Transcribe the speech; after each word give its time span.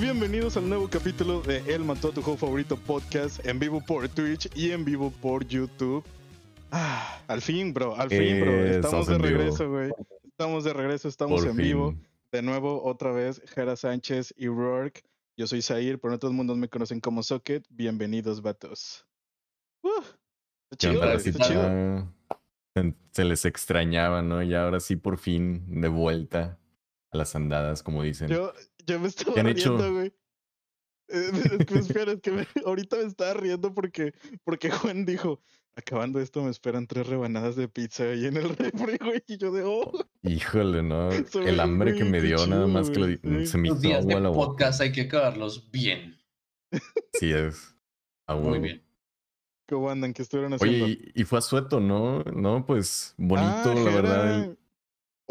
Bienvenidos 0.00 0.56
al 0.56 0.68
nuevo 0.68 0.88
capítulo 0.88 1.42
de 1.42 1.58
El 1.72 1.84
Mató 1.84 2.08
a 2.08 2.12
tu 2.12 2.22
juego 2.22 2.38
favorito 2.38 2.76
podcast 2.76 3.44
en 3.46 3.58
vivo 3.58 3.80
por 3.84 4.08
Twitch 4.08 4.48
y 4.56 4.70
en 4.72 4.84
vivo 4.84 5.12
por 5.20 5.46
YouTube. 5.46 6.04
Ah, 6.70 7.20
al 7.28 7.40
fin, 7.40 7.72
bro, 7.72 7.94
al 7.94 8.08
fin, 8.08 8.40
bro. 8.40 8.50
Eh, 8.52 8.76
Estamos 8.76 9.06
de 9.06 9.18
regreso, 9.18 9.70
güey. 9.70 9.92
Estamos 10.24 10.64
de 10.64 10.72
regreso, 10.72 11.08
estamos 11.08 11.40
Por 11.40 11.50
en 11.50 11.56
fin. 11.56 11.64
vivo. 11.64 11.94
De 12.32 12.42
nuevo, 12.42 12.82
otra 12.84 13.12
vez, 13.12 13.42
Jera 13.54 13.76
Sánchez 13.76 14.34
y 14.36 14.48
Rourke. 14.48 15.02
Yo 15.36 15.46
soy 15.46 15.62
Zair, 15.62 16.00
pero 16.00 16.12
no 16.12 16.18
todo 16.18 16.30
el 16.30 16.36
mundo 16.36 16.56
me 16.56 16.68
conocen 16.68 17.00
como 17.00 17.22
Socket. 17.22 17.64
Bienvenidos, 17.70 18.42
vatos. 18.42 19.06
Uh, 19.82 19.88
está 20.00 20.08
¿Qué 20.70 20.76
chido, 20.76 21.00
güey, 21.00 21.16
está 21.16 21.44
chido. 21.46 22.94
Se 23.12 23.24
les 23.24 23.44
extrañaba, 23.44 24.22
¿no? 24.22 24.42
Y 24.42 24.54
ahora 24.54 24.80
sí, 24.80 24.96
por 24.96 25.18
fin, 25.18 25.80
de 25.80 25.88
vuelta 25.88 26.58
a 27.10 27.16
las 27.18 27.36
andadas, 27.36 27.82
como 27.82 28.02
dicen. 28.02 28.28
Yo, 28.28 28.54
yo 28.86 29.00
me 29.00 29.08
estaba 29.08 29.34
¿Qué 29.34 29.40
han 29.40 29.48
hecho? 29.48 29.76
riendo, 29.76 29.94
güey. 29.94 30.12
Eh, 31.08 31.30
Es 31.60 31.66
que 31.66 31.78
espera, 31.78 32.12
es 32.12 32.20
que 32.20 32.30
me- 32.30 32.46
ahorita 32.66 32.96
me 32.96 33.04
estaba 33.04 33.34
riendo 33.34 33.74
porque, 33.74 34.12
porque 34.44 34.70
Juan 34.70 35.04
dijo, 35.04 35.40
acabando 35.74 36.20
esto 36.20 36.42
me 36.42 36.50
esperan 36.50 36.86
tres 36.86 37.06
rebanadas 37.06 37.56
de 37.56 37.68
pizza 37.68 38.04
ahí 38.04 38.26
en 38.26 38.36
el 38.36 38.48
refri, 38.56 38.96
güey. 38.98 39.22
Y 39.26 39.36
yo 39.38 39.52
de, 39.52 39.62
oh, 39.64 39.90
Híjole, 40.22 40.82
¿no? 40.82 41.10
El 41.10 41.60
hambre 41.60 41.94
que 41.94 42.04
me 42.04 42.20
dio, 42.20 42.36
nada 42.46 42.64
chido, 42.64 42.68
más 42.68 42.90
que 42.90 42.98
lo 42.98 43.06
sí. 43.06 43.46
se 43.46 43.58
me 43.58 43.68
Los 43.68 43.78
hizo 43.78 43.88
días 43.88 44.06
de 44.06 44.12
agua 44.14 44.20
la 44.22 44.28
boca. 44.30 44.46
podcast 44.48 44.80
hay 44.80 44.92
que 44.92 45.02
acabarlos 45.02 45.70
bien. 45.70 46.18
Sí 47.14 47.32
es. 47.32 47.74
A 48.26 48.34
Muy 48.36 48.58
bien. 48.60 48.82
¿cómo 49.68 49.90
andan? 49.90 50.12
¿Qué 50.14 50.22
estuvieron 50.22 50.52
haciendo? 50.54 50.84
Oye, 50.84 51.12
y, 51.14 51.20
y 51.22 51.24
fue 51.24 51.38
Asueto, 51.38 51.80
¿no? 51.80 52.22
No, 52.24 52.64
pues 52.66 53.14
bonito, 53.16 53.72
Ah, 53.72 53.74
la 53.74 53.90
verdad. 53.90 54.56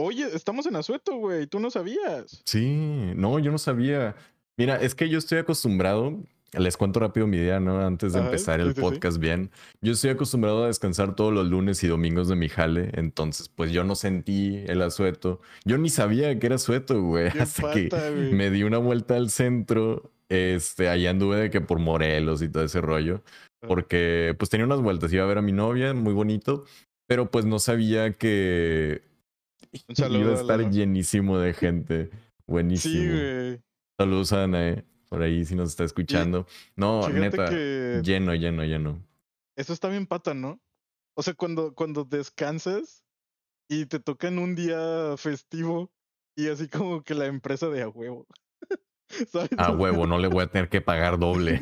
Oye, 0.02 0.28
estamos 0.34 0.66
en 0.66 0.76
Azueto, 0.76 1.16
güey. 1.18 1.46
Tú 1.46 1.60
no 1.60 1.70
sabías. 1.70 2.42
Sí, 2.46 3.12
no, 3.16 3.38
yo 3.40 3.52
no 3.52 3.58
sabía. 3.58 4.16
Mira, 4.58 4.78
es 4.78 4.96
que 4.96 5.10
yo 5.10 5.20
estoy 5.20 5.38
acostumbrado, 5.38 6.20
les 6.54 6.76
cuento 6.76 7.00
rápido 7.00 7.28
mi 7.28 7.38
idea, 7.38 7.60
¿no? 7.60 7.80
Antes 7.80 8.14
de 8.14 8.20
Ajá, 8.20 8.28
empezar 8.28 8.60
el 8.60 8.70
sí, 8.70 8.74
sí. 8.76 8.82
podcast 8.82 9.20
bien. 9.20 9.52
Yo 9.82 9.94
estoy 9.94 10.10
acostumbrado 10.10 10.64
a 10.64 10.68
descansar 10.68 11.16
todos 11.16 11.32
los 11.32 11.48
lunes 11.48 11.84
y 11.84 11.88
domingos 11.88 12.28
de 12.28 12.36
mi 12.36 12.50
jale, 12.50 12.90
entonces 12.94 13.48
pues 13.48 13.72
yo 13.72 13.84
no 13.84 13.96
sentí 13.96 14.64
el 14.68 14.82
asueto. 14.82 15.40
Yo 15.66 15.78
ni 15.78 15.90
sabía 15.90 16.38
que 16.40 16.48
era 16.48 16.56
asueto, 16.56 17.02
güey, 17.02 17.28
hasta 17.40 17.72
que 17.72 17.90
güey. 17.90 18.34
me 18.34 18.50
di 18.50 18.64
una 18.64 18.80
vuelta 18.80 19.16
al 19.16 19.30
centro, 19.30 20.12
este, 20.30 20.90
allá 20.90 21.12
anduve 21.12 21.38
de 21.38 21.50
que 21.52 21.62
por 21.62 21.80
Morelos 21.80 22.42
y 22.42 22.50
todo 22.50 22.64
ese 22.64 22.82
rollo, 22.82 23.24
porque 23.68 24.36
pues 24.38 24.50
tenía 24.50 24.66
unas 24.66 24.82
vueltas, 24.82 25.14
iba 25.14 25.24
a 25.24 25.28
ver 25.28 25.38
a 25.38 25.42
mi 25.44 25.52
novia, 25.52 25.94
muy 25.94 26.14
bonito, 26.14 26.66
pero 27.08 27.30
pues 27.30 27.46
no 27.46 27.60
sabía 27.60 28.14
que 28.14 29.11
Un 29.88 29.96
saludo 29.96 30.20
iba 30.20 30.32
a 30.32 30.42
estar 30.42 30.70
llenísimo 30.70 31.40
de 31.40 31.54
gente. 31.54 32.10
Buenísimo. 32.46 32.94
Sí, 32.94 33.10
güey. 33.10 33.62
Saludos 33.98 34.34
a 34.34 34.44
Ana, 34.44 34.70
eh, 34.70 34.86
por 35.10 35.22
ahí 35.22 35.46
si 35.46 35.56
nos 35.56 35.70
está 35.70 35.84
escuchando. 35.84 36.48
No, 36.76 37.08
neta, 37.10 37.50
que 37.50 38.02
lleno, 38.04 38.34
lleno, 38.34 38.64
lleno. 38.64 39.06
eso 39.56 39.74
está 39.74 39.90
bien 39.90 40.08
pata, 40.08 40.34
¿no? 40.34 40.60
O 41.14 41.24
sea, 41.24 41.34
cuando, 41.34 41.76
cuando 41.76 42.04
descansas 42.04 43.04
y 43.70 43.86
te 43.86 44.00
toca 44.00 44.28
en 44.28 44.40
un 44.40 44.56
día 44.56 45.16
festivo 45.18 45.92
y 46.36 46.48
así 46.48 46.68
como 46.68 47.04
que 47.04 47.14
la 47.14 47.28
empresa 47.28 47.70
de 47.70 47.84
a 47.84 47.90
huevo. 47.90 48.26
¿Sabes? 49.32 49.50
A 49.58 49.72
huevo, 49.72 50.08
no 50.08 50.18
le 50.18 50.28
voy 50.28 50.44
a 50.44 50.48
tener 50.48 50.70
que 50.70 50.82
pagar 50.82 51.20
doble. 51.20 51.62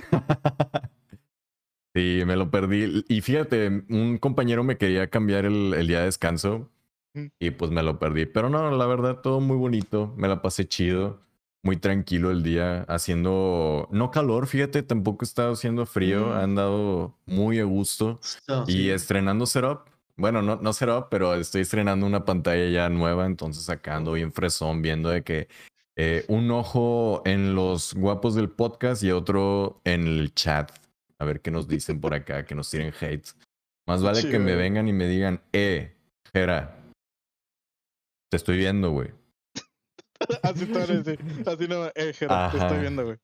sí, 1.93 2.21
me 2.25 2.35
lo 2.35 2.49
perdí. 2.49 3.03
Y 3.09 3.21
fíjate, 3.21 3.83
un 3.89 4.17
compañero 4.17 4.63
me 4.63 4.77
quería 4.77 5.09
cambiar 5.09 5.45
el, 5.45 5.73
el 5.73 5.87
día 5.87 5.99
de 5.99 6.05
descanso. 6.05 6.71
Y 7.39 7.51
pues 7.51 7.71
me 7.71 7.83
lo 7.83 7.99
perdí. 7.99 8.25
Pero 8.25 8.49
no, 8.49 8.69
la 8.71 8.85
verdad, 8.85 9.19
todo 9.21 9.39
muy 9.39 9.57
bonito. 9.57 10.13
Me 10.17 10.27
la 10.27 10.41
pasé 10.41 10.67
chido. 10.67 11.21
Muy 11.61 11.75
tranquilo 11.75 12.31
el 12.31 12.41
día, 12.41 12.83
haciendo, 12.87 13.89
no 13.91 14.11
calor, 14.11 14.47
fíjate, 14.47 14.81
tampoco 14.81 15.25
estaba 15.25 15.51
haciendo 15.51 15.85
frío, 15.85 16.27
Mm. 16.27 16.31
ha 16.31 16.43
andado 16.43 17.17
muy 17.25 17.59
a 17.59 17.65
gusto. 17.65 18.21
Y 18.67 18.89
estrenando 18.91 19.45
setup. 19.45 19.81
Bueno, 20.15 20.41
no, 20.41 20.55
no 20.55 20.71
setup, 20.71 21.07
pero 21.11 21.33
estoy 21.35 21.61
estrenando 21.61 22.05
una 22.05 22.23
pantalla 22.23 22.69
ya 22.69 22.87
nueva. 22.89 23.25
Entonces 23.25 23.69
acá 23.69 23.97
ando 23.97 24.13
bien 24.13 24.31
fresón 24.31 24.81
viendo 24.81 25.09
de 25.09 25.21
que 25.23 25.49
eh, 25.97 26.23
un 26.29 26.49
ojo 26.51 27.21
en 27.25 27.55
los 27.55 27.93
guapos 27.93 28.35
del 28.35 28.49
podcast 28.49 29.03
y 29.03 29.11
otro 29.11 29.81
en 29.83 30.07
el 30.07 30.33
chat. 30.33 30.71
A 31.19 31.25
ver 31.25 31.41
qué 31.41 31.51
nos 31.51 31.67
dicen 31.67 31.99
por 31.99 32.13
acá, 32.13 32.45
que 32.45 32.55
nos 32.55 32.69
tiren 32.69 32.93
hate. 33.01 33.27
Más 33.85 34.01
vale 34.01 34.21
que 34.29 34.39
me 34.39 34.55
vengan 34.55 34.87
y 34.87 34.93
me 34.93 35.07
digan, 35.07 35.41
eh, 35.51 35.93
Jera, 36.31 36.78
te 38.29 38.37
estoy 38.37 38.57
viendo, 38.57 38.91
güey. 38.91 39.11
así 40.43 40.65
te 40.65 40.73
van 40.79 40.91
a 40.91 41.01
decir. 41.01 41.19
Así 41.47 41.67
no, 41.67 41.85
eh, 41.95 42.13
Gerard, 42.13 42.51
te 42.51 42.57
estoy 42.57 42.71
Ajá. 42.73 42.81
viendo, 42.81 43.05
güey. 43.05 43.17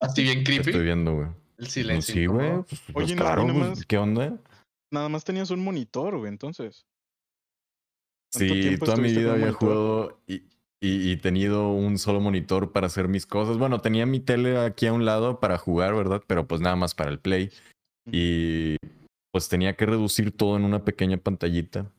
Así 0.00 0.22
bien 0.22 0.38
Te 0.38 0.44
creepy. 0.44 0.70
estoy 0.70 0.84
viendo, 0.84 1.14
güey. 1.14 1.26
El 1.28 1.34
Pues 1.56 1.72
silencio. 1.72 2.14
sí, 2.14 2.26
güey. 2.26 2.50
Pues, 2.62 2.66
pues, 2.68 2.96
Oye, 2.96 3.06
no, 3.06 3.12
y 3.12 3.16
claro, 3.24 3.42
pues, 3.44 3.54
nomás- 3.54 3.86
¿qué 3.86 3.98
onda? 3.98 4.38
Nada 4.92 5.08
más 5.08 5.24
tenías 5.24 5.50
un 5.50 5.62
monitor, 5.64 6.16
güey, 6.18 6.28
entonces. 6.28 6.84
¿Cuánto 8.32 8.54
Sí, 8.54 8.78
toda 8.78 8.96
mi 8.96 9.12
vida 9.12 9.32
había 9.32 9.46
monitor? 9.46 9.58
jugado 9.60 10.20
y, 10.26 10.34
y, 10.80 11.12
y 11.12 11.16
tenido 11.18 11.70
un 11.70 11.98
solo 11.98 12.20
monitor 12.20 12.72
para 12.72 12.88
hacer 12.88 13.08
mis 13.08 13.26
cosas. 13.26 13.58
Bueno, 13.58 13.80
tenía 13.80 14.06
mi 14.06 14.20
tele 14.20 14.58
aquí 14.58 14.86
a 14.86 14.92
un 14.92 15.04
lado 15.04 15.40
para 15.40 15.56
jugar, 15.58 15.94
¿verdad? 15.94 16.22
Pero 16.26 16.46
pues 16.46 16.60
nada 16.60 16.76
más 16.76 16.94
para 16.94 17.10
el 17.10 17.20
play. 17.20 17.50
Y 18.10 18.76
pues 19.32 19.48
tenía 19.48 19.74
que 19.76 19.86
reducir 19.86 20.36
todo 20.36 20.56
en 20.56 20.64
una 20.64 20.84
pequeña 20.84 21.16
pantallita. 21.16 21.90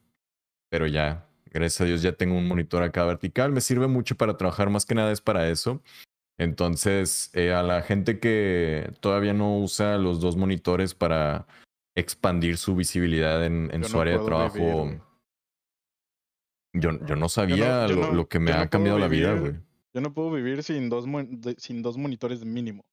Pero 0.70 0.88
ya, 0.88 1.28
gracias 1.56 1.82
a 1.82 1.86
Dios 1.86 2.02
ya 2.02 2.12
tengo 2.12 2.38
un 2.38 2.48
monitor 2.48 2.84
acá 2.84 3.06
vertical. 3.06 3.52
Me 3.52 3.62
sirve 3.62 3.88
mucho 3.88 4.16
para 4.16 4.38
trabajar, 4.38 4.70
más 4.70 4.86
que 4.86 4.94
nada 4.94 5.12
es 5.12 5.22
para 5.22 5.50
eso. 5.50 5.82
Entonces, 6.38 7.32
eh, 7.34 7.54
a 7.54 7.64
la 7.64 7.82
gente 7.82 8.20
que 8.20 8.92
todavía 9.00 9.34
no 9.34 9.58
usa 9.58 9.98
los 9.98 10.20
dos 10.20 10.36
monitores 10.36 10.94
para 10.94 11.48
expandir 11.96 12.58
su 12.58 12.76
visibilidad 12.76 13.46
en, 13.46 13.72
su 13.86 13.96
no 13.96 14.02
área 14.02 14.20
de 14.20 14.26
trabajo, 14.26 14.86
vivir, 14.86 15.02
yo, 16.74 16.92
yo 17.06 17.16
no 17.16 17.30
sabía 17.30 17.88
yo 17.88 17.96
lo, 17.96 18.02
no- 18.02 18.14
lo 18.14 18.28
que 18.28 18.40
me 18.40 18.52
ha 18.52 18.68
cambiado 18.68 19.00
la 19.00 19.08
vida, 19.08 19.34
güey. 19.34 19.54
Yo 19.94 20.02
no 20.02 20.14
puedo 20.14 20.30
vivir 20.30 20.62
sin 20.62 20.90
dos, 20.90 21.06
sin 21.58 21.82
dos 21.82 21.98
monitores 21.98 22.44
mínimo. 22.44 22.84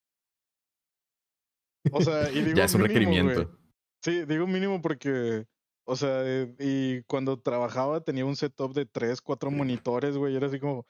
O 1.91 2.01
sea, 2.01 2.31
y 2.31 2.43
digo 2.43 2.57
Ya 2.57 2.65
es 2.65 2.75
un 2.75 2.83
mínimo, 2.83 3.01
requerimiento. 3.01 3.59
Sí, 4.05 4.25
digo 4.25 4.47
mínimo 4.47 4.81
porque, 4.81 5.47
o 5.85 5.97
sea, 5.97 6.23
eh, 6.25 6.55
y 6.59 7.03
cuando 7.05 7.41
trabajaba 7.41 8.01
tenía 8.03 8.25
un 8.25 8.37
setup 8.37 8.73
de 8.75 8.87
tres, 8.87 9.21
cuatro 9.21 9.51
monitores, 9.51 10.17
güey. 10.17 10.37
Era 10.37 10.47
así 10.47 10.61
como 10.61 10.87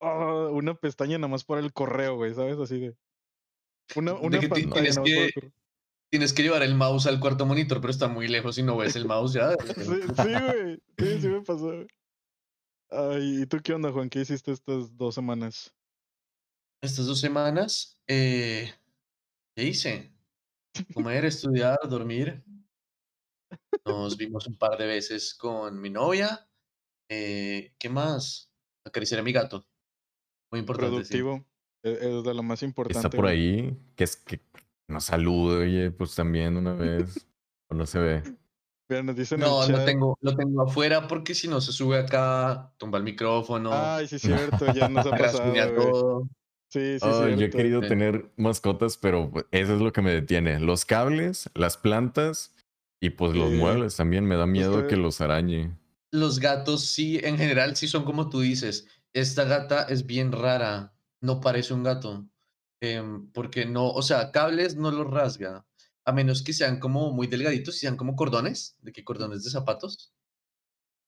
ah, 0.00 0.48
una 0.50 0.74
pestaña 0.74 1.18
nada 1.18 1.28
más 1.28 1.44
para 1.44 1.60
el 1.60 1.72
correo, 1.72 2.16
güey, 2.16 2.34
¿sabes? 2.34 2.58
Así 2.58 2.80
de. 2.80 2.96
Una, 3.96 4.14
una 4.14 4.40
pantalla 4.40 4.72
tienes 4.72 4.96
nada 4.96 5.00
más 5.02 5.10
para 5.10 5.20
el 5.20 5.26
que- 5.26 5.32
correo. 5.34 5.52
Tienes 6.10 6.34
que 6.34 6.42
llevar 6.42 6.62
el 6.62 6.74
mouse 6.74 7.06
al 7.06 7.18
cuarto 7.20 7.46
monitor, 7.46 7.80
pero 7.80 7.90
está 7.90 8.06
muy 8.06 8.28
lejos 8.28 8.58
y 8.58 8.62
no 8.62 8.76
ves 8.76 8.96
el 8.96 9.06
mouse 9.06 9.32
ya. 9.32 9.56
Sí, 9.76 9.84
sí, 9.84 10.12
güey. 10.16 10.82
Sí, 10.98 11.20
sí 11.22 11.28
me 11.28 11.40
pasó. 11.40 11.64
güey. 11.68 11.86
Ay, 12.90 13.42
¿y 13.42 13.46
tú 13.46 13.56
qué 13.64 13.72
onda, 13.72 13.90
Juan? 13.90 14.10
¿Qué 14.10 14.20
hiciste 14.20 14.52
estas 14.52 14.94
dos 14.94 15.14
semanas? 15.14 15.74
Estas 16.82 17.06
dos 17.06 17.18
semanas, 17.18 17.98
eh, 18.06 18.70
¿qué 19.56 19.64
hice? 19.64 20.12
Comer, 20.94 21.24
estudiar, 21.24 21.78
dormir. 21.88 22.42
Nos 23.84 24.16
vimos 24.16 24.46
un 24.46 24.56
par 24.56 24.76
de 24.78 24.86
veces 24.86 25.34
con 25.34 25.80
mi 25.80 25.90
novia. 25.90 26.48
Eh, 27.10 27.74
¿Qué 27.78 27.88
más? 27.88 28.50
Acariciar 28.86 29.20
a 29.20 29.22
mi 29.22 29.32
gato. 29.32 29.66
Muy 30.50 30.60
importante. 30.60 31.04
sí. 31.04 31.18
Productivo. 31.18 31.44
Es, 31.84 31.98
es 32.00 32.24
de 32.24 32.34
lo 32.34 32.42
más 32.42 32.62
importante. 32.62 33.06
Está 33.06 33.16
por 33.16 33.26
ahí, 33.26 33.76
que 33.96 34.04
es 34.04 34.16
que 34.16 34.40
nos 34.88 35.04
salude, 35.04 35.64
oye, 35.64 35.90
pues 35.90 36.14
también 36.14 36.56
una 36.56 36.74
vez. 36.74 37.26
o 37.70 37.74
no 37.74 37.86
se 37.86 37.98
ve. 37.98 38.22
Mira, 38.88 39.02
nos 39.02 39.16
dicen 39.16 39.40
No, 39.40 39.66
lo 39.66 39.76
chat. 39.78 39.86
tengo, 39.86 40.16
lo 40.20 40.36
tengo 40.36 40.62
afuera 40.62 41.08
porque 41.08 41.34
si 41.34 41.48
no 41.48 41.60
se 41.60 41.72
sube 41.72 41.98
acá, 41.98 42.74
tumba 42.76 42.98
el 42.98 43.04
micrófono, 43.04 43.70
Ay, 43.72 44.06
sí, 44.06 44.18
cierto, 44.18 44.72
ya 44.74 44.88
nos 44.88 45.06
ha 45.06 45.10
pasado. 45.10 46.28
Sí, 46.70 46.98
sí, 46.98 47.06
Ay, 47.06 47.36
yo 47.36 47.46
he 47.46 47.50
querido 47.50 47.82
Sí. 47.82 47.88
tener 47.88 48.30
mascotas, 48.36 48.96
pero 48.96 49.30
pues, 49.30 49.44
eso 49.50 49.74
es 49.74 49.80
lo 49.80 49.92
que 49.92 50.02
me 50.02 50.10
detiene. 50.12 50.58
Los 50.60 50.84
cables, 50.84 51.50
las 51.54 51.76
plantas 51.76 52.54
y 53.02 53.10
pues 53.10 53.34
los 53.36 53.50
Sí. 53.50 53.56
muebles 53.56 53.96
también. 53.96 54.24
Me 54.24 54.36
da 54.36 54.46
miedo 54.46 54.86
que 54.86 54.96
los 54.96 55.20
arañe. 55.20 55.76
Los 56.12 56.38
gatos 56.38 56.86
sí, 56.86 57.18
en 57.22 57.36
general 57.36 57.74
sí 57.76 57.88
son 57.88 58.04
como 58.04 58.30
tú 58.30 58.40
dices. 58.40 58.86
Esta 59.12 59.44
gata 59.44 59.82
es 59.82 60.06
bien 60.06 60.30
rara, 60.32 60.94
no 61.20 61.40
parece 61.40 61.74
un 61.74 61.82
gato. 61.82 62.26
em, 62.84 63.30
porque 63.30 63.64
no, 63.64 63.88
o 63.90 64.02
sea, 64.02 64.32
cables 64.32 64.74
no 64.74 64.90
los 64.90 65.08
rasga, 65.08 65.64
a 66.04 66.12
menos 66.12 66.42
que 66.42 66.52
sean 66.52 66.80
como 66.80 67.12
muy 67.12 67.28
delgaditos 67.28 67.76
y 67.76 67.78
sean 67.78 67.96
como 67.96 68.16
cordones, 68.16 68.76
de 68.80 68.92
que 68.92 69.04
cordones 69.04 69.44
de 69.44 69.50
zapatos. 69.50 70.12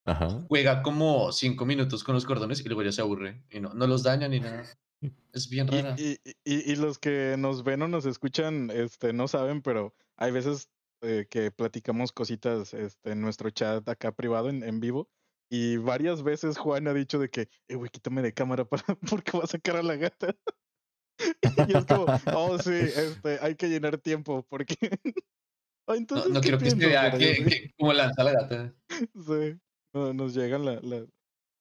Ajá. 0.04 0.28
Juega 0.48 0.82
como 0.82 1.32
cinco 1.32 1.66
minutos 1.66 2.04
con 2.04 2.14
los 2.14 2.26
cordones 2.26 2.60
y 2.60 2.64
luego 2.68 2.82
ya 2.84 2.92
se 2.92 3.00
aburre 3.00 3.42
y 3.50 3.58
no, 3.58 3.74
no 3.74 3.86
los 3.88 4.02
daña 4.04 4.28
ni 4.28 4.38
nada. 4.40 4.64
Es 5.32 5.48
bien 5.50 5.66
Y, 5.72 5.82
rara. 5.82 5.96
y- 5.98 6.16
y- 6.44 6.72
y 6.72 6.76
los 6.76 6.98
que 7.00 7.34
nos 7.38 7.64
ven 7.64 7.82
o 7.82 7.88
nos 7.88 8.06
escuchan, 8.06 8.70
este, 8.72 9.12
no 9.12 9.26
saben, 9.26 9.60
pero 9.60 9.94
hay 10.16 10.30
veces 10.30 10.68
eh, 11.04 11.26
que 11.28 11.50
platicamos 11.50 12.12
cositas 12.12 12.74
este, 12.74 13.12
en 13.12 13.20
nuestro 13.20 13.50
chat 13.50 13.88
acá 13.88 14.12
privado, 14.12 14.48
en, 14.48 14.62
en 14.62 14.80
vivo. 14.80 15.08
Y 15.50 15.76
varias 15.76 16.22
veces 16.22 16.58
Juan 16.58 16.88
ha 16.88 16.94
dicho 16.94 17.18
de 17.18 17.28
que, 17.28 17.48
eh, 17.68 17.74
güey, 17.76 17.90
quítame 17.90 18.22
de 18.22 18.32
cámara 18.32 18.64
para, 18.68 18.82
porque 19.08 19.36
va 19.36 19.44
a 19.44 19.48
sacar 19.48 19.76
a 19.76 19.82
la 19.82 19.96
gata. 19.96 20.34
y 21.68 21.76
es 21.76 21.84
como, 21.86 22.06
oh 22.34 22.58
sí, 22.58 22.72
este, 22.72 23.38
hay 23.40 23.54
que 23.54 23.68
llenar 23.68 23.98
tiempo 23.98 24.44
porque... 24.48 24.76
entonces, 25.88 26.28
no, 26.28 26.34
no 26.34 26.40
quiero 26.40 26.58
que 26.58 26.70
se 26.70 26.76
vea 26.76 27.10
que, 27.12 27.44
que, 27.44 27.74
como 27.78 27.92
lanza 27.92 28.24
la 28.24 28.32
gata. 28.32 28.74
Sí, 28.88 29.60
no, 29.92 30.12
nos 30.12 30.34
llegan 30.34 30.64
la, 30.64 30.80
la, 30.80 31.06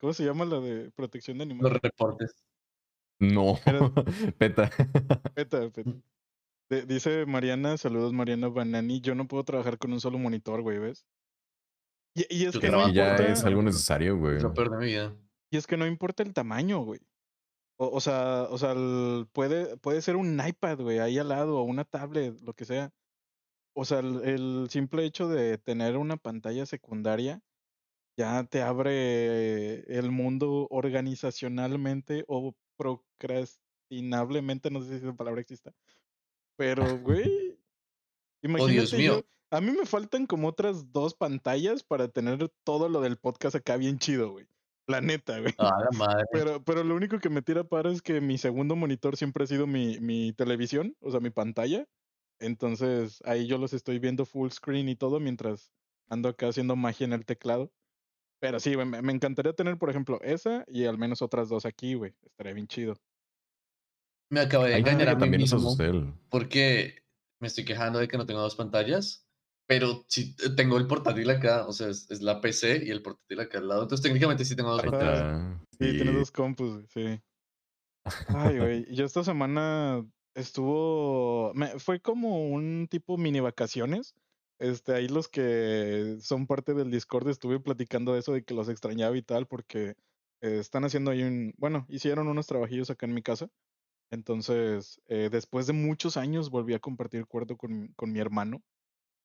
¿Cómo 0.04 0.12
se 0.12 0.26
llama 0.26 0.44
la 0.44 0.60
de 0.60 0.92
protección 0.92 1.38
de 1.38 1.44
animales? 1.44 1.72
Los 1.72 1.82
reportes. 1.82 2.44
No, 3.20 3.58
peta. 4.38 4.70
Peta, 5.34 5.70
peta. 5.70 5.92
Dice 6.82 7.26
Mariana, 7.26 7.78
saludos 7.78 8.14
Mariana 8.14 8.50
Banani, 8.50 9.00
yo 9.02 9.16
no 9.16 9.28
puedo 9.28 9.44
trabajar 9.44 9.78
con 9.78 9.94
un 9.94 10.02
solo 10.02 10.18
monitor, 10.18 10.62
güey, 10.62 10.80
¿ves? 10.80 11.06
Y, 12.16 12.26
y 12.30 12.46
es 12.46 12.58
que 12.58 12.70
no 12.70 12.90
ya 12.90 13.16
es 13.16 13.44
algo 13.44 13.62
necesario, 13.62 14.18
güey. 14.18 14.40
Lo 14.40 14.54
peor 14.54 14.72
de 14.72 14.78
mi 14.78 14.86
vida. 14.86 15.16
Y 15.52 15.58
es 15.58 15.68
que 15.68 15.78
no 15.78 15.88
importa 15.88 16.24
el 16.24 16.34
tamaño, 16.34 16.82
güey. 16.82 17.00
O, 17.78 17.88
o, 17.88 18.02
sea, 18.02 18.44
o 18.50 18.58
sea 18.58 18.76
puede, 19.34 19.78
puede 19.78 20.02
ser 20.02 20.16
un 20.16 20.40
iPad, 20.46 20.80
güey, 20.80 21.00
ahí 21.00 21.18
al 21.18 21.30
lado, 21.30 21.58
o 21.58 21.64
una 21.64 21.86
tablet, 21.86 22.40
lo 22.42 22.54
que 22.54 22.66
sea. 22.66 22.92
O 23.76 23.86
sea, 23.86 24.00
el, 24.00 24.22
el, 24.24 24.68
simple 24.70 25.06
hecho 25.06 25.28
de 25.28 25.58
tener 25.58 25.98
una 25.98 26.18
pantalla 26.18 26.66
secundaria 26.66 27.42
ya 28.18 28.44
te 28.44 28.62
abre 28.62 29.80
el 29.98 30.12
mundo 30.12 30.68
organizacionalmente 30.70 32.26
o 32.28 32.56
procrastinablemente, 32.78 34.70
no 34.70 34.82
sé 34.82 34.90
si 34.90 35.06
esa 35.06 35.14
palabra 35.14 35.42
exista. 35.42 35.74
Pero, 36.56 37.00
güey, 37.00 37.52
oh, 37.52 37.58
imagínate. 38.42 38.74
Dios 38.74 38.94
mío. 38.94 39.26
a 39.50 39.62
mí 39.62 39.72
me 39.72 39.86
faltan 39.86 40.26
como 40.26 40.48
otras 40.48 40.92
dos 40.92 41.14
pantallas 41.16 41.84
para 41.84 42.08
tener 42.08 42.50
todo 42.64 42.90
lo 42.90 43.02
del 43.02 43.18
podcast 43.18 43.56
acá 43.56 43.78
bien 43.78 44.00
chido, 44.00 44.32
güey. 44.32 44.48
La 44.88 45.00
neta, 45.00 45.40
güey. 45.40 45.54
Ah, 45.58 45.72
la 45.92 45.98
madre. 45.98 46.26
Pero, 46.32 46.64
pero 46.64 46.84
lo 46.84 46.96
único 46.96 47.20
que 47.20 47.30
me 47.30 47.42
tira 47.42 47.64
para 47.64 47.90
es 47.92 48.02
que 48.02 48.20
mi 48.20 48.38
segundo 48.38 48.76
monitor 48.76 49.16
siempre 49.16 49.46
ha 49.46 49.48
sido 49.48 49.66
mi, 49.66 50.00
mi 50.00 50.34
televisión, 50.34 50.96
o 51.00 51.12
sea, 51.12 51.20
mi 51.20 51.30
pantalla. 51.30 51.88
Entonces 52.40 53.22
ahí 53.24 53.48
yo 53.48 53.58
los 53.58 53.74
estoy 53.74 54.00
viendo 54.00 54.26
full 54.26 54.50
screen 54.50 54.90
y 54.90 54.96
todo 54.96 55.20
mientras 55.20 55.72
ando 56.10 56.30
acá 56.30 56.50
haciendo 56.50 56.76
magia 56.76 57.06
en 57.06 57.14
el 57.14 57.26
teclado. 57.26 57.72
Pero 58.40 58.60
sí, 58.60 58.76
me, 58.76 59.02
me 59.02 59.14
encantaría 59.14 59.54
tener, 59.54 59.78
por 59.78 59.90
ejemplo, 59.90 60.20
esa 60.22 60.66
y 60.68 60.84
al 60.84 60.98
menos 60.98 61.22
otras 61.22 61.48
dos 61.48 61.66
aquí, 61.66 61.94
güey. 61.94 62.14
Estaría 62.26 62.54
bien 62.54 62.68
chido. 62.68 62.96
Me 64.34 64.42
acabo 64.42 64.64
de 64.64 64.78
engañar 64.78 65.10
a 65.10 65.16
mí 65.16 65.30
mismo 65.30 65.78
porque 66.30 67.04
me 67.40 67.48
estoy 67.48 67.66
quejando 67.66 68.00
de 68.00 68.08
que 68.08 68.18
no 68.18 68.26
tengo 68.26 68.42
dos 68.42 68.56
pantallas, 68.56 69.28
pero 69.68 70.06
sí 70.08 70.36
tengo 70.56 70.78
el 70.78 70.88
portátil 70.88 71.30
acá, 71.30 71.68
o 71.68 71.72
sea, 71.72 71.90
es, 71.90 72.10
la 72.22 72.42
PC 72.42 72.84
y 72.86 72.90
el 72.90 73.04
portátil 73.04 73.40
acá 73.40 73.60
al 73.60 73.68
lado. 73.68 73.84
Entonces 73.84 74.04
técnicamente 74.04 74.44
sí 74.44 74.56
tengo 74.56 74.72
dos 74.72 74.82
pantallas. 74.82 75.60
Sí, 75.78 75.92
sí, 75.92 75.98
tienes 75.98 76.16
dos 76.16 76.32
compus, 76.32 76.84
sí. 76.92 77.22
Ay, 78.28 78.58
güey, 78.60 78.96
yo 78.96 79.06
esta 79.06 79.24
semana 79.24 80.04
estuvo, 80.34 81.54
me, 81.54 81.80
fue 81.80 82.00
como 82.00 82.50
un 82.50 82.88
tipo 82.90 83.18
mini 83.18 83.40
vacaciones 83.40 84.16
este, 84.64 84.94
ahí 84.94 85.10
los 85.10 85.28
que 85.28 86.18
son 86.22 86.48
parte 86.48 86.74
del 86.74 86.90
Discord 86.90 87.28
estuve 87.28 87.60
platicando 87.60 88.14
de 88.14 88.20
eso, 88.20 88.32
de 88.32 88.44
que 88.44 88.54
los 88.54 88.70
extrañaba 88.70 89.18
y 89.18 89.22
tal, 89.22 89.46
porque 89.46 89.96
eh, 90.42 90.58
están 90.60 90.86
haciendo 90.86 91.12
ahí 91.12 91.22
un, 91.22 91.54
bueno, 91.58 91.86
hicieron 91.90 92.28
unos 92.30 92.48
trabajillos 92.48 92.90
acá 92.90 93.06
en 93.06 93.14
mi 93.14 93.22
casa. 93.22 93.50
Entonces, 94.14 95.02
eh, 95.08 95.30
después 95.32 95.66
de 95.66 95.74
muchos 95.74 96.18
años 96.18 96.52
volví 96.52 96.76
a 96.76 96.80
compartir 96.80 97.26
cuarto 97.26 97.58
con, 97.58 97.88
con 97.96 98.12
mi 98.12 98.20
hermano. 98.20 98.62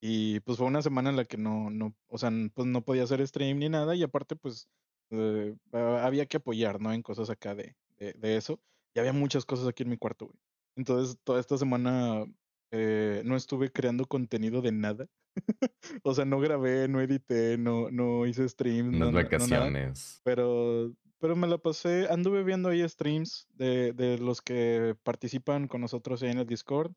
Y 0.01 0.41
pues 0.41 0.57
fue 0.57 0.67
una 0.67 0.81
semana 0.81 1.11
en 1.11 1.17
la 1.17 1.27
que 1.27 1.37
no, 1.37 1.69
no, 1.69 1.95
o 2.07 2.17
sea, 2.17 2.31
pues 2.55 2.67
no 2.67 2.83
podía 2.83 3.03
hacer 3.03 3.27
stream 3.27 3.59
ni 3.59 3.69
nada. 3.69 3.95
Y 3.95 4.03
aparte, 4.03 4.35
pues 4.35 4.67
eh, 5.11 5.55
había 5.73 6.25
que 6.25 6.39
apoyar, 6.39 6.81
¿no? 6.81 6.91
En 6.91 7.03
cosas 7.03 7.29
acá 7.29 7.55
de, 7.55 7.77
de, 7.99 8.15
de, 8.15 8.37
eso. 8.39 8.61
Y 8.95 9.01
había 9.01 9.13
muchas 9.13 9.45
cosas 9.45 9.69
aquí 9.69 9.83
en 9.83 9.91
mi 9.91 9.99
cuarto, 9.99 10.27
güey. 10.27 10.39
Entonces, 10.75 11.19
toda 11.23 11.39
esta 11.39 11.59
semana 11.59 12.25
eh, 12.71 13.21
no 13.27 13.37
estuve 13.37 13.71
creando 13.71 14.07
contenido 14.07 14.63
de 14.63 14.73
nada. 14.73 15.07
o 16.03 16.15
sea, 16.15 16.25
no 16.25 16.41
grabé, 16.41 16.89
no 16.89 17.03
edité, 17.03 17.59
no, 17.59 17.91
no 17.91 18.25
hice 18.25 18.49
streams. 18.49 18.97
no, 18.97 19.13
vacaciones. 19.13 20.23
pero, 20.25 20.95
pero 21.21 21.37
me 21.37 21.47
la 21.47 21.59
pasé, 21.59 22.07
anduve 22.11 22.43
viendo 22.45 22.69
ahí 22.69 22.87
streams 22.89 23.47
de, 23.55 23.93
de 23.93 24.19
los 24.19 24.41
que 24.41 24.97
participan 25.03 25.69
con 25.69 25.81
nosotros 25.81 26.23
ahí 26.23 26.31
en 26.31 26.39
el 26.39 26.47
Discord. 26.47 26.93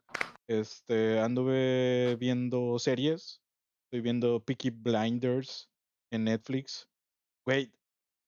Este, 0.48 1.20
anduve 1.20 2.16
viendo 2.20 2.78
series. 2.80 3.42
Estoy 3.86 4.02
viendo 4.02 4.44
Peaky 4.44 4.70
Blinders 4.70 5.70
en 6.12 6.26
Netflix. 6.26 6.88
Güey, 7.46 7.72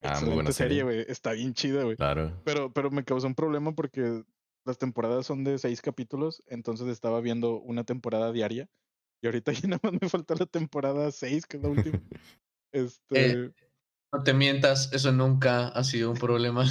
ah, 0.02 0.10
excelente 0.10 0.54
serie, 0.54 0.84
güey. 0.84 1.06
Está 1.08 1.34
bien 1.34 1.54
chida, 1.54 1.84
güey. 1.84 1.96
Claro. 1.96 2.42
Pero, 2.44 2.74
pero 2.74 2.90
me 2.92 3.04
causó 3.04 3.28
un 3.28 3.36
problema 3.36 3.74
porque 3.74 4.24
las 4.66 4.78
temporadas 4.78 5.26
son 5.26 5.44
de 5.44 5.58
seis 5.58 5.82
capítulos, 5.82 6.42
entonces 6.48 6.88
estaba 6.88 7.22
viendo 7.22 7.60
una 7.60 7.84
temporada 7.84 8.32
diaria. 8.32 8.70
Y 9.22 9.28
ahorita 9.28 9.52
ya 9.68 9.68
nada 9.68 9.80
más 9.84 10.02
me 10.02 10.10
falta 10.10 10.36
la 10.36 10.46
temporada 10.46 11.12
seis, 11.12 11.46
que 11.46 11.58
es 11.58 11.64
la 11.64 11.70
última. 11.70 12.02
Eh, 12.76 12.86
este. 12.88 13.54
No 14.14 14.24
te 14.24 14.34
mientas, 14.34 14.94
eso 14.94 15.12
nunca 15.12 15.70
ha 15.70 15.84
sido 15.84 16.12
un 16.12 16.18
problema. 16.18 16.66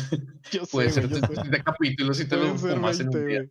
Puede 0.71 0.91
ser 0.91 1.09
de 1.09 1.62
capítulos 1.62 2.21
y 2.21 2.29
te 2.29 2.37
lo 2.37 2.56
fumas 2.56 3.00
en 3.00 3.09
un 3.09 3.27
día. 3.27 3.43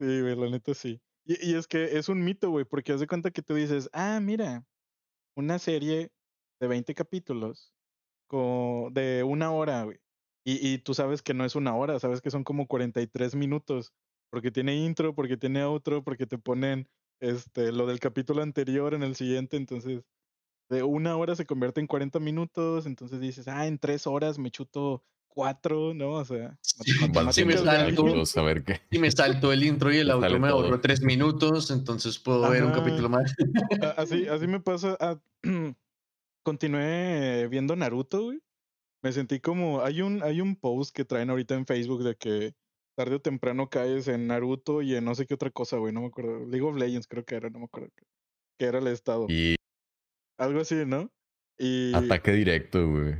Sí, 0.00 0.20
güey, 0.22 0.34
la 0.34 0.48
neta 0.48 0.72
sí. 0.72 1.00
Y, 1.26 1.50
y 1.50 1.54
es 1.54 1.68
que 1.68 1.98
es 1.98 2.08
un 2.08 2.24
mito, 2.24 2.48
güey, 2.50 2.64
porque 2.64 2.92
haz 2.92 3.00
de 3.00 3.06
cuenta 3.06 3.30
que 3.30 3.42
tú 3.42 3.54
dices, 3.54 3.90
ah, 3.92 4.18
mira, 4.20 4.64
una 5.36 5.58
serie 5.58 6.10
de 6.60 6.66
20 6.66 6.94
capítulos 6.94 7.74
con, 8.26 8.92
de 8.94 9.22
una 9.22 9.52
hora, 9.52 9.84
güey. 9.84 9.98
Y, 10.42 10.66
y, 10.66 10.78
tú 10.78 10.94
sabes 10.94 11.20
que 11.20 11.34
no 11.34 11.44
es 11.44 11.54
una 11.54 11.76
hora, 11.76 12.00
sabes 12.00 12.22
que 12.22 12.30
son 12.30 12.44
como 12.44 12.66
43 12.66 13.34
minutos, 13.34 13.92
porque 14.30 14.50
tiene 14.50 14.74
intro, 14.76 15.14
porque 15.14 15.36
tiene 15.36 15.62
outro, 15.62 16.02
porque 16.02 16.26
te 16.26 16.38
ponen 16.38 16.88
este, 17.20 17.70
lo 17.70 17.86
del 17.86 18.00
capítulo 18.00 18.42
anterior 18.42 18.94
en 18.94 19.02
el 19.02 19.14
siguiente, 19.14 19.58
entonces 19.58 20.02
de 20.70 20.82
una 20.82 21.16
hora 21.16 21.36
se 21.36 21.44
convierte 21.44 21.80
en 21.80 21.86
40 21.86 22.18
minutos, 22.20 22.86
entonces 22.86 23.20
dices, 23.20 23.48
ah, 23.48 23.66
en 23.66 23.78
tres 23.78 24.06
horas 24.06 24.38
me 24.38 24.50
chuto 24.50 25.04
cuatro, 25.28 25.92
¿no? 25.92 26.12
O 26.12 26.24
sea, 26.24 26.58
si 27.32 27.44
me 27.44 27.56
salto, 27.58 28.24
saber 28.24 28.64
qué. 28.64 28.80
Si 28.90 28.98
me 28.98 29.10
salto 29.10 29.52
el 29.52 29.62
intro 29.64 29.92
y 29.92 29.98
el 29.98 30.10
outro 30.10 30.40
me 30.40 30.48
ahorro 30.48 30.80
tres 30.80 31.02
minutos, 31.02 31.70
entonces 31.70 32.18
puedo 32.18 32.48
ver 32.48 32.64
un 32.64 32.72
capítulo 32.72 33.08
más. 33.10 33.34
así, 33.96 34.26
así 34.26 34.46
me 34.46 34.60
pasa. 34.60 34.96
Ah, 34.98 35.20
continué 36.42 37.48
viendo 37.48 37.76
Naruto, 37.76 38.22
güey 38.22 38.40
me 39.02 39.12
sentí 39.12 39.40
como, 39.40 39.82
hay 39.82 40.02
un, 40.02 40.22
hay 40.22 40.40
un 40.40 40.56
post 40.56 40.94
que 40.94 41.04
traen 41.04 41.30
ahorita 41.30 41.54
en 41.54 41.66
Facebook 41.66 42.02
de 42.02 42.16
que 42.16 42.54
tarde 42.96 43.16
o 43.16 43.20
temprano 43.20 43.70
caes 43.70 44.08
en 44.08 44.26
Naruto 44.26 44.82
y 44.82 44.94
en 44.94 45.04
no 45.04 45.14
sé 45.14 45.26
qué 45.26 45.34
otra 45.34 45.50
cosa, 45.50 45.78
güey, 45.78 45.92
no 45.92 46.02
me 46.02 46.08
acuerdo. 46.08 46.46
League 46.46 46.66
of 46.66 46.76
Legends 46.76 47.06
creo 47.06 47.24
que 47.24 47.34
era, 47.34 47.48
no 47.48 47.60
me 47.60 47.64
acuerdo. 47.64 47.88
Que 48.58 48.66
era 48.66 48.78
el 48.78 48.86
estado. 48.88 49.26
Y... 49.28 49.56
Algo 50.40 50.60
así, 50.60 50.86
¿no? 50.86 51.12
Y... 51.58 51.94
Ataque 51.94 52.32
directo, 52.32 52.88
güey. 52.88 53.12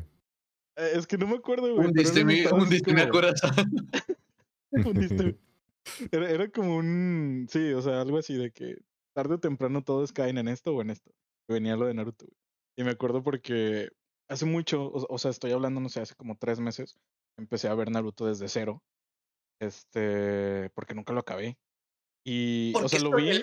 Eh, 0.76 0.92
es 0.94 1.06
que 1.06 1.18
no 1.18 1.26
me 1.26 1.36
acuerdo, 1.36 1.74
güey. 1.74 1.88
Hundiste 1.88 2.24
mi, 2.24 2.40
hundiste 2.46 2.94
mi 2.94 3.06
corazón. 3.10 3.54
Era, 6.10 6.30
era 6.30 6.48
como 6.48 6.76
un, 6.76 7.46
sí, 7.50 7.74
o 7.74 7.82
sea, 7.82 8.00
algo 8.00 8.16
así 8.16 8.36
de 8.36 8.50
que 8.52 8.78
tarde 9.14 9.34
o 9.34 9.38
temprano 9.38 9.84
todos 9.84 10.12
caen 10.12 10.38
en 10.38 10.48
esto 10.48 10.74
o 10.74 10.80
en 10.80 10.88
esto. 10.88 11.10
Venía 11.46 11.76
lo 11.76 11.86
de 11.86 11.94
Naruto, 11.94 12.24
güey. 12.24 12.38
Y 12.78 12.84
me 12.84 12.92
acuerdo 12.92 13.22
porque 13.22 13.90
hace 14.30 14.46
mucho, 14.46 14.90
o, 14.90 15.18
sea, 15.18 15.30
estoy 15.30 15.52
hablando, 15.52 15.78
no 15.80 15.90
sé, 15.90 16.00
hace 16.00 16.14
como 16.14 16.38
tres 16.38 16.58
meses, 16.58 16.96
empecé 17.36 17.68
a 17.68 17.74
ver 17.74 17.90
Naruto 17.90 18.24
desde 18.24 18.48
cero. 18.48 18.82
Este, 19.60 20.70
porque 20.70 20.94
nunca 20.94 21.12
lo 21.12 21.20
acabé. 21.20 21.58
Y, 22.24 22.72
o 22.76 22.88
sea, 22.88 23.00
lo 23.00 23.14
vi. 23.14 23.42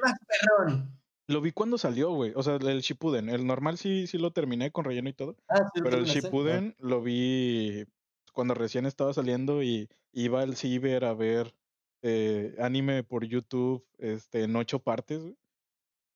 Lo 1.27 1.41
vi 1.41 1.51
cuando 1.51 1.77
salió, 1.77 2.11
güey. 2.11 2.31
O 2.35 2.43
sea, 2.43 2.55
el 2.55 2.81
Shippuden. 2.81 3.29
El 3.29 3.45
normal 3.45 3.77
sí, 3.77 4.07
sí 4.07 4.17
lo 4.17 4.31
terminé 4.31 4.71
con 4.71 4.85
relleno 4.85 5.09
y 5.09 5.13
todo. 5.13 5.35
Ah, 5.49 5.69
pero 5.73 5.97
el 5.97 6.05
Shippuden 6.05 6.75
lo 6.79 7.01
vi 7.01 7.85
cuando 8.33 8.53
recién 8.53 8.85
estaba 8.85 9.13
saliendo 9.13 9.61
y 9.61 9.89
iba 10.13 10.41
al 10.41 10.55
ciber 10.55 11.05
a 11.05 11.13
ver 11.13 11.53
eh, 12.01 12.55
anime 12.59 13.03
por 13.03 13.25
YouTube 13.25 13.85
este, 13.97 14.43
en 14.43 14.55
ocho 14.55 14.79
partes, 14.79 15.21
güey. 15.21 15.37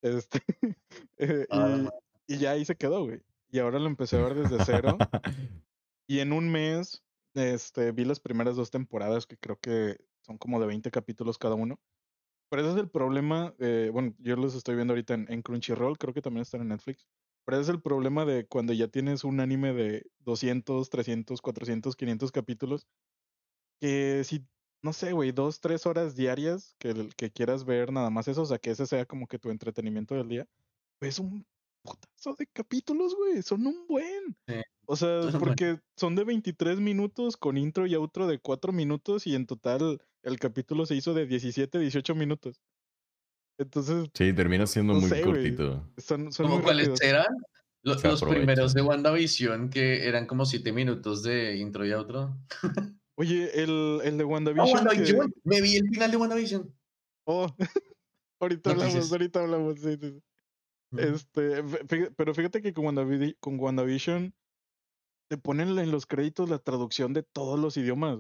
Este, 0.02 0.40
eh, 1.18 1.46
ah, 1.52 1.90
y, 2.28 2.36
y, 2.36 2.38
ya 2.38 2.52
ahí 2.52 2.66
se 2.66 2.76
quedó, 2.76 3.04
güey 3.04 3.22
y 3.52 3.60
ahora 3.60 3.80
lo 3.80 3.88
empecé 3.88 4.18
a 4.18 4.24
ver 4.24 4.36
desde 4.36 4.64
cero. 4.64 4.98
y 6.08 6.20
en 6.20 6.32
un 6.32 6.52
mes 6.52 7.04
este, 7.34 7.92
vi 7.92 8.06
las 8.06 8.20
primeras 8.20 8.56
dos 8.56 8.72
temporadas, 8.72 9.28
que 9.28 9.38
creo 9.38 9.60
que 9.60 9.98
son 10.22 10.38
como 10.38 10.60
de 10.60 10.68
20 10.68 10.90
capítulos 10.90 11.38
cada 11.38 11.56
uno. 11.56 11.80
Pero 12.52 12.64
ese 12.64 12.72
es 12.74 12.78
el 12.80 12.90
problema, 12.90 13.56
bueno, 13.94 14.14
yo 14.20 14.36
los 14.36 14.56
estoy 14.56 14.76
viendo 14.76 14.92
ahorita 14.92 15.14
en, 15.14 15.42
Crunchyroll, 15.42 15.98
creo 15.98 16.14
que 16.14 16.22
también 16.22 16.42
están 16.42 16.60
en 16.60 16.68
Netflix. 16.68 17.08
Pero 17.46 17.58
ese 17.58 17.64
es 17.64 17.70
el 17.70 17.82
problema 17.82 18.26
de 18.26 18.46
cuando 18.46 18.74
ya 18.74 18.90
tienes 18.90 19.24
un 19.24 19.40
anime 19.40 19.72
de 19.72 20.06
200, 20.20 20.90
300, 20.90 21.42
400, 21.42 21.96
500 21.96 22.32
capítulos, 22.34 22.88
que 23.80 24.24
si, 24.26 24.46
no 24.82 24.92
sé, 24.92 25.14
güey, 25.14 25.32
dos, 25.32 25.62
tres 25.62 25.86
horas 25.86 26.14
diarias 26.18 26.76
que, 26.78 27.08
que 27.16 27.32
quieras 27.32 27.64
ver 27.64 27.94
nada 27.94 28.10
más 28.10 28.28
eso, 28.28 28.42
o 28.42 28.46
sea, 28.46 28.60
que 28.60 28.72
ese 28.72 28.86
sea 28.86 29.06
como 29.06 29.28
que 29.28 29.40
tu 29.40 29.50
entretenimiento 29.50 30.16
del 30.16 30.28
día, 30.28 30.48
es 31.00 31.20
un 31.20 31.46
putazo 31.84 32.36
de 32.38 32.48
capítulos, 32.48 33.16
güey. 33.16 33.42
Son 33.44 33.66
un 33.66 33.88
buen. 33.88 34.36
O 34.88 34.98
sea, 34.98 35.22
porque 35.40 35.80
son 35.96 36.16
de 36.16 36.26
23 36.26 36.82
minutos 36.82 37.38
con 37.38 37.58
intro 37.58 37.88
y 37.88 37.96
outro 37.96 38.28
de 38.28 38.40
4 38.40 38.74
minutos 38.74 39.26
y 39.26 39.36
en 39.36 39.46
total 39.46 40.02
el 40.24 40.40
capítulo 40.40 40.86
se 40.86 40.96
hizo 40.96 41.14
de 41.14 41.26
17, 41.26 41.80
18 41.80 42.16
minutos. 42.16 42.62
Entonces, 43.60 44.10
Sí, 44.14 44.34
termina 44.34 44.66
siendo 44.68 44.94
No 44.94 45.02
muy 45.02 45.10
sé, 45.10 45.22
cortito. 45.22 45.88
son, 45.98 46.32
son 46.32 46.48
¿Cómo 46.48 46.62
cuáles 46.64 47.00
eran? 47.02 47.26
Los 47.84 47.98
aprovecha. 48.06 48.28
primeros 48.28 48.74
de 48.74 48.82
WandaVision 48.82 49.70
que 49.70 50.08
eran 50.08 50.28
como 50.28 50.46
siete 50.46 50.72
minutos 50.72 51.24
de 51.24 51.58
intro 51.58 51.86
y 51.86 51.92
outro. 51.94 52.38
Oye, 53.18 53.50
el, 53.64 54.02
el 54.04 54.18
de 54.18 54.24
WandaVision. 54.26 54.68
que- 54.68 54.74
WandaVision. 54.74 55.34
Me 55.44 55.62
vi 55.62 55.78
el 55.78 55.88
final 55.90 56.12
de 56.12 56.18
WandaVision. 56.18 56.76
Oh, 57.28 57.48
ahorita 58.40 58.72
hablamos, 58.72 59.12
ahorita 59.12 59.40
hablamos. 59.42 59.80
sí, 59.80 59.98
sí, 60.00 60.12
sí. 60.12 60.22
Este, 60.98 61.64
pero 62.18 62.34
fíjate 62.36 62.62
que 62.62 62.74
con, 62.74 62.86
WandaVi- 62.86 63.38
con 63.40 63.60
WandaVision 63.60 64.34
te 65.30 65.38
ponen 65.38 65.78
en 65.80 65.90
los 65.92 66.06
créditos 66.06 66.50
la 66.50 66.60
traducción 66.60 67.14
de 67.14 67.24
todos 67.24 67.60
los 67.60 67.78
idiomas. 67.78 68.20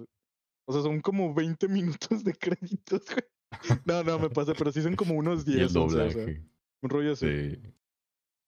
O 0.72 0.74
sea, 0.74 0.82
son 0.82 1.01
como 1.01 1.34
20 1.34 1.68
minutos 1.70 2.24
de 2.24 2.34
créditos, 2.34 3.01
güey. 3.06 3.80
No, 3.86 4.04
no, 4.04 4.18
me 4.20 4.30
pasa, 4.30 4.54
pero 4.58 4.72
sí 4.72 4.82
son 4.82 4.96
como 4.96 5.13
unos 5.18 5.48
Y 5.48 5.56
10. 5.56 5.72
el 5.72 5.78
11, 5.78 5.80
o 5.82 5.90
sea, 5.90 6.08
doblaje. 6.22 6.44
un 6.82 6.90
rollo 6.90 7.12
así. 7.13 7.28
Sí. 7.51 7.62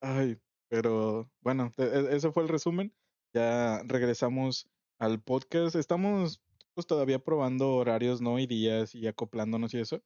Ay, 0.02 0.38
pero 0.70 1.30
bueno, 1.42 1.72
e- 1.78 1.84
e- 1.84 2.16
ese 2.16 2.32
fue 2.32 2.44
el 2.44 2.50
resumen. 2.50 2.94
Ya 3.34 3.82
regresamos 3.86 4.70
al 5.00 5.22
podcast. 5.22 5.76
Estamos 5.76 6.42
pues 6.74 6.88
todavía 6.88 7.20
probando 7.20 7.76
horarios, 7.76 8.22
¿no? 8.22 8.40
Y 8.40 8.48
días 8.48 8.96
y 8.96 9.08
acoplándonos 9.08 9.74
y 9.74 9.80
eso. 9.80 10.02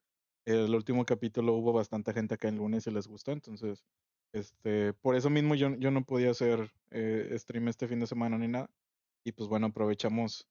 El 0.45 0.74
último 0.75 1.05
capítulo 1.05 1.53
hubo 1.53 1.74
bastante 1.74 2.13
gente 2.13 2.33
acá 2.36 2.47
el 2.50 2.55
lunes 2.57 2.88
y 2.88 2.91
les 2.91 3.07
gustó, 3.07 3.31
entonces, 3.33 3.83
este, 4.33 4.93
por 4.93 5.15
eso 5.15 5.29
mismo 5.29 5.55
yo, 5.55 5.75
yo 5.75 5.91
no 5.91 6.05
podía 6.05 6.31
hacer 6.31 6.71
eh, 6.91 7.33
stream 7.38 7.67
este 7.67 7.88
fin 7.88 8.00
de 8.00 8.07
semana 8.07 8.38
ni 8.38 8.47
nada. 8.47 8.69
Y 9.25 9.33
pues 9.33 9.50
bueno, 9.50 9.67
aprovechamos 9.67 10.47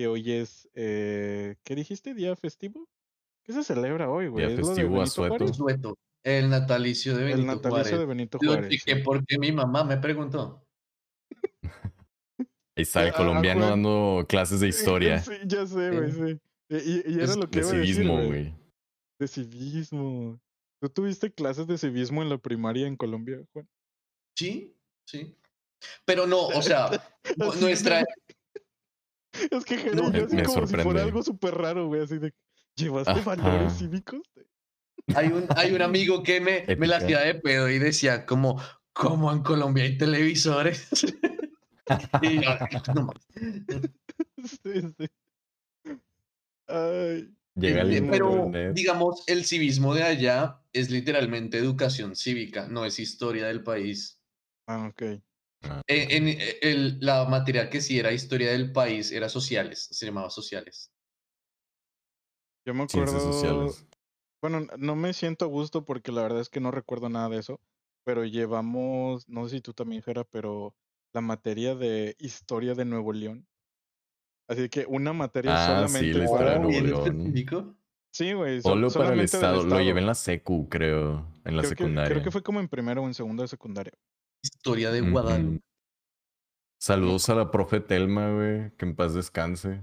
que 0.00 0.06
hoy 0.06 0.32
es, 0.32 0.66
eh, 0.72 1.56
¿qué 1.62 1.74
dijiste? 1.74 2.14
¿Día 2.14 2.34
festivo? 2.34 2.88
¿Qué 3.44 3.52
se 3.52 3.62
celebra 3.62 4.08
hoy, 4.08 4.28
güey? 4.28 4.46
Día 4.46 4.54
¿Es 4.54 4.60
lo 4.60 4.66
festivo 4.68 4.88
Benito 4.88 5.02
asueto. 5.02 5.36
Juárez? 5.36 5.56
Sueto. 5.58 5.98
El 6.24 6.48
natalicio 6.48 7.14
de 7.14 7.24
Benito 7.24 7.40
El 7.40 7.46
natalicio 7.46 7.70
Juárez. 7.82 7.98
de 7.98 8.06
Benito 8.06 8.38
Lo 8.40 8.52
Juárez. 8.52 8.70
chequé 8.70 8.96
sí. 8.96 9.02
porque 9.04 9.38
mi 9.38 9.52
mamá 9.52 9.84
me 9.84 9.98
preguntó. 9.98 10.66
Ahí 12.38 12.82
está 12.84 13.06
el 13.06 13.12
colombiano 13.12 13.68
dando 13.68 14.24
clases 14.26 14.60
de 14.60 14.68
historia. 14.68 15.18
Sí, 15.18 15.32
ya 15.44 15.66
sé, 15.66 15.90
güey, 15.90 16.12
Sí. 16.12 16.40
Y, 16.70 17.10
y 17.10 17.14
era 17.16 17.24
Es 17.24 17.36
lo 17.36 17.50
que 17.50 17.60
De 17.60 17.66
iba 17.66 17.74
a 17.74 17.78
decir, 17.80 17.94
civismo, 17.94 18.24
güey. 18.24 18.54
De 19.18 19.28
civismo. 19.28 20.40
¿Tú 20.80 20.88
tuviste 20.88 21.30
clases 21.30 21.66
de 21.66 21.76
civismo 21.76 22.22
en 22.22 22.30
la 22.30 22.38
primaria 22.38 22.86
en 22.86 22.96
Colombia, 22.96 23.38
Juan? 23.52 23.68
Sí, 24.34 24.74
sí. 25.06 25.36
Pero 26.06 26.26
no, 26.26 26.46
o 26.46 26.62
sea, 26.62 26.88
nuestra. 27.60 28.02
Es 29.50 29.64
que 29.64 29.78
Jera 29.78 29.96
No, 29.96 30.10
me- 30.10 30.18
así 30.20 30.36
me 30.36 30.42
como 30.42 30.66
si 30.66 30.76
fuera 30.76 31.02
algo 31.02 31.22
súper 31.22 31.54
raro, 31.54 31.86
güey, 31.86 32.02
así 32.02 32.18
de... 32.18 32.32
¿Llevaste 32.76 33.10
Ajá. 33.10 33.22
valores 33.22 33.78
cívicos? 33.78 34.20
Hay 35.14 35.28
un, 35.28 35.46
hay 35.56 35.72
un 35.72 35.82
amigo 35.82 36.22
que 36.22 36.40
me, 36.40 36.64
me 36.76 36.86
la 36.86 36.98
hacía 36.98 37.18
de 37.20 37.34
pedo 37.34 37.68
y 37.68 37.78
decía 37.78 38.24
como, 38.26 38.60
¿cómo 38.92 39.32
en 39.32 39.42
Colombia 39.42 39.84
hay 39.84 39.98
televisores? 39.98 40.88
y 42.22 42.42
yo, 42.42 42.50
no 42.94 43.10
sí, 44.62 44.82
sí. 44.98 45.08
Ay, 46.68 47.34
Llega 47.56 47.82
el 47.82 48.08
Pero, 48.08 48.30
internet. 48.30 48.74
digamos, 48.74 49.24
el 49.26 49.44
civismo 49.44 49.94
de 49.94 50.04
allá 50.04 50.62
es 50.72 50.90
literalmente 50.90 51.58
educación 51.58 52.14
cívica, 52.14 52.68
no 52.68 52.84
es 52.84 52.98
historia 53.00 53.48
del 53.48 53.62
país. 53.62 54.20
ah, 54.68 54.86
ok. 54.88 55.02
Ah, 55.62 55.82
Eh, 55.86 56.08
En, 56.16 56.28
eh, 56.28 56.56
el- 56.62 56.98
la 57.00 57.24
materia 57.26 57.68
que 57.68 57.80
sí 57.80 57.98
era 57.98 58.12
historia 58.12 58.50
del 58.52 58.72
país 58.72 59.10
era 59.12 59.28
sociales, 59.28 59.88
se 59.90 60.06
llamaba 60.06 60.30
sociales. 60.30 60.90
Yo 62.66 62.74
me 62.74 62.84
acuerdo... 62.84 63.18
sociales. 63.20 63.86
Bueno, 64.42 64.66
no 64.78 64.96
me 64.96 65.12
siento 65.12 65.44
a 65.44 65.48
gusto 65.48 65.84
porque 65.84 66.12
la 66.12 66.22
verdad 66.22 66.40
es 66.40 66.48
que 66.48 66.60
no 66.60 66.70
recuerdo 66.70 67.08
nada 67.10 67.28
de 67.28 67.38
eso, 67.38 67.60
pero 68.04 68.24
llevamos, 68.24 69.28
no 69.28 69.44
sé 69.48 69.56
si 69.56 69.60
tú 69.60 69.74
también, 69.74 70.02
Jera, 70.02 70.24
pero 70.24 70.74
la 71.12 71.20
materia 71.20 71.74
de 71.74 72.16
historia 72.18 72.74
de 72.74 72.84
Nuevo 72.86 73.12
León. 73.12 73.46
Así 74.48 74.68
que 74.70 74.86
una 74.88 75.12
materia 75.12 75.52
Ah, 75.54 75.86
sí, 75.88 76.12
solamente 76.12 76.18
la 76.18 76.24
para 76.24 76.24
historia 76.24 76.52
de 76.52 76.58
Nuevo 76.60 76.72
¿y 76.72 76.76
en 76.76 76.86
León. 76.86 77.06
específico? 77.06 77.76
Sí, 78.12 78.32
güey. 78.32 78.62
sol- 78.62 78.72
Solo 78.72 78.90
para 78.92 79.14
el 79.14 79.20
estado. 79.20 79.62
Lo 79.64 79.80
llevé 79.80 80.00
en 80.00 80.06
la 80.06 80.14
secu, 80.14 80.68
creo. 80.68 81.26
En 81.44 81.56
la 81.56 81.62
creo 81.62 81.70
que, 81.74 81.82
secundaria. 81.84 82.10
creo 82.10 82.22
que 82.24 82.30
fue 82.30 82.42
como 82.42 82.60
en 82.60 82.68
primero 82.68 83.02
o 83.02 83.06
en 83.06 83.14
segundo 83.14 83.42
de 83.42 83.48
secundaria. 83.48 83.92
Historia 84.42 84.90
de. 84.90 85.00
Guadalupe. 85.02 85.60
Saludos 86.80 87.28
a 87.28 87.34
la 87.34 87.50
profe 87.50 87.80
Telma, 87.80 88.30
güey. 88.32 88.70
Que 88.76 88.86
en 88.86 88.96
paz 88.96 89.14
descanse. 89.14 89.82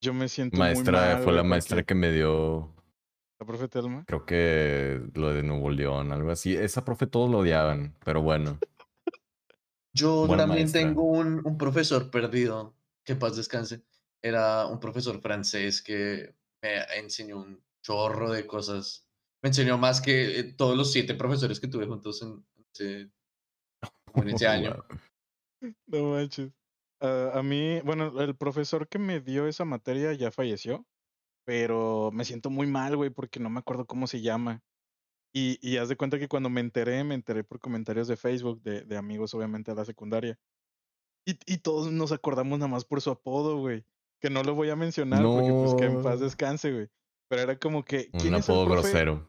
Yo 0.00 0.14
me 0.14 0.28
siento 0.28 0.56
Maestra, 0.58 1.00
muy 1.06 1.14
mal, 1.14 1.22
fue 1.24 1.32
la 1.32 1.42
maestra 1.44 1.76
porque- 1.76 1.86
que 1.86 1.94
me 1.94 2.10
dio, 2.12 2.74
La 3.40 3.46
profe 3.46 3.68
Telma. 3.68 4.04
creo 4.06 4.24
que 4.26 5.00
lo 5.14 5.32
de 5.32 5.42
Nuevo 5.42 5.70
León, 5.70 6.12
algo 6.12 6.30
así. 6.30 6.56
Esa 6.56 6.84
profe 6.84 7.06
todos 7.06 7.30
lo 7.30 7.38
odiaban, 7.38 7.96
pero 8.04 8.22
bueno. 8.22 8.58
Yo 9.94 10.26
Buena 10.26 10.44
también 10.44 10.64
maestra. 10.64 10.80
tengo 10.80 11.02
un, 11.02 11.40
un 11.44 11.58
profesor 11.58 12.10
perdido, 12.10 12.74
que 13.04 13.12
en 13.12 13.18
paz 13.18 13.36
descanse. 13.36 13.82
Era 14.22 14.66
un 14.66 14.80
profesor 14.80 15.20
francés 15.20 15.82
que 15.82 16.34
me 16.62 16.82
enseñó 16.96 17.38
un 17.38 17.62
chorro 17.82 18.30
de 18.30 18.46
cosas. 18.46 19.06
Me 19.42 19.48
enseñó 19.48 19.76
más 19.76 20.00
que 20.00 20.38
eh, 20.38 20.44
todos 20.44 20.76
los 20.76 20.92
siete 20.92 21.14
profesores 21.14 21.58
que 21.60 21.66
tuve 21.68 21.86
juntos 21.86 22.22
en 22.22 22.44
ese, 22.72 23.10
como 24.12 24.28
en 24.28 24.34
ese 24.34 24.46
año. 24.48 24.84
No 25.86 26.10
manches. 26.10 26.52
Ah, 27.00 27.32
a 27.34 27.42
mí, 27.42 27.80
bueno, 27.84 28.20
el 28.20 28.36
profesor 28.36 28.86
que 28.88 28.98
me 28.98 29.20
dio 29.20 29.46
esa 29.46 29.64
materia 29.64 30.12
ya 30.12 30.30
falleció, 30.30 30.86
pero 31.44 32.10
me 32.12 32.24
siento 32.24 32.50
muy 32.50 32.66
mal, 32.66 32.96
güey, 32.96 33.10
porque 33.10 33.40
no 33.40 33.50
me 33.50 33.58
acuerdo 33.58 33.86
cómo 33.86 34.06
se 34.06 34.20
llama. 34.20 34.62
Y, 35.34 35.58
y 35.66 35.78
haz 35.78 35.88
de 35.88 35.96
cuenta 35.96 36.18
que 36.18 36.28
cuando 36.28 36.50
me 36.50 36.60
enteré, 36.60 37.02
me 37.04 37.14
enteré 37.14 37.42
por 37.42 37.58
comentarios 37.58 38.06
de 38.06 38.16
Facebook, 38.16 38.62
de, 38.62 38.82
de 38.82 38.96
amigos, 38.96 39.34
obviamente, 39.34 39.70
de 39.70 39.76
la 39.76 39.84
secundaria. 39.84 40.38
Y, 41.26 41.38
y 41.46 41.58
todos 41.58 41.90
nos 41.90 42.12
acordamos 42.12 42.58
nada 42.58 42.68
más 42.70 42.84
por 42.84 43.00
su 43.00 43.10
apodo, 43.10 43.58
güey. 43.58 43.84
Que 44.20 44.30
no 44.30 44.42
lo 44.42 44.54
voy 44.54 44.70
a 44.70 44.76
mencionar 44.76 45.22
porque, 45.22 45.50
pues, 45.50 45.74
que 45.74 45.84
en 45.84 46.02
paz 46.02 46.20
descanse, 46.20 46.70
güey. 46.70 46.88
Pero 47.28 47.42
era 47.42 47.58
como 47.58 47.84
que. 47.84 48.10
Un 48.12 48.20
¿quién 48.20 48.34
es 48.34 48.48
el 48.48 48.54
apodo 48.54 48.66
profe? 48.66 48.90
grosero. 48.90 49.26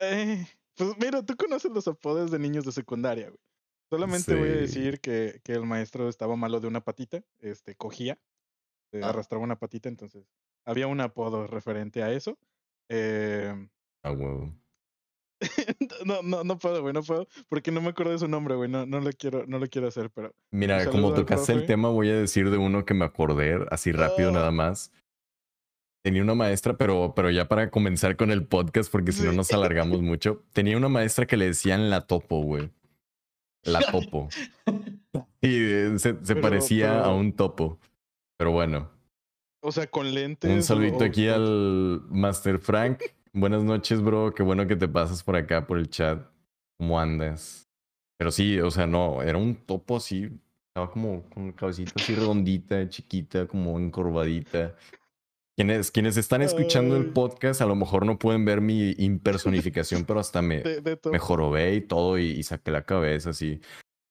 Eh, 0.00 0.46
pues 0.76 0.90
mira, 0.98 1.22
tú 1.24 1.36
conoces 1.36 1.70
los 1.72 1.88
apodos 1.88 2.30
de 2.30 2.38
niños 2.38 2.64
de 2.64 2.72
secundaria, 2.72 3.28
güey. 3.28 3.40
Solamente 3.90 4.34
voy 4.34 4.48
a 4.48 4.52
decir 4.56 5.00
que, 5.00 5.40
que 5.44 5.52
el 5.52 5.64
maestro 5.64 6.08
estaba 6.08 6.34
malo 6.36 6.58
de 6.60 6.66
una 6.66 6.80
patita, 6.82 7.22
este, 7.40 7.76
cogía, 7.76 8.18
eh, 8.92 9.00
Ah. 9.02 9.10
arrastraba 9.10 9.44
una 9.44 9.58
patita, 9.58 9.88
entonces 9.88 10.24
había 10.64 10.86
un 10.88 11.00
apodo 11.00 11.46
referente 11.46 12.02
a 12.02 12.10
eso. 12.12 12.36
Eh, 12.88 13.68
A 14.02 14.10
huevo. 14.12 14.52
no, 16.06 16.22
no, 16.22 16.44
no 16.44 16.58
puedo, 16.58 16.80
güey, 16.82 16.94
no 16.94 17.02
puedo, 17.02 17.28
porque 17.48 17.70
no 17.70 17.80
me 17.80 17.90
acuerdo 17.90 18.12
de 18.12 18.18
su 18.18 18.26
nombre, 18.28 18.54
güey, 18.54 18.70
no, 18.70 18.86
no 18.86 19.00
lo 19.00 19.10
quiero, 19.12 19.46
no 19.46 19.58
lo 19.58 19.66
quiero 19.68 19.86
hacer, 19.88 20.10
pero 20.10 20.34
Mira, 20.50 20.90
como 20.90 21.12
tocaste 21.14 21.52
el 21.52 21.66
tema, 21.66 21.88
voy 21.90 22.08
a 22.10 22.16
decir 22.16 22.50
de 22.50 22.56
uno 22.56 22.84
que 22.84 22.94
me 22.94 23.04
acordé, 23.04 23.64
así 23.70 23.92
rápido 23.92 24.30
Ah. 24.30 24.32
nada 24.32 24.50
más. 24.50 24.90
Tenía 26.06 26.22
una 26.22 26.36
maestra, 26.36 26.76
pero, 26.76 27.14
pero 27.16 27.32
ya 27.32 27.48
para 27.48 27.68
comenzar 27.68 28.14
con 28.14 28.30
el 28.30 28.44
podcast, 28.46 28.92
porque 28.92 29.10
si 29.10 29.24
no 29.24 29.32
nos 29.32 29.50
alargamos 29.52 30.02
mucho. 30.02 30.44
Tenía 30.52 30.76
una 30.76 30.88
maestra 30.88 31.26
que 31.26 31.36
le 31.36 31.46
decían 31.46 31.90
la 31.90 32.02
topo, 32.06 32.42
güey. 32.42 32.70
La 33.64 33.80
topo. 33.80 34.28
Y 35.40 35.48
eh, 35.50 35.90
se, 35.98 36.10
se 36.12 36.16
Pero- 36.22 36.40
parecía 36.42 37.02
a 37.02 37.12
un 37.12 37.32
topo. 37.32 37.80
Pero 38.38 38.52
bueno, 38.52 38.88
o 39.60 39.72
sea, 39.72 39.88
con 39.88 40.14
lentes. 40.14 40.48
un 40.48 40.62
saludito 40.62 40.98
o- 40.98 41.04
aquí 41.04 41.26
al 41.26 42.02
Master 42.08 42.60
Frank. 42.60 43.00
Buenas 43.32 43.64
noches, 43.64 44.00
bro. 44.00 44.32
Qué 44.32 44.44
bueno 44.44 44.68
que 44.68 44.76
te 44.76 44.86
pasas 44.86 45.24
por 45.24 45.34
acá, 45.34 45.66
por 45.66 45.76
el 45.76 45.90
chat. 45.90 46.24
¿Cómo 46.78 47.00
andas? 47.00 47.68
Pero 48.16 48.30
sí, 48.30 48.60
o 48.60 48.70
sea, 48.70 48.86
no, 48.86 49.22
era 49.24 49.38
un 49.38 49.56
topo 49.56 49.96
así. 49.96 50.30
Estaba 50.68 50.88
como 50.88 51.22
con 51.30 51.48
la 51.48 51.52
cabecita 51.54 51.94
así 51.96 52.14
redondita, 52.14 52.88
chiquita, 52.88 53.48
como 53.48 53.80
encorvadita. 53.80 54.76
Quienes, 55.56 55.90
quienes 55.90 56.18
están 56.18 56.42
escuchando 56.42 56.98
el 56.98 57.06
podcast 57.06 57.62
a 57.62 57.66
lo 57.66 57.74
mejor 57.74 58.04
no 58.04 58.18
pueden 58.18 58.44
ver 58.44 58.60
mi 58.60 58.90
impersonificación, 58.98 60.04
pero 60.04 60.20
hasta 60.20 60.42
me, 60.42 60.60
de, 60.62 60.82
de 60.82 60.96
todo. 60.96 61.14
me 61.14 61.18
jorobé 61.18 61.74
y 61.76 61.80
todo 61.80 62.18
y, 62.18 62.26
y 62.26 62.42
saqué 62.42 62.70
la 62.70 62.84
cabeza 62.84 63.30
así. 63.30 63.62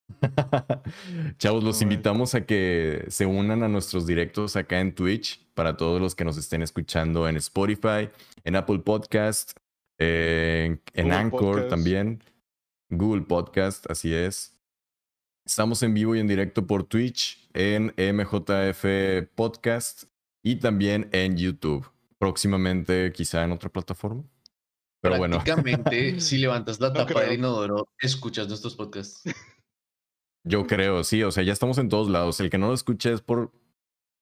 Chavos, 1.38 1.64
los 1.64 1.84
invitamos 1.84 2.34
a 2.34 2.48
que 2.48 3.06
se 3.10 3.28
unan 3.28 3.62
a 3.62 3.68
nuestros 3.68 4.08
directos 4.08 4.56
acá 4.56 4.80
en 4.80 4.96
Twitch 4.96 5.46
para 5.54 5.78
todos 5.78 6.02
los 6.02 6.16
que 6.16 6.26
nos 6.26 6.36
estén 6.38 6.64
escuchando 6.64 7.28
en 7.30 7.38
Spotify, 7.38 8.10
en 8.44 8.56
Apple 8.56 8.80
Podcast, 8.80 9.52
en, 10.00 10.82
Anchor 10.96 11.40
Podcast. 11.40 11.70
también, 11.70 12.24
Google 12.90 13.22
Podcast, 13.22 13.90
así 13.90 14.16
es. 14.16 14.58
Estamos 15.46 15.84
en 15.84 15.94
vivo 15.94 16.16
y 16.16 16.20
en 16.20 16.28
directo 16.28 16.66
por 16.66 16.86
Twitch, 16.86 17.48
en 17.54 17.94
MJF 17.98 18.84
Podcast 19.36 20.06
y 20.46 20.58
también 20.58 21.10
en 21.12 21.36
YouTube. 21.38 21.90
Próximamente 22.20 23.12
quizá 23.12 23.44
en 23.44 23.52
otra 23.52 23.70
plataforma. 23.70 24.24
Pero 25.02 25.18
bueno. 25.18 25.38
Prácticamente, 25.44 26.20
si 26.22 26.38
levantas 26.38 26.80
la 26.80 26.90
No 26.94 26.94
tapa 26.94 27.08
creo. 27.08 27.30
del 27.30 27.40
inodoro, 27.40 27.90
escuchas 28.00 28.48
nuestros 28.48 28.76
podcasts. 28.76 29.24
Yo 30.48 30.68
creo, 30.68 31.04
sí, 31.04 31.24
o 31.24 31.32
sea, 31.32 31.44
ya 31.44 31.54
estamos 31.54 31.78
en 31.80 31.90
todos 31.90 32.10
lados. 32.10 32.40
El 32.40 32.50
que 32.52 32.58
no 32.60 32.68
lo 32.68 32.74
escuche 32.76 33.12
es 33.12 33.22
por 33.22 33.52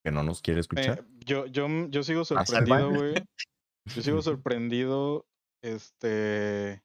que 0.06 0.12
no 0.12 0.24
nos 0.24 0.42
quiere 0.42 0.60
Eh, 0.60 0.62
escuchar. 0.62 1.06
yo, 1.26 1.46
yo, 1.48 1.68
yo 1.90 2.04
sigo 2.04 2.24
sorprendido, 2.26 2.90
güey. 2.90 3.16
Yo 3.94 4.02
sigo 4.02 4.22
sorprendido, 4.22 5.26
este, 5.62 6.82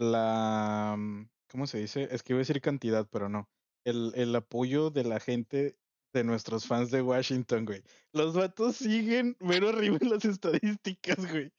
la, 0.00 0.96
mm, 0.98 1.28
¿cómo 1.50 1.66
se 1.68 1.78
dice? 1.78 2.08
Es 2.10 2.22
que 2.22 2.32
iba 2.32 2.38
a 2.38 2.40
decir 2.46 2.60
cantidad, 2.60 3.06
pero 3.10 3.28
no. 3.28 3.48
El, 3.84 4.12
el 4.16 4.34
apoyo 4.34 4.90
de 4.90 5.04
la 5.04 5.20
gente, 5.20 5.76
de 6.12 6.24
nuestros 6.24 6.66
fans 6.66 6.90
de 6.90 7.00
Washington, 7.02 7.64
güey. 7.64 7.82
Los 8.12 8.34
vatos 8.34 8.76
siguen 8.76 9.36
mero 9.40 9.70
arriba 9.70 9.96
en 10.00 10.10
las 10.10 10.24
estadísticas, 10.24 11.16
güey. 11.30 11.50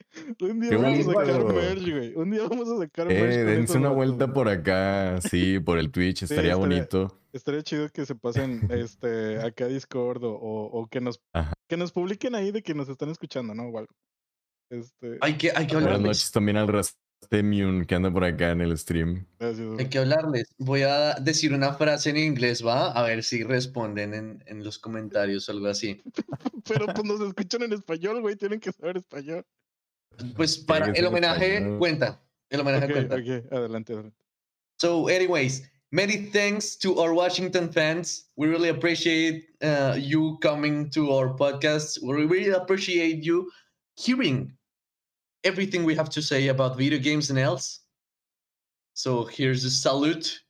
Un 0.42 0.60
día 0.60 0.78
vamos 0.78 1.08
a 1.08 1.14
sacar 1.14 1.44
merch, 1.46 1.90
güey. 1.90 2.16
Un 2.16 2.32
día 2.32 2.48
vamos 2.48 2.70
a 2.70 2.78
sacar 2.78 3.08
merch. 3.08 3.34
Eh, 3.34 3.44
dense 3.44 3.78
una 3.78 3.90
vatos, 3.90 3.96
vuelta 3.98 4.26
güey. 4.26 4.34
por 4.34 4.50
acá, 4.50 5.20
sí, 5.22 5.60
por 5.60 5.80
el 5.80 5.92
Twitch, 5.92 6.24
estaría 6.24 6.52
estaría- 6.54 6.56
bonito. 6.56 7.20
Estaría 7.34 7.64
chido 7.64 7.90
que 7.90 8.06
se 8.06 8.14
pasen 8.14 8.68
este 8.70 9.42
acá 9.42 9.66
a 9.66 9.68
Discord 9.68 10.24
o, 10.24 10.34
o, 10.34 10.66
o 10.82 10.88
que 10.88 11.02
nos 11.02 11.20
Ajá. 11.34 11.54
que 11.68 11.78
nos 11.78 11.92
publiquen 11.92 12.36
ahí 12.36 12.52
de 12.52 12.62
que 12.62 12.76
nos 12.76 12.88
están 12.90 13.10
escuchando, 13.10 13.56
¿no? 13.56 13.64
O 13.70 13.78
algo. 13.80 13.92
Este, 14.70 15.18
Hay 15.22 15.38
que, 15.38 15.50
hay 15.50 15.66
que 15.68 15.74
Buenas 15.74 15.94
hablarles. 15.94 16.02
noches 16.08 16.32
también 16.32 16.58
al 16.58 16.68
Rastemium 17.24 17.86
que 17.86 17.96
anda 17.96 18.12
por 18.12 18.24
acá 18.24 18.52
en 18.52 18.62
el 18.62 18.78
stream. 18.78 19.26
gracias. 19.40 19.68
Hay 19.80 19.90
que 19.90 19.98
hablarles. 20.00 20.46
Voy 20.58 20.82
a 20.84 21.16
decir 21.16 21.54
una 21.54 21.74
frase 21.74 22.10
en 22.12 22.18
inglés, 22.18 22.66
¿va? 22.66 22.92
A 22.92 23.04
ver 23.04 23.24
si 23.24 23.44
responden 23.44 24.14
en, 24.14 24.44
en 24.48 24.64
los 24.64 24.78
comentarios 24.80 25.48
o 25.50 25.52
algo 25.54 25.68
así. 25.68 26.02
Pero 26.68 26.86
pues 26.88 27.04
nos 27.06 27.22
escuchan 27.22 27.64
en 27.64 27.74
español, 27.74 28.22
güey, 28.22 28.36
tienen 28.36 28.60
que 28.60 28.72
saber 28.72 28.98
español. 28.98 29.46
Pues 30.36 30.58
para 30.58 30.88
el 30.88 31.06
homenaje 31.06 31.56
español. 31.56 31.80
cuenta. 31.80 32.22
El 32.50 32.60
homenaje 32.62 32.86
Ok, 32.86 32.92
cuenta. 32.92 33.16
ok, 33.16 33.52
adelante, 33.52 33.94
adelante. 33.94 34.18
So, 34.78 35.08
anyways, 35.08 35.64
many 35.92 36.18
thanks 36.32 36.78
to 36.80 37.00
our 37.00 37.14
Washington 37.14 37.72
fans. 37.72 38.30
We 38.36 38.48
really 38.48 38.70
appreciate 38.70 39.48
uh, 39.64 39.96
you 39.98 40.38
coming 40.42 40.90
to 40.92 41.12
our 41.12 41.36
podcast. 41.36 42.00
We 42.04 42.14
really 42.26 42.50
appreciate 42.52 43.24
you 43.24 43.50
hearing 43.96 44.52
everything 45.44 45.84
we 45.86 45.96
have 45.96 46.10
to 46.10 46.22
say 46.22 46.48
about 46.50 46.78
video 46.78 47.00
games 47.00 47.30
and 47.30 47.40
else. 47.40 47.82
So, 48.96 49.26
here's 49.26 49.64
a 49.66 49.70
salute. 49.72 50.42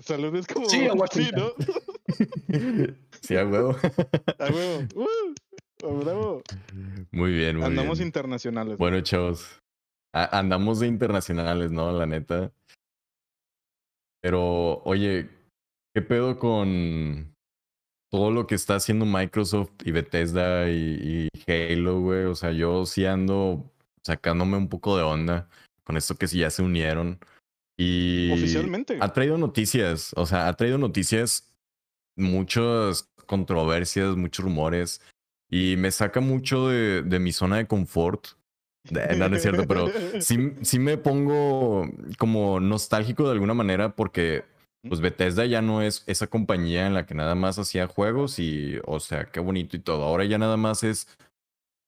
Salud 0.00 0.34
es 0.36 0.46
como 0.46 0.68
Sí, 0.68 0.86
a 0.86 0.92
sí, 0.92 0.98
Washington. 0.98 1.52
¿no? 1.58 1.64
Sí, 3.22 3.36
a 3.36 3.44
huevo. 3.46 3.76
A 4.38 4.50
huevo. 4.50 4.86
¡Uh! 4.94 5.34
¡A 5.84 6.04
bravo! 6.04 6.42
Muy 7.12 7.32
bien, 7.32 7.56
muy 7.56 7.64
Andamos 7.66 7.98
bien. 7.98 8.08
internacionales. 8.08 8.78
Bueno, 8.78 9.00
chavos. 9.00 9.60
a- 10.14 10.38
andamos 10.38 10.80
de 10.80 10.86
internacionales, 10.86 11.70
¿no? 11.72 11.90
La 11.92 12.06
neta. 12.06 12.52
Pero, 14.22 14.82
oye, 14.84 15.28
¿qué 15.94 16.02
pedo 16.02 16.38
con 16.38 17.35
todo 18.10 18.30
lo 18.30 18.46
que 18.46 18.54
está 18.54 18.76
haciendo 18.76 19.04
Microsoft 19.06 19.70
y 19.84 19.90
Bethesda 19.90 20.70
y, 20.70 21.28
y 21.46 21.50
Halo, 21.50 22.00
güey? 22.00 22.24
O 22.24 22.34
sea, 22.34 22.52
yo 22.52 22.86
sí 22.86 23.04
ando 23.06 23.70
sacándome 24.02 24.56
un 24.56 24.68
poco 24.68 24.96
de 24.96 25.02
onda 25.02 25.48
con 25.84 25.96
esto 25.96 26.16
que 26.16 26.28
sí 26.28 26.38
ya 26.38 26.50
se 26.50 26.62
unieron. 26.62 27.18
Y 27.76 28.30
Oficialmente. 28.32 28.98
ha 29.00 29.12
traído 29.12 29.36
noticias, 29.38 30.12
o 30.16 30.24
sea, 30.26 30.48
ha 30.48 30.54
traído 30.54 30.78
noticias, 30.78 31.52
muchas 32.16 33.10
controversias, 33.26 34.16
muchos 34.16 34.44
rumores. 34.44 35.00
Y 35.48 35.76
me 35.76 35.90
saca 35.90 36.20
mucho 36.20 36.68
de, 36.68 37.02
de 37.02 37.18
mi 37.20 37.32
zona 37.32 37.58
de 37.58 37.66
confort. 37.66 38.28
Eh, 38.90 39.16
No, 39.16 39.28
no 39.28 39.36
es 39.36 39.42
cierto, 39.42 39.64
pero 39.66 39.88
sí, 40.20 40.54
sí 40.62 40.78
me 40.78 40.96
pongo 40.96 41.88
como 42.18 42.58
nostálgico 42.60 43.24
de 43.24 43.32
alguna 43.32 43.54
manera 43.54 43.94
porque 43.94 44.44
pues 44.88 45.00
Bethesda 45.00 45.44
ya 45.46 45.62
no 45.62 45.82
es 45.82 46.02
esa 46.06 46.26
compañía 46.26 46.86
en 46.86 46.94
la 46.94 47.06
que 47.06 47.14
nada 47.14 47.34
más 47.34 47.58
hacía 47.58 47.86
juegos 47.86 48.38
y, 48.38 48.78
o 48.86 49.00
sea, 49.00 49.26
qué 49.30 49.40
bonito 49.40 49.76
y 49.76 49.80
todo. 49.80 50.04
Ahora 50.04 50.24
ya 50.24 50.38
nada 50.38 50.56
más 50.56 50.82
es 50.84 51.08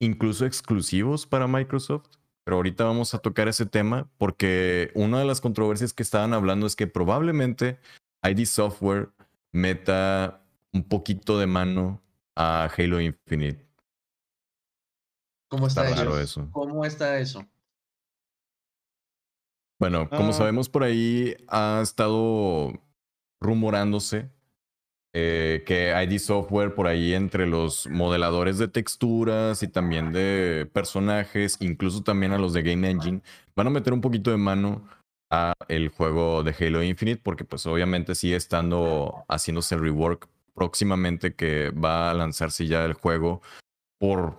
incluso 0.00 0.46
exclusivos 0.46 1.26
para 1.26 1.46
Microsoft. 1.46 2.06
Pero 2.44 2.56
ahorita 2.56 2.84
vamos 2.84 3.12
a 3.12 3.18
tocar 3.18 3.46
ese 3.46 3.66
tema 3.66 4.08
porque 4.16 4.90
una 4.94 5.18
de 5.18 5.26
las 5.26 5.42
controversias 5.42 5.92
que 5.92 6.02
estaban 6.02 6.32
hablando 6.32 6.66
es 6.66 6.76
que 6.76 6.86
probablemente 6.86 7.78
ID 8.22 8.46
Software 8.46 9.10
meta 9.52 10.40
un 10.72 10.82
poquito 10.82 11.38
de 11.38 11.46
mano 11.46 12.00
a 12.34 12.70
Halo 12.74 13.02
Infinite. 13.02 13.66
¿Cómo 15.50 15.66
está, 15.66 15.82
Está 15.82 15.94
eso? 15.94 16.04
raro 16.04 16.20
eso. 16.20 16.48
¿Cómo 16.52 16.84
está 16.86 17.18
eso? 17.18 17.44
Bueno, 19.78 20.08
como 20.10 20.30
Ah. 20.30 20.32
sabemos 20.32 20.68
por 20.68 20.82
ahí 20.82 21.36
ha 21.48 21.80
estado 21.82 22.72
rumorándose 23.40 24.30
eh, 25.14 25.64
que 25.66 25.94
ID 26.04 26.18
Software 26.18 26.74
por 26.74 26.86
ahí 26.86 27.14
entre 27.14 27.46
los 27.46 27.86
modeladores 27.88 28.58
de 28.58 28.68
texturas 28.68 29.62
y 29.62 29.68
también 29.68 30.12
de 30.12 30.68
personajes, 30.72 31.56
incluso 31.60 32.02
también 32.02 32.32
a 32.32 32.38
los 32.38 32.52
de 32.52 32.62
Game 32.62 32.88
Engine, 32.88 33.22
van 33.56 33.66
a 33.66 33.70
meter 33.70 33.94
un 33.94 34.02
poquito 34.02 34.30
de 34.30 34.36
mano 34.36 34.86
a 35.30 35.54
el 35.68 35.88
juego 35.88 36.42
de 36.42 36.54
Halo 36.58 36.82
Infinite 36.82 37.20
porque 37.22 37.44
pues 37.44 37.66
obviamente 37.66 38.14
sigue 38.14 38.36
estando 38.36 39.24
haciéndose 39.28 39.74
el 39.74 39.80
rework 39.80 40.28
próximamente 40.54 41.34
que 41.34 41.70
va 41.70 42.10
a 42.10 42.14
lanzarse 42.14 42.66
ya 42.66 42.84
el 42.84 42.92
juego 42.92 43.40
por 43.98 44.36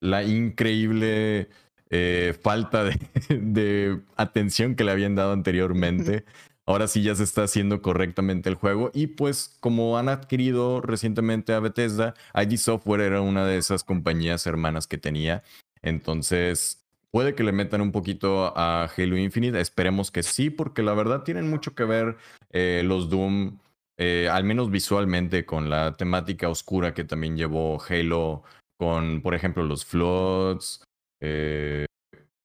la 0.00 0.24
increíble 0.24 1.48
eh, 1.90 2.34
falta 2.40 2.84
de, 2.84 2.98
de 3.28 4.00
atención 4.16 4.74
que 4.74 4.84
le 4.84 4.92
habían 4.92 5.14
dado 5.14 5.32
anteriormente. 5.32 6.24
Ahora 6.72 6.88
sí 6.88 7.02
ya 7.02 7.14
se 7.14 7.24
está 7.24 7.42
haciendo 7.42 7.82
correctamente 7.82 8.48
el 8.48 8.54
juego. 8.54 8.90
Y 8.94 9.08
pues 9.08 9.58
como 9.60 9.98
han 9.98 10.08
adquirido 10.08 10.80
recientemente 10.80 11.52
a 11.52 11.60
Bethesda, 11.60 12.14
ID 12.34 12.56
Software 12.56 13.02
era 13.02 13.20
una 13.20 13.44
de 13.44 13.58
esas 13.58 13.84
compañías 13.84 14.46
hermanas 14.46 14.86
que 14.86 14.96
tenía. 14.96 15.42
Entonces 15.82 16.82
puede 17.10 17.34
que 17.34 17.44
le 17.44 17.52
metan 17.52 17.82
un 17.82 17.92
poquito 17.92 18.56
a 18.56 18.84
Halo 18.84 19.18
Infinite. 19.18 19.60
Esperemos 19.60 20.10
que 20.10 20.22
sí, 20.22 20.48
porque 20.48 20.82
la 20.82 20.94
verdad 20.94 21.24
tienen 21.24 21.50
mucho 21.50 21.74
que 21.74 21.84
ver 21.84 22.16
eh, 22.52 22.80
los 22.86 23.10
Doom, 23.10 23.58
eh, 23.98 24.30
al 24.32 24.44
menos 24.44 24.70
visualmente, 24.70 25.44
con 25.44 25.68
la 25.68 25.98
temática 25.98 26.48
oscura 26.48 26.94
que 26.94 27.04
también 27.04 27.36
llevó 27.36 27.82
Halo 27.86 28.44
con, 28.78 29.20
por 29.20 29.34
ejemplo, 29.34 29.62
los 29.62 29.84
Floods. 29.84 30.82
Eh, 31.20 31.84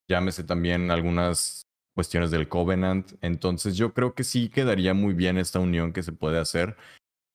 llámese 0.09 0.43
también 0.43 0.91
algunas 0.91 1.66
cuestiones 1.97 2.29
del 2.29 2.47
Covenant. 2.47 3.13
Entonces 3.21 3.75
yo 3.75 3.91
creo 3.95 4.13
que 4.13 4.23
sí 4.23 4.49
quedaría 4.49 4.93
muy 4.93 5.15
bien 5.15 5.39
esta 5.39 5.59
unión 5.59 5.93
que 5.93 6.03
se 6.03 6.11
puede 6.11 6.37
hacer. 6.37 6.77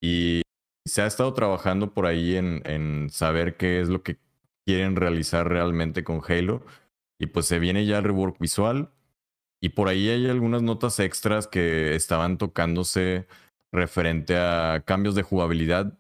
Y 0.01 0.43
se 0.87 1.03
ha 1.03 1.07
estado 1.07 1.35
trabajando 1.35 1.93
por 1.93 2.07
ahí 2.07 2.37
en, 2.37 2.63
en 2.65 3.11
saber 3.11 3.57
qué 3.57 3.81
es 3.81 3.89
lo 3.89 4.05
que 4.05 4.19
quieren 4.65 4.95
realizar 4.95 5.49
realmente 5.49 6.05
con 6.05 6.21
Halo. 6.25 6.65
Y 7.21 7.27
pues 7.27 7.47
se 7.47 7.59
viene 7.59 7.87
ya 7.87 7.99
el 7.99 8.05
rework 8.05 8.39
visual. 8.39 8.93
Y 9.61 9.71
por 9.71 9.89
ahí 9.89 10.09
hay 10.09 10.31
algunas 10.31 10.63
notas 10.63 11.01
extras 11.01 11.49
que 11.49 11.97
estaban 11.97 12.39
tocándose 12.39 13.27
referente 13.75 14.37
a 14.37 14.85
cambios 14.87 15.17
de 15.17 15.23
jugabilidad 15.25 15.99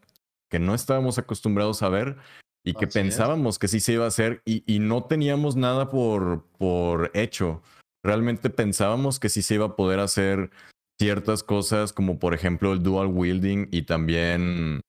que 0.52 0.60
no 0.60 0.74
estábamos 0.74 1.18
acostumbrados 1.18 1.82
a 1.82 1.88
ver 1.88 2.18
y 2.64 2.74
que 2.74 2.84
Así 2.84 2.98
es. 3.00 3.04
pensábamos 3.04 3.58
que 3.58 3.66
sí 3.66 3.80
se 3.80 3.94
iba 3.94 4.04
a 4.04 4.08
hacer 4.08 4.42
y, 4.44 4.62
y 4.72 4.78
no 4.78 5.04
teníamos 5.04 5.56
nada 5.56 5.90
por, 5.90 6.44
por 6.58 7.10
hecho. 7.14 7.62
Realmente 8.04 8.50
pensábamos 8.50 9.18
que 9.20 9.28
sí 9.28 9.42
se 9.42 9.54
iba 9.54 9.66
a 9.66 9.76
poder 9.76 10.00
hacer 10.00 10.50
ciertas 10.98 11.42
cosas 11.42 11.92
como 11.92 12.18
por 12.18 12.34
ejemplo 12.34 12.72
el 12.72 12.82
dual 12.82 13.08
wielding 13.08 13.68
y 13.72 13.82
también 13.82 14.80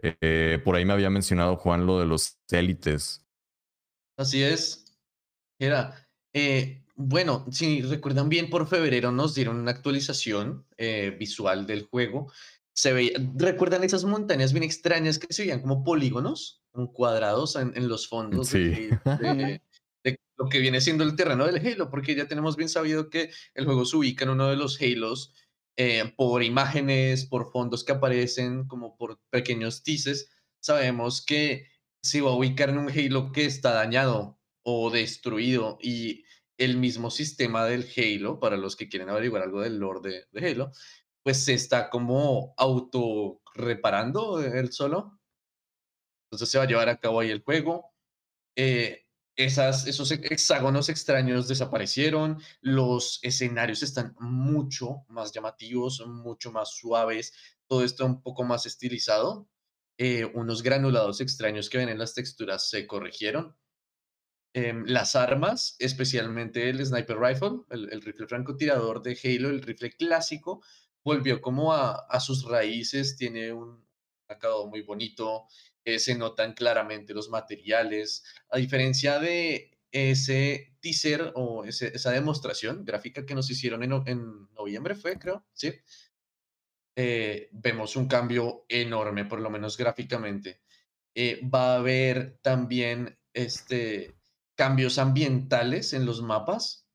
eh, 0.00 0.60
por 0.64 0.76
ahí 0.76 0.84
me 0.84 0.92
había 0.92 1.10
mencionado 1.10 1.56
Juan 1.56 1.86
lo 1.86 1.98
de 1.98 2.06
los 2.06 2.38
élites. 2.50 3.26
Así 4.16 4.42
es. 4.42 4.84
Era, 5.60 6.08
eh, 6.32 6.84
bueno, 6.94 7.46
si 7.50 7.82
recuerdan 7.82 8.28
bien, 8.28 8.50
por 8.50 8.66
febrero 8.66 9.12
nos 9.12 9.34
dieron 9.34 9.58
una 9.58 9.70
actualización 9.72 10.66
eh, 10.76 11.16
visual 11.18 11.66
del 11.66 11.84
juego. 11.86 12.30
Se 12.74 12.92
veía, 12.92 13.12
¿recuerdan 13.34 13.82
esas 13.82 14.04
montañas 14.04 14.52
bien 14.52 14.62
extrañas 14.62 15.18
que 15.18 15.32
se 15.32 15.42
veían 15.42 15.60
como 15.60 15.82
polígonos, 15.82 16.62
como 16.70 16.92
cuadrados 16.92 17.56
en, 17.56 17.72
en 17.76 17.88
los 17.88 18.08
fondos 18.08 18.48
Sí. 18.48 18.58
de, 18.58 18.98
de 19.04 19.62
lo 20.36 20.48
que 20.48 20.58
viene 20.60 20.80
siendo 20.80 21.04
el 21.04 21.16
terreno 21.16 21.46
del 21.46 21.66
Halo? 21.66 21.90
Porque 21.90 22.14
ya 22.14 22.28
tenemos 22.28 22.56
bien 22.56 22.68
sabido 22.68 23.10
que 23.10 23.30
el 23.54 23.64
juego 23.64 23.84
se 23.84 23.96
ubica 23.96 24.24
en 24.24 24.30
uno 24.30 24.48
de 24.48 24.56
los 24.56 24.80
Halos 24.80 25.34
eh, 25.76 26.12
por 26.16 26.42
imágenes, 26.42 27.26
por 27.26 27.50
fondos 27.50 27.84
que 27.84 27.92
aparecen, 27.92 28.66
como 28.66 28.96
por 28.96 29.20
pequeños 29.30 29.82
teases. 29.82 30.30
Sabemos 30.60 31.24
que 31.24 31.68
se 32.02 32.20
va 32.20 32.30
a 32.30 32.34
ubicar 32.34 32.70
en 32.70 32.78
un 32.78 32.90
Halo 32.90 33.32
que 33.32 33.44
está 33.44 33.72
dañado 33.72 34.38
o 34.62 34.90
destruido 34.90 35.78
y 35.80 36.24
el 36.58 36.76
mismo 36.76 37.10
sistema 37.10 37.64
del 37.64 37.86
Halo, 37.96 38.40
para 38.40 38.56
los 38.56 38.76
que 38.76 38.88
quieren 38.88 39.08
averiguar 39.08 39.42
algo 39.42 39.60
del 39.60 39.78
lore 39.78 40.00
de, 40.00 40.24
de 40.32 40.50
Halo, 40.50 40.72
pues 41.22 41.44
se 41.44 41.54
está 41.54 41.90
como 41.90 42.54
auto 42.56 43.40
reparando 43.54 44.40
él 44.40 44.72
solo. 44.72 45.18
Entonces 46.26 46.48
se 46.50 46.58
va 46.58 46.64
a 46.64 46.66
llevar 46.66 46.88
a 46.88 46.98
cabo 46.98 47.20
ahí 47.20 47.30
el 47.30 47.42
juego. 47.42 47.92
Eh, 48.56 49.07
esas, 49.38 49.86
esos 49.86 50.10
hexágonos 50.10 50.88
extraños 50.88 51.46
desaparecieron, 51.46 52.42
los 52.60 53.20
escenarios 53.22 53.84
están 53.84 54.16
mucho 54.18 55.04
más 55.08 55.30
llamativos, 55.30 56.04
mucho 56.08 56.50
más 56.50 56.74
suaves, 56.74 57.32
todo 57.68 57.84
esto 57.84 58.04
un 58.04 58.20
poco 58.20 58.42
más 58.42 58.66
estilizado. 58.66 59.48
Eh, 59.96 60.24
unos 60.34 60.62
granulados 60.62 61.20
extraños 61.20 61.70
que 61.70 61.78
ven 61.78 61.88
en 61.88 61.98
las 61.98 62.14
texturas 62.14 62.68
se 62.68 62.88
corrigieron. 62.88 63.56
Em, 64.54 64.84
las 64.86 65.14
armas, 65.14 65.76
especialmente 65.78 66.68
el 66.68 66.84
sniper 66.84 67.18
rifle, 67.18 67.60
el, 67.70 68.02
rifle 68.02 68.26
francotirador 68.26 69.02
de 69.02 69.16
Halo, 69.22 69.50
el 69.50 69.62
rifle 69.62 69.92
clásico, 69.92 70.64
volvió 71.04 71.40
como 71.40 71.72
a 71.72 72.20
sus 72.20 72.44
raíces, 72.44 73.16
tiene 73.16 73.52
un 73.52 73.87
acabado 74.28 74.66
muy 74.66 74.82
bonito, 74.82 75.46
eh, 75.84 75.98
se 75.98 76.14
notan 76.14 76.52
claramente 76.54 77.14
los 77.14 77.28
materiales, 77.28 78.24
a 78.50 78.58
diferencia 78.58 79.18
de 79.18 79.70
ese 79.90 80.76
teaser 80.80 81.32
o 81.34 81.64
esa 81.64 82.10
demostración 82.10 82.84
gráfica 82.84 83.24
que 83.24 83.34
nos 83.34 83.50
hicieron 83.50 83.82
en 83.82 84.48
noviembre, 84.52 84.94
fue, 84.94 85.18
creo, 85.18 85.46
sí, 85.54 85.72
eh, 87.00 87.48
vemos 87.52 87.94
un 87.94 88.08
cambio 88.08 88.64
enorme, 88.68 89.24
por 89.24 89.40
lo 89.40 89.50
menos 89.50 89.76
gráficamente. 89.76 90.62
Eh, 91.14 91.40
va 91.48 91.74
a 91.74 91.76
haber 91.76 92.40
también 92.42 93.16
este, 93.32 94.16
cambios 94.56 94.98
ambientales 94.98 95.92
en 95.92 96.04
los 96.04 96.22
mapas. 96.22 96.88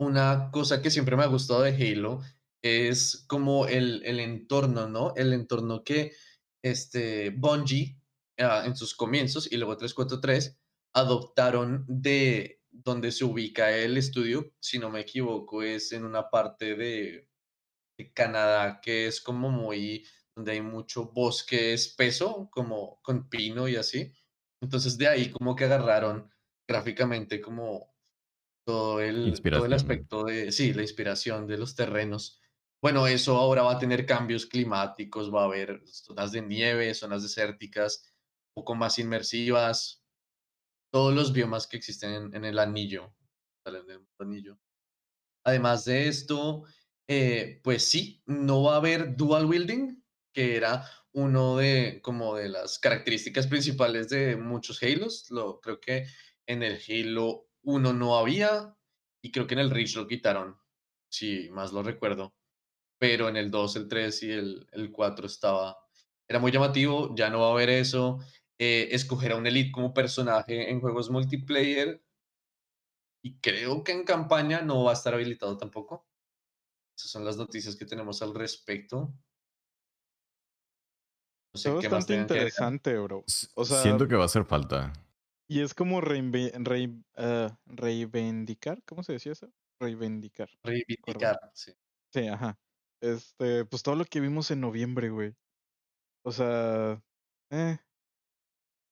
Una 0.00 0.50
cosa 0.50 0.82
que 0.82 0.90
siempre 0.90 1.16
me 1.16 1.22
ha 1.22 1.26
gustado 1.26 1.62
de 1.62 1.76
Halo 1.76 2.22
es 2.62 3.24
como 3.28 3.66
el, 3.66 4.02
el 4.04 4.20
entorno, 4.20 4.88
¿no? 4.88 5.12
El 5.16 5.32
entorno 5.32 5.84
que 5.84 6.12
este, 6.62 7.30
Bungie 7.30 8.00
ah, 8.38 8.64
en 8.66 8.76
sus 8.76 8.94
comienzos 8.94 9.50
y 9.50 9.56
luego 9.56 9.76
343 9.76 10.58
adoptaron 10.94 11.84
de 11.88 12.62
donde 12.70 13.12
se 13.12 13.24
ubica 13.24 13.76
el 13.76 13.96
estudio, 13.96 14.52
si 14.60 14.78
no 14.78 14.90
me 14.90 15.00
equivoco, 15.00 15.62
es 15.62 15.92
en 15.92 16.04
una 16.04 16.30
parte 16.30 16.76
de 16.76 17.28
de 17.98 18.12
Canadá, 18.12 18.80
que 18.80 19.08
es 19.08 19.20
como 19.20 19.50
muy, 19.50 20.06
donde 20.34 20.52
hay 20.52 20.62
mucho 20.62 21.10
bosque 21.12 21.72
espeso, 21.72 22.48
como 22.50 23.00
con 23.02 23.28
pino 23.28 23.68
y 23.68 23.76
así. 23.76 24.12
Entonces 24.62 24.96
de 24.96 25.08
ahí 25.08 25.30
como 25.30 25.56
que 25.56 25.64
agarraron 25.64 26.30
gráficamente 26.68 27.40
como 27.40 27.94
todo 28.64 29.00
el, 29.00 29.40
todo 29.42 29.66
el 29.66 29.72
aspecto 29.72 30.24
de, 30.24 30.52
sí, 30.52 30.72
la 30.72 30.82
inspiración 30.82 31.46
de 31.46 31.58
los 31.58 31.74
terrenos. 31.74 32.40
Bueno, 32.80 33.08
eso 33.08 33.36
ahora 33.36 33.62
va 33.62 33.72
a 33.72 33.78
tener 33.78 34.06
cambios 34.06 34.46
climáticos, 34.46 35.34
va 35.34 35.42
a 35.42 35.46
haber 35.46 35.82
zonas 35.86 36.30
de 36.30 36.42
nieve, 36.42 36.94
zonas 36.94 37.22
desérticas, 37.22 38.12
un 38.54 38.62
poco 38.62 38.76
más 38.76 39.00
inmersivas, 39.00 40.04
todos 40.92 41.12
los 41.12 41.32
biomas 41.32 41.66
que 41.66 41.76
existen 41.76 42.32
en, 42.32 42.44
el 42.44 42.58
anillo, 42.58 43.14
en 43.64 43.74
el 43.74 44.06
anillo. 44.20 44.58
Además 45.44 45.84
de 45.86 46.06
esto, 46.06 46.64
eh, 47.08 47.60
pues 47.64 47.88
sí, 47.88 48.22
no 48.26 48.62
va 48.62 48.74
a 48.74 48.76
haber 48.76 49.16
dual 49.16 49.46
wielding, 49.46 50.04
que 50.32 50.56
era 50.56 50.88
uno 51.12 51.56
de 51.56 52.00
como 52.00 52.36
de 52.36 52.48
las 52.48 52.78
características 52.78 53.48
principales 53.48 54.08
de 54.08 54.36
muchos 54.36 54.80
Halos. 54.82 55.28
Lo, 55.30 55.60
creo 55.60 55.80
que 55.80 56.06
en 56.46 56.62
el 56.62 56.80
Halo 56.88 57.48
1 57.62 57.92
no 57.92 58.16
había 58.16 58.76
y 59.20 59.32
creo 59.32 59.48
que 59.48 59.54
en 59.54 59.60
el 59.60 59.70
Reach 59.70 59.96
lo 59.96 60.06
quitaron, 60.06 60.56
si 61.10 61.50
más 61.50 61.72
lo 61.72 61.82
recuerdo. 61.82 62.37
Pero 62.98 63.28
en 63.28 63.36
el 63.36 63.50
2, 63.50 63.76
el 63.76 63.88
3 63.88 64.22
y 64.22 64.30
el, 64.32 64.66
el 64.72 64.90
4 64.92 65.26
estaba, 65.26 65.76
era 66.28 66.38
muy 66.40 66.50
llamativo, 66.52 67.14
ya 67.16 67.30
no 67.30 67.40
va 67.40 67.48
a 67.48 67.52
haber 67.52 67.70
eso. 67.70 68.18
Eh, 68.58 68.88
escoger 68.92 69.32
a 69.32 69.36
un 69.36 69.46
Elite 69.46 69.70
como 69.72 69.94
personaje 69.94 70.70
en 70.70 70.80
juegos 70.80 71.10
multiplayer 71.10 72.02
y 73.22 73.38
creo 73.40 73.84
que 73.84 73.92
en 73.92 74.04
campaña 74.04 74.62
no 74.62 74.84
va 74.84 74.90
a 74.92 74.94
estar 74.94 75.14
habilitado 75.14 75.56
tampoco. 75.58 76.08
Esas 76.96 77.10
son 77.12 77.24
las 77.24 77.36
noticias 77.36 77.76
que 77.76 77.86
tenemos 77.86 78.22
al 78.22 78.34
respecto. 78.34 79.14
No 81.54 81.58
Está 81.58 81.70
sé 81.70 81.76
qué 81.80 81.88
más 81.88 81.98
bastante 81.98 82.16
que 82.16 82.20
interesante, 82.40 82.98
bro. 82.98 83.24
S- 83.26 83.48
O 83.54 83.64
sea, 83.64 83.82
Siento 83.82 84.06
que 84.08 84.16
va 84.16 84.22
a 84.22 84.26
hacer 84.26 84.44
falta. 84.44 84.92
y 85.48 85.60
es 85.60 85.74
como 85.74 86.00
reinve- 86.00 86.52
rei- 86.64 87.02
ah, 87.16 87.58
reivindicar, 87.66 88.82
¿cómo 88.84 89.02
se 89.02 89.14
decía 89.14 89.32
eso? 89.32 89.50
Reivindicar. 89.80 90.48
Reivindicar, 90.62 91.38
sí. 91.54 91.72
Sí, 92.12 92.26
ajá. 92.28 92.58
Este, 93.00 93.64
pues 93.64 93.82
todo 93.82 93.94
lo 93.96 94.04
que 94.04 94.20
vimos 94.20 94.50
en 94.50 94.60
noviembre, 94.60 95.10
güey. 95.10 95.34
O 96.24 96.32
sea, 96.32 97.02
eh, 97.50 97.78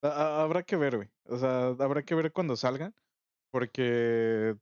a- 0.02 0.08
a- 0.08 0.42
habrá 0.42 0.62
que 0.62 0.76
ver, 0.76 0.96
güey. 0.96 1.08
O 1.24 1.36
sea, 1.38 1.68
habrá 1.68 2.02
que 2.04 2.14
ver 2.14 2.32
cuando 2.32 2.56
salgan, 2.56 2.94
porque 3.52 4.56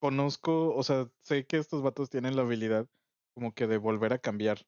conozco, 0.00 0.74
o 0.74 0.82
sea, 0.84 1.10
sé 1.22 1.46
que 1.46 1.58
estos 1.58 1.82
vatos 1.82 2.10
tienen 2.10 2.36
la 2.36 2.42
habilidad 2.42 2.88
como 3.34 3.54
que 3.54 3.66
de 3.66 3.78
volver 3.78 4.12
a 4.12 4.18
cambiar 4.20 4.66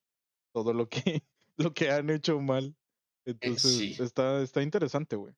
todo 0.54 0.74
lo 0.74 0.88
que, 0.88 1.24
lo 1.56 1.74
que 1.74 1.90
han 1.90 2.10
hecho 2.10 2.40
mal. 2.40 2.76
Entonces, 3.26 3.96
sí. 3.96 4.02
está, 4.02 4.42
está 4.42 4.62
interesante, 4.62 5.16
güey. 5.16 5.34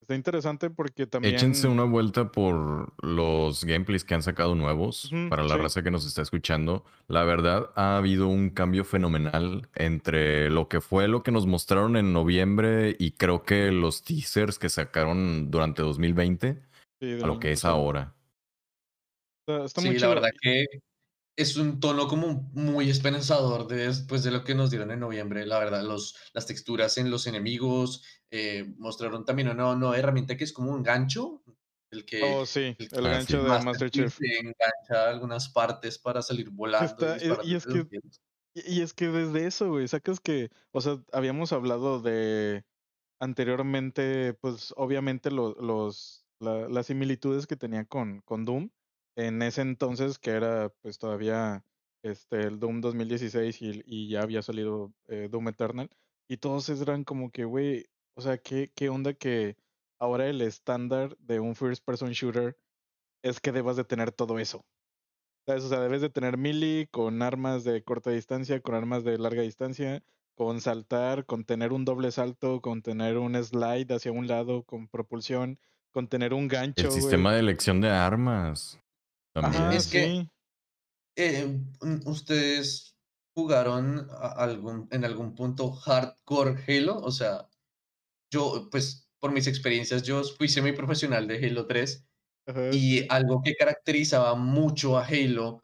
Está 0.00 0.14
interesante 0.14 0.70
porque 0.70 1.06
también. 1.06 1.34
Échense 1.34 1.68
una 1.68 1.84
vuelta 1.84 2.32
por 2.32 2.92
los 3.04 3.64
gameplays 3.64 4.02
que 4.02 4.14
han 4.14 4.22
sacado 4.22 4.54
nuevos 4.54 5.10
para 5.28 5.44
la 5.44 5.54
sí. 5.54 5.60
raza 5.60 5.82
que 5.82 5.90
nos 5.90 6.06
está 6.06 6.22
escuchando. 6.22 6.84
La 7.06 7.22
verdad, 7.24 7.70
ha 7.76 7.96
habido 7.96 8.26
un 8.26 8.50
cambio 8.50 8.84
fenomenal 8.84 9.68
entre 9.74 10.50
lo 10.50 10.68
que 10.68 10.80
fue 10.80 11.06
lo 11.06 11.22
que 11.22 11.30
nos 11.30 11.46
mostraron 11.46 11.96
en 11.96 12.12
noviembre 12.12 12.96
y 12.98 13.12
creo 13.12 13.44
que 13.44 13.70
los 13.70 14.02
teasers 14.02 14.58
que 14.58 14.68
sacaron 14.68 15.50
durante 15.50 15.82
2020 15.82 16.62
Sí, 17.00 17.18
a 17.22 17.26
lo 17.26 17.38
que 17.38 17.52
es 17.52 17.64
ahora. 17.64 18.14
Está, 19.46 19.64
está 19.64 19.80
Sí, 19.80 19.98
la 19.98 20.08
verdad 20.08 20.30
que 20.40 20.66
es 21.40 21.56
un 21.56 21.80
tono 21.80 22.06
como 22.08 22.50
muy 22.52 22.90
esperanzador 22.90 23.66
de 23.68 23.86
después 23.88 24.22
de 24.22 24.30
lo 24.30 24.44
que 24.44 24.54
nos 24.54 24.70
dieron 24.70 24.90
en 24.90 25.00
noviembre. 25.00 25.46
La 25.46 25.58
verdad, 25.58 25.82
los, 25.82 26.16
las 26.34 26.46
texturas 26.46 26.98
en 26.98 27.10
los 27.10 27.26
enemigos 27.26 28.04
eh, 28.30 28.74
mostraron 28.78 29.24
también 29.24 29.48
una 29.48 29.74
nueva 29.74 29.98
herramienta 29.98 30.36
que 30.36 30.44
es 30.44 30.52
como 30.52 30.70
un 30.70 30.82
gancho, 30.82 31.42
el 31.90 32.04
que, 32.04 32.20
Oh, 32.22 32.46
sí, 32.46 32.76
el 32.78 32.88
el 32.92 33.02
gancho 33.04 33.42
de 33.42 33.48
Master 33.48 33.64
Masterchef. 33.66 34.16
Chief 34.18 34.28
se 34.30 34.38
engancha 34.38 35.08
algunas 35.10 35.48
partes 35.48 35.98
para 35.98 36.22
salir 36.22 36.50
volando 36.50 36.86
Está- 37.14 37.44
y 37.44 37.54
es 37.54 37.66
que-. 37.66 37.86
Y, 38.54 38.78
y 38.78 38.80
es 38.82 38.92
que 38.94 39.08
desde 39.08 39.46
eso, 39.46 39.68
güey, 39.70 39.86
sacas 39.88 40.20
que, 40.20 40.50
o 40.72 40.80
sea, 40.80 41.02
habíamos 41.12 41.52
hablado 41.52 42.00
de 42.00 42.64
anteriormente, 43.20 44.34
pues 44.34 44.72
obviamente 44.76 45.30
lo- 45.30 45.54
los, 45.60 46.26
la- 46.40 46.68
las 46.68 46.86
similitudes 46.86 47.46
que 47.46 47.56
tenía 47.56 47.84
con, 47.84 48.20
con 48.22 48.44
Doom 48.44 48.70
en 49.16 49.42
ese 49.42 49.62
entonces, 49.62 50.18
que 50.18 50.30
era 50.30 50.72
pues 50.82 50.98
todavía 50.98 51.64
este, 52.02 52.42
el 52.42 52.58
Doom 52.58 52.80
2016 52.80 53.62
y, 53.62 53.82
y 53.86 54.08
ya 54.08 54.22
había 54.22 54.42
salido 54.42 54.92
eh, 55.08 55.28
Doom 55.30 55.48
Eternal, 55.48 55.90
y 56.28 56.36
todos 56.36 56.68
eran 56.68 57.04
como 57.04 57.30
que, 57.30 57.44
güey, 57.44 57.86
o 58.14 58.20
sea, 58.20 58.38
¿qué, 58.38 58.70
qué 58.74 58.88
onda 58.88 59.14
que 59.14 59.56
ahora 59.98 60.28
el 60.28 60.40
estándar 60.42 61.16
de 61.18 61.40
un 61.40 61.56
first 61.56 61.84
person 61.84 62.12
shooter 62.12 62.56
es 63.22 63.40
que 63.40 63.52
debas 63.52 63.76
de 63.76 63.84
tener 63.84 64.12
todo 64.12 64.38
eso? 64.38 64.64
¿Sabes? 65.46 65.64
O 65.64 65.68
sea, 65.68 65.80
debes 65.80 66.02
de 66.02 66.10
tener 66.10 66.36
melee 66.36 66.86
con 66.90 67.22
armas 67.22 67.64
de 67.64 67.82
corta 67.82 68.10
distancia, 68.10 68.60
con 68.60 68.74
armas 68.74 69.02
de 69.04 69.18
larga 69.18 69.42
distancia, 69.42 70.02
con 70.36 70.60
saltar, 70.60 71.26
con 71.26 71.44
tener 71.44 71.72
un 71.72 71.84
doble 71.84 72.12
salto, 72.12 72.60
con 72.60 72.82
tener 72.82 73.18
un 73.18 73.34
slide 73.42 73.92
hacia 73.92 74.12
un 74.12 74.26
lado, 74.28 74.62
con 74.62 74.86
propulsión, 74.86 75.58
con 75.90 76.08
tener 76.08 76.32
un 76.32 76.46
gancho, 76.46 76.86
El 76.86 76.92
sistema 76.92 77.34
de 77.34 77.40
elección 77.40 77.80
de 77.80 77.90
armas. 77.90 78.78
También. 79.40 79.62
Ajá, 79.64 79.74
Es 79.76 79.86
que-. 79.88 80.26
Eh, 81.16 81.46
mm, 81.80 82.06
¿Ustedes 82.08 82.96
jugaron 83.34 84.08
algún, 84.20 84.88
en 84.90 85.04
algún 85.04 85.34
punto 85.34 85.72
hardcore 85.72 86.62
Halo? 86.66 86.98
O 86.98 87.10
sea, 87.10 87.48
yo, 88.32 88.68
pues, 88.70 89.08
por 89.18 89.32
mis 89.32 89.46
experiencias, 89.46 90.02
yo 90.02 90.22
fui 90.24 90.48
semiprofesional 90.48 91.26
de 91.26 91.44
Halo 91.46 91.66
3 91.66 92.06
Ajá. 92.46 92.70
y 92.72 93.06
algo 93.08 93.42
que 93.42 93.54
caracterizaba 93.54 94.34
mucho 94.34 94.96
a 94.98 95.04
Halo 95.04 95.62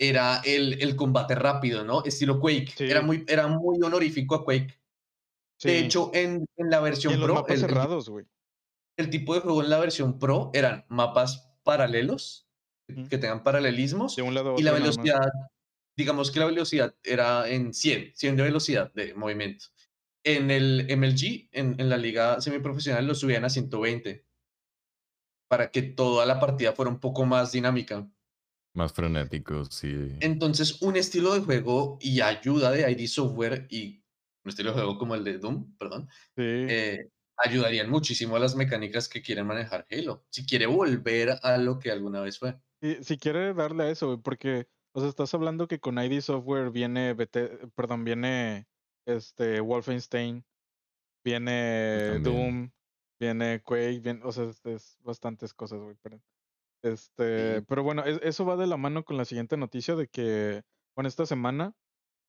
era 0.00 0.40
el, 0.44 0.80
el 0.82 0.94
combate 0.94 1.34
rápido, 1.34 1.84
¿no? 1.84 2.04
Estilo 2.04 2.38
Quake. 2.40 2.74
Era, 2.78 3.00
muy, 3.02 3.24
era 3.28 3.48
muy 3.48 3.80
honorífico 3.82 4.34
a 4.36 4.44
Quake. 4.44 4.80
sí. 5.58 5.68
De 5.68 5.78
hecho, 5.80 6.10
en, 6.14 6.44
en 6.56 6.70
la 6.70 6.80
versión 6.80 7.14
en 7.14 7.20
los 7.20 7.26
Pro, 7.26 7.34
mapas 7.36 7.50
el- 7.56 7.62
el, 7.64 7.68
cerrados, 7.70 8.08
güey. 8.10 8.26
el 8.96 9.10
tipo 9.10 9.34
de 9.34 9.40
juego 9.40 9.62
en 9.62 9.70
la 9.70 9.78
versión 9.78 10.18
Pro 10.18 10.50
eran 10.54 10.84
mapas 10.88 11.50
paralelos. 11.62 12.47
Que 13.10 13.18
tengan 13.18 13.42
paralelismos, 13.42 14.16
De 14.16 14.22
un 14.22 14.34
lado 14.34 14.54
y 14.58 14.62
la 14.62 14.72
más. 14.72 14.80
velocidad, 14.80 15.28
digamos 15.96 16.30
que 16.30 16.40
la 16.40 16.46
velocidad 16.46 16.96
era 17.04 17.48
en 17.48 17.74
100, 17.74 18.12
100 18.14 18.36
de 18.36 18.42
velocidad 18.44 18.92
de 18.94 19.14
movimiento. 19.14 19.66
En 20.24 20.50
el 20.50 20.86
MLG, 20.90 21.48
en, 21.52 21.76
en 21.80 21.88
la 21.88 21.96
liga 21.98 22.40
semiprofesional, 22.40 23.06
lo 23.06 23.14
subían 23.14 23.44
a 23.44 23.50
120 23.50 24.26
para 25.48 25.70
que 25.70 25.82
toda 25.82 26.26
la 26.26 26.40
partida 26.40 26.72
fuera 26.72 26.90
un 26.90 27.00
poco 27.00 27.24
más 27.24 27.52
dinámica. 27.52 28.08
Más 28.74 28.92
frenéticos, 28.92 29.68
sí. 29.70 30.12
Entonces, 30.20 30.82
un 30.82 30.96
estilo 30.96 31.34
de 31.34 31.40
juego 31.40 31.98
y 32.00 32.20
ayuda 32.20 32.70
de 32.70 32.90
ID 32.90 33.06
Software 33.08 33.66
y 33.70 34.04
un 34.44 34.50
estilo 34.50 34.70
de 34.70 34.74
juego 34.74 34.98
como 34.98 35.14
el 35.14 35.24
de 35.24 35.38
Doom, 35.38 35.76
perdón, 35.78 36.08
Sí. 36.36 36.42
eh, 36.44 36.98
ayudarían 37.38 37.88
muchísimo 37.90 38.36
a 38.36 38.40
las 38.40 38.56
mecánicas 38.56 39.08
que 39.08 39.22
quieren 39.22 39.46
manejar 39.46 39.86
Halo. 39.90 40.26
Si 40.30 40.44
quiere 40.46 40.66
volver 40.66 41.38
a 41.42 41.56
lo 41.58 41.78
que 41.78 41.90
alguna 41.90 42.20
vez 42.20 42.38
fue. 42.38 42.58
Y 42.80 43.02
si 43.04 43.18
quiere 43.18 43.54
darle 43.54 43.84
a 43.84 43.90
eso, 43.90 44.20
porque 44.22 44.68
O 44.94 45.00
sea, 45.00 45.08
estás 45.10 45.32
hablando 45.34 45.68
que 45.68 45.78
con 45.80 45.98
ID 45.98 46.20
Software 46.22 46.70
viene, 46.70 47.14
Bete- 47.14 47.70
perdón, 47.74 48.04
viene 48.04 48.66
este 49.06 49.60
Wolfenstein, 49.60 50.44
viene. 51.24 52.18
Doom, 52.20 52.70
viene 53.20 53.62
Quake, 53.62 54.00
viene, 54.00 54.20
o 54.24 54.32
sea, 54.32 54.44
es, 54.44 54.64
es 54.64 54.98
bastantes 55.02 55.52
cosas, 55.54 55.80
güey. 55.80 55.96
Pero, 56.02 56.20
este, 56.82 57.58
Sí. 57.60 57.64
pero 57.68 57.82
bueno, 57.82 58.04
es- 58.04 58.20
eso 58.22 58.44
va 58.46 58.56
de 58.56 58.66
la 58.66 58.76
mano 58.76 59.04
con 59.04 59.16
la 59.16 59.24
siguiente 59.24 59.56
noticia 59.56 59.94
de 59.94 60.08
que, 60.08 60.62
bueno, 60.96 61.08
esta 61.08 61.26
semana 61.26 61.74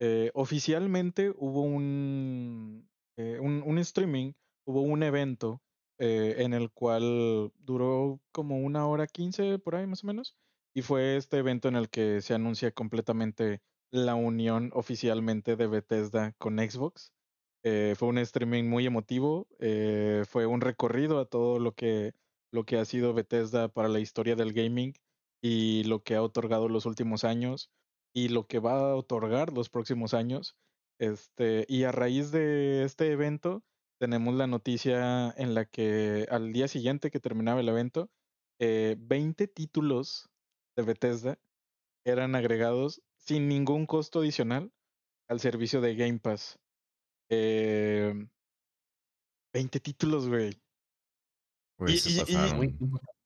eh, 0.01 0.31
oficialmente 0.33 1.31
hubo 1.35 1.61
un, 1.63 2.89
eh, 3.17 3.39
un, 3.41 3.63
un 3.65 3.77
streaming, 3.79 4.33
hubo 4.65 4.81
un 4.81 5.03
evento 5.03 5.61
eh, 5.99 6.35
en 6.39 6.53
el 6.53 6.71
cual 6.71 7.51
duró 7.59 8.21
como 8.31 8.57
una 8.59 8.87
hora 8.87 9.05
quince 9.07 9.59
por 9.59 9.75
ahí 9.75 9.85
más 9.85 10.03
o 10.03 10.07
menos. 10.07 10.35
Y 10.73 10.81
fue 10.81 11.17
este 11.17 11.37
evento 11.37 11.67
en 11.67 11.75
el 11.75 11.89
que 11.89 12.21
se 12.21 12.33
anuncia 12.33 12.71
completamente 12.71 13.61
la 13.91 14.15
unión 14.15 14.71
oficialmente 14.73 15.55
de 15.55 15.67
Bethesda 15.67 16.33
con 16.37 16.57
Xbox. 16.57 17.11
Eh, 17.63 17.95
fue 17.97 18.07
un 18.07 18.17
streaming 18.19 18.65
muy 18.65 18.85
emotivo, 18.85 19.47
eh, 19.59 20.23
fue 20.27 20.45
un 20.45 20.61
recorrido 20.61 21.19
a 21.19 21.25
todo 21.25 21.59
lo 21.59 21.73
que, 21.73 22.13
lo 22.51 22.63
que 22.63 22.77
ha 22.77 22.85
sido 22.85 23.13
Bethesda 23.13 23.67
para 23.67 23.89
la 23.89 23.99
historia 23.99 24.35
del 24.35 24.53
gaming 24.53 24.93
y 25.41 25.83
lo 25.83 26.03
que 26.03 26.15
ha 26.15 26.21
otorgado 26.23 26.69
los 26.69 26.85
últimos 26.85 27.23
años 27.25 27.71
y 28.13 28.29
lo 28.29 28.47
que 28.47 28.59
va 28.59 28.91
a 28.91 28.95
otorgar 28.95 29.51
los 29.51 29.69
próximos 29.69 30.13
años. 30.13 30.55
Este, 30.99 31.65
y 31.67 31.83
a 31.83 31.91
raíz 31.91 32.31
de 32.31 32.83
este 32.83 33.11
evento, 33.11 33.63
tenemos 33.99 34.33
la 34.35 34.47
noticia 34.47 35.29
en 35.37 35.53
la 35.53 35.65
que 35.65 36.25
al 36.31 36.53
día 36.53 36.67
siguiente 36.67 37.11
que 37.11 37.19
terminaba 37.19 37.59
el 37.59 37.69
evento, 37.69 38.09
eh, 38.59 38.95
20 38.99 39.47
títulos 39.47 40.29
de 40.75 40.83
Bethesda 40.83 41.37
eran 42.05 42.35
agregados 42.35 43.01
sin 43.17 43.47
ningún 43.47 43.85
costo 43.85 44.19
adicional 44.19 44.71
al 45.27 45.39
servicio 45.39 45.81
de 45.81 45.95
Game 45.95 46.19
Pass. 46.19 46.57
Eh, 47.29 48.27
20 49.53 49.79
títulos, 49.79 50.27
güey. 50.27 50.59
Y- 51.93 51.99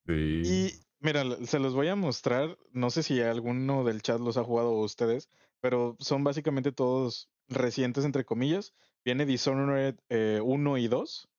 Sí. 0.06 0.42
Y 0.46 0.72
mira, 1.00 1.24
se 1.46 1.60
los 1.60 1.74
voy 1.74 1.88
a 1.88 1.96
mostrar. 1.96 2.58
No 2.72 2.90
sé 2.90 3.04
si 3.04 3.22
alguno 3.22 3.84
del 3.84 4.02
chat 4.02 4.20
los 4.20 4.38
ha 4.38 4.44
jugado 4.44 4.72
ustedes, 4.80 5.30
pero 5.62 5.96
son 6.00 6.24
básicamente 6.24 6.72
todos 6.72 7.30
recientes, 7.48 8.04
entre 8.06 8.26
comillas. 8.26 8.74
Viene 9.06 9.26
Dishonored 9.26 9.96
eh, 10.10 10.40
1 10.44 10.78
y 10.78 10.88
2. 10.88 11.30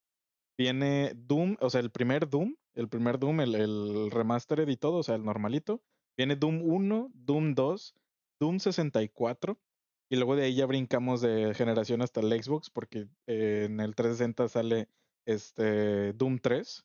Viene 0.56 1.12
Doom, 1.16 1.56
o 1.60 1.70
sea, 1.70 1.80
el 1.80 1.90
primer 1.90 2.28
Doom, 2.28 2.54
el 2.74 2.88
primer 2.88 3.18
Doom, 3.18 3.40
el, 3.40 3.54
el 3.54 4.10
remastered 4.10 4.68
y 4.68 4.76
todo, 4.76 4.98
o 4.98 5.02
sea, 5.02 5.14
el 5.16 5.24
normalito. 5.24 5.82
Viene 6.16 6.36
Doom 6.36 6.62
1, 6.62 7.10
Doom 7.14 7.54
2, 7.54 7.94
Doom 8.40 8.58
64. 8.60 9.58
Y 10.10 10.16
luego 10.16 10.36
de 10.36 10.44
ahí 10.44 10.54
ya 10.54 10.66
brincamos 10.66 11.20
de 11.22 11.54
generación 11.54 12.02
hasta 12.02 12.20
el 12.20 12.30
Xbox, 12.42 12.70
porque 12.70 13.08
eh, 13.26 13.64
en 13.66 13.80
el 13.80 13.94
360 13.94 14.48
sale 14.48 14.88
este 15.26 16.12
Doom 16.12 16.38
3. 16.38 16.84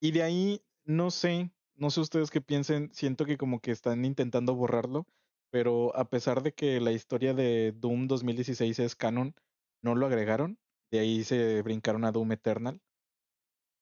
Y 0.00 0.12
de 0.12 0.22
ahí, 0.22 0.62
no 0.84 1.10
sé, 1.10 1.50
no 1.74 1.90
sé 1.90 2.00
ustedes 2.00 2.30
qué 2.30 2.40
piensen, 2.40 2.90
siento 2.92 3.24
que 3.24 3.38
como 3.38 3.60
que 3.60 3.72
están 3.72 4.04
intentando 4.04 4.54
borrarlo, 4.54 5.06
pero 5.50 5.96
a 5.96 6.08
pesar 6.10 6.42
de 6.42 6.52
que 6.52 6.80
la 6.80 6.92
historia 6.92 7.34
de 7.34 7.72
Doom 7.72 8.06
2016 8.06 8.78
es 8.78 8.94
canon, 8.94 9.34
no 9.82 9.94
lo 9.94 10.06
agregaron, 10.06 10.58
de 10.90 11.00
ahí 11.00 11.24
se 11.24 11.62
brincaron 11.62 12.04
a 12.04 12.12
Doom 12.12 12.32
Eternal. 12.32 12.80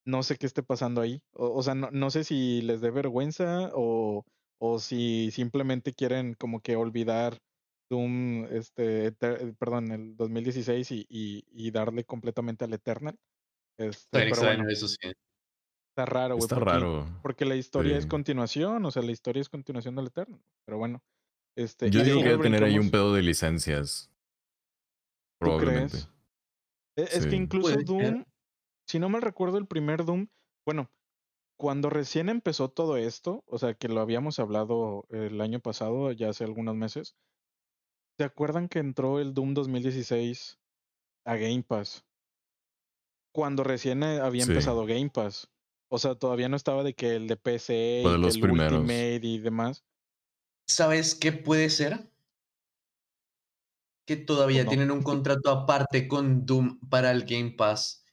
No 0.04 0.22
sé 0.22 0.36
qué 0.36 0.46
esté 0.46 0.62
pasando 0.62 1.00
ahí, 1.00 1.20
o, 1.32 1.50
o 1.52 1.62
sea, 1.62 1.74
no, 1.74 1.90
no 1.90 2.10
sé 2.10 2.22
si 2.24 2.62
les 2.62 2.80
dé 2.80 2.90
vergüenza 2.90 3.70
o, 3.74 4.24
o 4.60 4.78
si 4.78 5.30
simplemente 5.32 5.92
quieren 5.92 6.34
como 6.34 6.60
que 6.60 6.76
olvidar 6.76 7.38
Doom, 7.90 8.44
este, 8.52 9.08
Eter- 9.12 9.56
perdón, 9.58 9.90
el 9.92 10.16
2016 10.16 10.90
y, 10.92 11.06
y, 11.08 11.44
y 11.52 11.70
darle 11.72 12.04
completamente 12.04 12.64
al 12.64 12.72
Eternal. 12.74 13.16
Este, 13.78 14.06
pero 14.10 14.28
extraño 14.28 14.56
bueno, 14.58 14.70
eso 14.72 14.88
sí. 14.88 14.96
está 15.92 16.04
raro, 16.06 16.34
güey. 16.36 16.44
Está 16.44 16.56
porque- 16.56 16.70
raro. 16.70 17.06
porque 17.22 17.44
la 17.44 17.56
historia 17.56 17.96
es 17.96 18.04
Sí. 18.04 18.08
continuación, 18.08 18.84
o 18.84 18.90
sea, 18.90 19.02
la 19.02 19.12
historia 19.12 19.40
es 19.40 19.48
continuación 19.48 19.94
del 19.96 20.06
Eterno. 20.06 20.40
Pero 20.64 20.78
bueno, 20.78 21.02
este. 21.56 21.90
Yo 21.90 22.02
digo 22.04 22.22
que 22.22 22.28
debe 22.30 22.42
tener 22.44 22.62
ahí 22.64 22.78
un 22.78 22.90
pedo 22.90 23.12
de 23.12 23.22
licencias. 23.22 24.10
¿Tú 25.40 25.56
crees? 25.58 26.08
E- 26.96 27.08
Es 27.12 27.26
que 27.26 27.36
incluso. 27.36 27.76
Doom, 27.82 28.24
si 28.88 28.98
no 28.98 29.08
mal 29.08 29.22
recuerdo, 29.22 29.58
el 29.58 29.66
primer 29.66 30.04
Doom, 30.04 30.28
bueno, 30.64 30.90
cuando 31.58 31.90
recién 31.90 32.28
empezó 32.28 32.70
todo 32.70 32.96
esto, 32.96 33.42
o 33.46 33.58
sea, 33.58 33.74
que 33.74 33.88
lo 33.88 34.00
habíamos 34.00 34.38
hablado 34.38 35.06
el 35.10 35.40
año 35.40 35.60
pasado, 35.60 36.12
ya 36.12 36.30
hace 36.30 36.44
algunos 36.44 36.74
meses, 36.74 37.16
¿se 38.18 38.24
acuerdan 38.24 38.68
que 38.68 38.78
entró 38.78 39.20
el 39.20 39.34
Doom 39.34 39.54
2016 39.54 40.58
a 41.24 41.36
Game 41.36 41.62
Pass? 41.62 42.04
Cuando 43.34 43.64
recién 43.64 44.02
eh, 44.02 44.20
había 44.20 44.44
Sí. 44.44 44.50
empezado 44.52 44.86
Game 44.86 45.10
Pass. 45.10 45.50
O 45.88 45.98
sea, 45.98 46.14
todavía 46.14 46.48
no 46.48 46.56
estaba 46.56 46.82
de 46.82 46.94
que 46.94 47.14
el 47.16 47.28
de 47.28 47.36
PC 47.36 48.02
y 48.04 48.10
de 48.10 48.18
los 48.18 48.34
el 48.36 48.40
primeros. 48.40 48.72
Ultimate 48.80 49.20
y 49.22 49.38
demás. 49.38 49.84
¿Sabes 50.66 51.14
qué 51.14 51.32
puede 51.32 51.70
ser? 51.70 52.10
Que 54.06 54.16
todavía 54.16 54.62
no. 54.64 54.70
tienen 54.70 54.90
un 54.90 55.02
contrato 55.02 55.50
aparte 55.50 56.08
con 56.08 56.46
Doom 56.46 56.78
para 56.88 57.10
el 57.10 57.24
Game 57.24 57.50
Pass 57.50 58.04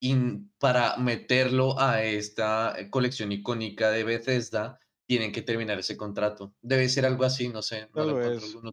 y 0.00 0.14
para 0.58 0.96
meterlo 0.98 1.80
a 1.80 2.02
esta 2.02 2.78
eh, 2.78 2.90
colección 2.90 3.32
icónica 3.32 3.90
de 3.90 4.04
Bethesda, 4.04 4.78
tienen 5.06 5.32
que 5.32 5.42
terminar 5.42 5.78
ese 5.78 5.96
contrato. 5.96 6.54
Debe 6.60 6.88
ser 6.88 7.06
algo 7.06 7.24
así, 7.24 7.48
no 7.48 7.62
sé. 7.62 7.88
No 7.94 8.04
lo. 8.04 8.72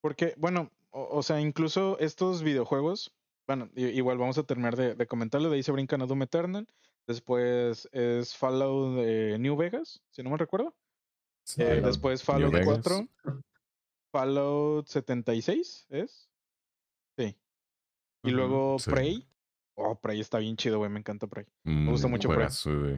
Porque, 0.00 0.34
bueno, 0.36 0.70
o, 0.90 1.18
o 1.18 1.22
sea, 1.22 1.40
incluso 1.40 1.98
estos 2.00 2.42
videojuegos, 2.42 3.14
bueno, 3.46 3.70
igual 3.74 4.18
vamos 4.18 4.38
a 4.38 4.42
terminar 4.42 4.76
de, 4.76 4.94
de 4.94 5.06
comentarlo, 5.06 5.50
de 5.50 5.56
ahí 5.56 5.62
se 5.62 5.72
brincan 5.72 6.02
a 6.02 6.06
Doom 6.06 6.22
Eternal, 6.22 6.66
después 7.06 7.88
es 7.92 8.36
Fallout 8.36 8.96
de 8.96 9.38
New 9.38 9.56
Vegas, 9.56 10.02
si 10.10 10.22
no 10.22 10.30
me 10.30 10.36
recuerdo, 10.36 10.74
Sí. 11.44 11.62
eh, 11.62 11.66
Fallout 11.66 11.84
después 11.86 12.20
New 12.20 12.26
Fallout 12.26 12.52
Vegas. 12.52 12.80
4, 12.82 13.08
Fallout 14.12 14.86
76, 14.86 15.86
¿es? 15.90 16.30
Sí. 17.18 17.36
Y 18.24 18.30
luego 18.30 18.78
sí. 18.78 18.90
Prey, 18.90 19.28
oh, 19.76 20.00
Prey 20.00 20.20
está 20.20 20.38
bien 20.38 20.56
chido, 20.56 20.78
güey, 20.78 20.90
me 20.90 20.98
encanta 21.00 21.26
Prey. 21.26 21.46
Me 21.64 21.90
gusta 21.90 22.08
mucho 22.08 22.28
Prey. 22.28 22.48
güey. 22.64 22.96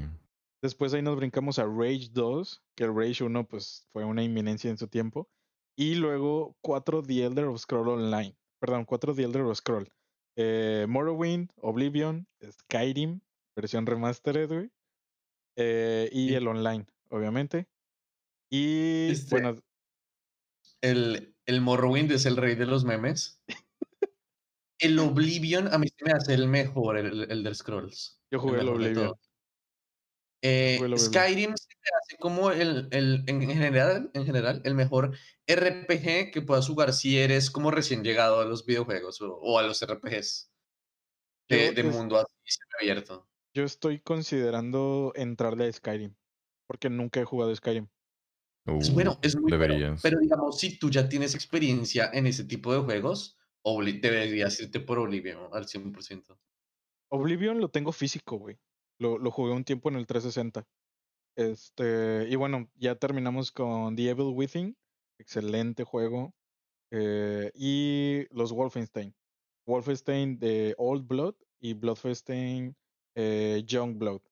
Después 0.63 0.93
ahí 0.93 1.03
nos 1.03 1.17
brincamos 1.17 1.59
a 1.59 1.65
Rage 1.65 2.09
2, 2.13 2.63
que 2.77 2.85
el 2.85 2.95
Rage 2.95 3.25
1 3.25 3.49
pues 3.49 3.87
fue 3.93 4.05
una 4.05 4.23
inminencia 4.23 4.71
en 4.71 4.77
su 4.79 4.89
tiempo. 4.89 5.29
Y 5.77 5.95
luego 5.95 6.57
4 6.63 7.03
The 7.03 7.25
Elder 7.25 7.47
of 7.47 7.59
Scroll 7.61 7.89
Online. 7.89 8.37
Perdón, 8.61 8.85
4 8.85 9.15
The 9.15 9.23
Elder 9.23 9.43
of 9.43 9.57
Scroll. 9.57 9.91
Eh, 10.37 10.87
Morrowind, 10.89 11.51
Oblivion, 11.57 12.27
Skyrim, 12.43 13.21
versión 13.57 13.87
remastered, 13.87 14.49
güey. 14.49 14.71
Eh, 15.57 16.09
y 16.13 16.29
Sí. 16.29 16.35
el 16.35 16.47
online, 16.49 16.87
obviamente. 17.11 17.67
Y 18.53 19.09
Este- 19.11 19.31
bueno, 19.41 19.57
El, 20.83 21.37
el 21.47 21.61
Morrowind 21.61 22.11
es 22.13 22.27
el 22.27 22.37
rey 22.37 22.55
de 22.55 22.67
los 22.67 22.85
memes. 22.85 23.43
El 24.79 24.99
Oblivion 24.99 25.73
a 25.73 25.79
mí 25.79 25.89
se 25.89 26.05
me 26.05 26.13
hace 26.13 26.33
el 26.35 26.49
mejor, 26.49 26.97
el, 26.97 27.07
el 27.25 27.31
Elder 27.31 27.55
Scrolls. 27.55 28.23
yo 28.31 28.41
jugué 28.41 28.61
el 28.61 28.69
Oblivion. 28.69 29.13
Eh, 30.43 30.77
Jugué 30.79 30.87
el 30.87 30.95
Oblivion. 30.95 30.99
Skyrim 31.13 31.55
se 31.57 31.69
me 31.75 31.99
hace 32.01 32.17
como 32.19 32.51
el, 32.51 32.89
el- 32.93 33.25
en, 33.27 33.43
en 33.43 33.51
general, 33.51 34.11
en 34.15 34.25
general, 34.25 34.63
el 34.65 34.75
mejor 34.75 35.15
RPG 35.47 36.31
que 36.33 36.41
puedas 36.41 36.67
jugar 36.67 36.95
si 36.95 37.19
eres 37.19 37.51
como 37.51 37.71
recién 37.71 38.03
llegado 38.03 38.41
a 38.41 38.47
los 38.47 38.65
videojuegos 38.65 39.21
o, 39.21 39.35
o 39.35 39.59
a 39.59 39.63
los 39.63 39.83
RPGs 39.83 40.51
de, 41.51 41.67
Yo 41.67 41.73
de 41.75 41.83
mundo 41.83 42.17
así 42.17 42.59
abierto. 42.81 43.29
Yo 43.55 43.65
estoy 43.65 44.01
considerando 44.01 45.13
entrarle 45.15 45.67
a 45.67 45.73
Skyrim. 45.73 46.15
Porque 46.67 46.89
nunca 46.89 47.21
he 47.21 47.25
jugado 47.25 47.55
Skyrim. 47.55 47.89
Es 48.67 48.91
Uh, 48.91 48.93
bueno, 48.93 49.19
es 49.23 49.37
muy 49.41 49.51
bueno, 49.57 49.97
pero 50.03 50.19
digamos, 50.21 50.59
si 50.59 50.79
tú 50.79 50.91
ya 50.91 51.09
tienes 51.09 51.35
experiencia 51.35 52.11
en 52.13 52.27
ese 52.27 52.45
tipo 52.45 52.73
de 52.73 52.81
juegos, 52.81 53.39
Obli- 53.65 54.01
deberías 54.01 54.61
irte 54.61 54.81
por 54.81 54.99
Oblivion 54.99 55.49
al 55.53 55.67
100%. 55.67 56.39
Oblivion 57.11 57.59
lo 57.61 57.71
tengo 57.71 57.93
físico, 57.93 58.37
güey. 58.39 58.59
Lo, 58.99 59.19
lo 59.19 59.31
jugué 59.31 59.53
un 59.53 59.65
tiempo 59.65 59.89
en 59.89 59.97
el 59.97 60.07
360. 60.07 60.67
Este, 61.37 62.27
y 62.29 62.37
bueno, 62.37 62.71
ya 62.77 62.95
terminamos 62.97 63.51
con 63.51 63.97
The 63.97 64.11
Evil 64.11 64.33
Within. 64.35 64.77
Excelente 65.19 65.85
juego. 65.85 66.35
Eh, 66.93 67.51
y 67.55 68.27
los 68.31 68.53
Wolfenstein. 68.53 69.15
Wolfenstein 69.67 70.39
de 70.39 70.75
Old 70.79 71.07
Blood 71.07 71.35
y 71.61 71.75
Bloodfenstein 71.75 72.77
eh, 73.17 73.63
Young 73.67 73.99
Blood. 73.99 74.23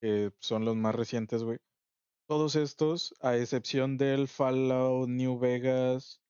Que 0.00 0.32
son 0.40 0.64
los 0.64 0.76
más 0.76 0.94
recientes, 0.94 1.42
güey. 1.42 1.58
Todos 2.28 2.56
estos, 2.56 3.14
a 3.22 3.38
excepción 3.38 3.96
del 3.96 4.28
Fallout 4.28 5.08
New 5.08 5.38
Vegas 5.38 6.20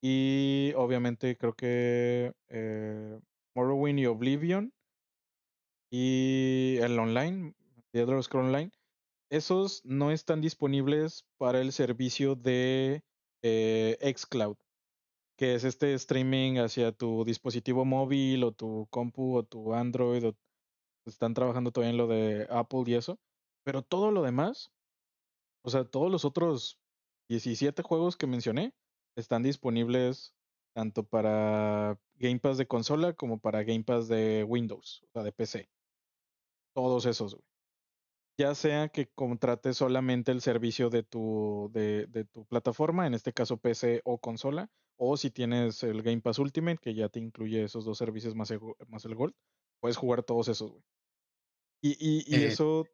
y 0.00 0.72
obviamente 0.76 1.36
creo 1.36 1.54
que 1.54 2.32
eh, 2.48 3.18
Morrowind 3.56 3.98
y 3.98 4.06
Oblivion 4.06 4.72
y 5.90 6.76
el 6.80 6.96
online, 6.96 7.56
The 7.90 8.02
Elder 8.02 8.22
Scrolls 8.22 8.46
Online, 8.46 8.70
esos 9.28 9.84
no 9.84 10.12
están 10.12 10.40
disponibles 10.40 11.24
para 11.36 11.60
el 11.60 11.72
servicio 11.72 12.36
de 12.36 13.02
eh, 13.42 13.98
xCloud, 14.16 14.56
que 15.36 15.56
es 15.56 15.64
este 15.64 15.94
streaming 15.94 16.58
hacia 16.58 16.92
tu 16.92 17.24
dispositivo 17.24 17.84
móvil 17.84 18.44
o 18.44 18.52
tu 18.52 18.86
compu 18.90 19.38
o 19.38 19.42
tu 19.42 19.74
Android. 19.74 20.28
O, 20.28 20.36
están 21.06 21.34
trabajando 21.34 21.72
todavía 21.72 21.90
en 21.90 21.96
lo 21.96 22.06
de 22.06 22.46
Apple 22.50 22.84
y 22.86 22.94
eso. 22.94 23.18
Pero 23.64 23.82
todo 23.82 24.12
lo 24.12 24.22
demás, 24.22 24.70
o 25.62 25.70
sea, 25.70 25.84
todos 25.84 26.10
los 26.10 26.24
otros 26.24 26.80
17 27.28 27.82
juegos 27.82 28.16
que 28.16 28.26
mencioné 28.26 28.74
están 29.16 29.42
disponibles 29.42 30.34
tanto 30.74 31.04
para 31.04 32.00
Game 32.14 32.40
Pass 32.40 32.58
de 32.58 32.66
consola 32.66 33.14
como 33.14 33.40
para 33.40 33.62
Game 33.64 33.84
Pass 33.84 34.08
de 34.08 34.44
Windows, 34.44 35.02
o 35.04 35.10
sea, 35.12 35.22
de 35.22 35.32
PC. 35.32 35.70
Todos 36.74 37.06
esos, 37.06 37.34
güey. 37.34 37.44
Ya 38.38 38.54
sea 38.54 38.88
que 38.88 39.06
contrates 39.08 39.76
solamente 39.76 40.32
el 40.32 40.40
servicio 40.40 40.88
de 40.88 41.02
tu, 41.02 41.68
de, 41.72 42.06
de 42.06 42.24
tu 42.24 42.46
plataforma, 42.46 43.06
en 43.06 43.12
este 43.12 43.32
caso 43.34 43.58
PC 43.58 44.00
o 44.04 44.18
consola, 44.18 44.70
o 44.96 45.16
si 45.18 45.30
tienes 45.30 45.82
el 45.82 46.02
Game 46.02 46.22
Pass 46.22 46.38
Ultimate, 46.38 46.78
que 46.80 46.94
ya 46.94 47.08
te 47.10 47.18
incluye 47.18 47.64
esos 47.64 47.84
dos 47.84 47.98
servicios 47.98 48.34
más 48.34 48.50
el, 48.50 48.60
más 48.88 49.04
el 49.04 49.14
Gold, 49.14 49.34
puedes 49.80 49.98
jugar 49.98 50.22
todos 50.22 50.48
esos, 50.48 50.70
güey. 50.70 50.84
Y, 51.82 51.90
y, 51.98 52.24
y 52.26 52.44
Eh, 52.44 52.46
eso 52.46 52.84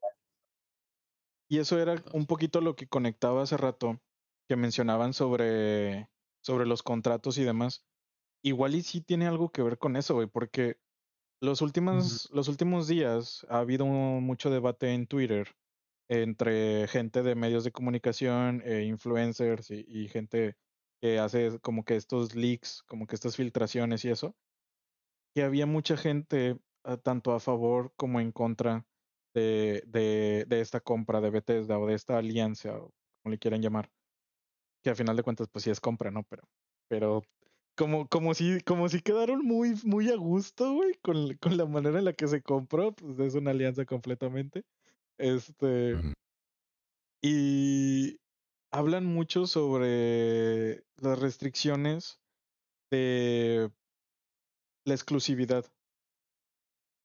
y 1.48 1.58
eso 1.58 1.78
era 1.78 2.02
un 2.12 2.26
poquito 2.26 2.60
lo 2.60 2.76
que 2.76 2.88
conectaba 2.88 3.42
hace 3.42 3.56
rato, 3.56 4.00
que 4.48 4.56
mencionaban 4.56 5.12
sobre, 5.12 6.08
sobre 6.42 6.66
los 6.66 6.82
contratos 6.82 7.38
y 7.38 7.44
demás. 7.44 7.84
Igual 8.42 8.74
y 8.74 8.82
sí 8.82 9.00
tiene 9.00 9.26
algo 9.26 9.50
que 9.50 9.62
ver 9.62 9.78
con 9.78 9.96
eso, 9.96 10.14
güey, 10.14 10.26
porque 10.26 10.78
los 11.40 11.60
últimos, 11.62 12.30
los 12.32 12.48
últimos 12.48 12.88
días 12.88 13.46
ha 13.48 13.58
habido 13.58 13.86
mucho 13.86 14.50
debate 14.50 14.92
en 14.92 15.06
Twitter 15.06 15.54
entre 16.08 16.86
gente 16.86 17.22
de 17.22 17.34
medios 17.34 17.64
de 17.64 17.72
comunicación, 17.72 18.62
e 18.64 18.84
influencers 18.84 19.70
y, 19.70 19.84
y 19.88 20.08
gente 20.08 20.56
que 21.00 21.18
hace 21.18 21.58
como 21.60 21.84
que 21.84 21.96
estos 21.96 22.34
leaks, 22.34 22.82
como 22.86 23.06
que 23.06 23.16
estas 23.16 23.36
filtraciones 23.36 24.04
y 24.04 24.10
eso, 24.10 24.36
que 25.34 25.42
había 25.42 25.66
mucha 25.66 25.96
gente 25.96 26.58
ah, 26.84 26.96
tanto 26.96 27.32
a 27.32 27.40
favor 27.40 27.92
como 27.96 28.20
en 28.20 28.32
contra 28.32 28.86
de, 29.36 29.82
de, 29.86 30.46
de 30.48 30.60
esta 30.62 30.80
compra 30.80 31.20
de 31.20 31.28
Bethesda 31.30 31.78
o 31.78 31.86
de 31.86 31.94
esta 31.94 32.16
alianza, 32.16 32.74
o 32.78 32.90
como 33.22 33.32
le 33.32 33.38
quieran 33.38 33.60
llamar, 33.60 33.90
que 34.82 34.90
a 34.90 34.94
final 34.94 35.14
de 35.14 35.22
cuentas 35.22 35.48
pues 35.52 35.64
sí 35.64 35.70
es 35.70 35.80
compra, 35.80 36.10
¿no? 36.10 36.22
Pero, 36.24 36.44
pero 36.88 37.22
como, 37.76 38.08
como 38.08 38.32
si, 38.32 38.60
como 38.62 38.88
si 38.88 39.02
quedaron 39.02 39.44
muy, 39.44 39.74
muy 39.84 40.10
a 40.10 40.16
gusto, 40.16 40.72
güey, 40.72 40.94
con, 41.02 41.36
con 41.36 41.58
la 41.58 41.66
manera 41.66 41.98
en 41.98 42.06
la 42.06 42.14
que 42.14 42.28
se 42.28 42.40
compró, 42.40 42.92
pues 42.92 43.18
es 43.18 43.34
una 43.34 43.50
alianza 43.50 43.84
completamente. 43.84 44.62
Este, 45.18 45.96
y 47.22 48.16
hablan 48.72 49.04
mucho 49.04 49.46
sobre 49.46 50.84
las 50.96 51.18
restricciones 51.18 52.20
de 52.90 53.70
la 54.86 54.94
exclusividad, 54.94 55.66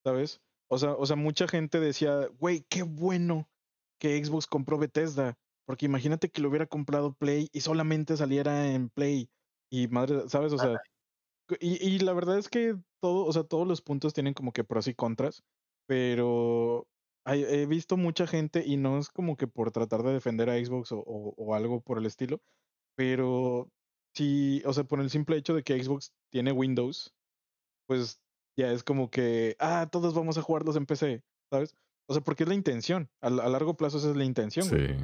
¿sabes? 0.06 0.40
O 0.72 0.78
sea, 0.78 0.94
o 0.96 1.06
sea, 1.06 1.18
mucha 1.18 1.48
gente 1.48 1.80
decía, 1.80 2.28
güey, 2.40 2.66
qué 2.70 2.84
bueno 2.84 3.50
que 4.00 4.24
Xbox 4.24 4.48
compró 4.48 4.78
Bethesda, 4.78 5.38
porque 5.66 5.86
imagínate 5.86 6.30
que 6.32 6.42
lo 6.42 6.50
hubiera 6.50 6.68
comprado 6.68 7.14
Play 7.14 7.50
y 7.52 7.62
solamente 7.62 8.16
saliera 8.18 8.72
en 8.74 8.90
Play. 8.90 9.30
Y 9.70 9.88
madre, 9.90 10.30
¿sabes? 10.30 10.54
O 10.54 10.58
sea, 10.58 10.80
y, 11.60 11.86
y 11.86 12.00
la 12.00 12.14
verdad 12.14 12.38
es 12.38 12.50
que 12.50 12.78
todo, 13.02 13.26
o 13.26 13.34
sea, 13.34 13.44
todos 13.44 13.68
los 13.68 13.82
puntos 13.82 14.14
tienen 14.14 14.34
como 14.34 14.54
que 14.54 14.64
pros 14.64 14.88
y 14.88 14.96
contras, 14.96 15.44
pero 15.88 16.88
hay- 17.26 17.44
he 17.44 17.66
visto 17.66 17.98
mucha 17.98 18.28
gente 18.28 18.64
y 18.66 18.78
no 18.78 18.98
es 18.98 19.10
como 19.10 19.38
que 19.38 19.48
por 19.48 19.72
tratar 19.72 20.04
de 20.04 20.14
defender 20.14 20.50
a 20.50 20.58
Xbox 20.64 20.92
o, 20.94 21.00
o- 21.00 21.34
o 21.38 21.56
algo 21.56 21.82
por 21.82 21.98
el 21.98 22.06
estilo, 22.06 22.42
pero 22.96 23.70
sí, 24.16 24.62
o 24.66 24.74
sea, 24.74 24.86
por 24.86 25.02
el 25.02 25.10
simple 25.10 25.38
hecho 25.38 25.54
de 25.56 25.64
que 25.64 25.82
Xbox 25.84 26.14
tiene 26.32 26.52
Windows, 26.54 27.14
pues 27.88 28.22
ya 28.62 28.72
es 28.72 28.84
como 28.84 29.10
que, 29.10 29.56
ah, 29.60 29.90
todos 29.92 30.14
vamos 30.14 30.38
a 30.38 30.42
jugarlos 30.42 30.76
en 30.76 30.86
PC, 30.86 31.24
¿sabes? 31.50 31.76
O 32.08 32.14
sea, 32.14 32.24
porque 32.24 32.44
es 32.44 32.50
la 32.50 32.56
intención, 32.56 33.10
a, 33.22 33.28
a 33.28 33.50
largo 33.50 33.76
plazo 33.76 33.98
esa 33.98 34.10
es 34.10 34.16
la 34.16 34.26
intención, 34.26 34.68
güey. 34.70 34.88
Sí. 34.88 34.96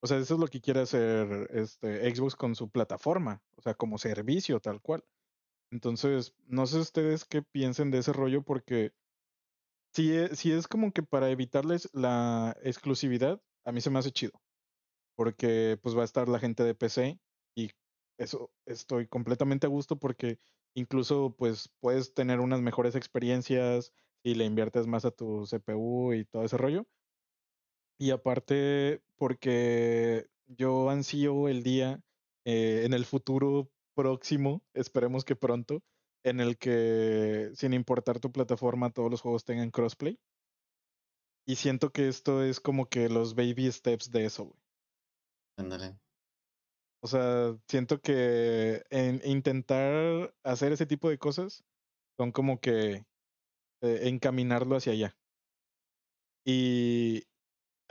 O 0.00 0.06
sea, 0.06 0.18
eso 0.18 0.34
es 0.34 0.40
lo 0.40 0.46
que 0.46 0.60
quiere 0.60 0.80
hacer 0.80 1.48
este 1.52 2.14
Xbox 2.14 2.36
con 2.36 2.54
su 2.54 2.70
plataforma, 2.70 3.42
o 3.56 3.62
sea, 3.62 3.74
como 3.74 3.98
servicio 3.98 4.60
tal 4.60 4.80
cual. 4.80 5.04
Entonces, 5.72 6.34
no 6.46 6.66
sé 6.66 6.78
ustedes 6.78 7.24
qué 7.24 7.42
piensen 7.42 7.90
de 7.90 7.98
ese 7.98 8.12
rollo, 8.12 8.42
porque 8.42 8.92
si 9.92 10.14
es, 10.14 10.38
si 10.38 10.52
es 10.52 10.68
como 10.68 10.92
que 10.92 11.02
para 11.02 11.30
evitarles 11.30 11.90
la 11.92 12.56
exclusividad, 12.62 13.42
a 13.64 13.72
mí 13.72 13.80
se 13.80 13.90
me 13.90 13.98
hace 13.98 14.12
chido, 14.12 14.40
porque 15.16 15.78
pues 15.82 15.96
va 15.96 16.02
a 16.02 16.04
estar 16.04 16.28
la 16.28 16.38
gente 16.38 16.62
de 16.62 16.74
PC 16.74 17.18
y 17.56 17.70
eso 18.18 18.50
estoy 18.66 19.08
completamente 19.08 19.66
a 19.66 19.70
gusto 19.70 19.98
porque 19.98 20.38
incluso 20.74 21.34
pues 21.36 21.70
puedes 21.80 22.14
tener 22.14 22.40
unas 22.40 22.60
mejores 22.60 22.94
experiencias 22.94 23.92
y 24.22 24.34
le 24.34 24.44
inviertes 24.44 24.86
más 24.86 25.04
a 25.04 25.10
tu 25.10 25.46
CPU 25.46 26.12
y 26.12 26.24
todo 26.24 26.44
ese 26.44 26.56
rollo. 26.56 26.86
Y 27.98 28.10
aparte, 28.10 29.02
porque 29.16 30.28
yo 30.46 30.90
ansío 30.90 31.48
el 31.48 31.62
día 31.62 32.00
eh, 32.44 32.82
en 32.84 32.94
el 32.94 33.04
futuro 33.04 33.70
próximo, 33.94 34.62
esperemos 34.74 35.24
que 35.24 35.36
pronto, 35.36 35.82
en 36.22 36.40
el 36.40 36.58
que 36.58 37.50
sin 37.54 37.74
importar 37.74 38.20
tu 38.20 38.30
plataforma, 38.30 38.90
todos 38.90 39.10
los 39.10 39.20
juegos 39.20 39.44
tengan 39.44 39.70
crossplay. 39.70 40.18
Y 41.46 41.56
siento 41.56 41.90
que 41.90 42.08
esto 42.08 42.44
es 42.44 42.60
como 42.60 42.88
que 42.88 43.08
los 43.08 43.34
baby 43.34 43.72
steps 43.72 44.10
de 44.10 44.26
eso, 44.26 44.44
güey. 44.44 44.60
O 47.00 47.06
sea, 47.06 47.56
siento 47.68 48.00
que 48.00 48.82
en 48.90 49.20
intentar 49.24 50.34
hacer 50.42 50.72
ese 50.72 50.86
tipo 50.86 51.08
de 51.08 51.18
cosas 51.18 51.64
son 52.18 52.32
como 52.32 52.60
que 52.60 53.06
eh, 53.82 54.00
encaminarlo 54.08 54.76
hacia 54.76 54.92
allá. 54.92 55.18
Y 56.44 57.24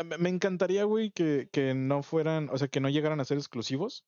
me 0.04 0.18
me 0.18 0.30
encantaría, 0.30 0.84
güey, 0.86 1.12
que, 1.12 1.50
que 1.52 1.74
no 1.74 2.04
fueran, 2.04 2.50
o 2.50 2.58
sea, 2.58 2.68
que 2.68 2.80
no 2.80 2.90
llegaran 2.90 3.20
a 3.20 3.26
ser 3.26 3.38
exclusivos. 3.38 4.06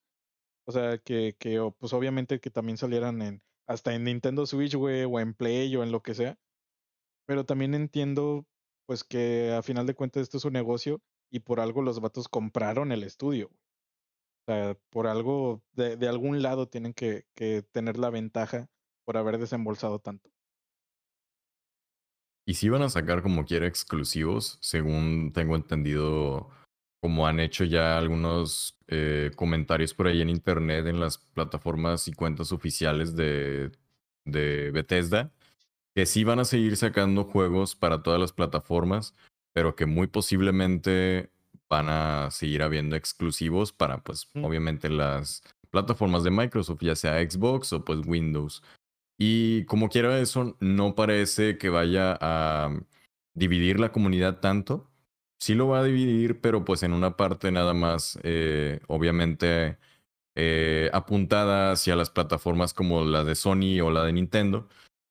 O 0.66 0.72
sea, 0.72 0.98
que, 1.00 1.36
que 1.40 1.60
pues 1.80 1.94
obviamente 1.94 2.40
que 2.40 2.52
también 2.52 2.78
salieran 2.78 3.22
en, 3.22 3.44
hasta 3.68 3.94
en 3.96 4.04
Nintendo 4.06 4.46
Switch, 4.46 4.76
güey, 4.76 5.04
o 5.06 5.20
en 5.20 5.34
Play 5.34 5.76
o 5.76 5.84
en 5.84 5.92
lo 5.92 6.02
que 6.04 6.14
sea. 6.16 6.38
Pero 7.26 7.46
también 7.46 7.74
entiendo, 7.76 8.46
pues 8.86 9.04
que 9.04 9.52
a 9.54 9.64
final 9.64 9.88
de 9.88 9.96
cuentas 9.96 10.24
esto 10.24 10.38
es 10.38 10.46
un 10.46 10.54
negocio 10.54 11.02
y 11.32 11.42
por 11.42 11.60
algo 11.60 11.82
los 11.82 12.00
vatos 12.02 12.28
compraron 12.28 12.92
el 12.92 13.04
estudio. 13.04 13.48
O 13.50 13.69
sea, 14.52 14.78
por 14.90 15.08
algo, 15.08 15.62
de, 15.74 15.96
de 15.96 16.08
algún 16.08 16.42
lado 16.42 16.68
tienen 16.68 16.94
que, 16.94 17.26
que 17.36 17.62
tener 17.72 17.98
la 17.98 18.10
ventaja 18.10 18.68
por 19.06 19.18
haber 19.18 19.38
desembolsado 19.38 20.00
tanto. 20.00 20.30
Y 22.48 22.56
si 22.56 22.68
van 22.70 22.82
a 22.82 22.90
sacar 22.90 23.22
como 23.22 23.46
quiera 23.46 23.68
exclusivos, 23.68 24.58
según 24.60 25.32
tengo 25.34 25.56
entendido, 25.56 26.50
como 27.00 27.28
han 27.28 27.40
hecho 27.40 27.64
ya 27.64 27.98
algunos 27.98 28.76
eh, 28.88 29.30
comentarios 29.36 29.94
por 29.94 30.08
ahí 30.08 30.22
en 30.22 30.30
internet 30.30 30.88
en 30.88 31.00
las 31.00 31.20
plataformas 31.20 32.08
y 32.08 32.14
cuentas 32.14 32.52
oficiales 32.52 33.16
de, 33.16 33.72
de 34.26 34.72
Bethesda, 34.72 35.32
que 35.94 36.08
sí 36.08 36.24
van 36.24 36.40
a 36.40 36.46
seguir 36.46 36.76
sacando 36.76 37.24
juegos 37.24 37.76
para 37.76 38.02
todas 38.02 38.20
las 38.20 38.34
plataformas, 38.34 39.14
pero 39.54 39.76
que 39.76 39.86
muy 39.86 40.08
posiblemente 40.08 41.30
van 41.70 41.88
a 41.90 42.32
seguir 42.32 42.64
habiendo 42.64 42.96
exclusivos 42.96 43.72
para, 43.74 44.00
pues, 44.04 44.30
Mm. 44.34 44.44
obviamente 44.46 44.90
las 44.90 45.44
plataformas 45.70 46.24
de 46.24 46.32
Microsoft, 46.32 46.82
ya 46.82 46.96
sea 46.96 47.20
Xbox 47.22 47.74
o 47.74 47.86
pues 47.86 48.00
Windows. 48.06 48.64
Y 49.20 49.66
como 49.66 49.90
quiera 49.90 50.20
eso, 50.20 50.56
no 50.60 50.96
parece 50.96 51.58
que 51.58 51.70
vaya 51.70 52.18
a 52.22 52.70
dividir 53.36 53.80
la 53.80 53.92
comunidad 53.92 54.40
tanto. 54.40 54.90
Sí 55.42 55.56
lo 55.56 55.68
va 55.68 55.80
a 55.80 55.84
dividir, 55.84 56.42
pero 56.42 56.66
pues 56.66 56.84
en 56.84 56.94
una 56.94 57.16
parte 57.18 57.52
nada 57.52 57.74
más, 57.74 58.20
eh, 58.24 58.80
obviamente, 58.88 59.78
eh, 60.36 60.90
apuntada 60.94 61.72
hacia 61.72 61.96
las 61.96 62.10
plataformas 62.10 62.74
como 62.74 63.04
la 63.06 63.24
de 63.24 63.36
Sony 63.36 63.82
o 63.84 63.92
la 63.92 64.04
de 64.06 64.14
Nintendo. 64.14 64.68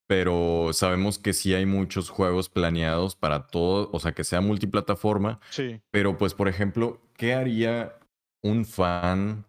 Pero 0.08 0.70
sabemos 0.72 1.18
que 1.18 1.34
sí 1.34 1.52
hay 1.54 1.66
muchos 1.66 2.08
juegos 2.08 2.48
planeados 2.48 3.14
para 3.14 3.46
todo, 3.46 3.90
o 3.92 4.00
sea, 4.00 4.12
que 4.12 4.24
sea 4.24 4.40
multiplataforma. 4.40 5.38
Sí. 5.50 5.80
Pero 5.90 6.16
pues, 6.18 6.32
por 6.34 6.48
ejemplo, 6.48 7.00
¿qué 7.14 7.34
haría 7.34 7.94
un 8.42 8.64
fan 8.64 9.44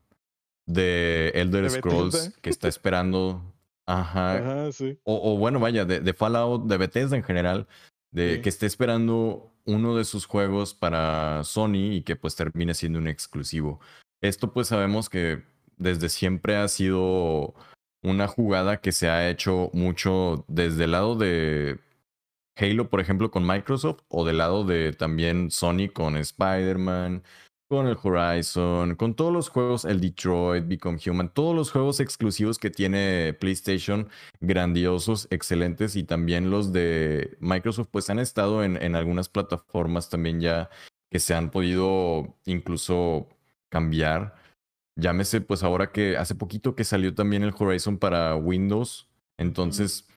de 0.67 1.29
Elder 1.33 1.63
De 1.63 1.69
Scrolls 1.69 2.13
Bethesda. 2.13 2.41
que 2.41 2.49
está 2.49 2.67
esperando? 2.67 3.41
Ajá. 3.87 4.35
Ajá, 4.35 4.71
sí. 4.71 4.99
O, 5.03 5.33
o 5.33 5.37
bueno, 5.37 5.59
vaya, 5.59 5.85
de, 5.85 6.01
de 6.01 6.13
Fallout, 6.13 6.65
de 6.67 6.77
Bethesda 6.77 7.15
en 7.15 7.23
general, 7.23 7.67
de 8.11 8.35
Sí. 8.35 8.41
que 8.41 8.49
esté 8.49 8.65
esperando 8.65 9.51
uno 9.65 9.95
de 9.95 10.03
sus 10.03 10.25
juegos 10.25 10.73
para 10.73 11.43
Sony 11.45 11.93
y 11.93 12.01
que 12.03 12.15
pues 12.17 12.35
termine 12.35 12.73
siendo 12.73 12.99
un 12.99 13.07
exclusivo. 13.07 13.79
Esto 14.21 14.51
pues 14.51 14.67
sabemos 14.67 15.09
que 15.09 15.41
desde 15.77 16.09
siempre 16.09 16.57
ha 16.57 16.67
sido 16.67 17.53
una 18.03 18.27
jugada 18.27 18.81
que 18.81 18.91
se 18.91 19.09
ha 19.09 19.29
hecho 19.29 19.69
mucho 19.73 20.45
desde 20.47 20.85
el 20.85 20.91
lado 20.91 21.15
de 21.15 21.79
Halo, 22.55 22.89
por 22.89 22.99
ejemplo, 22.99 23.31
con 23.31 23.45
Microsoft, 23.47 24.01
o 24.09 24.25
del 24.25 24.37
lado 24.39 24.63
de 24.65 24.93
también 24.93 25.51
Sony 25.51 25.89
con 25.93 26.17
Spider-Man, 26.17 27.23
con 27.69 27.87
el 27.87 27.97
Horizon, 28.01 28.95
con 28.95 29.13
todos 29.15 29.31
los 29.31 29.49
juegos, 29.49 29.85
el 29.85 30.01
Detroit, 30.01 30.67
Become 30.67 30.99
Human, 31.05 31.29
todos 31.33 31.55
los 31.55 31.71
juegos 31.71 31.99
exclusivos 31.99 32.57
que 32.57 32.71
tiene 32.71 33.33
PlayStation, 33.39 34.09
grandiosos, 34.41 35.27
excelentes, 35.29 35.95
y 35.95 36.03
también 36.03 36.49
los 36.49 36.73
de 36.73 37.37
Microsoft, 37.39 37.89
pues 37.91 38.09
han 38.09 38.19
estado 38.19 38.63
en, 38.63 38.81
en 38.81 38.95
algunas 38.95 39.29
plataformas 39.29 40.09
también 40.09 40.41
ya 40.41 40.69
que 41.11 41.19
se 41.19 41.33
han 41.35 41.51
podido 41.51 42.35
incluso 42.45 43.27
cambiar. 43.69 44.35
Llámese, 44.99 45.41
pues 45.41 45.63
ahora 45.63 45.91
que 45.91 46.17
hace 46.17 46.35
poquito 46.35 46.75
que 46.75 46.83
salió 46.83 47.13
también 47.13 47.43
el 47.43 47.53
Horizon 47.57 47.97
para 47.97 48.35
Windows, 48.35 49.07
entonces 49.37 50.07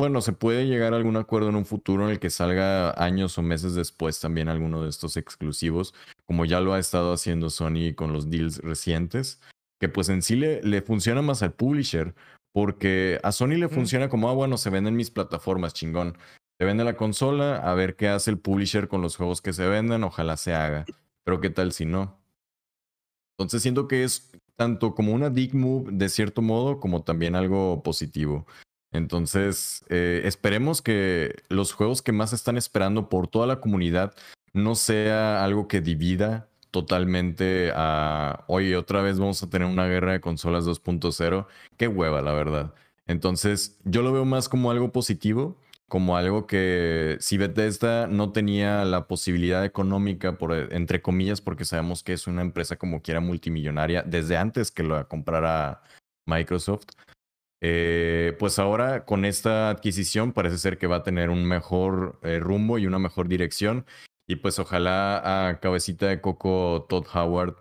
bueno, 0.00 0.22
se 0.22 0.32
puede 0.32 0.66
llegar 0.66 0.94
a 0.94 0.96
algún 0.96 1.18
acuerdo 1.18 1.50
en 1.50 1.56
un 1.56 1.66
futuro 1.66 2.04
en 2.04 2.10
el 2.10 2.20
que 2.20 2.30
salga 2.30 2.92
años 2.92 3.36
o 3.36 3.42
meses 3.42 3.74
después 3.74 4.18
también 4.18 4.48
alguno 4.48 4.82
de 4.82 4.88
estos 4.88 5.18
exclusivos, 5.18 5.92
como 6.24 6.46
ya 6.46 6.60
lo 6.60 6.72
ha 6.72 6.78
estado 6.78 7.12
haciendo 7.12 7.50
Sony 7.50 7.94
con 7.94 8.12
los 8.12 8.30
deals 8.30 8.58
recientes, 8.58 9.42
que 9.78 9.90
pues 9.90 10.08
en 10.08 10.22
sí 10.22 10.36
le, 10.36 10.62
le 10.62 10.80
funciona 10.80 11.20
más 11.20 11.42
al 11.42 11.52
publisher, 11.52 12.14
porque 12.52 13.20
a 13.22 13.30
Sony 13.30 13.58
le 13.58 13.68
funciona 13.68 14.08
como, 14.08 14.30
ah, 14.30 14.32
bueno, 14.32 14.56
se 14.56 14.70
venden 14.70 14.96
mis 14.96 15.10
plataformas, 15.10 15.74
chingón. 15.74 16.16
Se 16.58 16.64
vende 16.64 16.84
la 16.84 16.96
consola, 16.96 17.56
a 17.56 17.74
ver 17.74 17.94
qué 17.96 18.08
hace 18.08 18.30
el 18.30 18.38
publisher 18.38 18.88
con 18.88 19.02
los 19.02 19.16
juegos 19.16 19.42
que 19.42 19.52
se 19.52 19.68
venden, 19.68 20.02
ojalá 20.04 20.36
se 20.36 20.54
haga. 20.54 20.84
Pero 21.24 21.40
qué 21.40 21.50
tal 21.50 21.72
si 21.72 21.84
no. 21.84 22.19
Entonces 23.40 23.62
siento 23.62 23.88
que 23.88 24.04
es 24.04 24.30
tanto 24.56 24.94
como 24.94 25.14
una 25.14 25.30
dig 25.30 25.54
move 25.54 25.92
de 25.92 26.10
cierto 26.10 26.42
modo, 26.42 26.78
como 26.78 27.04
también 27.04 27.34
algo 27.34 27.82
positivo. 27.82 28.46
Entonces, 28.92 29.82
eh, 29.88 30.20
esperemos 30.24 30.82
que 30.82 31.36
los 31.48 31.72
juegos 31.72 32.02
que 32.02 32.12
más 32.12 32.34
están 32.34 32.58
esperando 32.58 33.08
por 33.08 33.28
toda 33.28 33.46
la 33.46 33.58
comunidad 33.58 34.14
no 34.52 34.74
sea 34.74 35.42
algo 35.42 35.68
que 35.68 35.80
divida 35.80 36.50
totalmente 36.70 37.72
a, 37.74 38.44
oye, 38.46 38.76
otra 38.76 39.00
vez 39.00 39.18
vamos 39.18 39.42
a 39.42 39.48
tener 39.48 39.66
una 39.66 39.86
guerra 39.86 40.12
de 40.12 40.20
consolas 40.20 40.66
2.0. 40.66 41.46
Qué 41.78 41.88
hueva, 41.88 42.20
la 42.20 42.32
verdad. 42.32 42.74
Entonces, 43.06 43.80
yo 43.84 44.02
lo 44.02 44.12
veo 44.12 44.26
más 44.26 44.50
como 44.50 44.70
algo 44.70 44.92
positivo, 44.92 45.56
como 45.90 46.16
algo 46.16 46.46
que 46.46 47.18
si 47.20 47.36
Bethesda 47.36 48.06
no 48.06 48.32
tenía 48.32 48.84
la 48.86 49.08
posibilidad 49.08 49.64
económica, 49.64 50.38
por, 50.38 50.54
entre 50.72 51.02
comillas, 51.02 51.42
porque 51.42 51.66
sabemos 51.66 52.02
que 52.02 52.14
es 52.14 52.26
una 52.26 52.42
empresa 52.42 52.76
como 52.76 53.02
quiera 53.02 53.20
multimillonaria 53.20 54.02
desde 54.02 54.38
antes 54.38 54.70
que 54.70 54.84
lo 54.84 55.06
comprara 55.08 55.82
Microsoft, 56.26 56.86
eh, 57.60 58.36
pues 58.38 58.58
ahora 58.60 59.04
con 59.04 59.24
esta 59.24 59.68
adquisición 59.68 60.32
parece 60.32 60.58
ser 60.58 60.78
que 60.78 60.86
va 60.86 60.96
a 60.96 61.02
tener 61.02 61.28
un 61.28 61.44
mejor 61.44 62.18
eh, 62.22 62.38
rumbo 62.38 62.78
y 62.78 62.86
una 62.86 63.00
mejor 63.00 63.28
dirección. 63.28 63.84
Y 64.28 64.36
pues 64.36 64.60
ojalá 64.60 65.48
a 65.48 65.58
cabecita 65.58 66.06
de 66.06 66.20
coco 66.20 66.86
Todd 66.88 67.06
Howard 67.12 67.56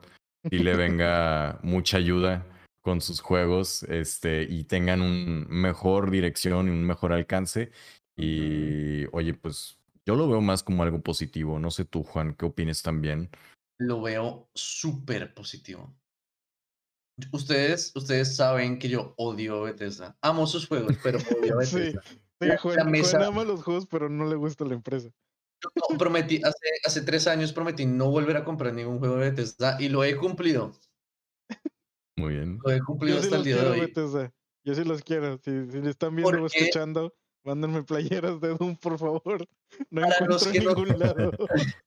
y 0.51 0.59
le 0.59 0.75
venga 0.77 1.59
mucha 1.63 1.97
ayuda 1.97 2.45
con 2.81 3.01
sus 3.01 3.21
juegos 3.21 3.83
este, 3.83 4.43
y 4.43 4.65
tengan 4.65 5.01
un 5.01 5.47
mejor 5.49 6.11
dirección 6.11 6.67
y 6.67 6.69
un 6.69 6.85
mejor 6.85 7.11
alcance. 7.11 7.71
Y 8.19 9.05
oye, 9.13 9.33
pues 9.33 9.79
yo 10.05 10.15
lo 10.15 10.27
veo 10.27 10.41
más 10.41 10.61
como 10.61 10.83
algo 10.83 11.01
positivo. 11.01 11.57
No 11.57 11.71
sé 11.71 11.85
tú, 11.85 12.03
Juan, 12.03 12.33
¿qué 12.33 12.45
opinas 12.45 12.81
también? 12.81 13.29
Lo 13.79 14.01
veo 14.01 14.49
súper 14.53 15.33
positivo. 15.33 15.95
Ustedes, 17.31 17.93
ustedes 17.95 18.35
saben 18.35 18.77
que 18.77 18.89
yo 18.89 19.13
odio 19.17 19.61
Bethesda. 19.61 20.17
Amo 20.21 20.47
sus 20.47 20.67
juegos, 20.67 20.97
pero 21.01 21.19
odio 21.19 21.57
Bethesda. 21.59 22.01
Sí, 22.03 22.17
sí 22.41 22.49
Juan, 22.61 23.23
ama 23.23 23.43
los 23.45 23.63
juegos, 23.63 23.87
pero 23.87 24.09
no 24.09 24.25
le 24.25 24.35
gusta 24.35 24.65
la 24.65 24.73
empresa. 24.73 25.09
Yo 25.61 25.97
prometí, 25.97 26.41
hace, 26.43 26.67
hace 26.85 27.01
tres 27.01 27.27
años 27.27 27.53
prometí 27.53 27.85
no 27.85 28.09
volver 28.09 28.35
a 28.37 28.43
comprar 28.43 28.73
ningún 28.73 28.99
juego 28.99 29.15
de 29.15 29.29
Bethesda 29.29 29.77
y 29.79 29.89
lo 29.89 30.03
he 30.03 30.15
cumplido. 30.17 30.73
Muy 32.17 32.35
bien. 32.35 32.59
Lo 32.63 32.71
he 32.71 32.81
cumplido 32.81 33.19
hasta 33.19 33.37
el 33.37 33.43
día 33.43 33.61
de 33.61 33.67
hoy. 33.69 33.79
Bethesda. 33.81 34.33
Yo 34.65 34.75
sí 34.75 34.83
los 34.83 35.03
quiero. 35.03 35.37
Si, 35.37 35.71
si 35.71 35.77
están 35.87 36.15
viendo 36.15 36.41
o 36.41 36.45
escuchando, 36.45 37.13
mándenme 37.49 37.83
playeras 37.83 38.39
de 38.39 38.49
Doom, 38.49 38.75
por 38.77 38.97
favor. 38.97 39.47
No 39.91 40.01
Para 40.01 40.15
encuentro 40.19 40.51
en 40.51 40.65
ningún 40.65 40.99
lado. 40.99 41.31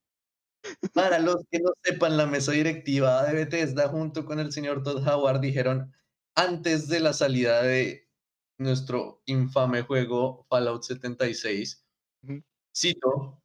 Para 0.94 1.18
los 1.18 1.36
que 1.50 1.58
no 1.58 1.72
sepan, 1.82 2.16
la 2.16 2.26
mesa 2.26 2.52
directiva 2.52 3.24
de 3.24 3.34
Bethesda 3.34 3.88
junto 3.88 4.24
con 4.24 4.38
el 4.38 4.52
señor 4.52 4.82
Todd 4.82 5.06
Howard 5.06 5.40
dijeron 5.40 5.92
antes 6.36 6.88
de 6.88 7.00
la 7.00 7.12
salida 7.12 7.62
de 7.62 8.08
nuestro 8.58 9.22
infame 9.26 9.82
juego 9.82 10.46
Fallout 10.48 10.84
76, 10.84 11.84
cito, 12.74 13.42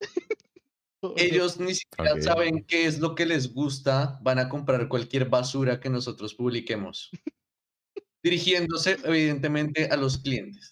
ellos 1.16 1.58
ni 1.58 1.74
siquiera 1.74 2.20
saben 2.20 2.64
qué 2.64 2.84
es 2.86 3.00
lo 3.00 3.14
que 3.14 3.26
les 3.26 3.52
gusta, 3.52 4.18
van 4.22 4.38
a 4.38 4.48
comprar 4.48 4.88
cualquier 4.88 5.28
basura 5.28 5.80
que 5.80 5.88
nosotros 5.88 6.34
publiquemos, 6.34 7.10
dirigiéndose 8.22 8.98
evidentemente 9.04 9.86
a 9.86 9.96
los 9.96 10.18
clientes. 10.18 10.71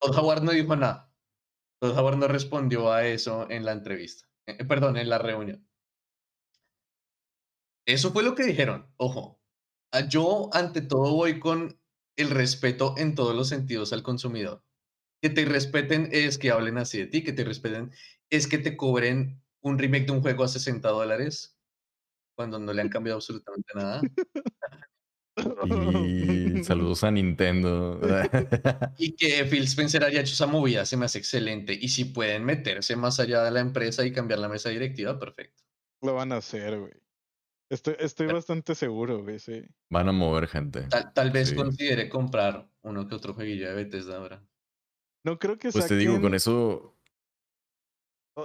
Todd 0.00 0.18
Howard 0.18 0.42
no 0.42 0.52
dijo 0.52 0.76
nada. 0.76 1.12
Todd 1.80 1.98
Howard 1.98 2.18
no 2.18 2.28
respondió 2.28 2.92
a 2.92 3.06
eso 3.06 3.50
en 3.50 3.64
la 3.64 3.72
entrevista, 3.72 4.28
eh, 4.46 4.64
perdón, 4.64 4.96
en 4.96 5.08
la 5.08 5.18
reunión. 5.18 5.66
Eso 7.86 8.12
fue 8.12 8.22
lo 8.22 8.34
que 8.34 8.44
dijeron, 8.44 8.86
ojo. 8.96 9.40
Ah, 9.92 10.08
yo 10.08 10.50
ante 10.52 10.80
todo 10.80 11.14
voy 11.14 11.38
con 11.38 11.78
el 12.16 12.30
respeto 12.30 12.94
en 12.96 13.14
todos 13.14 13.34
los 13.34 13.48
sentidos 13.48 13.92
al 13.92 14.02
consumidor. 14.02 14.64
Que 15.22 15.30
te 15.30 15.44
respeten 15.44 16.08
es 16.12 16.38
que 16.38 16.50
hablen 16.50 16.78
así 16.78 16.98
de 16.98 17.06
ti, 17.06 17.24
que 17.24 17.32
te 17.32 17.44
respeten 17.44 17.92
es 18.30 18.46
que 18.48 18.58
te 18.58 18.76
cobren 18.76 19.42
un 19.62 19.78
remake 19.78 20.06
de 20.06 20.12
un 20.12 20.22
juego 20.22 20.44
a 20.44 20.48
60 20.48 20.90
dólares 20.90 21.58
cuando 22.36 22.58
no 22.58 22.72
le 22.72 22.82
han 22.82 22.88
cambiado 22.90 23.18
absolutamente 23.18 23.72
nada. 23.74 24.02
Y 26.04 26.64
saludos 26.64 27.04
a 27.04 27.10
Nintendo. 27.10 28.00
y 28.98 29.12
que 29.12 29.44
Phil 29.44 29.64
Spencer 29.64 30.04
haya 30.04 30.20
hecho 30.20 30.32
esa 30.32 30.46
movida 30.46 30.84
se 30.86 30.96
me 30.96 31.06
hace 31.06 31.18
excelente. 31.18 31.72
Y 31.72 31.88
si 31.88 32.06
pueden 32.06 32.44
meterse 32.44 32.96
más 32.96 33.20
allá 33.20 33.42
de 33.42 33.50
la 33.50 33.60
empresa 33.60 34.04
y 34.04 34.12
cambiar 34.12 34.38
la 34.38 34.48
mesa 34.48 34.70
directiva, 34.70 35.18
perfecto. 35.18 35.62
Lo 36.02 36.14
van 36.14 36.32
a 36.32 36.36
hacer, 36.36 36.78
güey. 36.78 36.92
Estoy, 37.70 37.96
estoy 37.98 38.26
bastante 38.26 38.74
seguro, 38.74 39.22
güey, 39.22 39.38
sí. 39.38 39.64
Van 39.90 40.08
a 40.08 40.12
mover 40.12 40.46
gente. 40.48 40.86
Tal, 41.14 41.30
vez 41.30 41.52
considere 41.54 42.08
comprar 42.08 42.68
uno 42.82 43.08
que 43.08 43.14
otro 43.14 43.34
jueguillo 43.34 43.68
de 43.68 43.74
Bethesda 43.74 44.18
ahora. 44.18 44.46
No 45.24 45.38
creo 45.38 45.58
que 45.58 45.70
Pues 45.70 45.86
te 45.86 45.96
digo, 45.96 46.20
con 46.20 46.34
eso... 46.34 46.94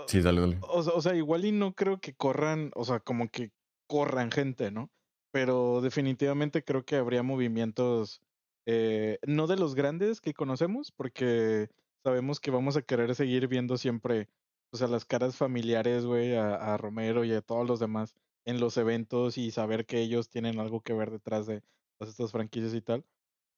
sí, 0.08 0.22
dale, 0.22 0.42
dale. 0.42 0.60
o 0.62 1.02
sea, 1.02 1.16
igual 1.16 1.44
y 1.44 1.52
no 1.52 1.74
creo 1.74 2.00
que 2.00 2.14
corran, 2.14 2.72
o 2.76 2.86
sea, 2.86 3.02
como 3.02 3.30
que 3.30 3.52
corran 3.88 4.32
gente, 4.32 4.72
¿no? 4.72 4.90
Pero 5.32 5.82
definitivamente 5.82 6.64
creo 6.64 6.84
que 6.86 6.96
habría 6.96 7.24
movimientos, 7.24 8.22
eh, 8.66 9.20
no 9.28 9.48
de 9.48 9.58
los 9.58 9.76
grandes 9.76 10.22
que 10.22 10.34
conocemos, 10.34 10.92
porque 10.92 11.70
sabemos 12.04 12.40
que 12.40 12.52
vamos 12.52 12.78
a 12.78 12.82
querer 12.82 13.16
seguir 13.16 13.48
viendo 13.48 13.78
siempre, 13.78 14.30
o 14.72 14.78
sea, 14.78 14.88
las 14.88 15.06
caras 15.06 15.36
familiares, 15.36 16.06
güey, 16.06 16.36
a, 16.36 16.78
Romero 16.78 17.24
y 17.26 17.34
a 17.34 17.42
todos 17.42 17.68
los 17.68 17.80
demás 17.80 18.16
en 18.46 18.60
los 18.60 18.78
eventos 18.78 19.38
y 19.38 19.52
saber 19.52 19.86
que 19.86 20.00
ellos 20.00 20.30
tienen 20.30 20.60
algo 20.60 20.82
que 20.82 20.94
ver 20.94 21.12
detrás 21.12 21.46
de 21.48 21.62
todas 21.98 22.12
estas 22.12 22.32
franquicias 22.32 22.74
y 22.74 22.82
tal. 22.82 23.06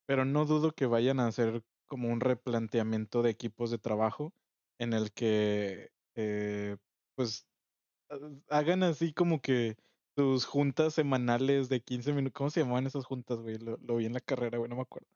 Pero 0.07 0.25
no 0.25 0.45
dudo 0.45 0.73
que 0.73 0.85
vayan 0.87 1.19
a 1.19 1.27
hacer 1.27 1.63
como 1.87 2.09
un 2.09 2.21
replanteamiento 2.21 3.21
de 3.21 3.31
equipos 3.31 3.71
de 3.71 3.79
trabajo 3.79 4.33
en 4.79 4.93
el 4.93 5.11
que, 5.13 5.91
eh, 6.15 6.77
pues, 7.15 7.47
hagan 8.49 8.83
así 8.83 9.13
como 9.13 9.41
que 9.41 9.77
sus 10.21 10.45
juntas 10.45 10.93
semanales 10.93 11.67
de 11.67 11.81
15 11.81 12.13
minutos. 12.13 12.37
¿Cómo 12.37 12.49
se 12.49 12.61
llamaban 12.61 12.85
esas 12.85 13.05
juntas, 13.05 13.39
güey? 13.39 13.57
Lo, 13.57 13.95
vi 13.95 14.05
en 14.05 14.13
la 14.13 14.19
carrera, 14.19 14.59
güey, 14.59 14.69
no 14.69 14.75
me 14.75 14.83
acuerdo. 14.83 15.07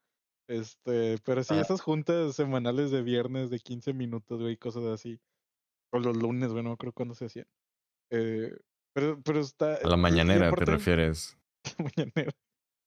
Este, 0.47 1.17
pero 1.23 1.43
sí, 1.43 1.53
ah. 1.53 1.61
esas 1.61 1.81
juntas 1.81 2.35
semanales 2.35 2.91
de 2.91 3.03
viernes 3.03 3.49
de 3.49 3.59
15 3.59 3.93
minutos, 3.93 4.41
güey, 4.41 4.57
cosas 4.57 4.85
así. 4.85 5.19
O 5.91 5.99
los 5.99 6.17
lunes, 6.17 6.51
güey, 6.51 6.63
no 6.63 6.69
me 6.69 6.73
acuerdo 6.73 6.93
cuándo 6.93 7.13
se 7.13 7.25
hacían. 7.25 7.47
Eh, 8.09 8.55
pero, 8.93 9.21
pero 9.21 9.39
está. 9.39 9.75
A 9.75 9.87
la 9.87 9.97
mañanera 9.97 10.51
te 10.51 10.65
refieres. 10.65 11.37
mañanera. 11.97 12.31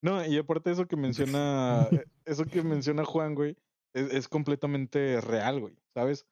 No, 0.02 0.24
y 0.24 0.38
aparte 0.38 0.72
eso 0.72 0.86
que 0.86 0.96
menciona, 1.36 1.88
eh, 1.92 2.04
eso 2.24 2.44
que 2.46 2.62
menciona 2.62 3.04
Juan, 3.04 3.34
güey, 3.34 3.56
es, 3.94 4.12
es 4.12 4.28
completamente 4.28 5.20
real, 5.20 5.60
güey, 5.60 5.76
¿sabes? 5.94 6.26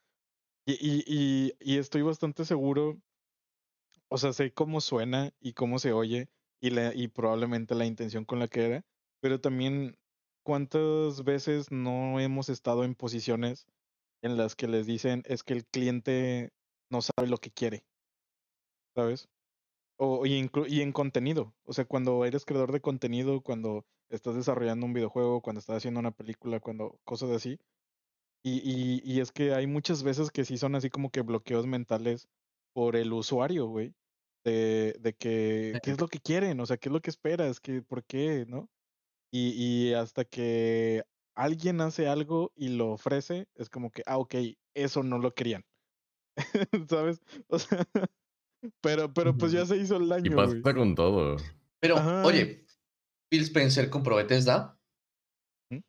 Y, 0.67 0.73
y, 0.73 1.05
y, 1.07 1.53
y 1.61 1.79
estoy 1.79 2.03
bastante 2.03 2.45
seguro 2.45 3.01
o 4.09 4.19
sea, 4.19 4.33
sé 4.33 4.53
cómo 4.53 4.81
suena 4.81 5.33
y 5.41 5.55
cómo 5.55 5.79
se 5.79 5.93
oye 5.93 6.29
y, 6.61 6.71
la, 6.71 6.95
y 6.95 7.09
probablemente 7.09 7.75
la 7.75 7.87
intención 7.87 8.25
con 8.25 8.39
la 8.41 8.49
que 8.49 8.67
era, 8.67 8.83
pero 9.21 9.41
también 9.41 9.97
cuántas 10.45 11.25
veces 11.25 11.71
no 11.73 12.21
hemos 12.21 12.49
estado 12.49 12.85
en 12.85 12.95
posiciones 12.95 13.67
en 14.23 14.37
las 14.37 14.57
que 14.57 14.69
les 14.69 14.87
dicen 14.87 15.23
es 15.27 15.43
que 15.45 15.55
el 15.55 15.67
cliente 15.67 16.53
no 16.91 17.03
sabe 17.03 17.29
lo 17.29 17.39
que 17.39 17.51
quiere, 17.53 17.87
¿sabes? 18.95 19.29
O, 19.99 20.27
y, 20.27 20.35
en 20.83 20.93
contenido, 20.93 21.55
o 21.65 21.73
sea, 21.75 21.85
cuando 21.87 22.25
eres 22.27 22.45
creador 22.47 22.73
de 22.73 22.81
contenido, 22.83 23.43
cuando 23.43 23.87
estás 24.11 24.37
desarrollando 24.37 24.87
un 24.87 24.95
videojuego, 24.95 25.43
cuando 25.43 25.61
estás 25.61 25.79
haciendo 25.79 26.01
una 26.01 26.13
película, 26.13 26.61
cuando 26.61 27.01
cosas 27.05 27.31
así, 27.31 27.59
Y, 28.45 28.61
y, 28.65 29.03
y 29.05 29.21
es 29.21 29.33
que 29.33 29.55
hay 29.55 29.67
muchas 29.69 30.03
veces 30.05 30.31
que 30.31 30.45
sí 30.45 30.59
son 30.59 30.77
así 30.77 30.91
como 30.91 31.11
que 31.11 31.23
bloqueos 31.23 31.67
mentales 31.67 32.29
por 32.77 32.95
el 32.95 33.11
usuario, 33.15 33.69
güey. 33.69 33.95
De, 34.45 34.95
de 35.01 35.15
que, 35.15 35.79
¿qué 35.83 35.93
es 35.93 35.99
lo 35.99 36.09
que 36.09 36.21
quieren? 36.21 36.61
O 36.61 36.67
sea, 36.67 36.77
¿qué 36.77 36.91
es 36.91 36.93
lo 36.93 37.01
que 37.01 37.09
esperas? 37.09 37.59
¿Qué, 37.59 37.81
¿Por 37.81 38.05
qué? 38.05 38.45
¿No? 38.47 38.69
Y, 39.33 39.89
y 39.91 39.95
hasta 39.95 40.27
que 40.27 41.03
alguien 41.35 41.81
hace 41.81 42.07
algo 42.07 42.53
y 42.55 42.69
lo 42.71 42.93
ofrece, 42.93 43.47
es 43.55 43.71
como 43.71 43.91
que, 43.91 44.03
ah, 44.07 44.19
ok, 44.19 44.35
eso 44.75 45.03
no 45.03 45.19
lo 45.19 45.33
querían. 45.35 45.65
¿Sabes? 46.91 47.21
O 47.49 47.59
sea, 47.59 47.87
pero, 48.83 49.13
pero 49.13 49.37
pues 49.37 49.53
ya 49.53 49.65
se 49.67 49.77
hizo 49.79 49.97
el 49.97 50.09
Y 50.23 50.31
daño, 50.31 50.37
pasa 50.37 50.55
güey. 50.55 50.63
con 50.63 50.95
todo. 50.95 51.37
Pero, 51.81 51.97
Ajá. 51.97 52.25
oye, 52.25 52.67
Phil 53.31 53.43
Spencer 53.43 53.91
compró 53.91 54.17
Bethesda, 54.17 54.79
¿Mm? 55.71 55.81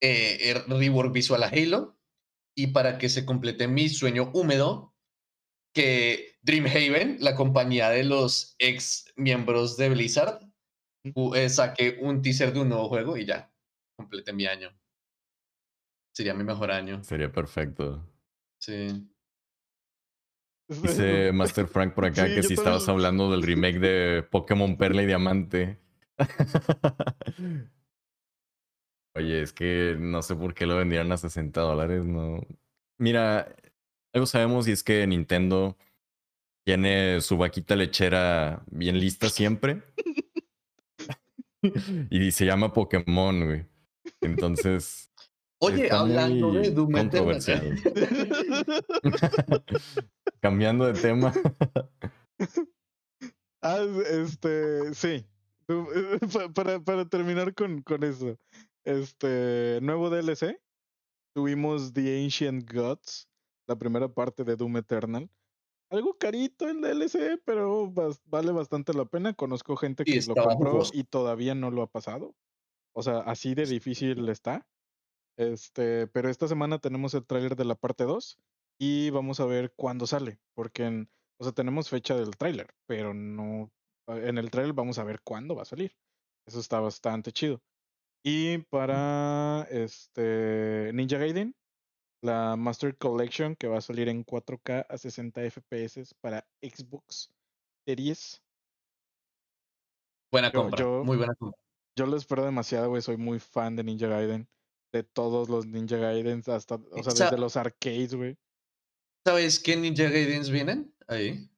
eh, 0.00 0.38
eh, 0.50 0.64
rework 0.68 1.12
visual 1.12 1.42
a 1.42 1.48
Halo, 1.48 1.98
y 2.56 2.68
para 2.68 2.98
que 2.98 3.08
se 3.08 3.26
complete 3.26 3.68
mi 3.68 3.88
sueño 3.88 4.30
húmedo, 4.34 4.95
que 5.76 6.38
Dreamhaven, 6.40 7.18
la 7.20 7.34
compañía 7.34 7.90
de 7.90 8.02
los 8.02 8.56
ex 8.58 9.12
miembros 9.14 9.76
de 9.76 9.90
Blizzard, 9.90 10.40
eh, 11.34 11.50
saque 11.50 11.98
un 12.00 12.22
teaser 12.22 12.54
de 12.54 12.60
un 12.60 12.70
nuevo 12.70 12.88
juego 12.88 13.18
y 13.18 13.26
ya, 13.26 13.52
complete 13.94 14.32
mi 14.32 14.46
año. 14.46 14.70
Sería 16.14 16.32
mi 16.32 16.44
mejor 16.44 16.70
año. 16.70 17.04
Sería 17.04 17.30
perfecto. 17.30 18.02
Sí. 18.58 19.06
Dice 20.66 21.30
Master 21.32 21.66
Frank 21.66 21.92
por 21.92 22.06
acá 22.06 22.26
Sí, 22.26 22.34
que 22.34 22.42
si 22.42 22.54
estabas 22.54 22.88
hablando 22.88 23.30
del 23.30 23.42
remake 23.42 23.78
de 23.78 24.22
Pokémon 24.22 24.78
Perla 24.78 25.02
y 25.02 25.06
Diamante. 25.06 25.78
Oye, 29.14 29.42
es 29.42 29.52
que 29.52 29.94
no 29.98 30.22
sé 30.22 30.36
por 30.36 30.54
qué 30.54 30.64
lo 30.64 30.76
vendieron 30.76 31.12
a 31.12 31.18
60 31.18 31.60
dólares, 31.60 32.02
no. 32.06 32.40
Mira, 32.98 33.54
algo 34.16 34.26
sabemos 34.26 34.66
y 34.66 34.72
es 34.72 34.82
que 34.82 35.06
Nintendo 35.06 35.76
tiene 36.64 37.20
su 37.20 37.36
vaquita 37.36 37.76
lechera 37.76 38.64
bien 38.70 38.98
lista 38.98 39.28
siempre. 39.28 39.82
y 42.10 42.32
se 42.32 42.46
llama 42.46 42.72
Pokémon, 42.72 43.44
güey. 43.44 43.66
Entonces, 44.22 45.10
Oye, 45.58 45.90
hablando 45.90 46.52
de 46.52 46.70
Doom 46.70 46.92
controversial. 46.92 47.82
cambiando 50.40 50.86
de 50.86 51.00
tema. 51.00 51.32
Ah, 53.62 53.84
este, 54.10 54.94
sí. 54.94 55.26
Para, 56.54 56.78
para 56.78 57.08
terminar 57.08 57.52
con, 57.54 57.82
con 57.82 58.04
eso. 58.04 58.38
Este, 58.84 59.80
nuevo 59.82 60.08
DLC. 60.08 60.60
Tuvimos 61.34 61.92
The 61.92 62.24
Ancient 62.24 62.72
Gods, 62.72 63.28
la 63.66 63.76
primera 63.76 64.08
parte 64.08 64.44
de 64.44 64.56
Doom 64.56 64.78
Eternal. 64.78 65.30
Algo 65.90 66.18
carito 66.18 66.68
el 66.68 66.80
DLC, 66.80 67.40
pero 67.44 67.86
bas- 67.92 68.20
vale 68.24 68.50
bastante 68.52 68.92
la 68.92 69.04
pena. 69.04 69.34
Conozco 69.34 69.76
gente 69.76 70.04
que 70.04 70.10
lo 70.28 70.34
compró 70.56 70.72
y 70.94 71.04
todavía 71.04 71.54
no 71.54 71.70
lo 71.70 71.82
ha 71.82 71.86
pasado. 71.86 72.34
O 72.92 73.02
sea, 73.02 73.18
así 73.20 73.54
de 73.54 73.66
difícil 73.66 74.28
está. 74.28 74.66
Este, 75.38 76.06
pero 76.08 76.28
esta 76.30 76.48
semana 76.48 76.78
tenemos 76.78 77.14
el 77.14 77.26
tráiler 77.26 77.56
de 77.56 77.66
la 77.66 77.74
parte 77.74 78.04
2 78.04 78.38
y 78.80 79.10
vamos 79.10 79.38
a 79.38 79.46
ver 79.46 79.72
cuándo 79.76 80.06
sale, 80.06 80.38
porque 80.54 80.84
en, 80.86 81.10
o 81.38 81.44
sea, 81.44 81.52
tenemos 81.52 81.90
fecha 81.90 82.16
del 82.16 82.36
tráiler, 82.36 82.74
pero 82.86 83.12
no 83.14 83.70
en 84.08 84.38
el 84.38 84.50
tráiler 84.50 84.72
vamos 84.72 84.98
a 84.98 85.04
ver 85.04 85.20
cuándo 85.22 85.54
va 85.54 85.62
a 85.62 85.66
salir. 85.66 85.94
Eso 86.46 86.58
está 86.60 86.80
bastante 86.80 87.32
chido. 87.32 87.60
Y 88.24 88.58
para 88.58 89.66
este 89.70 90.90
Ninja 90.94 91.18
Gaiden, 91.18 91.54
la 92.22 92.56
Master 92.56 92.96
Collection 92.96 93.54
que 93.56 93.68
va 93.68 93.78
a 93.78 93.82
salir 93.82 94.08
en 94.08 94.24
4K 94.24 94.86
a 94.88 94.98
60 94.98 95.42
FPS 95.50 96.14
para 96.20 96.46
Xbox 96.62 97.30
Series. 97.86 98.42
Buena 100.32 100.50
Yo- 100.52 100.60
compra, 100.62 100.78
yo- 100.78 101.04
muy 101.04 101.16
buena 101.16 101.34
compra. 101.34 101.58
Yo 101.98 102.06
lo 102.06 102.16
espero 102.16 102.44
demasiado, 102.44 102.90
güey. 102.90 103.00
Soy 103.00 103.16
muy 103.16 103.38
fan 103.38 103.74
de 103.76 103.84
Ninja 103.84 104.06
Gaiden. 104.08 104.48
De 104.92 105.02
todos 105.02 105.48
los 105.48 105.66
Ninja 105.66 105.96
Gaidens, 105.96 106.48
hasta, 106.48 106.74
o 106.76 107.02
sea, 107.02 107.12
desde 107.24 107.38
los 107.38 107.56
arcades, 107.56 108.14
güey. 108.14 108.36
¿Sabes 109.26 109.58
qué 109.60 109.76
Ninja 109.76 110.04
Gaidens 110.04 110.50
vienen? 110.50 110.94
Ahí. 111.08 111.48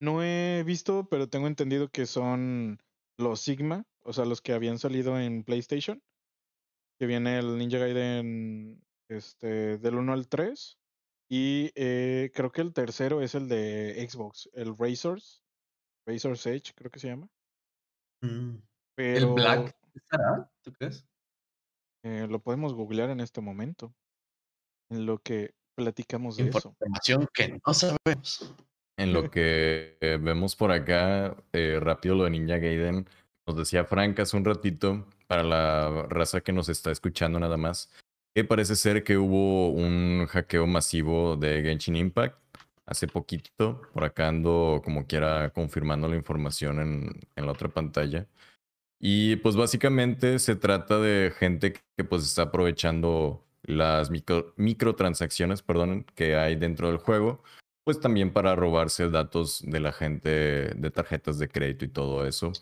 No 0.00 0.22
he 0.22 0.62
visto, 0.64 1.08
pero 1.10 1.28
tengo 1.28 1.46
entendido 1.46 1.88
que 1.90 2.06
son 2.06 2.78
los 3.18 3.40
Sigma, 3.40 3.84
o 4.02 4.12
sea, 4.12 4.24
los 4.24 4.40
que 4.40 4.52
habían 4.52 4.78
salido 4.78 5.18
en 5.18 5.42
PlayStation. 5.44 6.02
Que 6.98 7.06
viene 7.06 7.38
el 7.38 7.56
Ninja 7.56 7.78
Gaiden 7.78 8.82
este, 9.10 9.78
del 9.78 9.96
1 9.96 10.12
al 10.12 10.28
3. 10.28 10.78
Y 11.28 11.70
eh, 11.74 12.30
creo 12.34 12.50
que 12.50 12.60
el 12.60 12.72
tercero 12.72 13.20
es 13.20 13.34
el 13.34 13.48
de 13.48 14.06
Xbox, 14.08 14.48
el 14.52 14.76
Razors. 14.76 15.42
Razor's 16.06 16.46
Edge, 16.46 16.72
creo 16.74 16.90
que 16.90 16.98
se 16.98 17.08
llama. 17.08 17.28
Mm. 18.22 18.56
Pero 18.96 19.28
¿El 19.28 19.34
Black 19.34 19.76
estará? 19.94 20.50
¿Tú 20.62 20.72
crees? 20.72 21.06
eh, 22.02 22.26
lo 22.28 22.40
podemos 22.40 22.74
googlear 22.74 23.10
en 23.10 23.20
este 23.20 23.40
momento. 23.40 23.94
En 24.90 25.06
lo 25.06 25.18
que 25.18 25.54
platicamos 25.76 26.36
de 26.36 26.48
eso. 26.48 26.70
Información 26.80 27.28
que 27.32 27.60
no 27.64 27.74
sabemos. 27.74 28.54
En 28.98 29.12
lo 29.12 29.30
que 29.30 29.96
eh, 30.00 30.18
vemos 30.20 30.56
por 30.56 30.72
acá, 30.72 31.36
eh, 31.52 31.78
rápido 31.80 32.16
lo 32.16 32.24
de 32.24 32.30
Ninja 32.30 32.58
Gaiden, 32.58 33.08
nos 33.46 33.56
decía 33.56 33.84
Frank 33.84 34.18
hace 34.20 34.36
un 34.36 34.44
ratito, 34.44 35.06
para 35.26 35.42
la 35.42 36.06
raza 36.08 36.40
que 36.40 36.52
nos 36.52 36.68
está 36.68 36.90
escuchando 36.90 37.40
nada 37.40 37.56
más, 37.56 37.90
que 38.34 38.44
parece 38.44 38.76
ser 38.76 39.02
que 39.04 39.18
hubo 39.18 39.70
un 39.70 40.26
hackeo 40.28 40.66
masivo 40.66 41.36
de 41.36 41.62
Genshin 41.62 41.96
Impact 41.96 42.36
hace 42.86 43.06
poquito. 43.06 43.82
Por 43.92 44.04
acá 44.04 44.28
ando 44.28 44.80
como 44.84 45.06
quiera 45.06 45.50
confirmando 45.50 46.08
la 46.08 46.16
información 46.16 46.80
en, 46.80 47.20
en 47.36 47.46
la 47.46 47.52
otra 47.52 47.68
pantalla. 47.68 48.26
Y 49.00 49.36
pues 49.36 49.56
básicamente 49.56 50.38
se 50.38 50.56
trata 50.56 50.98
de 50.98 51.32
gente 51.38 51.72
que 51.72 52.04
pues 52.04 52.22
está 52.24 52.42
aprovechando 52.42 53.42
las 53.62 54.10
micro- 54.10 54.52
microtransacciones, 54.56 55.62
perdón, 55.62 56.04
que 56.14 56.36
hay 56.36 56.56
dentro 56.56 56.88
del 56.88 56.98
juego, 56.98 57.42
pues 57.90 58.00
también 58.00 58.30
para 58.32 58.54
robarse 58.54 59.10
datos 59.10 59.64
de 59.66 59.80
la 59.80 59.90
gente 59.90 60.30
de 60.30 60.90
tarjetas 60.92 61.40
de 61.40 61.48
crédito 61.48 61.84
y 61.84 61.88
todo 61.88 62.24
eso. 62.24 62.52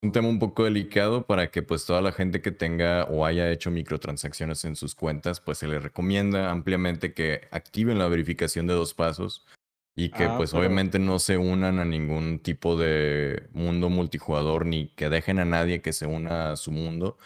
Un 0.00 0.12
tema 0.12 0.28
un 0.28 0.38
poco 0.38 0.62
delicado 0.62 1.26
para 1.26 1.50
que 1.50 1.60
pues 1.60 1.84
toda 1.84 2.00
la 2.00 2.12
gente 2.12 2.40
que 2.40 2.52
tenga 2.52 3.02
o 3.10 3.26
haya 3.26 3.50
hecho 3.50 3.72
microtransacciones 3.72 4.64
en 4.64 4.76
sus 4.76 4.94
cuentas, 4.94 5.40
pues 5.40 5.58
se 5.58 5.66
les 5.66 5.82
recomienda 5.82 6.52
ampliamente 6.52 7.12
que 7.14 7.48
activen 7.50 7.98
la 7.98 8.06
verificación 8.06 8.68
de 8.68 8.74
dos 8.74 8.94
pasos 8.94 9.44
y 9.96 10.10
que 10.10 10.22
Ah, 10.22 10.36
pues 10.36 10.52
pero- 10.52 10.60
obviamente 10.60 11.00
no 11.00 11.18
se 11.18 11.36
unan 11.36 11.80
a 11.80 11.84
ningún 11.84 12.38
tipo 12.38 12.76
de 12.76 13.48
mundo 13.52 13.90
multijugador 13.90 14.66
ni 14.66 14.90
que 14.94 15.08
dejen 15.08 15.40
a 15.40 15.44
nadie 15.44 15.82
que 15.82 15.92
se 15.92 16.06
una 16.06 16.52
a 16.52 16.56
su 16.56 16.70
mundo 16.70 17.18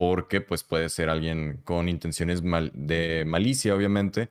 porque 0.00 0.40
pues 0.40 0.64
puede 0.64 0.88
ser 0.88 1.10
alguien 1.10 1.60
con 1.64 1.88
intenciones 1.88 2.42
mal- 2.42 2.72
de 2.74 3.22
malicia 3.24 3.72
obviamente 3.76 4.30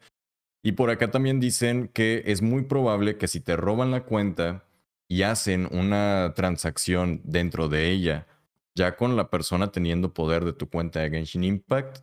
y 0.68 0.74
por 0.74 0.90
acá 0.90 1.10
también 1.10 1.40
dicen 1.40 1.90
que 1.94 2.24
es 2.26 2.42
muy 2.42 2.64
probable 2.64 3.16
que 3.18 3.30
si 3.30 3.40
te 3.40 3.56
roban 3.56 3.90
la 3.90 4.04
cuenta 4.04 4.66
y 5.08 5.22
hacen 5.22 5.66
una 5.72 6.34
transacción 6.36 7.22
dentro 7.24 7.70
de 7.70 7.90
ella 7.90 8.28
ya 8.76 8.98
con 8.98 9.16
la 9.16 9.30
persona 9.30 9.72
teniendo 9.72 10.14
poder 10.14 10.44
de 10.44 10.52
tu 10.52 10.70
cuenta 10.70 11.00
de 11.00 11.10
Genshin 11.10 11.46
Impact 11.46 12.00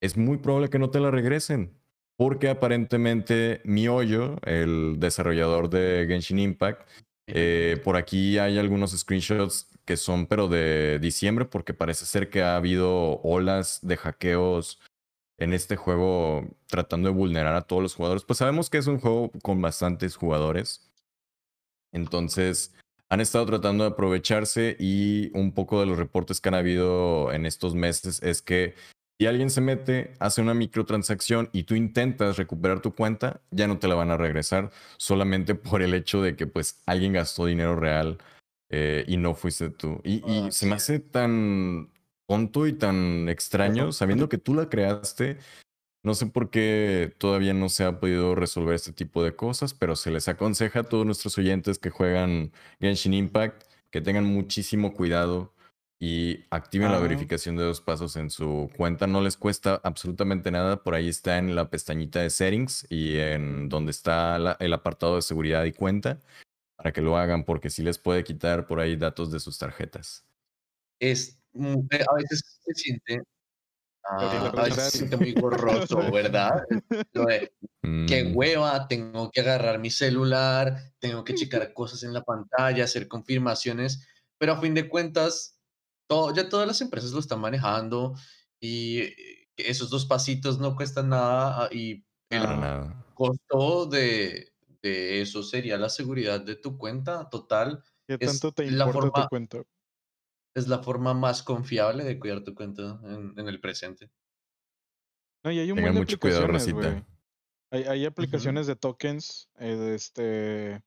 es 0.00 0.16
muy 0.16 0.38
probable 0.38 0.70
que 0.70 0.78
no 0.78 0.90
te 0.90 1.00
la 1.00 1.10
regresen 1.10 1.80
porque 2.16 2.48
aparentemente 2.48 3.60
Mihoyo, 3.64 4.36
el 4.44 5.00
desarrollador 5.00 5.68
de 5.68 6.04
Genshin 6.06 6.38
Impact, 6.38 6.88
eh, 7.26 7.80
por 7.82 7.96
aquí 7.96 8.38
hay 8.38 8.60
algunos 8.60 8.92
screenshots 8.92 9.68
que 9.84 9.96
son 9.96 10.28
pero 10.28 10.46
de 10.46 11.00
diciembre 11.00 11.44
porque 11.44 11.74
parece 11.74 12.04
ser 12.04 12.30
que 12.30 12.40
ha 12.40 12.54
habido 12.54 13.20
olas 13.22 13.80
de 13.82 13.96
hackeos 13.96 14.78
en 15.40 15.54
este 15.54 15.74
juego 15.74 16.46
tratando 16.66 17.08
de 17.08 17.14
vulnerar 17.14 17.56
a 17.56 17.62
todos 17.62 17.82
los 17.82 17.94
jugadores. 17.94 18.24
Pues 18.24 18.38
sabemos 18.38 18.70
que 18.70 18.78
es 18.78 18.86
un 18.86 19.00
juego 19.00 19.32
con 19.42 19.60
bastantes 19.60 20.14
jugadores. 20.14 20.88
Entonces 21.92 22.74
han 23.08 23.20
estado 23.20 23.46
tratando 23.46 23.82
de 23.84 23.90
aprovecharse 23.90 24.76
y 24.78 25.36
un 25.36 25.52
poco 25.52 25.80
de 25.80 25.86
los 25.86 25.98
reportes 25.98 26.40
que 26.40 26.50
han 26.50 26.54
habido 26.54 27.32
en 27.32 27.44
estos 27.46 27.74
meses 27.74 28.22
es 28.22 28.40
que 28.40 28.74
si 29.18 29.26
alguien 29.26 29.50
se 29.50 29.60
mete, 29.60 30.14
hace 30.18 30.40
una 30.40 30.54
microtransacción 30.54 31.50
y 31.52 31.64
tú 31.64 31.74
intentas 31.74 32.36
recuperar 32.36 32.80
tu 32.80 32.94
cuenta, 32.94 33.42
ya 33.50 33.66
no 33.66 33.78
te 33.78 33.88
la 33.88 33.94
van 33.94 34.10
a 34.10 34.16
regresar 34.16 34.70
solamente 34.96 35.54
por 35.56 35.82
el 35.82 35.94
hecho 35.94 36.22
de 36.22 36.36
que 36.36 36.46
pues 36.46 36.80
alguien 36.86 37.14
gastó 37.14 37.46
dinero 37.46 37.76
real 37.76 38.18
eh, 38.68 39.04
y 39.08 39.16
no 39.16 39.34
fuiste 39.34 39.70
tú. 39.70 40.00
Y, 40.04 40.22
y 40.30 40.46
Ah, 40.46 40.50
se 40.50 40.66
me 40.66 40.74
hace 40.74 41.00
tan 41.00 41.90
tonto 42.30 42.68
y 42.68 42.72
tan 42.72 43.28
extraño 43.28 43.90
sabiendo 43.90 44.28
que 44.28 44.38
tú 44.38 44.54
la 44.54 44.68
creaste. 44.68 45.38
No 46.04 46.14
sé 46.14 46.26
por 46.26 46.48
qué 46.50 47.12
todavía 47.18 47.54
no 47.54 47.68
se 47.68 47.82
ha 47.82 47.98
podido 47.98 48.36
resolver 48.36 48.76
este 48.76 48.92
tipo 48.92 49.24
de 49.24 49.34
cosas, 49.34 49.74
pero 49.74 49.96
se 49.96 50.12
les 50.12 50.28
aconseja 50.28 50.80
a 50.80 50.82
todos 50.84 51.04
nuestros 51.04 51.36
oyentes 51.38 51.80
que 51.80 51.90
juegan 51.90 52.52
Genshin 52.80 53.14
Impact 53.14 53.64
que 53.90 54.00
tengan 54.00 54.26
muchísimo 54.26 54.94
cuidado 54.94 55.52
y 55.98 56.44
activen 56.50 56.92
la 56.92 56.98
verificación 57.00 57.56
de 57.56 57.64
dos 57.64 57.80
pasos 57.80 58.14
en 58.14 58.30
su 58.30 58.70
cuenta. 58.76 59.08
No 59.08 59.20
les 59.22 59.36
cuesta 59.36 59.80
absolutamente 59.82 60.52
nada. 60.52 60.84
Por 60.84 60.94
ahí 60.94 61.08
está 61.08 61.36
en 61.36 61.56
la 61.56 61.68
pestañita 61.68 62.20
de 62.20 62.30
settings 62.30 62.86
y 62.88 63.18
en 63.18 63.68
donde 63.68 63.90
está 63.90 64.38
la- 64.38 64.56
el 64.60 64.72
apartado 64.72 65.16
de 65.16 65.22
seguridad 65.22 65.64
y 65.64 65.72
cuenta 65.72 66.20
para 66.76 66.92
que 66.92 67.02
lo 67.02 67.16
hagan 67.18 67.42
porque 67.44 67.70
sí 67.70 67.82
les 67.82 67.98
puede 67.98 68.22
quitar 68.22 68.68
por 68.68 68.78
ahí 68.78 68.94
datos 68.94 69.32
de 69.32 69.40
sus 69.40 69.58
tarjetas. 69.58 70.24
Es, 71.00 71.39
a 71.54 72.14
veces 72.16 72.60
se 72.64 72.74
siente, 72.74 73.20
ah, 74.04 74.52
a 74.56 74.64
veces 74.64 74.84
gracias. 74.84 74.92
se 74.92 74.98
siente 74.98 75.16
muy 75.16 75.34
gorroso, 75.34 76.10
¿verdad? 76.12 76.52
Lo 77.14 77.24
de, 77.26 77.52
qué 78.06 78.24
Mm, 78.24 78.34
hueva, 78.34 78.88
tengo 78.88 79.30
que 79.32 79.40
agarrar 79.42 79.78
mi 79.80 79.90
celular, 79.90 80.94
tengo 81.00 81.24
que 81.24 81.34
checar 81.34 81.72
cosas 81.74 82.02
en 82.04 82.14
la 82.14 82.22
pantalla, 82.24 82.84
hacer 82.84 83.08
confirmaciones, 83.08 84.06
pero 84.38 84.54
a 84.54 84.60
fin 84.60 84.74
de 84.74 84.88
cuentas, 84.88 85.60
todo, 86.08 86.34
ya 86.34 86.48
todas 86.48 86.66
las 86.68 86.80
empresas 86.82 87.12
lo 87.12 87.20
están 87.20 87.40
manejando 87.40 88.14
y 88.60 89.00
eh, 89.00 89.14
esos 89.56 89.90
dos 89.90 90.06
pasitos 90.06 90.58
no 90.60 90.76
cuestan 90.76 91.10
nada 91.10 91.64
ah, 91.66 91.68
y 91.72 92.06
el 92.30 92.46
Ah. 92.62 93.04
costo 93.14 93.86
de, 93.86 94.52
de 94.82 95.20
eso 95.22 95.42
sería 95.42 95.76
la 95.78 95.88
seguridad 95.90 96.40
de 96.40 96.56
tu 96.56 96.78
cuenta 96.78 97.28
total. 97.30 97.84
¿Qué 98.08 98.18
Es 98.18 98.40
tanto 98.40 98.52
te 98.52 98.66
la 98.66 98.86
importa 98.86 99.10
forma, 99.10 99.12
tu 99.22 99.28
cuenta? 99.28 99.62
Es 100.54 100.68
la 100.68 100.82
forma 100.82 101.14
más 101.14 101.42
confiable 101.42 102.04
de 102.04 102.18
cuidar 102.18 102.42
tu 102.42 102.54
cuenta 102.54 103.00
en, 103.04 103.38
en 103.38 103.48
el 103.48 103.60
presente. 103.60 104.10
No, 105.44 105.50
y 105.50 105.58
hay 105.58 105.70
un 105.70 105.76
Tengan 105.76 105.94
mucho 105.94 106.18
cuidado. 106.18 106.46
Hay, 107.72 108.04
aplicaciones 108.04 108.66
de 108.66 108.74
tokens, 108.74 109.48
eh, 109.58 109.76
de 109.76 109.94
este, 109.94 110.82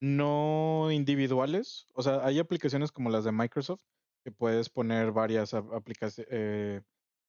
no 0.00 0.90
individuales. 0.90 1.86
O 1.94 2.02
sea, 2.02 2.24
hay 2.24 2.40
aplicaciones 2.40 2.90
como 2.90 3.08
las 3.08 3.24
de 3.24 3.30
Microsoft 3.30 3.82
que 4.24 4.32
puedes 4.32 4.68
poner 4.68 5.12
varias 5.12 5.54
aplicaciones, 5.54 6.82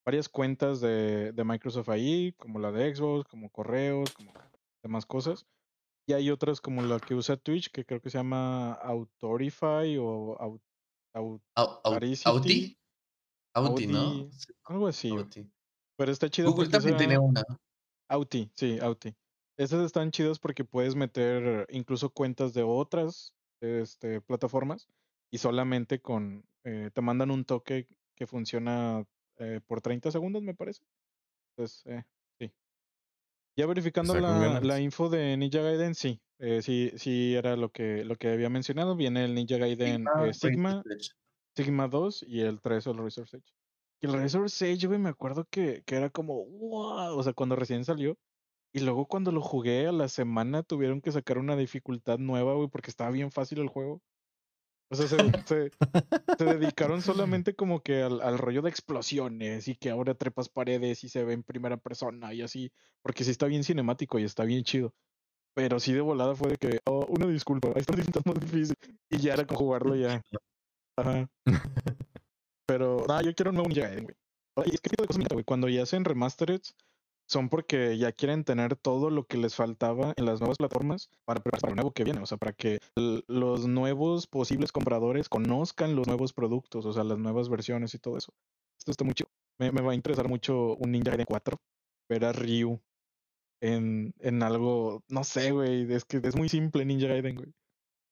varias 0.03 0.27
cuentas 0.27 0.81
de, 0.81 1.31
de 1.33 1.43
Microsoft 1.43 1.89
ahí, 1.89 2.33
como 2.33 2.57
la 2.57 2.71
de 2.71 2.95
Xbox, 2.95 3.29
como 3.29 3.51
correos, 3.51 4.11
como 4.11 4.33
demás 4.81 5.05
cosas. 5.05 5.45
Y 6.07 6.13
hay 6.13 6.31
otras 6.31 6.59
como 6.59 6.81
la 6.81 6.99
que 6.99 7.13
usa 7.13 7.37
Twitch, 7.37 7.69
que 7.71 7.85
creo 7.85 8.01
que 8.01 8.09
se 8.09 8.17
llama 8.17 8.73
Autorify 8.73 9.95
o 9.99 10.35
Au- 10.39 10.61
Au- 11.13 11.41
au- 11.55 11.79
Autaricity, 11.83 12.29
Audi, 12.29 12.77
Audi, 13.63 13.87
¿no? 13.87 14.29
Algo 14.65 14.87
así. 14.87 15.09
Pero 15.97 16.11
está 16.11 16.29
chido 16.29 16.51
Google 16.51 16.69
también 16.69 16.97
tiene 16.97 17.17
una. 17.19 17.43
Auti, 18.09 18.51
sí, 18.55 18.79
Auti. 18.81 19.15
Esas 19.57 19.85
están 19.85 20.11
chidas 20.11 20.39
porque 20.39 20.65
puedes 20.65 20.95
meter 20.95 21.67
incluso 21.71 22.11
cuentas 22.11 22.53
de 22.53 22.63
otras 22.63 23.35
este, 23.61 24.21
plataformas 24.21 24.87
y 25.31 25.39
solamente 25.39 26.01
con, 26.01 26.45
eh, 26.65 26.91
te 26.93 27.01
mandan 27.01 27.31
un 27.31 27.45
toque 27.45 27.87
que 28.15 28.27
funciona 28.27 29.05
eh, 29.37 29.61
por 29.67 29.81
30 29.81 30.11
segundos, 30.11 30.43
me 30.43 30.55
parece. 30.55 30.83
Entonces, 31.57 31.85
eh. 31.87 32.03
Ya 33.59 33.65
verificando 33.65 34.17
la, 34.17 34.61
la 34.61 34.79
info 34.79 35.09
de 35.09 35.35
Ninja 35.35 35.61
Gaiden, 35.61 35.93
sí, 35.93 36.21
eh, 36.37 36.61
sí, 36.61 36.93
sí 36.95 37.35
era 37.35 37.57
lo 37.57 37.69
que, 37.73 38.05
lo 38.05 38.15
que 38.15 38.29
había 38.29 38.49
mencionado. 38.49 38.95
Viene 38.95 39.25
el 39.25 39.35
Ninja 39.35 39.57
Gaiden 39.57 40.05
Sigma, 40.05 40.25
eh, 40.25 40.33
Sigma. 40.33 40.83
Sigma 41.57 41.87
2 41.89 42.23
y 42.25 42.39
el 42.39 42.61
3 42.61 42.87
el 42.87 42.97
Resource 42.99 43.35
Edge. 43.35 43.53
Y 43.99 44.07
el 44.07 44.13
Resource 44.13 44.71
Edge, 44.71 44.87
güey, 44.87 44.97
me 44.97 45.09
acuerdo 45.09 45.45
que, 45.51 45.83
que 45.85 45.95
era 45.97 46.09
como, 46.09 46.45
wow, 46.45 47.17
o 47.17 47.21
sea, 47.21 47.33
cuando 47.33 47.57
recién 47.57 47.83
salió. 47.83 48.17
Y 48.71 48.79
luego 48.79 49.07
cuando 49.07 49.33
lo 49.33 49.41
jugué 49.41 49.87
a 49.87 49.91
la 49.91 50.07
semana 50.07 50.63
tuvieron 50.63 51.01
que 51.01 51.11
sacar 51.11 51.37
una 51.37 51.57
dificultad 51.57 52.17
nueva, 52.17 52.53
güey, 52.53 52.69
porque 52.69 52.91
estaba 52.91 53.11
bien 53.11 53.29
fácil 53.29 53.59
el 53.59 53.67
juego. 53.67 54.01
O 54.91 54.95
sea, 54.95 55.07
se, 55.07 55.17
se, 55.45 55.71
se 56.37 56.45
dedicaron 56.45 57.01
solamente 57.01 57.55
como 57.55 57.81
que 57.81 58.01
al, 58.01 58.21
al 58.21 58.37
rollo 58.39 58.61
de 58.63 58.69
explosiones 58.69 59.67
y 59.67 59.75
que 59.75 59.91
ahora 59.91 60.15
trepas 60.15 60.49
paredes 60.49 61.03
y 61.03 61.09
se 61.09 61.23
ve 61.23 61.33
en 61.33 61.43
primera 61.43 61.77
persona 61.77 62.33
y 62.33 62.41
así, 62.41 62.71
porque 63.03 63.23
sí 63.23 63.31
está 63.31 63.45
bien 63.45 63.63
cinemático 63.63 64.17
y 64.17 64.23
está 64.23 64.45
bien 64.45 64.63
chido. 64.63 64.93
Pero 65.53 65.79
sí 65.79 65.93
de 65.93 66.01
volada 66.01 66.35
fue 66.35 66.51
de 66.51 66.57
que, 66.57 66.79
oh, 66.85 67.05
una 67.09 67.27
disculpa, 67.27 67.69
esta 67.75 67.93
es 67.93 68.25
más 68.25 68.39
difícil. 68.39 68.75
Y 69.09 69.17
ya 69.17 69.33
era 69.33 69.45
con 69.45 69.57
jugarlo 69.57 69.95
ya. 69.95 70.21
Ajá. 70.95 71.29
Pero, 72.65 73.05
no, 73.07 73.21
yo 73.21 73.33
quiero 73.33 73.49
un 73.49 73.55
nuevo 73.55 73.69
Ninja 73.69 73.87
Gaiden, 73.87 74.05
güey. 74.05 74.15
Y 74.67 74.75
es 74.75 74.81
que 74.81 74.89
tipo 74.89 75.03
de 75.03 75.07
cosas 75.07 75.25
güey. 75.31 75.43
Cuando 75.43 75.69
ya 75.69 75.83
hacen 75.83 76.05
remastered, 76.05 76.61
son 77.29 77.47
porque 77.47 77.97
ya 77.97 78.11
quieren 78.11 78.43
tener 78.43 78.75
todo 78.75 79.11
lo 79.11 79.27
que 79.27 79.37
les 79.37 79.53
faltaba 79.55 80.13
en 80.17 80.25
las 80.25 80.39
nuevas 80.39 80.57
plataformas 80.57 81.09
para 81.25 81.41
prepararse 81.41 81.61
para 81.61 81.71
lo 81.71 81.75
nuevo 81.75 81.91
que 81.91 82.03
viene. 82.03 82.19
O 82.21 82.25
sea, 82.25 82.37
para 82.39 82.53
que 82.53 82.79
los 82.95 83.67
nuevos 83.67 84.25
posibles 84.25 84.71
compradores 84.71 85.29
conozcan 85.29 85.95
los 85.95 86.07
nuevos 86.07 86.33
productos, 86.33 86.85
o 86.85 86.93
sea, 86.93 87.03
las 87.03 87.19
nuevas 87.19 87.47
versiones 87.47 87.93
y 87.93 87.99
todo 87.99 88.17
eso. 88.17 88.33
Esto 88.79 88.91
está 88.91 89.03
muy 89.03 89.13
chido. 89.13 89.29
Me, 89.59 89.71
me 89.71 89.81
va 89.81 89.91
a 89.91 89.95
interesar 89.95 90.27
mucho 90.27 90.75
un 90.77 90.91
Ninja 90.91 91.11
Gaiden 91.11 91.27
4. 91.27 91.57
Ver 92.09 92.25
a 92.25 92.31
Ryu 92.33 92.81
en, 93.61 94.13
en 94.19 94.41
algo, 94.41 95.03
no 95.07 95.23
sé, 95.23 95.51
güey. 95.51 95.91
Es 95.93 96.05
que 96.05 96.17
es 96.23 96.35
muy 96.35 96.49
simple 96.49 96.83
Ninja 96.83 97.07
Gaiden, 97.09 97.35
güey. 97.35 97.53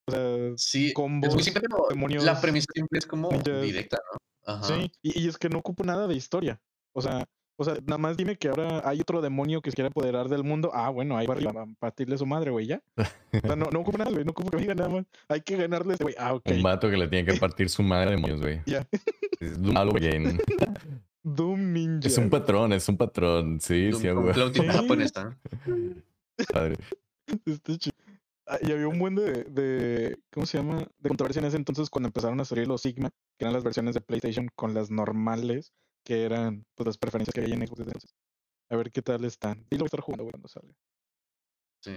O 0.07 0.11
sea, 0.11 0.57
Sí, 0.57 0.87
es 0.87 0.93
combos, 0.93 1.33
muy 1.33 1.43
simple, 1.43 1.61
pero 1.61 1.83
la 1.83 1.89
demonios, 1.89 2.39
premisa 2.39 2.67
siempre 2.71 2.99
es 2.99 3.07
como 3.07 3.31
ninjas. 3.31 3.61
directa, 3.63 3.97
¿no? 4.11 4.53
Ajá. 4.53 4.63
Sí, 4.63 4.91
y, 5.01 5.23
y 5.23 5.27
es 5.27 5.37
que 5.37 5.49
no 5.49 5.57
ocupo 5.57 5.83
nada 5.83 6.05
de 6.07 6.15
historia. 6.15 6.61
O 6.93 7.01
sea, 7.01 7.27
o 7.57 7.63
sea, 7.63 7.73
nada 7.85 7.97
más 7.97 8.15
dime 8.17 8.35
que 8.37 8.47
ahora 8.49 8.81
hay 8.87 9.01
otro 9.01 9.21
demonio 9.21 9.61
que 9.61 9.71
se 9.71 9.75
quiere 9.75 9.89
apoderar 9.89 10.29
del 10.29 10.43
mundo. 10.43 10.71
Ah, 10.73 10.89
bueno, 10.89 11.17
ahí 11.17 11.25
va 11.27 11.35
a 11.35 11.65
partirle 11.79 12.17
su 12.17 12.25
madre, 12.25 12.51
güey, 12.51 12.67
ya. 12.67 12.81
O 12.95 13.39
sea, 13.47 13.55
no, 13.55 13.67
no 13.71 13.79
ocupo 13.79 13.97
nada, 13.97 14.11
güey, 14.11 14.23
no 14.23 14.31
ocupo 14.31 14.55
que 14.57 14.65
nada 14.75 14.89
más. 14.89 15.05
Hay 15.27 15.41
que 15.41 15.57
ganarle 15.57 15.91
a 15.91 15.93
este 15.93 16.03
güey. 16.03 16.15
Ah, 16.17 16.33
ok. 16.35 16.45
Un 16.51 16.63
vato 16.63 16.89
que 16.89 16.97
le 16.97 17.07
tiene 17.07 17.31
que 17.31 17.37
partir 17.39 17.69
su 17.69 17.83
madre 17.83 18.11
de 18.11 18.15
demonios, 18.17 18.41
güey. 18.41 18.61
Ya. 18.65 18.87
Es 19.39 19.61
Doom 19.61 19.75
Halloween. 19.75 20.39
Doom 21.23 21.73
Ninja. 21.73 22.07
Es 22.07 22.17
un 22.17 22.29
patrón, 22.29 22.73
es 22.73 22.87
un 22.87 22.97
patrón. 22.97 23.59
Sí, 23.59 23.89
Doom 23.89 24.01
sí, 24.01 24.09
güey. 24.09 24.33
flautín 24.33 24.63
Sí. 24.63 24.69
japonesa. 24.69 25.37
Padre. 26.53 26.75
Está 27.45 27.77
chido. 27.77 27.95
Ah, 28.49 28.57
y 28.61 28.71
había 28.71 28.87
un 28.87 28.97
buen 28.97 29.13
de, 29.15 29.43
de, 29.43 30.17
¿cómo 30.31 30.45
se 30.45 30.57
llama? 30.57 30.87
De 30.99 31.09
controversia 31.09 31.41
en 31.41 31.47
ese 31.47 31.57
entonces 31.57 31.89
cuando 31.89 32.07
empezaron 32.07 32.39
a 32.39 32.45
salir 32.45 32.65
los 32.65 32.81
Sigma, 32.81 33.09
que 33.37 33.43
eran 33.43 33.51
las 33.53 33.65
versiones 33.65 33.93
de 33.93 33.99
PlayStation 33.99 34.47
con 34.55 34.73
las 34.73 34.89
normales, 34.89 35.73
que 36.07 36.23
eran 36.23 36.65
pues 36.73 36.85
las 36.87 36.97
preferencias 36.97 37.33
que 37.33 37.41
había 37.41 37.55
en 37.55 37.67
Xbox 37.67 37.81
entonces. 37.81 38.15
A 38.71 38.77
ver 38.77 38.91
qué 38.93 39.01
tal 39.01 39.25
están. 39.25 39.65
Y 39.69 39.75
lo 39.75 39.79
voy 39.79 39.85
a 39.85 39.87
estar 39.87 39.99
jugando 39.99 40.23
cuando 40.23 40.47
salga. 40.47 40.73
Sí. 41.83 41.93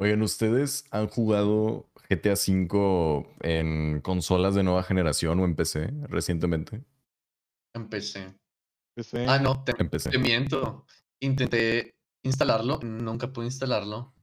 Oigan, 0.00 0.22
¿ustedes 0.22 0.84
han 0.92 1.08
jugado 1.08 1.88
GTA 2.08 2.34
V 2.34 3.26
en 3.40 4.00
consolas 4.02 4.54
de 4.54 4.62
nueva 4.62 4.84
generación 4.84 5.40
o 5.40 5.44
en 5.44 5.56
PC 5.56 5.90
recientemente? 6.08 6.84
Empecé. 7.74 8.36
Empecé- 8.96 9.26
Ah, 9.28 9.40
no, 9.40 9.64
te, 9.64 9.72
En 9.76 9.90
PC. 9.90 10.10
te 10.10 10.18
miento. 10.18 10.86
Intenté 11.20 11.96
instalarlo, 12.24 12.78
nunca 12.82 13.32
pude 13.32 13.46
instalarlo. 13.46 14.14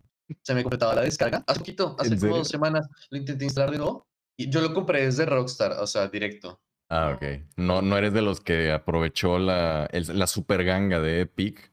Se 0.42 0.54
me 0.56 0.64
completaba 0.64 0.96
la 0.96 1.02
descarga. 1.02 1.44
Hace 1.48 1.60
poquito, 1.60 1.98
hace 2.00 2.14
¿En 2.14 2.20
como 2.20 2.38
dos 2.38 2.48
semanas, 2.48 2.88
lo 3.10 3.18
intenté 3.18 3.44
instalar 3.44 3.72
de 3.72 3.78
nuevo. 3.80 4.08
Y 4.38 4.50
yo 4.50 4.62
lo 4.62 4.74
compré 4.74 5.04
desde 5.06 5.26
Rockstar, 5.26 5.74
o 5.74 5.86
sea, 5.88 6.08
directo. 6.08 6.62
Ah, 6.94 7.16
ok. 7.16 7.24
No, 7.56 7.82
no 7.82 7.98
eres 7.98 8.12
de 8.12 8.22
los 8.22 8.42
que 8.42 8.72
aprovechó 8.72 9.40
la, 9.40 9.86
el- 9.94 10.20
la 10.20 10.28
super 10.28 10.64
ganga 10.66 11.00
de 11.00 11.22
Epic. 11.22 11.72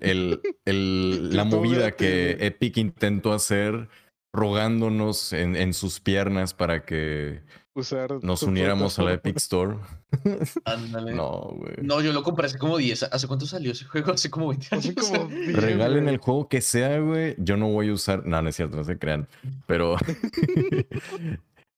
El, 0.00 0.40
el- 0.64 1.36
la 1.36 1.44
movida 1.44 1.92
que. 1.92 2.38
Epic 2.40 2.78
intentó 2.78 3.32
hacer 3.34 3.88
rogándonos 4.32 5.32
en, 5.34 5.54
en 5.54 5.74
sus 5.74 6.00
piernas 6.00 6.54
para 6.54 6.84
que 6.84 7.42
usar 7.76 8.24
nos 8.24 8.42
uniéramos 8.42 8.98
a 8.98 9.02
la. 9.02 9.12
Epic 9.12 9.36
Store. 9.36 9.76
Ándale. 10.64 11.12
No, 11.12 11.52
güey. 11.58 11.74
No, 11.82 12.00
yo 12.00 12.12
lo 12.14 12.22
compré 12.22 12.46
hace 12.46 12.56
como 12.58 12.78
10. 12.78 13.02
¿Hace 13.04 13.26
cuánto 13.28 13.44
salió 13.46 13.72
ese 13.72 13.84
juego? 13.84 14.12
Hace 14.12 14.30
como 14.30 14.48
20 14.48 14.66
años. 14.70 14.86
Hace 14.86 14.94
como 14.94 15.26
10, 15.28 15.56
Regalen 15.56 16.04
güey. 16.04 16.14
el 16.14 16.20
juego 16.20 16.48
que 16.48 16.62
sea, 16.62 16.98
güey. 17.00 17.34
Yo 17.38 17.58
no 17.58 17.68
voy 17.68 17.90
a 17.90 17.92
usar. 17.92 18.24
No, 18.24 18.40
no 18.40 18.48
es 18.48 18.56
cierto, 18.56 18.76
no 18.78 18.84
se 18.84 18.98
crean. 18.98 19.28
Pero 19.66 19.96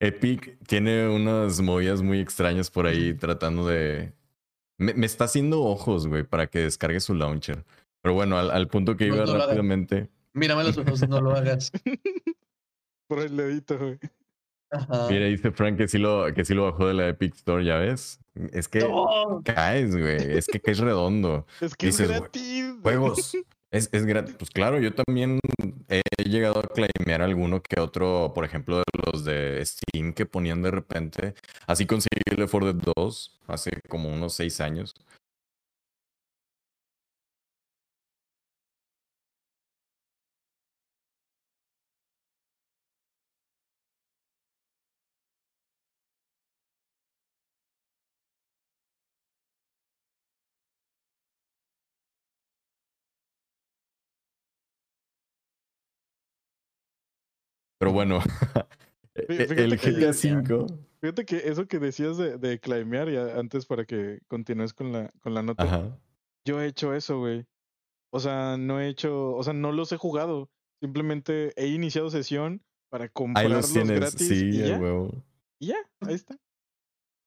Epic 0.01 0.59
tiene 0.67 1.09
unas 1.09 1.61
movidas 1.61 2.03
muy 2.03 2.21
extrañas 2.21 2.71
por 2.71 2.87
ahí 2.87 3.15
tratando 3.15 3.67
de. 3.67 4.13
Me, 4.79 4.93
me 4.95 5.07
está 5.07 5.25
haciendo 5.25 5.63
ojos, 5.63 6.07
güey, 6.07 6.23
para 6.23 6.49
que 6.49 6.59
descargue 6.61 7.01
su 7.01 7.15
launcher. 7.15 7.65
Pero 8.03 8.15
bueno, 8.15 8.39
al, 8.39 8.51
al 8.51 8.69
punto 8.69 8.97
que 8.97 9.09
No, 9.09 9.17
iba 9.17 9.25
no 9.27 9.39
rápidamente. 9.39 10.11
Mírame 10.35 10.65
los 10.65 10.77
ojos, 10.77 11.09
no 11.09 11.21
lo 11.21 11.35
hagas. 11.35 11.73
Por 13.09 13.21
el 13.21 13.37
dedito, 13.37 13.79
güey. 13.79 13.99
Ajá. 14.71 15.07
Mira, 15.09 15.27
dice 15.27 15.51
Frank 15.53 15.79
que 15.79 15.89
sí, 15.89 15.97
lo, 15.97 16.27
que 16.35 16.45
sí 16.45 16.53
lo 16.53 16.65
bajó 16.65 16.89
de 16.89 16.95
la 16.95 17.09
Epic 17.09 17.35
Store, 17.37 17.65
¿ya 17.65 17.77
ves? 17.79 18.19
Es 18.53 18.69
que 18.69 18.81
No. 18.81 19.41
caes, 19.45 19.97
güey. 19.97 20.17
Es 20.37 20.47
que 20.47 20.61
caes 20.61 20.79
redondo. 20.79 21.47
Es 21.61 21.75
que 21.77 21.87
Dices, 21.87 22.11
es 22.11 22.21
gratis. 22.21 22.75
Juegos. 22.83 23.37
Es, 23.73 23.89
es 23.93 24.07
gratis. 24.07 24.37
Pues 24.39 24.51
claro, 24.51 24.79
yo 24.79 24.95
también 24.95 25.41
he 25.89 26.01
llegado 26.29 26.59
a 26.61 26.69
claimear 26.69 27.23
alguno 27.23 27.63
que 27.63 27.81
otro, 27.81 28.33
por 28.35 28.45
ejemplo, 28.45 28.79
de 28.79 28.85
los 29.05 29.25
de 29.25 29.65
Steam 29.65 30.13
que 30.13 30.27
ponían 30.27 30.63
de 30.63 30.71
repente. 30.71 31.35
Así 31.67 31.87
conseguí 31.87 32.21
el 32.27 32.39
Left 32.41 32.53
4 32.53 32.73
Dead 32.73 32.93
2 32.97 33.41
hace 33.49 33.71
como 33.89 34.09
unos 34.09 34.35
seis 34.35 34.61
años. 34.61 34.95
Pero 57.79 57.93
bueno, 57.93 58.21
fíjate 59.29 59.65
el 59.65 59.79
que- 59.79 59.91
GTA 59.93 60.11
V. 60.11 60.67
Fíjate 61.01 61.25
que 61.27 61.37
eso 61.49 61.67
que 61.69 61.79
decías 61.79 62.17
de, 62.17 62.39
de 62.39 62.59
climear, 62.59 63.11
ya 63.11 63.39
antes 63.39 63.67
para 63.67 63.85
que 63.85 64.21
continúes 64.29 64.73
con 64.73 64.93
la, 64.93 65.11
con 65.21 65.35
la 65.35 65.43
nota, 65.43 65.63
Ajá. 65.63 65.99
yo 66.45 66.61
he 66.61 66.67
hecho 66.67 66.95
eso, 66.95 67.19
güey. 67.19 67.47
O 68.11 68.19
sea, 68.19 68.57
no 68.57 68.81
he 68.81 68.89
hecho, 68.89 69.35
o 69.35 69.43
sea, 69.43 69.53
no 69.53 69.73
los 69.73 69.93
he 69.93 69.97
jugado. 69.99 70.49
Simplemente 70.81 71.53
he 71.57 71.69
iniciado 71.69 72.09
sesión 72.11 72.63
para 72.89 73.05
Ahí 73.05 73.11
comprarlos 73.13 73.55
los 73.57 73.73
tienes, 73.73 74.01
gratis 74.01 74.29
sí, 74.29 74.49
y, 74.53 74.69
ya, 74.69 74.79
huevo. 74.79 75.13
y 75.61 75.67
ya, 75.69 75.77
ahí 76.01 76.15
está. 76.15 76.37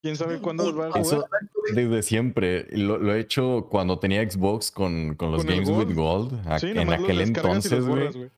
¿Quién 0.01 0.15
sabe 0.15 0.39
cuándo 0.39 0.63
los 0.65 0.79
va 0.79 0.87
a 0.87 0.91
jugar? 0.91 1.01
Eso 1.05 1.25
desde 1.73 2.01
siempre. 2.03 2.65
Lo, 2.71 2.97
lo 2.97 3.13
he 3.13 3.19
hecho 3.19 3.67
cuando 3.69 3.99
tenía 3.99 4.27
Xbox 4.29 4.71
con, 4.71 5.15
con 5.15 5.31
los 5.31 5.43
Con 5.45 5.53
Games 5.53 5.69
with 5.69 5.93
Gold. 5.95 6.31
Gold. 6.33 6.47
a- 6.47 6.59
Sí, 6.59 6.67
en 6.69 6.91
aquel 6.91 7.21
entonces, 7.21 7.85
güey. 7.85 8.31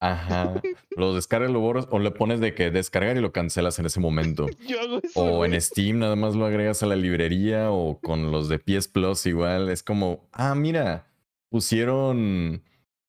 Ajá. 0.00 0.60
Los 0.96 1.14
descargas, 1.16 1.50
lo 1.50 1.58
borras 1.60 1.88
o 1.90 1.98
le 1.98 2.10
pones 2.12 2.38
de 2.40 2.54
que 2.54 2.70
descargar 2.70 3.16
y 3.16 3.20
lo 3.20 3.32
cancelas 3.32 3.78
en 3.78 3.86
ese 3.86 3.98
momento. 4.00 4.46
Yo 4.68 4.80
hago 4.80 5.00
eso, 5.02 5.20
O 5.20 5.44
en 5.44 5.60
Steam 5.60 5.98
nada 5.98 6.14
más 6.16 6.34
lo 6.36 6.46
agregas 6.46 6.82
a 6.82 6.86
la 6.86 6.96
librería 6.96 7.70
o 7.72 7.98
con 8.00 8.30
los 8.30 8.48
de 8.48 8.58
PS 8.60 8.88
Plus 8.88 9.26
igual. 9.26 9.68
Es 9.70 9.82
como, 9.82 10.28
ah, 10.32 10.54
mira, 10.54 11.06
pusieron 11.50 12.62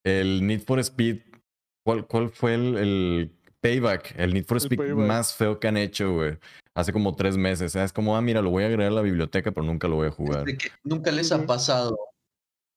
el 0.03 0.45
Need 0.45 0.61
for 0.61 0.79
Speed. 0.79 1.19
¿Cuál, 1.85 2.07
cuál 2.07 2.29
fue 2.29 2.55
el, 2.55 2.77
el 2.77 3.31
Payback? 3.61 4.15
El 4.17 4.33
Need 4.33 4.45
for 4.45 4.57
El 4.57 4.63
Speed 4.63 4.77
Payback. 4.79 5.07
más 5.07 5.33
feo 5.35 5.59
que 5.59 5.67
han 5.67 5.77
hecho, 5.77 6.13
güey. 6.13 6.37
Hace 6.75 6.91
como 6.93 7.15
tres 7.15 7.37
meses. 7.37 7.75
Es 7.75 7.93
como, 7.93 8.15
ah, 8.17 8.21
mira, 8.21 8.41
lo 8.41 8.49
voy 8.49 8.63
a 8.63 8.67
agregar 8.67 8.91
a 8.91 8.95
la 8.95 9.01
biblioteca, 9.01 9.51
pero 9.51 9.65
nunca 9.65 9.87
lo 9.87 9.95
voy 9.97 10.07
a 10.07 10.11
jugar. 10.11 10.45
nunca 10.83 11.11
les 11.11 11.31
ha 11.31 11.45
pasado. 11.45 11.97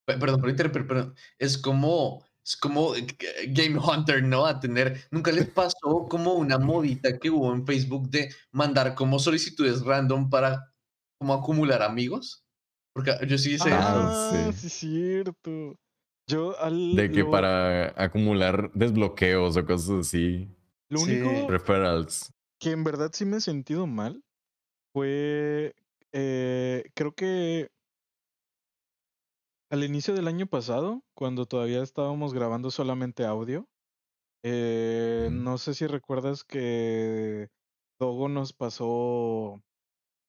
Pe- 0.07 0.19
Perdón, 0.19 0.41
por 0.41 0.51
interrumpir, 0.51 0.87
pero 0.87 1.15
es 1.39 1.57
como, 1.59 2.25
es 2.45 2.57
como 2.57 2.95
eh, 2.97 3.07
Game 3.49 3.79
Hunter, 3.79 4.23
¿no? 4.23 4.47
A 4.47 4.59
tener, 4.61 5.01
nunca 5.11 5.31
les 5.33 5.49
pasó 5.55 6.07
como 6.09 6.35
una 6.35 6.59
modita 6.59 7.19
que 7.19 7.31
hubo 7.31 7.53
en 7.55 7.67
Facebook 7.67 8.09
de 8.11 8.31
mandar 8.51 8.95
como 8.95 9.19
solicitudes 9.19 9.83
random 9.83 10.29
para 10.31 10.73
como 11.21 11.35
acumular 11.35 11.83
amigos. 11.83 12.45
Porque 12.95 13.13
yo 13.27 13.39
sí 13.39 13.55
hice. 13.55 13.71
Ah, 13.73 14.11
Ah, 14.13 14.53
sí. 14.53 14.69
sí, 14.69 14.69
cierto. 14.69 15.77
Yo 16.29 16.59
al. 16.61 16.95
De 16.95 17.11
que 17.11 17.21
lo- 17.21 17.31
para 17.31 17.89
acumular 18.03 18.71
desbloqueos 18.75 19.57
o 19.57 19.65
cosas 19.65 20.01
así. 20.07 20.49
Lo 20.91 20.99
Sí. 20.99 21.13
único 21.21 21.51
Referrals. 21.51 22.31
que 22.61 22.71
en 22.73 22.85
verdad 22.85 23.11
sí 23.13 23.25
me 23.25 23.39
he 23.39 23.41
sentido 23.41 23.87
mal 23.87 24.23
fue. 24.95 25.75
eh, 26.13 26.85
creo 26.95 27.13
que. 27.15 27.71
Al 29.73 29.85
inicio 29.85 30.13
del 30.13 30.29
año 30.29 30.47
pasado, 30.47 31.03
cuando 31.15 31.47
todavía 31.47 31.83
estábamos 31.83 32.35
grabando 32.35 32.71
solamente 32.71 33.25
audio, 33.25 33.67
eh, 34.45 35.31
no 35.33 35.57
sé 35.57 35.73
si 35.73 35.87
recuerdas 35.87 36.45
que 36.45 37.49
Dogo 37.99 38.29
nos 38.29 38.53
pasó 38.53 39.63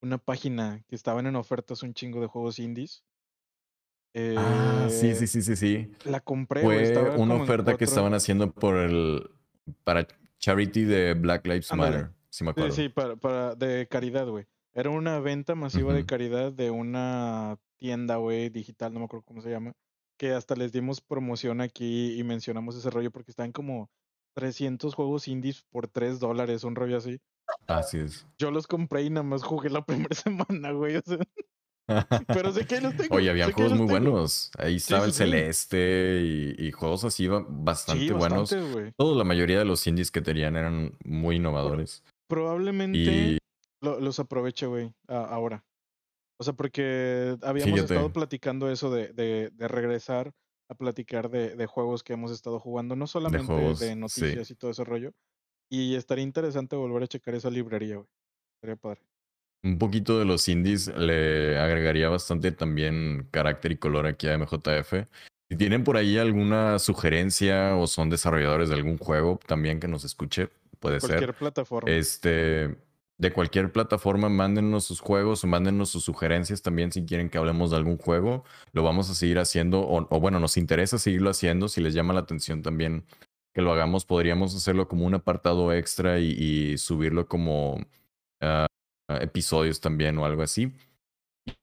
una 0.02 0.18
página 0.18 0.82
que 0.88 0.96
estaban 0.96 1.28
en 1.28 1.36
ofertas 1.36 1.84
un 1.84 1.94
chingo 1.94 2.22
de 2.22 2.28
juegos 2.28 2.58
indies. 2.58 3.04
Ah, 4.16 4.88
sí, 4.90 5.08
Eh, 5.08 5.16
sí, 5.16 5.28
sí, 5.28 5.42
sí, 5.42 5.56
sí. 5.58 5.92
La 6.06 6.22
compré, 6.22 6.62
güey, 6.62 6.94
Fue 6.94 7.18
una 7.18 7.36
oferta 7.36 7.78
que 7.78 7.84
estaban 7.84 8.14
haciendo 8.14 8.50
por 8.50 8.78
el 8.78 9.30
para 9.84 10.08
charity 10.40 10.86
de 10.86 11.16
Black 11.16 11.46
Lives. 11.46 11.74
Matter, 11.74 12.12
si 12.30 12.46
me 12.46 12.52
Sí, 12.52 12.54
acuerdo. 12.54 12.76
sí, 12.76 12.88
para, 12.88 13.18
para, 13.18 13.56
de 13.56 13.90
caridad, 13.90 14.26
güey. 14.26 14.46
Era 14.74 14.90
una 14.90 15.20
venta 15.20 15.56
masiva 15.56 15.94
de 15.94 16.00
Ujú. 16.00 16.08
caridad 16.08 16.52
de 16.52 16.72
una 16.72 17.58
tienda, 17.80 18.16
güey, 18.18 18.50
digital, 18.50 18.94
no 18.94 19.00
me 19.00 19.06
acuerdo 19.06 19.26
cómo 19.26 19.42
se 19.42 19.52
llama, 19.52 19.74
que 20.18 20.32
hasta 20.32 20.56
les 20.56 20.72
dimos 20.72 21.02
promoción 21.02 21.62
aquí 21.62 22.18
y 22.18 22.24
mencionamos 22.24 22.76
ese 22.76 22.90
rollo 22.90 23.12
porque 23.12 23.32
estaban 23.32 23.52
como 23.52 23.90
300 24.36 24.96
juegos 24.96 25.28
indies 25.28 25.64
por 25.70 25.88
3 25.88 26.20
dólares, 26.20 26.64
un 26.64 26.76
rollo 26.76 26.98
así. 26.98 27.20
Así 27.68 28.00
es. 28.00 28.26
Yo 28.40 28.50
los 28.50 28.66
compré 28.66 29.04
y 29.04 29.10
nada 29.12 29.24
más 29.24 29.44
jugué 29.44 29.70
la 29.70 29.86
primera 30.10 30.16
semana, 30.16 30.72
güey, 30.72 30.96
o 30.96 31.02
sea, 31.06 31.20
pero 32.34 32.52
sé 32.52 32.66
que 32.66 32.82
los 32.82 32.96
tengo. 32.98 33.16
Oye, 33.16 33.30
ahí 33.30 33.52
juegos 33.52 33.74
muy 33.74 33.82
tengo. 33.82 33.92
buenos. 33.92 34.50
Ahí 34.58 34.78
estaba 34.78 35.02
sí, 35.02 35.08
el 35.10 35.14
sí. 35.14 35.18
Celeste 35.20 36.22
y, 36.24 36.68
y 36.68 36.72
juegos 36.72 37.04
así 37.04 37.28
ba- 37.28 37.46
bastante 37.48 38.06
Sí, 38.06 38.12
buenos. 38.12 38.50
bastante, 38.50 38.72
güey. 38.74 38.92
Toda 38.98 39.16
la 39.18 39.24
mayoría 39.24 39.60
de 39.60 39.66
los 39.66 39.86
indies 39.86 40.10
que 40.10 40.22
tenían 40.22 40.56
eran 40.56 40.98
muy 41.04 41.36
innovadores. 41.36 42.04
Probablemente 42.28 42.98
Y 43.00 43.38
lo- 43.84 44.00
los 44.00 44.20
aproveche, 44.20 44.66
güey, 44.66 44.94
ahora. 45.08 45.64
O 46.40 46.44
sea, 46.44 46.54
porque 46.54 47.38
habíamos 47.44 47.80
estado 47.80 48.12
platicando 48.12 48.70
eso 48.72 48.90
de, 48.92 49.14
de, 49.14 49.52
de 49.52 49.68
regresar 49.68 50.34
a 50.70 50.76
platicar 50.76 51.30
de, 51.30 51.56
de 51.56 51.66
juegos 51.68 52.04
que 52.04 52.14
hemos 52.14 52.32
estado 52.32 52.60
jugando, 52.60 52.96
no 52.96 53.06
solamente 53.06 53.48
de, 53.54 53.60
juegos, 53.60 53.80
sí. 53.80 53.96
noticias 53.96 54.50
y 54.50 54.56
todo 54.56 54.72
ese 54.72 54.84
rollo. 54.84 55.12
Y 55.70 55.96
estaría 55.96 56.24
interesante 56.24 56.76
volver 56.76 57.04
a 57.04 57.08
checar 57.08 57.36
esa 57.36 57.50
librería, 57.50 57.96
güey. 57.98 58.08
Estaría 58.56 58.76
padre. 58.78 59.02
un 59.64 59.78
poquito 59.78 60.18
de 60.20 60.26
los 60.26 60.48
indies 60.48 60.88
le 60.98 61.58
agregaría 61.60 62.10
bastante 62.10 62.52
también 62.52 63.28
carácter 63.32 63.72
y 63.74 63.78
color 63.78 64.08
aquí 64.08 64.28
a 64.28 64.38
MJF. 64.38 64.94
Si 65.50 65.58
tienen 65.58 65.84
por 65.84 65.98
ahí 65.98 66.18
alguna 66.18 66.80
sugerencia 66.80 67.76
o 67.76 67.86
son 67.88 68.10
desarrolladores 68.10 68.70
de 68.70 68.76
algún 68.76 68.98
juego 68.98 69.40
también 69.46 69.80
que 69.80 69.88
nos 69.88 70.04
escuche, 70.04 70.50
puede 70.80 71.00
ser. 71.00 71.10
Cualquier 71.12 71.34
plataforma. 71.36 71.92
Este, 71.92 72.76
de 73.24 73.32
cualquier 73.34 73.72
plataforma, 73.72 74.30
mándenos 74.30 74.84
sus 74.84 75.00
juegos 75.00 75.44
o 75.44 75.48
mándenos 75.48 75.90
sus 75.90 76.04
sugerencias 76.04 76.62
también 76.62 76.92
si 76.92 77.06
quieren 77.06 77.30
que 77.30 77.38
hablemos 77.38 77.72
de 77.72 77.78
algún 77.78 77.98
juego. 77.98 78.44
Lo 78.74 78.84
vamos 78.84 79.10
a 79.10 79.16
seguir 79.16 79.40
haciendo, 79.40 79.80
o, 79.82 80.08
o 80.10 80.20
bueno, 80.20 80.40
nos 80.40 80.58
interesa 80.58 81.00
seguirlo 81.00 81.30
haciendo. 81.30 81.70
Si 81.70 81.82
les 81.82 81.94
llama 81.94 82.14
la 82.14 82.20
atención 82.20 82.62
también 82.62 83.06
que 83.54 83.62
lo 83.62 83.72
hagamos, 83.72 84.04
podríamos 84.06 84.54
hacerlo 84.56 84.88
como 84.88 85.06
un 85.06 85.14
apartado 85.14 85.72
extra 85.72 86.20
y, 86.20 86.32
y 86.32 86.78
subirlo 86.78 87.28
como 87.28 87.80
ah, 88.42 88.68
episodios 89.22 89.80
también 89.80 90.18
o 90.18 90.26
algo 90.26 90.42
así. 90.42 90.74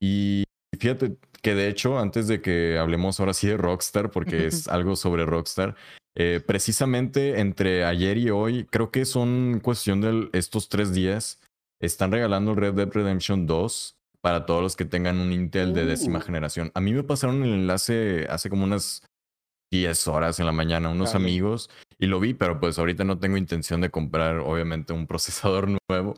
Y 0.00 0.44
fíjate 0.78 1.16
que 1.42 1.54
de 1.54 1.68
hecho, 1.68 1.98
antes 1.98 2.26
de 2.26 2.40
que 2.40 2.78
hablemos 2.78 3.20
ahora 3.20 3.34
sí 3.34 3.48
de 3.48 3.58
Rockstar, 3.58 4.10
porque 4.10 4.46
es 4.46 4.66
algo 4.68 4.96
sobre 4.96 5.26
Rockstar, 5.26 5.76
eh, 6.16 6.40
precisamente 6.44 7.40
entre 7.40 7.84
ayer 7.84 8.18
y 8.18 8.30
hoy, 8.30 8.64
creo 8.64 8.90
que 8.90 9.04
son 9.04 9.60
cuestión 9.62 10.00
de 10.00 10.28
estos 10.32 10.68
tres 10.68 10.92
días, 10.92 11.40
están 11.80 12.12
regalando 12.12 12.54
Red 12.54 12.74
Dead 12.74 12.88
Redemption 12.92 13.46
2 13.46 13.96
para 14.22 14.44
todos 14.46 14.62
los 14.62 14.76
que 14.76 14.84
tengan 14.84 15.18
un 15.18 15.32
Intel 15.32 15.72
de 15.72 15.86
décima 15.86 16.18
Uh. 16.18 16.22
generación. 16.22 16.70
A 16.74 16.80
mí 16.80 16.92
me 16.92 17.02
pasaron 17.02 17.42
el 17.42 17.54
enlace 17.54 18.26
hace 18.28 18.50
como 18.50 18.64
unas 18.64 19.02
10 19.72 20.08
horas 20.08 20.38
en 20.40 20.46
la 20.46 20.52
mañana, 20.52 20.90
unos 20.90 21.12
Dale. 21.12 21.24
amigos, 21.24 21.70
y 21.98 22.06
lo 22.06 22.18
vi, 22.20 22.34
pero 22.34 22.58
pues 22.60 22.78
ahorita 22.78 23.04
no 23.04 23.18
tengo 23.18 23.36
intención 23.36 23.80
de 23.80 23.90
comprar, 23.90 24.38
obviamente, 24.38 24.92
un 24.92 25.06
procesador 25.08 25.68
nuevo. 25.88 26.14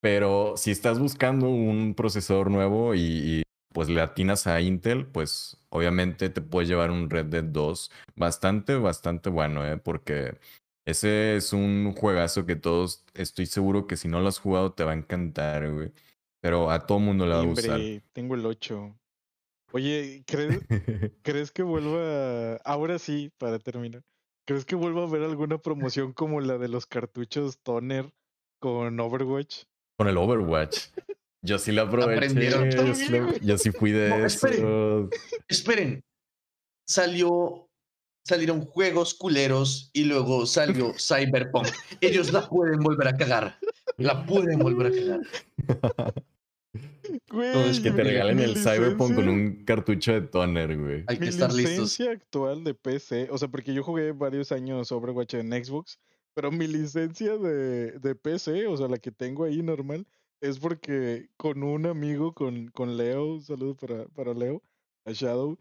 Pero 0.00 0.54
si 0.56 0.70
estás 0.72 0.98
buscando 0.98 1.48
un 1.48 1.94
procesador 1.94 2.50
nuevo 2.50 2.94
y, 2.94 3.00
y, 3.00 3.42
pues 3.72 3.88
le 3.88 4.00
atinas 4.02 4.46
a 4.46 4.60
Intel, 4.60 5.06
pues 5.06 5.56
obviamente 5.70 6.28
te 6.28 6.42
puedes 6.42 6.68
llevar 6.68 6.90
un 6.90 7.08
Red 7.08 7.26
Dead 7.26 7.44
2 7.44 7.90
bastante, 8.16 8.74
bastante 8.76 9.30
bueno, 9.30 9.64
¿eh? 9.66 9.78
Porque 9.78 10.34
ese 10.84 11.36
es 11.36 11.52
un 11.52 11.94
juegazo 11.96 12.44
que 12.46 12.56
todos, 12.56 13.04
estoy 13.14 13.46
seguro 13.46 13.86
que 13.86 13.96
si 13.96 14.08
no 14.08 14.20
lo 14.20 14.28
has 14.28 14.38
jugado 14.38 14.72
te 14.72 14.84
va 14.84 14.92
a 14.92 14.96
encantar, 14.96 15.70
güey. 15.70 15.92
Pero 16.40 16.70
a 16.70 16.86
todo 16.86 16.98
mundo 16.98 17.24
le 17.26 17.34
va 17.34 17.40
a 17.42 17.44
gustar. 17.44 17.80
Tengo 18.12 18.34
el 18.34 18.44
8. 18.46 18.98
Oye, 19.72 20.22
¿crees, 20.26 20.60
¿crees 21.22 21.50
que 21.52 21.62
vuelva, 21.62 22.56
ahora 22.64 22.98
sí, 22.98 23.30
para 23.38 23.58
terminar, 23.58 24.02
¿crees 24.46 24.64
que 24.64 24.74
vuelva 24.74 25.02
a 25.02 25.06
haber 25.06 25.22
alguna 25.22 25.58
promoción 25.58 26.12
como 26.12 26.40
la 26.40 26.58
de 26.58 26.68
los 26.68 26.84
cartuchos 26.86 27.58
Toner 27.62 28.12
con 28.60 28.98
Overwatch? 29.00 29.64
Con 29.96 30.08
el 30.08 30.16
Overwatch. 30.18 30.88
Yo 31.44 31.58
sí 31.58 31.72
lo 31.72 31.82
aproveché. 31.82 32.14
Aprendieron 32.16 32.70
Yo 32.70 32.94
sí, 32.94 33.08
lo- 33.10 33.36
yo 33.38 33.56
sí 33.58 33.70
fui 33.72 33.92
de 33.92 34.08
No, 34.10 34.26
eso. 34.26 34.48
esperen. 34.48 35.10
Esperen, 35.48 36.04
salió, 36.86 37.68
salieron 38.24 38.62
juegos 38.66 39.14
culeros 39.14 39.90
y 39.92 40.04
luego 40.04 40.46
salió 40.46 40.92
Cyberpunk. 40.98 41.68
Ellos 42.00 42.32
la 42.32 42.48
pueden 42.48 42.80
volver 42.80 43.08
a 43.08 43.16
cagar. 43.16 43.58
La 43.98 44.24
pueden 44.26 44.58
volver 44.58 44.86
a 44.86 44.90
cagar. 44.90 45.20
Güey, 47.30 47.52
Que 47.82 47.90
te 47.90 47.92
mi- 47.92 48.02
regalen 48.02 48.36
mi 48.36 48.44
el 48.44 48.56
Cyberpunk 48.56 49.14
con 49.14 49.28
un 49.28 49.64
cartucho 49.64 50.12
de 50.12 50.22
toner, 50.22 50.78
güey. 50.78 51.04
Hay 51.08 51.16
que 51.16 51.22
Mi 51.24 51.28
estar 51.28 51.52
listos. 51.52 51.72
licencia 51.72 52.10
actual 52.12 52.64
de 52.64 52.74
PC, 52.74 53.28
o 53.30 53.36
sea, 53.36 53.48
porque 53.48 53.74
yo 53.74 53.82
jugué 53.82 54.12
varios 54.12 54.52
años 54.52 54.90
Overwatch 54.92 55.34
en 55.34 55.50
Xbox, 55.52 55.98
pero 56.34 56.50
mi 56.50 56.66
licencia 56.66 57.36
de, 57.36 57.98
de 57.98 58.14
PC, 58.14 58.66
o 58.68 58.76
sea, 58.76 58.88
la 58.88 58.96
que 58.98 59.10
tengo 59.10 59.44
ahí 59.44 59.62
normal, 59.62 60.06
es 60.40 60.58
porque 60.58 61.28
con 61.36 61.62
un 61.62 61.86
amigo, 61.86 62.32
con, 62.32 62.68
con 62.68 62.96
Leo, 62.96 63.26
un 63.34 63.42
saludo 63.42 63.74
para, 63.74 64.06
para 64.06 64.32
Leo, 64.32 64.62
a 65.04 65.12
Shadow, 65.12 65.58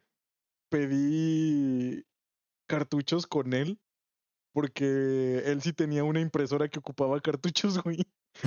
pedí 0.70 2.05
cartuchos 2.72 3.28
con 3.28 3.53
él, 3.53 3.80
porque 4.53 5.43
él 5.45 5.61
sí 5.61 5.74
tenía 5.74 6.03
una 6.03 6.19
impresora 6.22 6.67
que 6.69 6.80
ocupaba 6.80 7.19
cartuchos, 7.22 7.78
güey. 7.84 7.99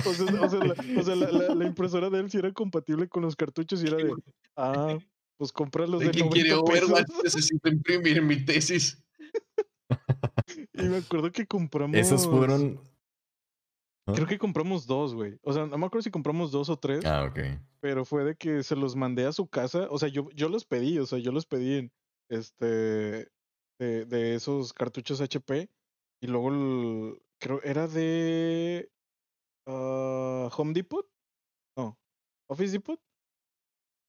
O 0.05 0.13
sea, 0.13 0.41
o 0.41 0.49
sea, 0.49 0.59
la, 0.63 0.73
o 0.99 1.03
sea, 1.03 1.15
la- 1.15 1.31
la- 1.31 1.55
la 1.55 1.65
impresora 1.75 2.09
de 2.09 2.19
él 2.19 2.29
sí 2.31 2.37
era 2.37 2.51
compatible 2.51 3.07
con 3.07 3.23
los 3.23 3.35
cartuchos 3.35 3.83
y 3.83 3.87
era 3.87 3.97
de, 3.97 4.13
ah, 4.57 4.97
pues 5.37 5.51
compra 5.51 5.85
los 5.85 5.99
¿De 5.99 6.07
de 6.07 6.11
quién 6.11 6.29
quiere 6.29 6.49
90 6.51 6.71
pesos. 7.03 7.23
Necesito 7.23 7.69
imprimir 7.69 8.21
mi 8.21 8.43
tesis. 8.43 9.01
Y 10.73 10.83
me 10.83 10.97
acuerdo 10.97 11.31
que 11.31 11.45
compramos. 11.45 11.95
Esos 11.97 12.27
fueron 12.27 12.79
Creo 14.13 14.27
que 14.27 14.37
compramos 14.37 14.85
dos, 14.85 15.15
güey. 15.15 15.39
O 15.41 15.51
sea, 15.53 15.65
no 15.65 15.77
me 15.77 15.85
acuerdo 15.87 16.03
si 16.03 16.11
compramos 16.11 16.51
dos 16.51 16.69
o 16.69 16.77
tres. 16.77 17.03
Ah, 17.05 17.23
ok. 17.23 17.39
Pero 17.79 18.05
fue 18.05 18.23
de 18.23 18.35
que 18.35 18.61
se 18.61 18.75
los 18.75 18.95
mandé 18.95 19.25
a 19.25 19.31
su 19.31 19.47
casa. 19.47 19.87
O 19.89 19.97
sea, 19.97 20.09
yo, 20.09 20.29
yo 20.35 20.47
los 20.49 20.65
pedí, 20.65 20.99
o 20.99 21.05
sea, 21.07 21.17
yo 21.17 21.31
los 21.31 21.45
pedí 21.47 21.73
en 21.75 21.91
este 22.29 23.27
de, 23.79 24.05
de 24.05 24.35
esos 24.35 24.73
cartuchos 24.73 25.21
HP. 25.21 25.69
Y 26.21 26.27
luego 26.27 26.49
el- 26.49 27.21
creo 27.39 27.61
era 27.63 27.87
de 27.87 28.89
ah, 29.67 30.49
Home 30.57 30.73
Depot. 30.73 31.07
No, 31.77 31.97
Office 32.49 32.71
Depot. 32.73 32.99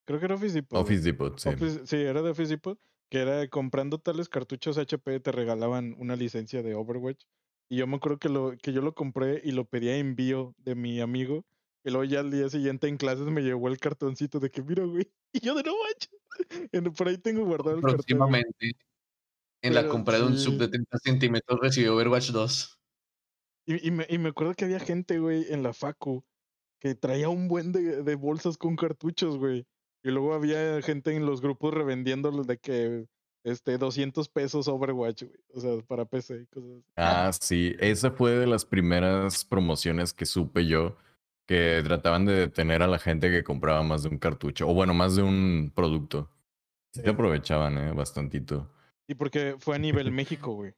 Creo 0.06 0.20
que 0.20 0.26
era 0.26 0.34
Office 0.36 0.54
Depot. 0.54 0.80
Office 0.80 1.02
Depot, 1.02 1.38
sí. 1.38 1.48
Office- 1.48 1.86
sí, 1.86 1.96
era 1.96 2.22
de 2.22 2.30
Office 2.30 2.50
Depot. 2.50 2.78
Que 3.10 3.18
era 3.18 3.46
comprando 3.48 3.98
tales 3.98 4.28
cartuchos 4.28 4.78
HP 4.78 5.20
te 5.20 5.30
regalaban 5.32 5.94
una 5.98 6.16
licencia 6.16 6.62
de 6.62 6.74
Overwatch. 6.74 7.22
Y 7.70 7.76
yo 7.78 7.86
me 7.86 7.96
acuerdo 7.96 8.18
que, 8.18 8.28
lo, 8.28 8.56
que 8.56 8.72
yo 8.72 8.80
lo 8.82 8.94
compré 8.94 9.40
y 9.44 9.52
lo 9.52 9.64
pedí 9.64 9.88
a 9.88 9.96
envío 9.96 10.54
de 10.58 10.74
mi 10.74 11.00
amigo. 11.00 11.44
Y 11.84 11.90
luego 11.90 12.04
ya 12.04 12.20
al 12.20 12.30
día 12.32 12.48
siguiente 12.48 12.88
en 12.88 12.96
clases 12.96 13.26
me 13.26 13.42
llegó 13.42 13.68
el 13.68 13.78
cartoncito 13.78 14.40
de 14.40 14.50
que, 14.50 14.62
mira, 14.62 14.84
güey. 14.84 15.08
Y 15.32 15.40
yo 15.40 15.54
de 15.54 15.62
no 15.62 15.72
manches. 15.82 16.10
Por 16.98 17.08
ahí 17.08 17.18
tengo 17.18 17.44
guardado 17.44 17.76
el 17.76 17.82
cartón. 17.82 17.96
Próximamente, 17.98 18.72
en 19.66 19.74
la 19.74 19.88
compra 19.88 20.18
de 20.18 20.24
un 20.24 20.38
sub 20.38 20.58
de 20.58 20.68
30 20.68 20.98
centímetros, 20.98 21.58
recibió 21.60 21.94
Overwatch 21.94 22.30
2. 22.30 22.80
Y, 23.66 23.88
y 23.88 23.90
me, 23.90 24.06
y 24.08 24.18
me 24.18 24.30
acuerdo 24.30 24.54
que 24.54 24.64
había 24.64 24.80
gente, 24.80 25.18
güey, 25.18 25.46
en 25.50 25.62
la 25.62 25.72
facu 25.72 26.24
que 26.80 26.94
traía 26.94 27.28
un 27.28 27.48
buen 27.48 27.72
de, 27.72 28.02
de 28.02 28.14
bolsas 28.14 28.56
con 28.56 28.76
cartuchos, 28.76 29.38
güey. 29.38 29.66
Y 30.02 30.10
luego 30.10 30.34
había 30.34 30.80
gente 30.82 31.14
en 31.14 31.26
los 31.26 31.40
grupos 31.40 31.74
revendiéndolos 31.74 32.46
de 32.46 32.58
que, 32.58 33.06
este, 33.44 33.78
200 33.78 34.28
pesos 34.28 34.68
Overwatch, 34.68 35.24
güey. 35.24 35.38
O 35.54 35.60
sea, 35.60 35.70
para 35.86 36.04
PC 36.04 36.42
y 36.42 36.46
cosas 36.46 36.70
así. 36.70 36.84
Ah, 36.96 37.30
sí. 37.32 37.74
Esa 37.78 38.10
fue 38.10 38.32
de 38.32 38.46
las 38.46 38.64
primeras 38.64 39.44
promociones 39.44 40.12
que 40.12 40.26
supe 40.26 40.66
yo 40.66 40.96
que 41.46 41.80
trataban 41.84 42.24
de 42.24 42.34
detener 42.34 42.82
a 42.82 42.88
la 42.88 42.98
gente 42.98 43.30
que 43.30 43.44
compraba 43.44 43.82
más 43.82 44.02
de 44.02 44.08
un 44.08 44.18
cartucho. 44.18 44.68
O 44.68 44.74
bueno, 44.74 44.94
más 44.94 45.16
de 45.16 45.22
un 45.22 45.72
producto. 45.74 46.28
Sí 46.92 47.02
se 47.02 47.10
aprovechaban, 47.10 47.78
eh, 47.78 47.92
bastantito. 47.92 48.70
Y 49.08 49.14
porque 49.14 49.56
fue 49.58 49.76
a 49.76 49.78
nivel 49.78 50.10
México, 50.10 50.52
güey. 50.54 50.74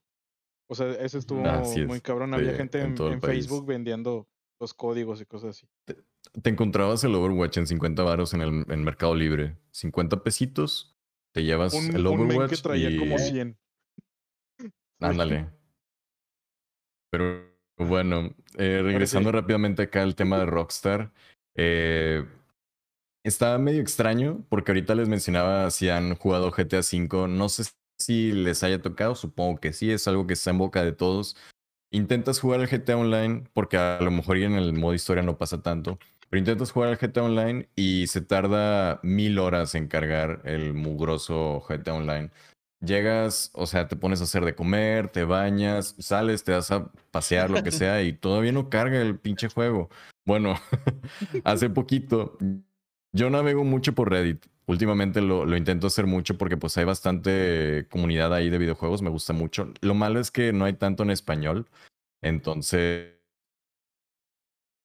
O 0.71 0.75
sea, 0.75 0.91
ese 0.93 1.19
estuvo 1.19 1.41
muy 1.41 1.97
es, 1.97 2.03
cabrón. 2.03 2.35
Había 2.35 2.53
sí, 2.53 2.57
gente 2.57 2.81
en. 2.81 3.23
Facebook 3.23 3.67
vendiendo 3.67 4.29
los 4.61 4.75
códigos 4.75 5.21
y 5.21 5.25
cosas 5.25 5.57
así. 5.57 5.67
Te 6.43 6.51
encontrabas 6.51 7.03
el 7.05 7.15
Overwatch 7.15 7.59
en 7.59 7.67
50 7.67 8.03
varos 8.03 8.35
en 8.35 8.43
el 8.43 8.67
en 8.69 8.85
Mercado 8.85 9.15
Libre. 9.15 9.57
50 9.71 10.23
pesitos. 10.23 10.95
Te 11.33 11.43
llevas 11.43 11.73
Un, 11.73 11.95
el 11.95 12.07
un 12.07 12.19
men 12.19 12.31
Overwatch 12.31 12.51
que 12.51 12.63
traía 12.63 12.91
y... 12.91 12.99
como 12.99 13.19
100. 13.19 13.57
Ándale. 15.01 15.51
Pero 17.11 17.49
bueno, 17.79 18.35
eh, 18.59 18.81
regresando 18.83 19.33
rápidamente 19.33 19.83
acá 19.83 20.03
al 20.03 20.17
tema 20.17 20.39
de 20.39 20.47
Rockstar. 20.47 21.13
eh, 21.57 22.27
está 23.25 23.57
medio 23.59 23.81
extraño 23.81 24.45
porque 24.49 24.73
ahorita 24.73 24.95
les 24.95 25.09
mencionaba 25.09 25.71
si 25.71 25.89
han 25.89 26.15
jugado 26.17 26.51
GTA 26.51 26.81
V. 26.81 27.29
No 27.29 27.49
sé 27.49 27.65
si 27.99 28.33
les 28.33 28.63
haya 28.63 28.81
tocado, 28.81 29.15
supongo 29.15 29.61
que 29.61 29.73
sí, 29.73 29.91
es 29.91 30.07
algo 30.09 30.27
que 30.27 30.35
está 30.35 30.51
en 30.51 30.59
boca 30.59 30.85
de 30.85 30.93
todos. 30.93 31.37
Intentas 31.91 32.41
jugar 32.41 32.61
el 32.61 32.69
GTA 32.69 32.97
Online 32.97 33.45
porque 33.53 33.77
a 33.79 34.01
lo 34.01 34.11
mejor 34.11 34.37
en 34.39 34.55
el 34.55 34.73
modo 34.75 34.95
historia 34.95 35.23
no 35.23 35.39
pasa 35.39 35.63
tanto. 35.63 35.99
Pero 36.31 36.41
intentas 36.41 36.71
jugar 36.71 36.91
el 36.91 36.99
GTA 36.99 37.25
Online 37.25 37.69
y 37.75 38.07
se 38.09 38.21
tarda 38.21 39.01
mil 39.03 39.39
horas 39.39 39.75
en 39.75 39.89
cargar 39.89 40.43
el 40.45 40.75
mugroso 40.75 41.65
GTA 41.67 41.95
Online. 41.95 42.31
Llegas, 42.81 43.51
o 43.55 43.67
sea, 43.67 43.89
te 43.89 43.97
pones 43.97 44.21
a 44.21 44.25
hacer 44.25 44.45
de 44.45 44.55
comer, 44.55 45.09
te 45.09 45.25
bañas, 45.25 45.97
sales, 45.99 46.45
te 46.45 46.53
das 46.53 46.71
a 46.71 46.93
pasear, 47.11 47.51
lo 47.51 47.63
que 47.63 47.71
sea, 47.73 48.03
y 48.03 48.13
todavía 48.13 48.53
no 48.53 48.69
carga 48.69 49.01
el 49.01 49.19
pinche 49.19 49.49
juego. 49.49 49.89
Bueno, 50.27 50.55
hace 51.45 51.71
poquito, 51.71 52.37
yo 53.13 53.31
navego 53.31 53.65
mucho 53.65 53.95
por 53.95 54.11
Reddit. 54.11 54.45
Últimamente 54.67 55.23
lo, 55.23 55.47
lo 55.47 55.57
intento 55.57 55.87
hacer 55.87 56.07
mucho 56.07 56.37
porque 56.37 56.59
pues 56.59 56.77
hay 56.77 56.85
bastante 56.85 57.87
comunidad 57.91 58.35
ahí 58.35 58.51
de 58.51 58.59
videojuegos, 58.59 59.01
me 59.01 59.11
gusta 59.11 59.33
mucho. 59.33 59.73
Lo 59.81 59.95
malo 59.95 60.21
es 60.21 60.31
que 60.31 60.53
no 60.53 60.67
hay 60.67 60.75
tanto 60.75 61.05
en 61.05 61.11
español, 61.11 61.67
entonces 62.23 63.19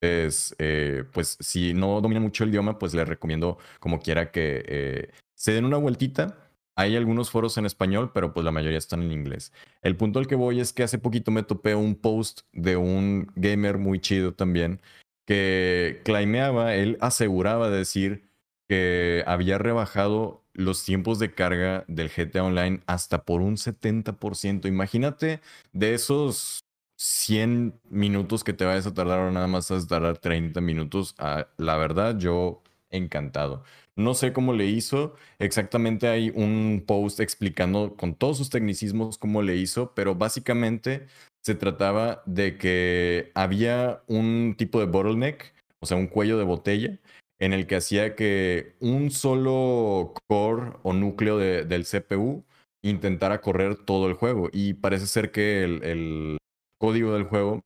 es, 0.03 0.55
eh, 0.59 1.05
pues 1.13 1.38
si 1.39 1.74
no 1.74 2.01
domina 2.01 2.19
mucho 2.19 2.43
el 2.43 2.49
idioma, 2.49 2.78
pues 2.78 2.93
les 2.93 3.07
recomiendo 3.07 3.57
como 3.80 3.99
quiera 3.99 4.32
que 4.32 4.63
eh, 4.67 5.11
se 5.36 5.53
den 5.53 5.65
una 5.65 5.78
vueltita. 5.78 6.38
Hay 6.76 6.95
algunos 6.95 7.30
foros 7.30 7.57
en 7.57 7.65
español, 7.65 8.11
pero 8.13 8.34
pues 8.34 8.43
la 8.43 8.51
mayoría 8.51 8.80
están 8.80 9.03
en 9.03 9.11
inglés. 9.11 9.53
El 9.82 9.95
punto 9.95 10.19
al 10.19 10.28
que 10.28 10.36
voy 10.36 10.59
es 10.59 10.74
que 10.74 10.84
hace 10.84 10.97
poquito 10.97 11.30
me 11.32 11.43
topé 11.43 11.76
un 11.76 11.95
post 11.95 12.41
de 12.51 12.78
un 12.78 13.32
gamer 13.36 13.78
muy 13.78 13.99
chido 13.99 14.34
también 14.34 14.82
que 15.26 16.01
claimeaba, 16.03 16.76
él 16.76 16.97
aseguraba 17.01 17.69
decir 17.69 18.30
que 18.67 19.24
había 19.28 19.57
rebajado 19.57 20.43
los 20.53 20.84
tiempos 20.84 21.19
de 21.19 21.34
carga 21.34 21.84
del 21.88 22.09
GTA 22.09 22.43
Online 22.43 22.82
hasta 22.86 23.24
por 23.24 23.41
un 23.41 23.57
70%. 23.57 24.67
Imagínate 24.67 25.41
de 25.74 25.93
esos 25.93 26.63
100 26.97 27.80
minutos 27.89 28.43
que 28.43 28.53
te 28.53 28.65
vayas 28.65 28.88
a 28.88 28.93
tardar 28.93 29.19
o 29.19 29.32
nada 29.32 29.47
más 29.47 29.71
a 29.71 29.86
tardar 29.88 30.19
30 30.19 30.61
minutos. 30.61 31.15
Ah, 31.17 31.47
la 31.57 31.76
verdad, 31.78 32.17
yo 32.17 32.61
encantado. 32.89 33.63
No 33.95 34.13
sé 34.13 34.34
cómo 34.34 34.53
le 34.53 34.65
hizo. 34.67 35.15
Exactamente 35.39 36.07
hay 36.07 36.30
un 36.30 36.84
post 36.86 37.19
explicando 37.19 37.95
con 37.97 38.15
todos 38.15 38.38
sus 38.38 38.49
tecnicismos 38.49 39.17
cómo 39.17 39.41
le 39.41 39.55
hizo, 39.55 39.93
pero 39.95 40.15
básicamente 40.15 41.07
se 41.44 41.56
trataba 41.56 42.24
de 42.26 42.58
que 42.58 43.32
había 43.36 44.04
un 44.08 44.56
tipo 44.58 44.80
de 44.80 44.86
bottleneck, 44.86 45.54
o 45.82 45.86
sea, 45.86 45.98
un 45.98 46.08
cuello 46.08 46.38
de 46.38 46.46
botella, 46.46 47.00
en 47.39 47.54
el 47.54 47.68
que 47.68 47.76
hacía 47.76 48.16
que 48.16 48.76
un 48.80 49.12
solo 49.12 50.14
core 50.28 50.74
o 50.84 50.94
núcleo 50.94 51.38
de- 51.38 51.66
del 51.66 51.86
CPU 51.86 52.46
intentara 52.82 53.41
correr 53.41 53.76
todo 53.86 54.08
el 54.08 54.14
juego. 54.14 54.50
Y 54.54 54.76
parece 54.76 55.08
ser 55.08 55.32
que 55.32 55.64
el, 55.64 55.84
el 55.84 56.38
código 56.80 57.14
del 57.14 57.24
juego 57.26 57.62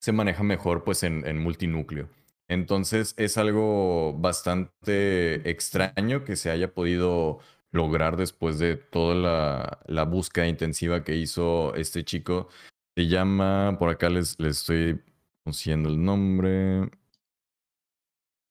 se 0.00 0.12
maneja 0.12 0.42
mejor 0.42 0.84
pues 0.84 1.02
en, 1.02 1.26
en 1.26 1.38
multinúcleo. 1.38 2.08
Entonces 2.48 3.14
es 3.16 3.38
algo 3.38 4.14
bastante 4.18 5.48
extraño 5.48 6.24
que 6.24 6.36
se 6.36 6.50
haya 6.50 6.74
podido 6.74 7.38
lograr 7.70 8.16
después 8.16 8.58
de 8.58 8.76
toda 8.76 9.14
la, 9.14 9.78
la 9.86 10.04
búsqueda 10.04 10.46
intensiva 10.48 11.04
que 11.04 11.16
hizo 11.16 11.74
este 11.74 12.04
chico. 12.04 12.48
Se 12.96 13.06
llama, 13.06 13.76
por 13.78 13.88
acá 13.88 14.08
les, 14.10 14.38
les 14.38 14.58
estoy 14.58 15.00
conociendo 15.44 15.88
el 15.88 16.02
nombre. 16.02 16.90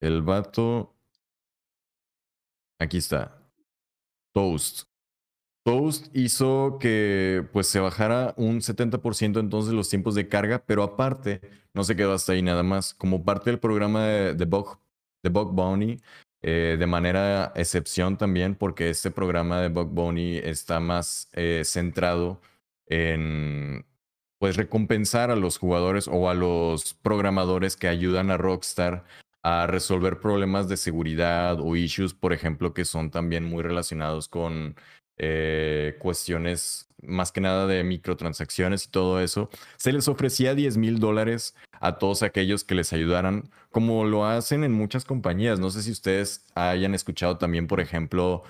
El 0.00 0.22
vato. 0.22 0.94
Aquí 2.80 2.98
está. 2.98 3.38
Toast. 4.34 4.88
Toast 5.64 6.08
hizo 6.16 6.78
que 6.80 7.46
pues 7.52 7.68
se 7.68 7.78
bajara 7.78 8.34
un 8.36 8.60
70% 8.60 9.38
entonces 9.38 9.72
los 9.72 9.88
tiempos 9.88 10.16
de 10.16 10.28
carga, 10.28 10.64
pero 10.66 10.82
aparte 10.82 11.40
no 11.72 11.84
se 11.84 11.94
quedó 11.94 12.14
hasta 12.14 12.32
ahí 12.32 12.42
nada 12.42 12.64
más. 12.64 12.94
Como 12.94 13.24
parte 13.24 13.50
del 13.50 13.60
programa 13.60 14.04
de, 14.06 14.34
de 14.34 14.44
Bug, 14.44 14.80
de 15.22 15.30
Bounty, 15.30 16.00
eh, 16.42 16.76
de 16.78 16.86
manera 16.86 17.52
excepción 17.54 18.18
también, 18.18 18.56
porque 18.56 18.90
este 18.90 19.12
programa 19.12 19.60
de 19.60 19.68
Bug 19.68 19.90
Bounty 19.90 20.38
está 20.38 20.80
más 20.80 21.28
eh, 21.32 21.62
centrado 21.64 22.40
en 22.86 23.86
pues 24.42 24.56
recompensar 24.56 25.30
a 25.30 25.36
los 25.36 25.56
jugadores 25.56 26.08
o 26.08 26.28
a 26.28 26.34
los 26.34 26.94
programadores 26.94 27.76
que 27.76 27.86
ayudan 27.86 28.32
a 28.32 28.36
Rockstar 28.36 29.04
a 29.44 29.68
resolver 29.68 30.18
problemas 30.18 30.68
de 30.68 30.76
seguridad 30.76 31.60
o 31.60 31.76
issues, 31.76 32.12
por 32.12 32.32
ejemplo, 32.32 32.74
que 32.74 32.84
son 32.84 33.12
también 33.12 33.44
muy 33.44 33.62
relacionados 33.62 34.26
con 34.26 34.74
eh, 35.16 35.94
cuestiones 36.00 36.88
más 37.04 37.30
que 37.30 37.40
nada 37.40 37.68
de 37.68 37.84
microtransacciones 37.84 38.86
y 38.86 38.90
todo 38.90 39.20
eso. 39.20 39.48
Se 39.76 39.92
les 39.92 40.08
ofrecía 40.08 40.56
10 40.56 40.76
mil 40.76 40.98
dólares 40.98 41.54
a 41.80 41.98
todos 41.98 42.24
aquellos 42.24 42.64
que 42.64 42.74
les 42.74 42.92
ayudaran, 42.92 43.48
como 43.70 44.04
lo 44.04 44.26
hacen 44.26 44.64
en 44.64 44.72
muchas 44.72 45.04
compañías. 45.04 45.60
No 45.60 45.70
sé 45.70 45.84
si 45.84 45.92
ustedes 45.92 46.46
hayan 46.56 46.96
escuchado 46.96 47.38
también, 47.38 47.68
por 47.68 47.78
ejemplo, 47.78 48.42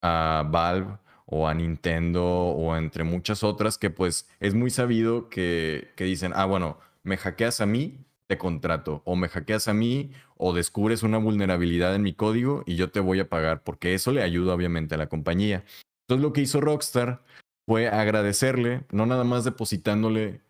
a 0.00 0.48
Valve 0.50 0.96
o 1.26 1.48
a 1.48 1.54
Nintendo 1.54 2.24
o 2.24 2.76
entre 2.76 3.04
muchas 3.04 3.42
otras 3.42 3.78
que 3.78 3.90
pues 3.90 4.28
es 4.40 4.54
muy 4.54 4.70
sabido 4.70 5.28
que, 5.28 5.92
que 5.96 6.04
dicen, 6.04 6.32
ah, 6.34 6.44
bueno, 6.44 6.78
me 7.02 7.16
hackeas 7.16 7.60
a 7.60 7.66
mí, 7.66 7.98
te 8.26 8.38
contrato, 8.38 9.02
o 9.04 9.16
me 9.16 9.28
hackeas 9.28 9.68
a 9.68 9.74
mí, 9.74 10.10
o 10.36 10.52
descubres 10.52 11.02
una 11.02 11.18
vulnerabilidad 11.18 11.94
en 11.94 12.02
mi 12.02 12.14
código 12.14 12.62
y 12.66 12.76
yo 12.76 12.90
te 12.90 13.00
voy 13.00 13.20
a 13.20 13.28
pagar, 13.28 13.62
porque 13.62 13.94
eso 13.94 14.12
le 14.12 14.22
ayuda 14.22 14.54
obviamente 14.54 14.94
a 14.94 14.98
la 14.98 15.08
compañía. 15.08 15.64
Entonces 16.02 16.22
lo 16.22 16.32
que 16.32 16.42
hizo 16.42 16.60
Rockstar 16.60 17.22
fue 17.66 17.88
agradecerle, 17.88 18.84
no 18.90 19.06
nada 19.06 19.24
más 19.24 19.44
depositándole 19.44 20.40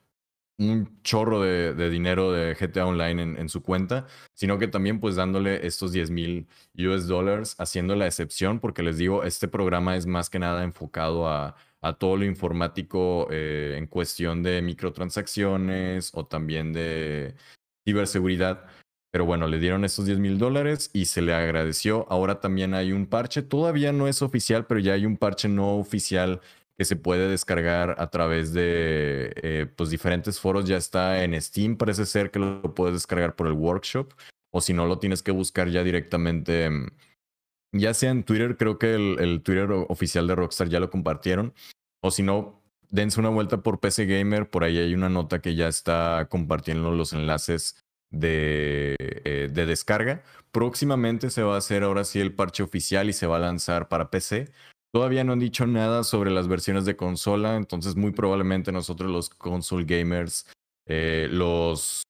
un 0.58 1.02
chorro 1.02 1.40
de, 1.40 1.90
dinero 1.90 2.32
de 2.32 2.54
GTA 2.54 2.86
Online 2.86 3.40
en, 3.40 3.48
su 3.48 3.62
cuenta, 3.62 4.06
sino 4.34 4.58
que 4.58 4.68
también 4.68 5.00
pues 5.00 5.16
dándole 5.16 5.66
estos 5.66 5.92
10 5.92 6.10
mil 6.10 6.46
US 6.78 7.06
dollars, 7.06 7.56
haciendo 7.58 7.96
la 7.96 8.06
excepción, 8.06 8.60
porque 8.60 8.82
les 8.82 8.98
digo, 8.98 9.24
este 9.24 9.48
programa 9.48 9.96
es 9.96 10.06
más 10.06 10.30
que 10.30 10.38
nada 10.38 10.62
enfocado 10.62 11.28
a, 11.28 11.56
a 11.82 11.92
todo 11.94 12.16
lo 12.16 12.24
informático 12.24 13.28
eh, 13.30 13.74
en 13.76 13.86
cuestión 13.86 14.42
de 14.42 14.62
microtransacciones 14.62 16.10
o 16.14 16.24
también 16.26 16.72
de, 16.72 17.34
ciberseguridad. 17.84 18.64
Pero 19.10 19.26
bueno, 19.26 19.46
le 19.46 19.60
dieron 19.60 19.84
estos 19.84 20.06
10 20.06 20.18
mil 20.18 20.38
dólares 20.38 20.90
y 20.92 21.04
se 21.04 21.22
le 21.22 21.34
agradeció. 21.34 22.06
Ahora 22.10 22.40
también 22.40 22.74
hay 22.74 22.92
un 22.92 23.06
parche, 23.06 23.42
todavía 23.42 23.92
no 23.92 24.08
es 24.08 24.22
oficial, 24.22 24.66
pero 24.66 24.80
ya 24.80 24.94
hay 24.94 25.06
un 25.06 25.16
parche 25.16 25.48
no 25.48 25.76
oficial 25.76 26.40
que 26.78 26.84
se 26.84 26.96
puede 26.96 27.28
descargar 27.28 27.96
a 27.98 28.10
través 28.10 28.52
de 28.52 29.32
eh, 29.36 29.66
pues 29.76 29.90
diferentes 29.90 30.40
foros. 30.40 30.66
Ya 30.66 30.76
está 30.76 31.22
en 31.22 31.40
Steam, 31.40 31.76
parece 31.76 32.06
ser 32.06 32.30
que 32.30 32.38
lo 32.38 32.74
puedes 32.74 32.94
descargar 32.94 33.36
por 33.36 33.46
el 33.46 33.52
workshop. 33.52 34.12
O 34.50 34.60
si 34.60 34.72
no, 34.72 34.86
lo 34.86 34.98
tienes 34.98 35.22
que 35.22 35.32
buscar 35.32 35.68
ya 35.68 35.82
directamente, 35.82 36.70
mm, 36.70 36.88
ya 37.72 37.94
sea 37.94 38.10
en 38.10 38.24
Twitter, 38.24 38.56
creo 38.56 38.78
que 38.78 38.94
el, 38.94 39.18
el 39.20 39.42
Twitter 39.42 39.70
oficial 39.70 40.26
de 40.26 40.34
Rockstar 40.36 40.68
ya 40.68 40.80
lo 40.80 40.90
compartieron. 40.90 41.54
O 42.02 42.10
si 42.10 42.22
no, 42.22 42.62
dense 42.90 43.18
una 43.18 43.28
vuelta 43.30 43.62
por 43.62 43.80
PC 43.80 44.06
Gamer, 44.06 44.48
por 44.48 44.62
ahí 44.62 44.78
hay 44.78 44.94
una 44.94 45.08
nota 45.08 45.40
que 45.40 45.56
ya 45.56 45.68
está 45.68 46.28
compartiendo 46.30 46.92
los 46.92 47.12
enlaces 47.12 47.76
de, 48.10 48.94
eh, 48.98 49.48
de, 49.52 49.66
descarga. 49.66 50.22
Próximamente 50.52 51.30
se 51.30 51.42
va 51.42 51.56
a 51.56 51.58
hacer 51.58 51.82
ahora 51.82 52.04
sí 52.04 52.20
el 52.20 52.32
parche 52.32 52.62
oficial 52.62 53.08
y 53.08 53.12
se 53.12 53.26
va 53.26 53.36
a 53.36 53.40
lanzar 53.40 53.88
para 53.88 54.10
PC. 54.10 54.52
Todavía 54.94 55.24
no 55.24 55.32
han 55.32 55.40
dicho 55.40 55.66
nada 55.66 56.04
sobre 56.04 56.30
las 56.30 56.46
versiones 56.46 56.84
de 56.84 56.94
consola, 56.94 57.56
entonces 57.56 57.96
muy 57.96 58.12
probablemente 58.12 58.70
nosotros 58.70 59.10
los 59.10 59.28
console 59.28 59.86
gamers, 59.86 60.46
eh, 60.86 61.26
los 61.32 62.04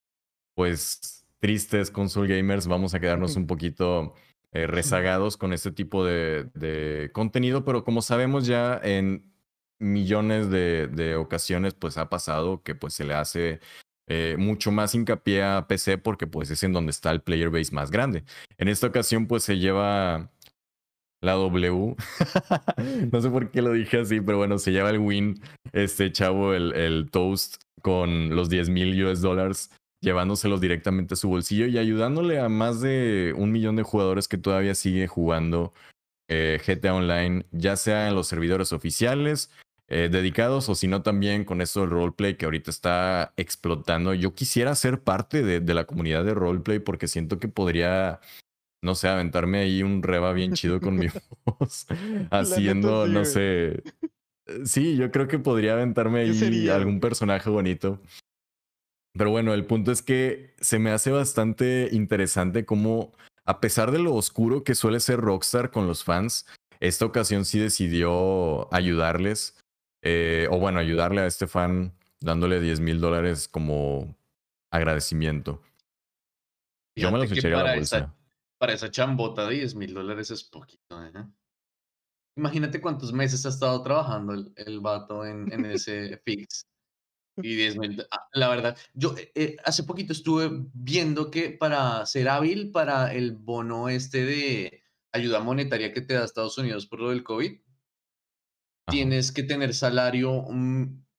pues 0.54 1.24
tristes 1.40 1.90
console 1.90 2.36
gamers, 2.36 2.66
vamos 2.66 2.92
a 2.92 3.00
quedarnos 3.00 3.36
un 3.36 3.46
poquito 3.46 4.12
eh, 4.52 4.66
rezagados 4.66 5.38
con 5.38 5.54
este 5.54 5.72
tipo 5.72 6.04
de, 6.04 6.50
de 6.52 7.10
contenido, 7.14 7.64
pero 7.64 7.84
como 7.84 8.02
sabemos 8.02 8.46
ya 8.46 8.78
en 8.84 9.32
millones 9.78 10.50
de, 10.50 10.86
de, 10.88 11.16
ocasiones 11.16 11.72
pues 11.72 11.96
ha 11.96 12.10
pasado 12.10 12.62
que 12.62 12.74
pues 12.74 12.92
se 12.92 13.04
le 13.04 13.14
hace 13.14 13.60
eh, 14.08 14.36
mucho 14.38 14.70
más 14.70 14.94
hincapié 14.94 15.42
a 15.42 15.66
PC 15.66 15.96
porque 15.96 16.26
pues 16.26 16.50
es 16.50 16.62
en 16.62 16.74
donde 16.74 16.90
está 16.90 17.10
el 17.12 17.22
player 17.22 17.48
base 17.48 17.74
más 17.74 17.90
grande. 17.90 18.24
En 18.58 18.68
esta 18.68 18.88
ocasión 18.88 19.26
pues 19.26 19.42
se 19.42 19.56
lleva 19.56 20.30
la 21.24 21.32
W. 21.32 21.96
no 23.12 23.20
sé 23.20 23.30
por 23.30 23.50
qué 23.50 23.62
lo 23.62 23.72
dije 23.72 24.00
así, 24.00 24.20
pero 24.20 24.38
bueno, 24.38 24.58
se 24.58 24.72
lleva 24.72 24.90
el 24.90 24.98
win 24.98 25.40
este 25.72 26.12
chavo, 26.12 26.54
el, 26.54 26.72
el 26.74 27.10
toast 27.10 27.62
con 27.82 28.34
los 28.34 28.48
10 28.48 28.70
mil 28.70 29.04
US 29.04 29.20
dólares, 29.20 29.70
llevándoselos 30.00 30.60
directamente 30.60 31.14
a 31.14 31.16
su 31.16 31.28
bolsillo 31.28 31.66
y 31.66 31.78
ayudándole 31.78 32.38
a 32.38 32.48
más 32.48 32.80
de 32.80 33.34
un 33.36 33.52
millón 33.52 33.76
de 33.76 33.82
jugadores 33.82 34.28
que 34.28 34.38
todavía 34.38 34.74
sigue 34.74 35.06
jugando 35.06 35.72
eh, 36.28 36.60
GTA 36.64 36.94
Online, 36.94 37.44
ya 37.52 37.76
sea 37.76 38.08
en 38.08 38.14
los 38.14 38.26
servidores 38.26 38.72
oficiales 38.72 39.50
eh, 39.88 40.08
dedicados 40.10 40.70
o 40.70 40.74
si 40.74 40.88
no 40.88 41.02
también 41.02 41.44
con 41.44 41.60
eso 41.60 41.82
del 41.82 41.90
roleplay 41.90 42.36
que 42.36 42.46
ahorita 42.46 42.70
está 42.70 43.34
explotando. 43.36 44.14
Yo 44.14 44.34
quisiera 44.34 44.74
ser 44.74 45.00
parte 45.00 45.42
de, 45.42 45.60
de, 45.60 45.74
la 45.74 45.84
comunidad 45.84 46.24
de 46.24 46.32
roleplay 46.32 46.78
porque 46.78 47.06
siento 47.06 47.38
que 47.38 47.48
podría, 47.48 48.20
no 48.84 48.94
sé, 48.94 49.08
aventarme 49.08 49.60
ahí 49.60 49.82
un 49.82 50.02
reba 50.02 50.32
bien 50.32 50.52
chido 50.52 50.80
con 50.80 50.96
mi 50.96 51.08
voz, 51.44 51.86
haciendo, 52.30 53.08
no 53.08 53.24
sé. 53.24 53.82
Sí, 54.64 54.96
yo 54.96 55.10
creo 55.10 55.26
que 55.26 55.38
podría 55.38 55.72
aventarme 55.72 56.20
ahí 56.20 56.68
algún 56.68 57.00
personaje 57.00 57.48
bonito. 57.48 58.00
Pero 59.14 59.30
bueno, 59.30 59.54
el 59.54 59.64
punto 59.64 59.90
es 59.90 60.02
que 60.02 60.54
se 60.60 60.78
me 60.78 60.90
hace 60.90 61.10
bastante 61.10 61.88
interesante 61.92 62.66
cómo, 62.66 63.12
a 63.46 63.60
pesar 63.60 63.90
de 63.90 64.00
lo 64.00 64.14
oscuro 64.14 64.64
que 64.64 64.74
suele 64.74 65.00
ser 65.00 65.20
Rockstar 65.20 65.70
con 65.70 65.86
los 65.86 66.04
fans, 66.04 66.46
esta 66.80 67.06
ocasión 67.06 67.46
sí 67.46 67.58
decidió 67.58 68.72
ayudarles 68.74 69.56
eh, 70.02 70.46
o 70.50 70.58
bueno, 70.58 70.78
ayudarle 70.78 71.22
a 71.22 71.26
este 71.26 71.46
fan 71.46 71.94
dándole 72.20 72.60
10 72.60 72.80
mil 72.80 73.00
dólares 73.00 73.48
como 73.48 74.14
agradecimiento. 74.70 75.62
Yo 76.96 77.10
me 77.10 77.18
los 77.18 77.32
echaría 77.32 77.60
a 77.60 77.62
la 77.62 77.74
bolsa. 77.76 77.96
Esa, 77.98 78.14
para 78.58 78.72
esa 78.72 78.90
chambota 78.90 79.46
de 79.46 79.56
10 79.56 79.74
mil 79.74 79.94
dólares 79.94 80.30
es 80.30 80.44
poquito, 80.44 81.02
¿eh? 81.04 81.12
Imagínate 82.36 82.80
cuántos 82.80 83.12
meses 83.12 83.46
ha 83.46 83.50
estado 83.50 83.80
trabajando 83.82 84.34
el, 84.34 84.52
el 84.56 84.80
vato 84.80 85.24
en, 85.24 85.52
en 85.52 85.64
ese 85.66 86.20
fix. 86.24 86.66
Y 87.36 87.56
10 87.56 87.76
mil. 87.78 88.06
Ah, 88.10 88.28
la 88.32 88.48
verdad, 88.48 88.78
yo 88.92 89.16
eh, 89.16 89.32
eh, 89.34 89.56
hace 89.64 89.82
poquito 89.82 90.12
estuve 90.12 90.50
viendo 90.72 91.30
que 91.30 91.50
para 91.50 92.04
ser 92.06 92.28
hábil 92.28 92.70
para 92.70 93.12
el 93.12 93.32
bono 93.32 93.88
este 93.88 94.24
de 94.24 94.84
ayuda 95.12 95.40
monetaria 95.40 95.92
que 95.92 96.00
te 96.00 96.14
da 96.14 96.24
Estados 96.24 96.58
Unidos 96.58 96.86
por 96.86 97.00
lo 97.00 97.10
del 97.10 97.24
COVID, 97.24 97.60
tienes 98.88 99.32
que 99.32 99.42
tener 99.42 99.74
salario 99.74 100.46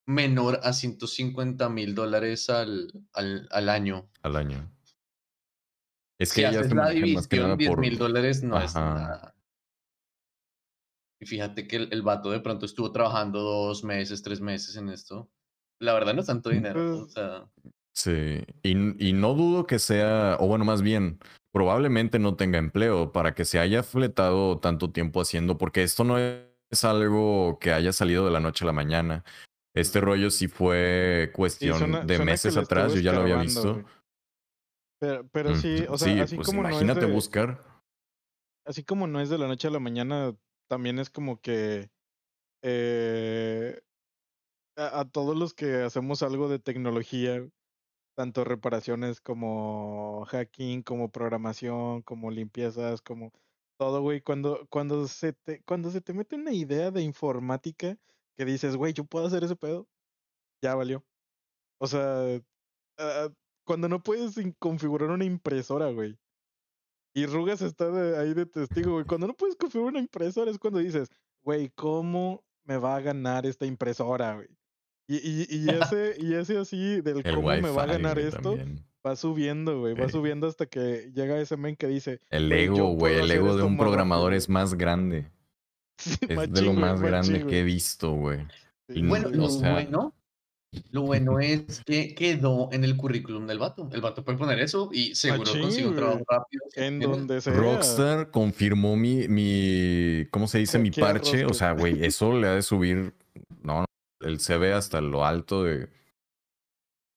menor 0.05 0.59
a 0.63 0.73
150 0.73 1.69
mil 1.69 1.95
dólares 1.95 2.49
al, 2.49 2.91
al, 3.13 3.47
al, 3.51 3.69
año. 3.69 4.09
Al 4.21 4.36
año. 4.36 4.71
Es 6.20 6.34
que 6.34 6.41
si 6.41 6.45
haces 6.45 6.74
la 6.74 6.89
división, 6.89 7.57
10 7.57 7.78
mil 7.78 7.97
dólares 7.97 8.43
no 8.43 8.61
es 8.61 8.74
nada. 8.76 9.36
Y 11.20 11.26
fíjate 11.26 11.68
que 11.68 11.78
el, 11.78 11.89
el, 11.91 12.01
vato 12.01 12.32
de 12.32 12.39
pronto 12.39 12.66
estuvo 12.66 12.91
trabajando 12.91 13.41
dos 13.41 13.84
meses, 13.84 14.22
tres 14.22 14.41
meses 14.41 14.76
en 14.76 14.89
esto. 14.89 15.30
La 15.80 15.93
verdad 15.93 16.13
no 16.13 16.22
es 16.22 16.28
tanto 16.28 16.49
dinero. 16.49 16.95
O 16.95 16.99
pues 17.01 17.13
sea... 17.13 17.45
Sí, 17.93 18.43
y, 18.61 19.09
y 19.09 19.13
no 19.13 19.34
dudo 19.34 19.66
que 19.66 19.80
sea, 19.80 20.36
o 20.39 20.47
bueno, 20.47 20.66
más 20.66 20.82
bien, 20.82 21.20
probablemente 21.53 22.20
no 22.20 22.36
tenga 22.36 22.57
empleo 22.57 23.13
para 23.13 23.34
que 23.34 23.45
se 23.45 23.59
haya 23.59 23.84
fletado 23.84 24.59
tanto 24.59 24.91
tiempo 24.91 25.22
haciendo, 25.22 25.57
porque 25.57 25.84
esto 25.84 26.03
no 26.03 26.18
es 26.18 26.84
algo 26.84 27.57
que 27.59 27.72
haya 27.72 27.93
salido 27.93 28.26
de 28.26 28.32
la 28.32 28.41
noche 28.41 28.66
a 28.66 28.68
la 28.68 28.74
mañana. 28.74 29.24
Este 29.74 30.01
rollo 30.01 30.30
sí 30.30 30.49
fue 30.49 31.32
cuestión 31.34 31.74
sí, 31.74 31.80
suena, 31.80 32.01
de 32.01 32.18
suena 32.18 32.32
meses 32.32 32.57
atrás, 32.57 32.93
yo 32.93 32.99
ya 32.99 33.13
lo 33.13 33.22
había 33.22 33.38
visto. 33.38 33.86
Pero, 35.00 35.28
pero, 35.30 35.56
sí, 35.56 35.86
o 35.89 35.98
sea, 35.98 36.14
sí, 36.14 36.20
así 36.20 36.36
pues 36.36 36.48
como 36.48 36.62
imagínate 36.62 37.02
no 37.02 37.06
es 37.06 37.08
de, 37.08 37.14
buscar. 37.14 37.64
Así 38.66 38.84
como 38.84 39.08
no 39.08 39.20
es 39.20 39.30
de 39.30 39.38
la 39.38 39.48
noche 39.48 39.68
a 39.68 39.72
la 39.72 39.80
mañana, 39.80 40.36
también 40.68 41.00
es 41.00 41.10
como 41.10 41.39
que 41.39 41.89
eh, 42.64 43.80
a, 44.78 45.02
a, 45.02 45.06
todos 45.06 45.38
los 45.38 45.54
que 45.54 45.84
hacemos 45.84 46.24
algo 46.24 46.48
de 46.48 46.60
tecnología, 46.60 47.46
tanto 48.16 48.43
reparaciones 48.43 49.22
como 49.22 50.26
hacking, 50.30 50.82
como 50.82 51.12
programación, 51.12 52.02
como 52.02 52.32
limpiezas, 52.32 53.02
como 53.02 53.32
todo, 53.78 54.02
güey. 54.02 54.22
Cuando, 54.22 54.66
cuando, 54.70 55.08
se 55.08 55.34
te, 55.34 55.62
cuando 55.64 55.91
se 55.91 56.02
te 56.02 56.14
mete 56.14 56.36
una 56.36 56.54
idea 56.54 56.91
de 56.91 57.02
informática 57.02 57.98
que 58.38 58.46
dices, 58.46 58.76
güey, 58.76 58.93
yo 58.93 59.06
puedo 59.06 59.28
hacer 59.28 59.43
ese 59.43 59.56
pedo, 59.56 59.88
ya 60.62 60.76
valió. 60.76 61.04
O 61.80 61.88
sea, 61.88 62.39
uh, 63.00 63.34
cuando 63.66 63.89
no 63.89 64.01
puedes 64.01 64.36
configurar 64.59 65.09
una 65.09 65.26
impresora, 65.26 65.89
güey. 65.89 66.18
Y 67.13 67.26
Rugas 67.26 67.61
está 67.61 67.89
de, 67.91 68.18
ahí 68.18 68.34
de 68.34 68.45
testigo, 68.45 68.93
güey. 68.93 69.05
Cuando 69.05 69.28
no 69.28 69.34
puedes 69.34 69.55
configurar 69.55 69.91
una 69.93 69.99
impresora 70.01 70.51
es 70.51 70.59
cuando 70.59 70.80
dices, 70.80 71.09
güey, 71.43 71.70
¿cómo 71.76 72.43
me 72.63 72.78
va 72.78 72.95
a 72.95 73.01
ganar 73.01 73.45
esta 73.45 73.66
impresora, 73.66 74.36
güey? 74.36 74.47
Y, 75.07 75.16
y, 75.18 75.47
y, 75.49 75.70
ese, 75.93 76.16
y 76.20 76.34
ese 76.34 76.57
así 76.57 77.01
del 77.01 77.22
El 77.24 77.36
cómo 77.36 77.47
me 77.49 77.70
va 77.72 77.84
a 77.84 77.88
ganar 77.88 78.20
esto, 78.20 78.55
también. 78.55 78.84
va 79.05 79.16
subiendo, 79.16 79.80
güey. 79.80 79.93
Va 79.93 80.07
Sí. 80.07 80.13
subiendo 80.13 80.47
hasta 80.47 80.66
que 80.66 81.11
llega 81.13 81.39
ese 81.39 81.57
men 81.57 81.76
que 81.76 81.88
dice, 81.88 82.20
El 82.30 82.51
ego, 82.51 82.89
güey, 82.95 83.20
el 83.20 83.32
ego 83.32 83.55
de 83.55 83.63
un 83.63 83.78
programador 83.78 84.34
es 84.34 84.49
más 84.49 84.74
grande. 84.76 85.30
Sí, 85.97 86.18
Es 86.28 86.51
de 86.51 86.61
lo 86.63 86.74
más 86.74 86.99
grande 87.01 87.32
machín, 87.32 87.47
que 87.47 87.59
he 87.61 87.63
visto, 87.63 88.11
güey. 88.11 88.45
Sí, 88.89 89.01
Bueno, 89.01 89.30
o 89.45 89.49
sea, 89.49 89.72
bueno, 89.72 90.13
lo 90.91 91.01
bueno 91.01 91.39
es 91.39 91.82
que 91.86 92.15
quedó 92.15 92.69
en 92.71 92.84
el 92.84 92.97
currículum 92.97 93.47
del 93.47 93.59
vato. 93.59 93.89
El 93.91 94.01
vato 94.01 94.23
puede 94.23 94.38
poner 94.38 94.59
eso 94.59 94.89
y 94.91 95.15
seguro 95.15 95.51
consigue 95.59 95.88
un 95.88 95.95
trabajo 95.95 96.23
rápido. 96.28 96.63
En 96.76 96.99
donde 96.99 97.41
sea. 97.41 97.53
Rockstar 97.53 98.32
confirmó 98.32 98.95
mi, 98.95 99.28
mi, 99.28 100.26
¿cómo 100.32 100.47
se 100.47 100.59
dice? 100.59 100.80
Mi 100.80 100.91
parche. 100.91 101.45
O 101.45 101.53
sea, 101.53 101.71
güey, 101.73 102.03
eso 102.05 102.38
le 102.38 102.47
ha 102.47 102.55
de 102.55 102.61
subir, 102.61 103.13
no, 103.61 103.82
no, 103.82 103.86
el 104.21 104.39
CV 104.39 104.73
hasta 104.73 105.01
lo 105.01 105.26
alto 105.26 105.63
de, 105.63 105.89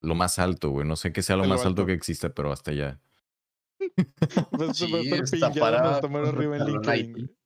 lo 0.01 0.15
más 0.15 0.39
alto, 0.39 0.69
güey. 0.69 0.87
No 0.87 0.95
sé 0.95 1.11
qué 1.11 1.21
sea 1.21 1.35
lo 1.35 1.45
más 1.45 1.59
alto 1.59 1.69
alto. 1.69 1.85
que 1.87 1.93
existe, 1.93 2.29
pero 2.29 2.51
hasta 2.51 2.71
allá. 2.71 2.99
Sí, 4.73 4.93
estar 4.93 5.23
está 5.23 5.51
pillado 5.51 6.01
para 6.01 6.29
arriba 6.29 6.57
en 6.57 6.65
LinkedIn. 6.65 7.38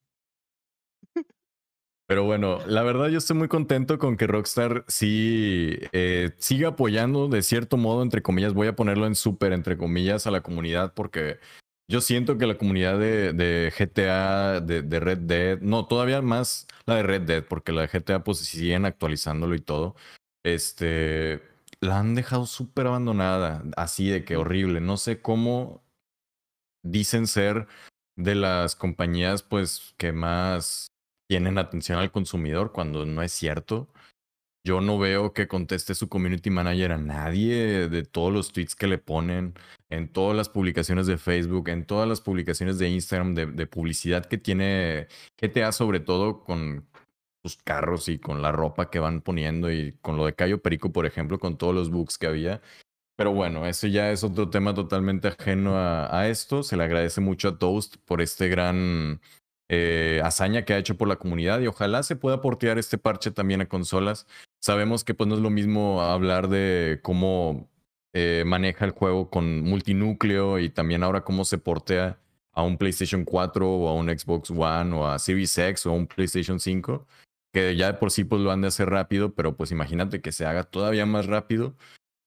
Pero 2.06 2.24
bueno, 2.24 2.58
la 2.66 2.82
verdad 2.82 3.08
yo 3.08 3.18
estoy 3.18 3.36
muy 3.36 3.48
contento 3.48 3.98
con 3.98 4.16
que 4.16 4.26
Rockstar 4.26 4.84
sí 4.88 5.78
eh, 5.92 6.32
siga 6.36 6.68
apoyando 6.70 7.28
de 7.28 7.42
cierto 7.42 7.78
modo, 7.78 8.02
entre 8.02 8.22
comillas, 8.22 8.52
voy 8.52 8.68
a 8.68 8.76
ponerlo 8.76 9.06
en 9.06 9.14
súper, 9.14 9.52
entre 9.52 9.78
comillas, 9.78 10.26
a 10.26 10.30
la 10.30 10.42
comunidad 10.42 10.92
porque 10.92 11.38
yo 11.88 12.00
siento 12.02 12.36
que 12.36 12.46
la 12.46 12.58
comunidad 12.58 12.98
de, 12.98 13.32
de 13.32 13.72
GTA, 13.76 14.60
de, 14.60 14.82
de 14.82 15.00
Red 15.00 15.18
Dead, 15.18 15.60
no, 15.60 15.86
todavía 15.86 16.20
más 16.22 16.66
la 16.86 16.96
de 16.96 17.02
Red 17.04 17.22
Dead, 17.22 17.44
porque 17.44 17.72
la 17.72 17.82
de 17.82 17.88
GTA 17.88 18.24
pues 18.24 18.38
siguen 18.38 18.84
actualizándolo 18.84 19.54
y 19.54 19.60
todo, 19.60 19.94
este, 20.44 21.42
la 21.80 21.98
han 21.98 22.14
dejado 22.14 22.46
súper 22.46 22.86
abandonada, 22.86 23.64
así 23.76 24.08
de 24.08 24.24
que 24.24 24.36
horrible, 24.36 24.80
no 24.80 24.96
sé 24.98 25.20
cómo 25.20 25.82
dicen 26.82 27.26
ser 27.26 27.66
de 28.16 28.34
las 28.34 28.76
compañías 28.76 29.42
pues 29.42 29.94
que 29.98 30.12
más 30.12 30.86
tienen 31.28 31.58
atención 31.58 31.98
al 31.98 32.12
consumidor 32.12 32.72
cuando 32.72 33.06
no 33.06 33.22
es 33.22 33.32
cierto. 33.32 33.88
Yo 34.66 34.80
no 34.80 34.98
veo 34.98 35.34
que 35.34 35.46
conteste 35.46 35.94
su 35.94 36.08
community 36.08 36.48
manager 36.48 36.92
a 36.92 36.98
nadie 36.98 37.88
de 37.88 38.02
todos 38.02 38.32
los 38.32 38.50
tweets 38.50 38.74
que 38.74 38.86
le 38.86 38.96
ponen, 38.96 39.54
en 39.90 40.10
todas 40.10 40.34
las 40.34 40.48
publicaciones 40.48 41.06
de 41.06 41.18
Facebook, 41.18 41.68
en 41.68 41.84
todas 41.84 42.08
las 42.08 42.22
publicaciones 42.22 42.78
de 42.78 42.88
Instagram, 42.88 43.34
de, 43.34 43.66
publicidad 43.66 44.24
que 44.24 44.38
tiene 44.38 45.08
GTA, 45.38 45.70
sobre 45.72 46.00
todo 46.00 46.44
con 46.44 46.88
sus 47.42 47.58
carros 47.58 48.08
y 48.08 48.18
con 48.18 48.40
la 48.40 48.52
ropa 48.52 48.90
que 48.90 49.00
van 49.00 49.20
poniendo 49.20 49.70
y 49.70 49.92
con 50.00 50.16
lo 50.16 50.24
de 50.24 50.34
Cayo 50.34 50.62
Perico, 50.62 50.92
por 50.92 51.04
ejemplo, 51.04 51.38
con 51.38 51.58
todos 51.58 51.74
los 51.74 51.90
books 51.90 52.16
que 52.16 52.26
había. 52.26 52.62
Pero 53.16 53.32
bueno, 53.32 53.66
eso 53.66 53.86
ya 53.86 54.10
es 54.12 54.24
otro 54.24 54.48
tema 54.48 54.74
totalmente 54.74 55.28
ajeno 55.28 55.76
a, 55.76 56.18
a 56.18 56.28
esto. 56.28 56.62
Se 56.62 56.76
le 56.76 56.84
agradece 56.84 57.20
mucho 57.20 57.48
a 57.48 57.58
Toast 57.58 57.96
por 58.06 58.22
este 58.22 58.48
gran 58.48 59.20
eh, 59.68 60.20
hazaña 60.22 60.64
que 60.64 60.74
ha 60.74 60.78
hecho 60.78 60.96
por 60.96 61.08
la 61.08 61.16
comunidad 61.16 61.60
y 61.60 61.66
ojalá 61.66 62.02
se 62.02 62.16
pueda 62.16 62.40
portear 62.40 62.78
este 62.78 62.98
parche 62.98 63.30
también 63.30 63.62
a 63.62 63.68
consolas. 63.68 64.26
Sabemos 64.60 65.04
que 65.04 65.14
pues 65.14 65.28
no 65.28 65.34
es 65.34 65.40
lo 65.40 65.50
mismo 65.50 66.02
hablar 66.02 66.48
de 66.48 67.00
cómo 67.02 67.68
eh, 68.12 68.44
maneja 68.46 68.84
el 68.84 68.92
juego 68.92 69.30
con 69.30 69.62
multinúcleo 69.62 70.58
y 70.58 70.70
también 70.70 71.02
ahora 71.02 71.24
cómo 71.24 71.44
se 71.44 71.58
portea 71.58 72.18
a 72.52 72.62
un 72.62 72.78
PlayStation 72.78 73.24
4 73.24 73.68
o 73.68 73.88
a 73.88 73.94
un 73.94 74.08
Xbox 74.08 74.50
One 74.50 74.94
o 74.94 75.06
a 75.08 75.18
Series 75.18 75.56
X 75.58 75.86
o 75.86 75.90
a 75.90 75.94
un 75.94 76.06
PlayStation 76.06 76.60
5, 76.60 77.06
que 77.52 77.76
ya 77.76 77.92
de 77.92 77.98
por 77.98 78.10
sí 78.10 78.24
pues 78.24 78.40
lo 78.40 78.52
han 78.52 78.60
de 78.60 78.68
hacer 78.68 78.88
rápido, 78.90 79.34
pero 79.34 79.56
pues 79.56 79.72
imagínate 79.72 80.20
que 80.20 80.32
se 80.32 80.46
haga 80.46 80.64
todavía 80.64 81.06
más 81.06 81.26
rápido. 81.26 81.74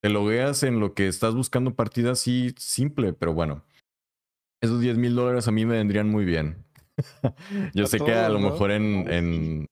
Te 0.01 0.09
logueas 0.09 0.63
en 0.63 0.79
lo 0.79 0.93
que 0.93 1.07
estás 1.07 1.33
buscando 1.33 1.75
partida 1.75 2.11
así 2.11 2.53
simple, 2.57 3.13
pero 3.13 3.33
bueno. 3.33 3.63
Esos 4.61 4.81
10 4.81 4.97
mil 4.97 5.15
dólares 5.15 5.47
a 5.47 5.51
mí 5.51 5.65
me 5.65 5.77
vendrían 5.77 6.09
muy 6.09 6.25
bien. 6.25 6.66
Yo 7.73 7.87
sé 7.87 7.99
que 7.99 8.13
a 8.13 8.29
lo 8.29 8.39
mejor 8.39 8.71
en, 8.71 9.11
en, 9.11 9.67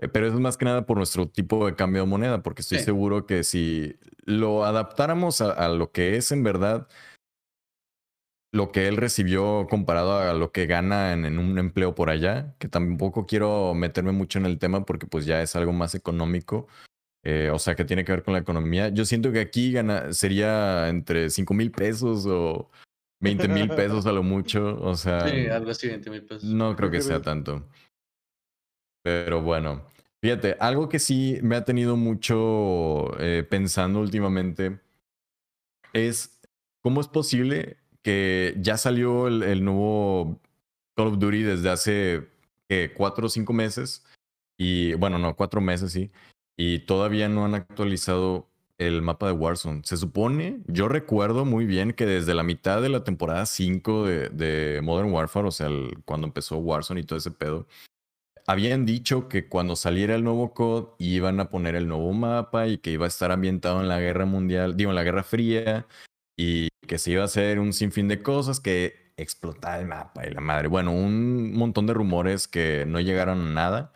eh, 0.00 0.08
Pero 0.08 0.26
es 0.26 0.34
más 0.34 0.56
que 0.56 0.64
nada 0.64 0.86
por 0.86 0.96
nuestro 0.96 1.28
tipo 1.28 1.66
de 1.66 1.74
cambio 1.74 2.02
de 2.02 2.08
moneda, 2.08 2.42
porque 2.42 2.62
estoy 2.62 2.78
seguro 2.78 3.26
que 3.26 3.44
si 3.44 3.96
lo 4.24 4.64
adaptáramos 4.64 5.40
a, 5.40 5.68
lo 5.68 5.92
que 5.92 6.16
es 6.16 6.32
en 6.32 6.42
verdad 6.42 6.88
lo 8.52 8.72
que 8.72 8.88
él 8.88 8.96
recibió 8.96 9.68
comparado 9.70 10.18
a 10.18 10.34
lo 10.34 10.50
que 10.50 10.66
gana 10.66 11.12
en, 11.12 11.38
un 11.38 11.58
empleo 11.58 11.94
por 11.94 12.10
allá, 12.10 12.56
que 12.58 12.68
tampoco 12.68 13.24
quiero 13.24 13.74
meterme 13.74 14.10
mucho 14.10 14.40
en 14.40 14.46
el 14.46 14.58
tema 14.58 14.84
porque 14.84 15.06
pues 15.06 15.24
ya 15.24 15.40
es 15.40 15.54
algo 15.54 15.72
más 15.72 15.94
económico, 15.94 16.66
eh, 17.22 17.50
o 17.52 17.60
sea, 17.60 17.76
que 17.76 17.84
tiene 17.84 18.04
que 18.04 18.10
ver 18.10 18.24
con 18.24 18.34
la 18.34 18.40
economía. 18.40 18.88
Yo 18.88 19.04
siento 19.04 19.30
que 19.30 19.40
aquí 19.40 19.70
gana, 19.70 20.12
sería 20.12 20.88
entre 20.88 21.30
5 21.30 21.54
mil 21.54 21.70
pesos 21.70 22.26
o 22.26 22.70
20 23.20 23.48
mil 23.48 23.68
pesos 23.76 24.06
a 24.06 24.12
lo 24.12 24.22
mucho, 24.22 24.80
o 24.80 24.94
sea. 24.96 25.28
Sí, 25.28 25.46
algo 25.46 25.70
así, 25.70 25.88
20 25.88 26.10
mil 26.10 26.22
pesos. 26.22 26.44
No 26.44 26.74
creo 26.76 26.90
que 26.90 27.02
sea 27.02 27.20
tanto. 27.20 27.66
Pero 29.02 29.40
bueno, 29.40 29.82
fíjate, 30.22 30.56
algo 30.60 30.88
que 30.88 30.98
sí 30.98 31.38
me 31.42 31.56
ha 31.56 31.64
tenido 31.64 31.96
mucho 31.96 33.18
eh, 33.18 33.46
pensando 33.48 34.00
últimamente 34.00 34.80
es 35.92 36.40
cómo 36.82 37.00
es 37.00 37.08
posible 37.08 37.78
que 38.02 38.54
ya 38.58 38.76
salió 38.76 39.28
el, 39.28 39.64
nuevo 39.64 40.40
Call 40.96 41.08
of 41.08 41.18
Duty 41.18 41.42
desde 41.42 41.70
hace 41.70 42.28
cuatro 42.96 43.26
o 43.26 43.30
cinco 43.30 43.52
meses 43.52 44.04
y 44.58 44.92
bueno, 44.94 45.18
no, 45.18 45.34
cuatro 45.34 45.60
meses 45.62 45.92
sí, 45.92 46.10
y 46.58 46.80
todavía 46.80 47.28
no 47.28 47.46
han 47.46 47.54
actualizado 47.54 48.49
el 48.80 49.02
mapa 49.02 49.26
de 49.26 49.32
Warzone. 49.32 49.82
Se 49.84 49.98
supone, 49.98 50.60
yo 50.66 50.88
recuerdo 50.88 51.44
muy 51.44 51.66
bien 51.66 51.92
que 51.92 52.06
desde 52.06 52.34
la 52.34 52.42
mitad 52.42 52.80
de 52.80 52.88
la 52.88 53.04
temporada 53.04 53.44
5 53.44 54.06
de, 54.06 54.80
Modern 54.82 55.12
Warfare, 55.12 55.48
o 55.48 55.50
sea, 55.50 55.68
cuando 56.06 56.26
empezó 56.26 56.56
Warzone 56.56 57.00
y 57.00 57.04
todo 57.04 57.18
ese 57.18 57.30
pedo, 57.30 57.66
habían 58.46 58.86
dicho 58.86 59.28
que 59.28 59.48
cuando 59.48 59.76
saliera 59.76 60.14
el 60.14 60.24
nuevo 60.24 60.54
COD 60.54 60.88
iban 60.98 61.40
a 61.40 61.50
poner 61.50 61.74
el 61.74 61.88
nuevo 61.88 62.10
mapa 62.14 62.68
y 62.68 62.78
que 62.78 62.90
iba 62.90 63.04
a 63.04 63.08
estar 63.08 63.30
ambientado 63.32 63.82
en 63.82 63.88
la 63.88 64.00
guerra 64.00 64.24
mundial, 64.24 64.76
digo, 64.78 64.90
en 64.90 64.96
la 64.96 65.04
guerra 65.04 65.24
fría, 65.24 65.86
y 66.38 66.68
que 66.88 66.98
se 66.98 67.10
iba 67.12 67.22
a 67.22 67.26
hacer 67.26 67.58
un 67.60 67.74
sinfín 67.74 68.08
de 68.08 68.22
cosas, 68.22 68.60
que 68.60 69.12
explotaba 69.18 69.78
el 69.78 69.86
mapa 69.88 70.26
y 70.26 70.30
la 70.30 70.40
madre. 70.40 70.68
Bueno, 70.68 70.92
un 70.92 71.52
montón 71.52 71.86
de 71.86 71.92
rumores 71.92 72.48
que 72.48 72.86
no 72.86 72.98
llegaron 72.98 73.40
a 73.42 73.50
nada, 73.50 73.92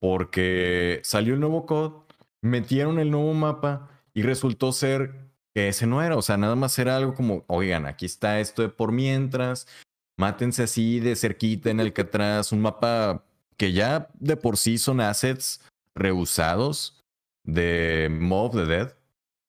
porque 0.00 1.00
salió 1.04 1.34
el 1.34 1.40
nuevo 1.40 1.66
COD, 1.66 2.02
metieron 2.42 2.98
el 2.98 3.12
nuevo 3.12 3.32
mapa 3.32 3.93
y 4.14 4.22
resultó 4.22 4.72
ser 4.72 5.14
que 5.54 5.68
ese 5.68 5.86
no 5.86 6.02
era, 6.02 6.16
o 6.16 6.22
sea, 6.22 6.36
nada 6.36 6.56
más 6.56 6.78
era 6.78 6.96
algo 6.96 7.14
como, 7.14 7.44
oigan, 7.46 7.86
aquí 7.86 8.06
está 8.06 8.40
esto 8.40 8.62
de 8.62 8.68
por 8.68 8.92
mientras, 8.92 9.66
mátense 10.16 10.64
así 10.64 11.00
de 11.00 11.16
cerquita 11.16 11.70
en 11.70 11.80
el 11.80 11.92
que 11.92 12.02
atrás, 12.02 12.52
un 12.52 12.60
mapa 12.60 13.24
que 13.56 13.72
ya 13.72 14.08
de 14.14 14.36
por 14.36 14.56
sí 14.56 14.78
son 14.78 15.00
assets 15.00 15.60
reusados 15.94 17.02
de 17.44 18.08
Mob 18.10 18.52
the 18.52 18.64
Dead. 18.64 18.96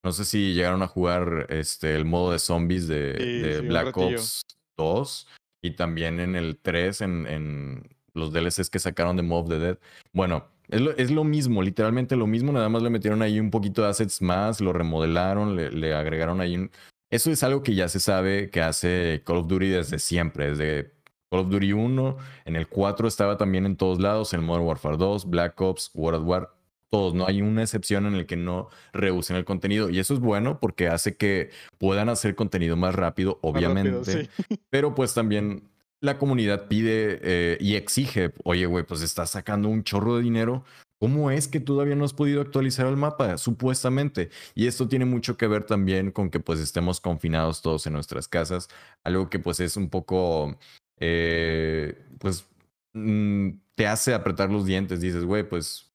No 0.03 0.11
sé 0.11 0.25
si 0.25 0.53
llegaron 0.53 0.83
a 0.83 0.87
jugar 0.87 1.47
este, 1.49 1.95
el 1.95 2.05
modo 2.05 2.31
de 2.31 2.39
zombies 2.39 2.87
de, 2.87 3.63
Black 3.67 3.97
Ops 3.97 4.41
2 4.77 5.27
y 5.63 5.71
también 5.71 6.19
en 6.19 6.35
el 6.35 6.59
3, 6.59 7.01
en, 7.01 7.27
en 7.27 7.95
los 8.13 8.31
DLCs 8.31 8.69
que 8.69 8.79
sacaron 8.79 9.17
de 9.17 9.23
Mob 9.23 9.49
the 9.49 9.57
Dead. 9.57 9.79
Bueno, 10.13 10.47
es 10.69 11.11
lo, 11.11 11.23
mismo, 11.23 11.61
literalmente 11.61 12.15
lo 12.15 12.27
mismo, 12.27 12.51
nada 12.51 12.69
más 12.69 12.81
le 12.81 12.89
metieron 12.89 13.21
ahí 13.21 13.39
un 13.39 13.51
poquito 13.51 13.83
de 13.83 13.89
assets 13.89 14.21
más, 14.21 14.61
lo 14.61 14.73
remodelaron, 14.73 15.55
le, 15.55 15.93
agregaron 15.93 16.41
ahí 16.41 16.55
un... 16.55 16.71
Eso 17.11 17.31
es 17.31 17.43
algo 17.43 17.61
que 17.61 17.75
ya 17.75 17.87
se 17.87 17.99
sabe 17.99 18.49
que 18.49 18.61
hace 18.61 19.21
Call 19.25 19.37
of 19.37 19.47
Duty 19.47 19.67
desde 19.67 19.99
siempre, 19.99 20.49
desde 20.49 20.93
Call 21.29 21.41
of 21.41 21.49
Duty 21.49 21.73
1, 21.73 22.17
en 22.45 22.55
el 22.55 22.67
4 22.67 23.07
estaba 23.07 23.37
también 23.37 23.65
en 23.65 23.75
todos 23.75 23.99
lados, 23.99 24.33
en 24.33 24.43
Modern 24.43 24.65
Warfare 24.65 24.97
2, 24.97 25.29
Black 25.29 25.61
Ops, 25.61 25.91
World 25.93 26.21
of 26.21 26.27
War, 26.27 26.55
todos, 26.89 27.13
no 27.13 27.27
hay 27.27 27.41
una 27.41 27.61
excepción 27.61 28.05
en 28.05 28.15
el 28.15 28.25
que 28.25 28.37
no 28.37 28.69
reusen 28.93 29.35
el 29.35 29.45
contenido 29.45 29.89
y 29.89 29.99
eso 29.99 30.13
es 30.13 30.19
bueno 30.19 30.59
porque 30.59 30.87
hace 30.87 31.15
que 31.15 31.49
puedan 31.77 32.09
hacer 32.09 32.35
contenido 32.35 32.75
más 32.75 32.95
rápido, 32.95 33.39
obviamente, 33.41 34.29
pero 34.69 34.95
pues 34.95 35.13
también 35.13 35.69
la 36.05 36.17
comunidad 36.17 36.67
pide 36.67 37.19
eh, 37.21 37.57
y 37.59 37.75
exige, 37.75 38.33
oye, 38.43 38.65
güey, 38.65 38.85
pues 38.85 39.01
estás 39.01 39.31
sacando 39.31 39.69
un 39.69 39.83
chorro 39.83 40.17
de 40.17 40.23
dinero. 40.23 40.63
¿Cómo 40.99 41.29
es 41.29 41.47
que 41.49 41.59
todavía 41.59 41.95
no 41.95 42.05
has 42.05 42.13
podido 42.13 42.41
actualizar 42.41 42.87
el 42.87 42.95
mapa? 42.95 43.37
Supuestamente. 43.37 44.29
Y 44.55 44.67
esto 44.67 44.87
tiene 44.87 45.05
mucho 45.05 45.35
que 45.37 45.47
ver 45.47 45.65
también 45.65 46.11
con 46.11 46.29
que 46.29 46.39
pues 46.39 46.59
estemos 46.59 47.01
confinados 47.01 47.61
todos 47.61 47.85
en 47.85 47.93
nuestras 47.93 48.27
casas. 48.27 48.69
Algo 49.03 49.29
que 49.29 49.39
pues 49.39 49.59
es 49.59 49.75
un 49.75 49.89
poco, 49.89 50.57
eh, 50.99 52.01
pues, 52.19 52.47
mm, 52.93 53.49
te 53.75 53.87
hace 53.87 54.13
apretar 54.13 54.49
los 54.51 54.65
dientes. 54.65 55.01
Dices, 55.01 55.25
güey, 55.25 55.47
pues 55.47 55.91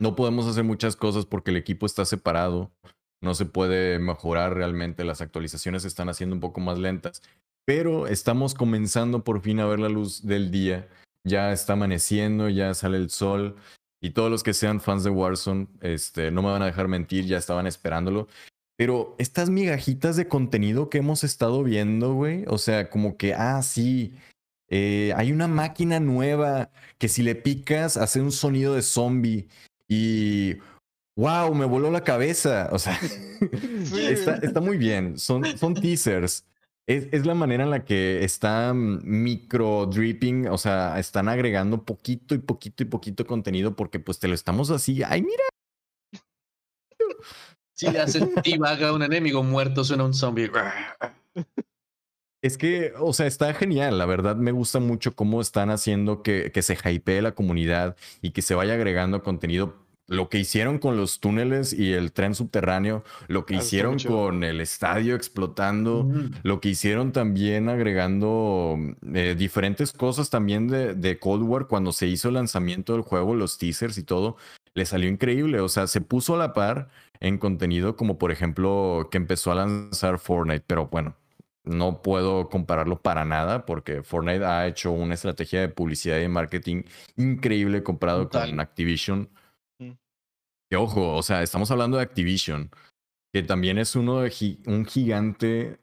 no 0.00 0.16
podemos 0.16 0.46
hacer 0.46 0.64
muchas 0.64 0.96
cosas 0.96 1.26
porque 1.26 1.50
el 1.50 1.58
equipo 1.58 1.84
está 1.84 2.04
separado. 2.06 2.72
No 3.22 3.34
se 3.34 3.44
puede 3.44 3.98
mejorar 3.98 4.54
realmente. 4.54 5.04
Las 5.04 5.20
actualizaciones 5.20 5.82
se 5.82 5.88
están 5.88 6.08
haciendo 6.08 6.34
un 6.34 6.40
poco 6.40 6.60
más 6.60 6.78
lentas 6.78 7.22
pero 7.64 8.06
estamos 8.06 8.54
comenzando 8.54 9.24
por 9.24 9.40
fin 9.40 9.60
a 9.60 9.66
ver 9.66 9.80
la 9.80 9.88
luz 9.88 10.26
del 10.26 10.50
día. 10.50 10.88
Ya 11.24 11.52
está 11.52 11.74
amaneciendo, 11.74 12.48
ya 12.48 12.74
sale 12.74 12.96
el 12.96 13.10
sol. 13.10 13.56
Y 14.02 14.10
todos 14.10 14.30
los 14.30 14.42
que 14.42 14.54
sean 14.54 14.80
fans 14.80 15.04
de 15.04 15.10
Warzone, 15.10 15.68
este, 15.82 16.30
no 16.30 16.42
me 16.42 16.50
van 16.50 16.62
a 16.62 16.66
dejar 16.66 16.88
mentir, 16.88 17.26
ya 17.26 17.36
estaban 17.36 17.66
esperándolo. 17.66 18.28
Pero 18.76 19.14
estas 19.18 19.50
migajitas 19.50 20.16
de 20.16 20.26
contenido 20.26 20.88
que 20.88 20.98
hemos 20.98 21.22
estado 21.22 21.62
viendo, 21.62 22.14
güey, 22.14 22.44
o 22.46 22.56
sea, 22.56 22.88
como 22.88 23.18
que, 23.18 23.34
ah, 23.34 23.60
sí, 23.60 24.14
eh, 24.70 25.12
hay 25.16 25.32
una 25.32 25.48
máquina 25.48 26.00
nueva 26.00 26.70
que 26.96 27.08
si 27.08 27.22
le 27.22 27.34
picas 27.34 27.98
hace 27.98 28.22
un 28.22 28.32
sonido 28.32 28.74
de 28.74 28.82
zombie 28.82 29.48
y, 29.86 30.54
wow, 31.16 31.54
me 31.54 31.66
voló 31.66 31.90
la 31.90 32.04
cabeza. 32.04 32.70
O 32.72 32.78
sea, 32.78 32.98
está, 33.94 34.36
está, 34.36 34.60
muy 34.60 34.78
bien. 34.78 35.18
Son, 35.18 35.44
son 35.58 35.74
teasers. 35.74 36.46
Es, 36.90 37.24
la 37.24 37.34
manera 37.34 37.62
en 37.62 37.70
la 37.70 37.84
que 37.84 38.24
está 38.24 38.72
micro 38.74 39.86
dripping, 39.86 40.48
o 40.48 40.58
sea, 40.58 40.98
están 40.98 41.28
agregando 41.28 41.84
poquito 41.84 42.34
y 42.34 42.38
poquito 42.38 42.82
y 42.82 42.86
poquito 42.86 43.24
contenido 43.28 43.76
porque 43.76 44.00
pues 44.00 44.18
te 44.18 44.26
lo 44.26 44.34
estamos 44.34 44.72
así, 44.72 45.00
ay 45.04 45.22
mira. 45.22 45.44
Si 47.76 47.88
le 47.88 48.00
haces 48.00 48.24
vaga 48.58 48.88
a 48.88 48.92
un 48.92 49.04
enemigo 49.04 49.44
muerto, 49.44 49.84
suena 49.84 50.04
un 50.04 50.14
zombie. 50.14 50.50
Es 52.42 52.58
que, 52.58 52.92
o 52.98 53.12
sea, 53.12 53.26
está 53.26 53.54
genial. 53.54 53.96
La 53.96 54.06
verdad 54.06 54.34
me 54.34 54.50
gusta 54.50 54.80
mucho 54.80 55.14
cómo 55.14 55.40
están 55.40 55.70
haciendo 55.70 56.22
que, 56.24 56.50
que 56.50 56.62
se 56.62 56.74
hypee 56.74 57.22
la 57.22 57.36
comunidad 57.36 57.96
y 58.20 58.32
que 58.32 58.42
se 58.42 58.56
vaya 58.56 58.74
agregando 58.74 59.22
contenido 59.22 59.76
lo 60.10 60.28
que 60.28 60.40
hicieron 60.40 60.78
con 60.80 60.96
los 60.96 61.20
túneles 61.20 61.72
y 61.72 61.92
el 61.92 62.10
tren 62.10 62.34
subterráneo, 62.34 63.04
lo 63.28 63.46
que 63.46 63.54
ah, 63.54 63.58
hicieron 63.58 63.96
con 64.00 64.42
el 64.42 64.60
estadio 64.60 65.14
explotando, 65.14 66.10
lo 66.42 66.60
que 66.60 66.70
hicieron 66.70 67.12
también 67.12 67.68
agregando 67.68 68.76
eh, 69.14 69.36
diferentes 69.38 69.92
cosas 69.92 70.28
también 70.28 70.66
de, 70.66 70.96
de, 70.96 71.20
Cold 71.20 71.44
War 71.44 71.68
cuando 71.68 71.92
se 71.92 72.08
hizo 72.08 72.26
el 72.26 72.34
lanzamiento 72.34 72.94
del 72.94 73.02
juego, 73.02 73.36
los 73.36 73.56
teasers 73.56 73.98
y 73.98 74.02
todo, 74.02 74.36
le 74.74 74.84
salió 74.84 75.08
increíble. 75.08 75.60
O 75.60 75.68
sea, 75.68 75.86
se 75.86 76.00
puso 76.00 76.34
a 76.34 76.38
la 76.38 76.54
par 76.54 76.88
en 77.20 77.38
contenido 77.38 77.94
como 77.94 78.18
por 78.18 78.32
ejemplo 78.32 79.08
que 79.12 79.16
empezó 79.16 79.52
a 79.52 79.54
lanzar 79.54 80.18
Fortnite, 80.18 80.64
pero 80.66 80.88
bueno. 80.88 81.14
No 81.62 82.00
puedo 82.02 82.48
compararlo 82.48 83.00
para 83.02 83.26
nada 83.26 83.66
porque 83.66 84.02
Fortnite 84.02 84.44
ha 84.44 84.66
hecho 84.66 84.90
una 84.92 85.14
estrategia 85.14 85.60
de 85.60 85.68
publicidad 85.68 86.18
y 86.18 86.26
marketing 86.26 86.84
increíble 87.16 87.82
comparado 87.82 88.30
con 88.30 88.58
Activision 88.58 89.28
Que 90.70 90.76
ojo, 90.76 91.16
o 91.16 91.22
sea, 91.22 91.42
estamos 91.42 91.70
hablando 91.70 91.96
de 91.96 92.04
Activision, 92.04 92.70
que 93.32 93.42
también 93.42 93.76
es 93.76 93.96
uno 93.96 94.20
de 94.20 94.58
un 94.66 94.86
gigante, 94.86 95.80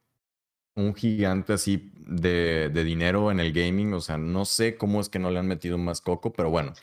un 0.75 0.95
gigante 0.95 1.53
así 1.53 1.91
de, 1.97 2.69
de 2.73 2.83
dinero 2.83 3.31
en 3.31 3.39
el 3.39 3.51
gaming. 3.51 3.93
O 3.93 4.01
sea, 4.01 4.17
no 4.17 4.45
sé 4.45 4.77
cómo 4.77 5.01
es 5.01 5.09
que 5.09 5.19
no 5.19 5.29
le 5.29 5.39
han 5.39 5.47
metido 5.47 5.77
más 5.77 6.01
coco, 6.01 6.31
pero 6.31 6.49
bueno, 6.49 6.73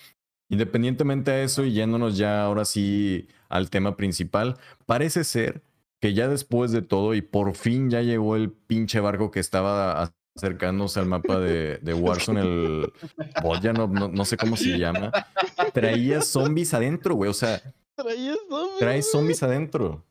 Independientemente 0.51 1.31
de 1.31 1.45
eso 1.45 1.65
y 1.65 1.73
yéndonos 1.73 2.17
ya 2.19 2.45
ahora 2.45 2.65
sí 2.65 3.29
al 3.49 3.71
tema 3.71 3.97
principal, 3.97 4.59
parece 4.87 5.25
ser 5.25 5.63
que 6.01 6.13
ya 6.13 6.29
después 6.29 6.71
de 6.71 6.83
todo 6.83 7.15
y 7.15 7.23
por 7.23 7.55
fin 7.57 7.91
ya 7.91 8.03
llegó 8.03 8.37
el 8.37 8.51
pinche 8.53 9.01
barco 9.01 9.31
que 9.31 9.41
estaba 9.41 10.13
acercándose 10.37 11.01
al 11.01 11.07
mapa 11.07 11.39
de, 11.39 11.79
de 11.79 11.95
Warzone, 11.95 12.41
el 12.43 12.93
ya 13.63 13.73
no, 13.73 13.87
no, 13.87 14.25
sé 14.25 14.37
cómo 14.37 14.57
se 14.57 14.79
llama, 14.79 15.11
traía 15.73 16.21
zombies 16.21 16.75
adentro, 16.75 17.15
güey. 17.15 17.31
O 17.31 17.35
sea, 17.35 17.63
zombies. 17.97 18.79
Trae 18.79 19.03
zombies 19.03 19.43
adentro. 19.43 20.05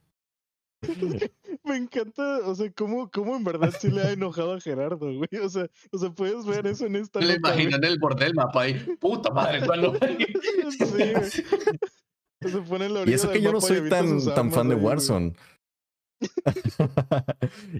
Me 1.64 1.78
encanta, 1.78 2.40
o 2.46 2.56
sea, 2.56 2.72
cómo, 2.74 3.10
cómo 3.10 3.36
en 3.36 3.44
verdad 3.44 3.74
sí 3.80 3.90
le 3.90 4.02
ha 4.02 4.12
enojado 4.12 4.54
a 4.54 4.60
Gerardo, 4.60 4.98
güey. 4.98 5.30
O 5.42 5.50
sea, 5.50 5.70
o 5.92 5.98
sea 5.98 6.12
puedes 6.12 6.46
ver 6.46 6.68
eso 6.68 6.86
en 6.86 6.98
esta. 6.98 7.20
Le 7.22 7.36
imaginan 7.36 7.84
el 7.84 8.00
borde 8.00 8.26
del 8.26 8.36
mapa 8.36 8.64
ahí. 8.64 8.74
Puta 9.00 9.32
madre, 9.32 9.62
cuando. 9.66 9.94
sí, 10.72 11.44
Se 12.50 12.62
pone 12.62 12.90
la 12.90 13.10
y 13.10 13.14
eso 13.14 13.32
que 13.32 13.42
yo 13.42 13.54
no 13.54 13.62
soy 13.62 13.88
tan, 13.88 14.22
tan 14.36 14.52
fan 14.52 14.68
de 14.68 14.76
Warzone. 14.76 15.34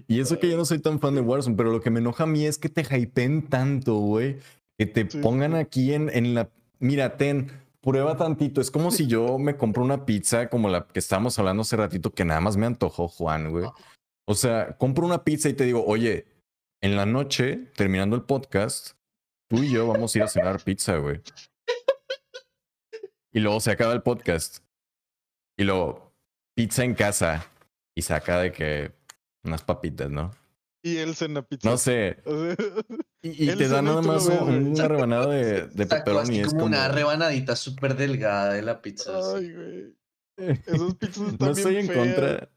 y 0.08 0.20
eso 0.20 0.38
que 0.38 0.48
yo 0.48 0.56
no 0.56 0.64
soy 0.64 0.78
tan 0.78 1.00
fan 1.00 1.14
de 1.14 1.20
Warzone, 1.20 1.54
pero 1.54 1.70
lo 1.70 1.82
que 1.82 1.90
me 1.90 2.00
enoja 2.00 2.24
a 2.24 2.26
mí 2.26 2.46
es 2.46 2.56
que 2.56 2.70
te 2.70 2.82
hypen 2.82 3.42
tanto, 3.48 3.96
güey. 3.96 4.38
Que 4.78 4.86
te 4.86 5.04
pongan 5.04 5.54
aquí 5.54 5.92
en, 5.92 6.08
en 6.08 6.34
la. 6.34 6.48
Mira, 6.78 7.18
ten 7.18 7.50
prueba 7.84 8.16
tantito. 8.16 8.60
Es 8.60 8.70
como 8.70 8.90
si 8.90 9.06
yo 9.06 9.38
me 9.38 9.56
compro 9.56 9.84
una 9.84 10.06
pizza 10.06 10.48
como 10.48 10.70
la 10.70 10.88
que 10.88 10.98
estábamos 10.98 11.38
hablando 11.38 11.62
hace 11.62 11.76
ratito, 11.76 12.12
que 12.12 12.24
nada 12.24 12.40
más 12.40 12.56
me 12.56 12.66
antojó 12.66 13.08
Juan, 13.08 13.50
güey. 13.50 13.66
O 14.26 14.34
sea, 14.34 14.76
compro 14.78 15.04
una 15.04 15.22
pizza 15.22 15.50
y 15.50 15.52
te 15.52 15.64
digo, 15.64 15.84
oye, 15.86 16.26
en 16.82 16.96
la 16.96 17.04
noche, 17.04 17.70
terminando 17.76 18.16
el 18.16 18.22
podcast, 18.22 18.96
tú 19.48 19.62
y 19.62 19.70
yo 19.70 19.86
vamos 19.86 20.14
a 20.14 20.18
ir 20.18 20.24
a 20.24 20.28
cenar 20.28 20.64
pizza, 20.64 20.96
güey. 20.96 21.20
Y 23.32 23.40
luego 23.40 23.60
se 23.60 23.70
acaba 23.70 23.92
el 23.92 24.02
podcast. 24.02 24.64
Y 25.58 25.64
luego, 25.64 26.14
pizza 26.56 26.84
en 26.84 26.94
casa. 26.94 27.46
Y 27.96 28.02
saca 28.02 28.40
de 28.40 28.52
que 28.52 28.92
unas 29.44 29.62
papitas, 29.62 30.10
¿no? 30.10 30.30
Y 30.82 30.96
él 30.98 31.14
cena 31.14 31.42
pizza. 31.42 31.68
No 31.68 31.76
sé. 31.76 32.22
y, 33.24 33.46
te 33.56 33.68
da 33.68 33.80
nada 33.80 34.02
más 34.02 34.26
una 34.26 34.86
rebanada 34.86 35.28
de, 35.28 35.66
de 35.68 35.86
pepperoni. 35.86 36.40
Es 36.40 36.48
como, 36.48 36.66
una 36.66 36.88
rebanadita 36.88 37.56
súper 37.56 37.96
delgada 37.96 38.52
de 38.52 38.60
la 38.60 38.82
pizza. 38.82 39.12
Ay, 39.34 39.50
güey. 39.50 39.94
Esos 40.66 40.94
pizzas 40.96 41.28
están 41.32 41.48
No 41.48 41.50
estoy 41.52 41.76
en 41.78 41.86
contra. 41.86 42.50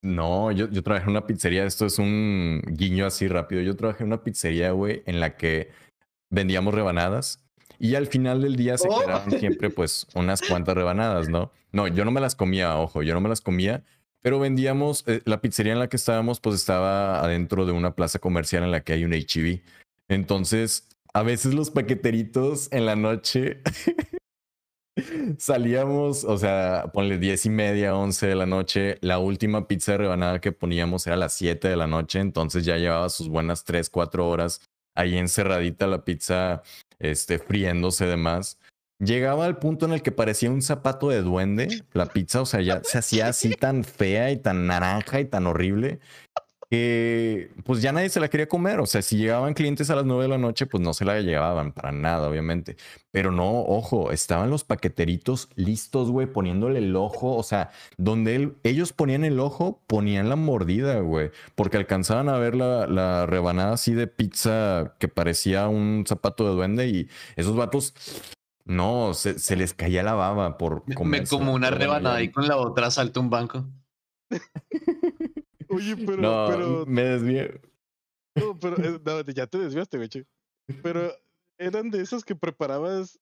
No, 0.00 0.50
yo, 0.50 0.66
yo 0.70 0.82
trabajé 0.82 1.04
en 1.04 1.10
una 1.10 1.26
pizzería. 1.26 1.66
Esto 1.66 1.84
es 1.84 1.98
un 1.98 2.62
guiño 2.66 3.04
así 3.04 3.28
rápido. 3.28 3.60
Yo 3.60 3.76
trabajé 3.76 4.02
en 4.02 4.08
una 4.08 4.24
pizzería, 4.24 4.70
güey, 4.70 5.02
en 5.04 5.20
la 5.20 5.36
que 5.36 5.70
vendíamos 6.30 6.72
rebanadas. 6.72 7.44
Y 7.78 7.96
al 7.96 8.06
final 8.06 8.40
del 8.40 8.56
día 8.56 8.78
se 8.78 8.88
oh. 8.88 8.98
quedaban 8.98 9.30
siempre, 9.38 9.68
pues, 9.68 10.06
unas 10.14 10.40
cuantas 10.40 10.74
rebanadas, 10.74 11.28
¿no? 11.28 11.52
No, 11.70 11.86
yo 11.86 12.06
no 12.06 12.12
me 12.12 12.20
las 12.22 12.34
comía, 12.34 12.78
ojo, 12.78 13.02
yo 13.02 13.12
no 13.12 13.20
me 13.20 13.28
las 13.28 13.42
comía 13.42 13.84
pero 14.22 14.38
vendíamos, 14.38 15.04
eh, 15.06 15.20
la 15.24 15.40
pizzería 15.40 15.72
en 15.72 15.78
la 15.78 15.88
que 15.88 15.96
estábamos, 15.96 16.40
pues 16.40 16.56
estaba 16.56 17.22
adentro 17.22 17.66
de 17.66 17.72
una 17.72 17.94
plaza 17.94 18.18
comercial 18.18 18.62
en 18.62 18.70
la 18.70 18.82
que 18.82 18.92
hay 18.94 19.04
un 19.04 19.12
HEV. 19.12 19.62
Entonces, 20.08 20.88
a 21.12 21.22
veces 21.22 21.54
los 21.54 21.70
paqueteritos 21.70 22.68
en 22.72 22.86
la 22.86 22.96
noche 22.96 23.60
salíamos, 25.38 26.24
o 26.24 26.38
sea, 26.38 26.90
ponle 26.92 27.18
diez 27.18 27.44
y 27.46 27.50
media, 27.50 27.96
once 27.96 28.26
de 28.26 28.34
la 28.34 28.46
noche. 28.46 28.98
La 29.00 29.18
última 29.18 29.66
pizza 29.66 29.92
de 29.92 29.98
rebanada 29.98 30.40
que 30.40 30.52
poníamos 30.52 31.06
era 31.06 31.14
a 31.14 31.18
las 31.18 31.32
siete 31.32 31.68
de 31.68 31.76
la 31.76 31.86
noche. 31.86 32.20
Entonces 32.20 32.64
ya 32.64 32.76
llevaba 32.76 33.08
sus 33.08 33.28
buenas 33.28 33.64
tres, 33.64 33.90
cuatro 33.90 34.28
horas 34.28 34.60
ahí 34.94 35.16
encerradita 35.16 35.86
la 35.86 36.04
pizza, 36.04 36.62
este, 36.98 37.38
friéndose 37.38 38.06
demás 38.06 38.58
llegaba 39.02 39.44
al 39.46 39.58
punto 39.58 39.86
en 39.86 39.92
el 39.92 40.02
que 40.02 40.12
parecía 40.12 40.50
un 40.50 40.62
zapato 40.62 41.08
de 41.08 41.22
duende, 41.22 41.84
la 41.92 42.06
pizza, 42.06 42.40
o 42.40 42.46
sea, 42.46 42.60
ya 42.60 42.82
se 42.84 42.98
hacía 42.98 43.28
así 43.28 43.50
tan 43.60 43.84
fea 43.84 44.30
y 44.30 44.36
tan 44.36 44.66
naranja 44.66 45.20
y 45.20 45.24
tan 45.24 45.46
horrible 45.46 46.00
que 46.70 47.50
pues 47.64 47.82
ya 47.82 47.92
nadie 47.92 48.08
se 48.08 48.18
la 48.18 48.28
quería 48.30 48.48
comer, 48.48 48.80
o 48.80 48.86
sea, 48.86 49.02
si 49.02 49.18
llegaban 49.18 49.52
clientes 49.52 49.90
a 49.90 49.94
las 49.94 50.06
nueve 50.06 50.22
de 50.22 50.30
la 50.30 50.38
noche, 50.38 50.64
pues 50.64 50.82
no 50.82 50.94
se 50.94 51.04
la 51.04 51.20
llevaban 51.20 51.72
para 51.72 51.92
nada, 51.92 52.26
obviamente, 52.26 52.78
pero 53.10 53.30
no, 53.30 53.60
ojo, 53.60 54.10
estaban 54.10 54.48
los 54.48 54.64
paqueteritos 54.64 55.50
listos, 55.54 56.10
güey, 56.10 56.28
poniéndole 56.28 56.78
el 56.78 56.96
ojo, 56.96 57.36
o 57.36 57.42
sea, 57.42 57.72
donde 57.98 58.54
ellos 58.62 58.94
ponían 58.94 59.22
el 59.24 59.38
ojo, 59.38 59.82
ponían 59.86 60.30
la 60.30 60.36
mordida, 60.36 60.98
güey, 61.00 61.30
porque 61.56 61.76
alcanzaban 61.76 62.30
a 62.30 62.38
ver 62.38 62.54
la, 62.54 62.86
la 62.86 63.26
rebanada 63.26 63.74
así 63.74 63.92
de 63.92 64.06
pizza 64.06 64.94
que 64.98 65.08
parecía 65.08 65.68
un 65.68 66.04
zapato 66.08 66.48
de 66.48 66.54
duende 66.54 66.88
y 66.88 67.08
esos 67.36 67.54
vatos 67.54 67.92
no, 68.64 69.14
se, 69.14 69.38
se, 69.38 69.56
les 69.56 69.74
caía 69.74 70.02
la 70.02 70.14
baba 70.14 70.58
por 70.58 70.84
comer. 70.94 71.22
Me 71.22 71.26
como 71.26 71.54
una 71.54 71.70
rebanada 71.70 72.22
y 72.22 72.30
con 72.30 72.46
la 72.46 72.56
otra 72.56 72.90
salta 72.90 73.20
un 73.20 73.30
banco. 73.30 73.66
Oye, 75.68 75.96
pero. 76.06 76.22
No, 76.22 76.46
pero... 76.48 76.86
me 76.86 77.02
desvié. 77.02 77.60
No, 78.34 78.58
pero 78.58 78.76
no, 79.04 79.20
ya 79.22 79.46
te 79.46 79.58
desviaste, 79.58 79.96
güey. 79.98 80.08
Pero 80.82 81.12
eran 81.58 81.90
de 81.90 82.00
esas 82.00 82.24
que 82.24 82.34
preparabas. 82.34 83.18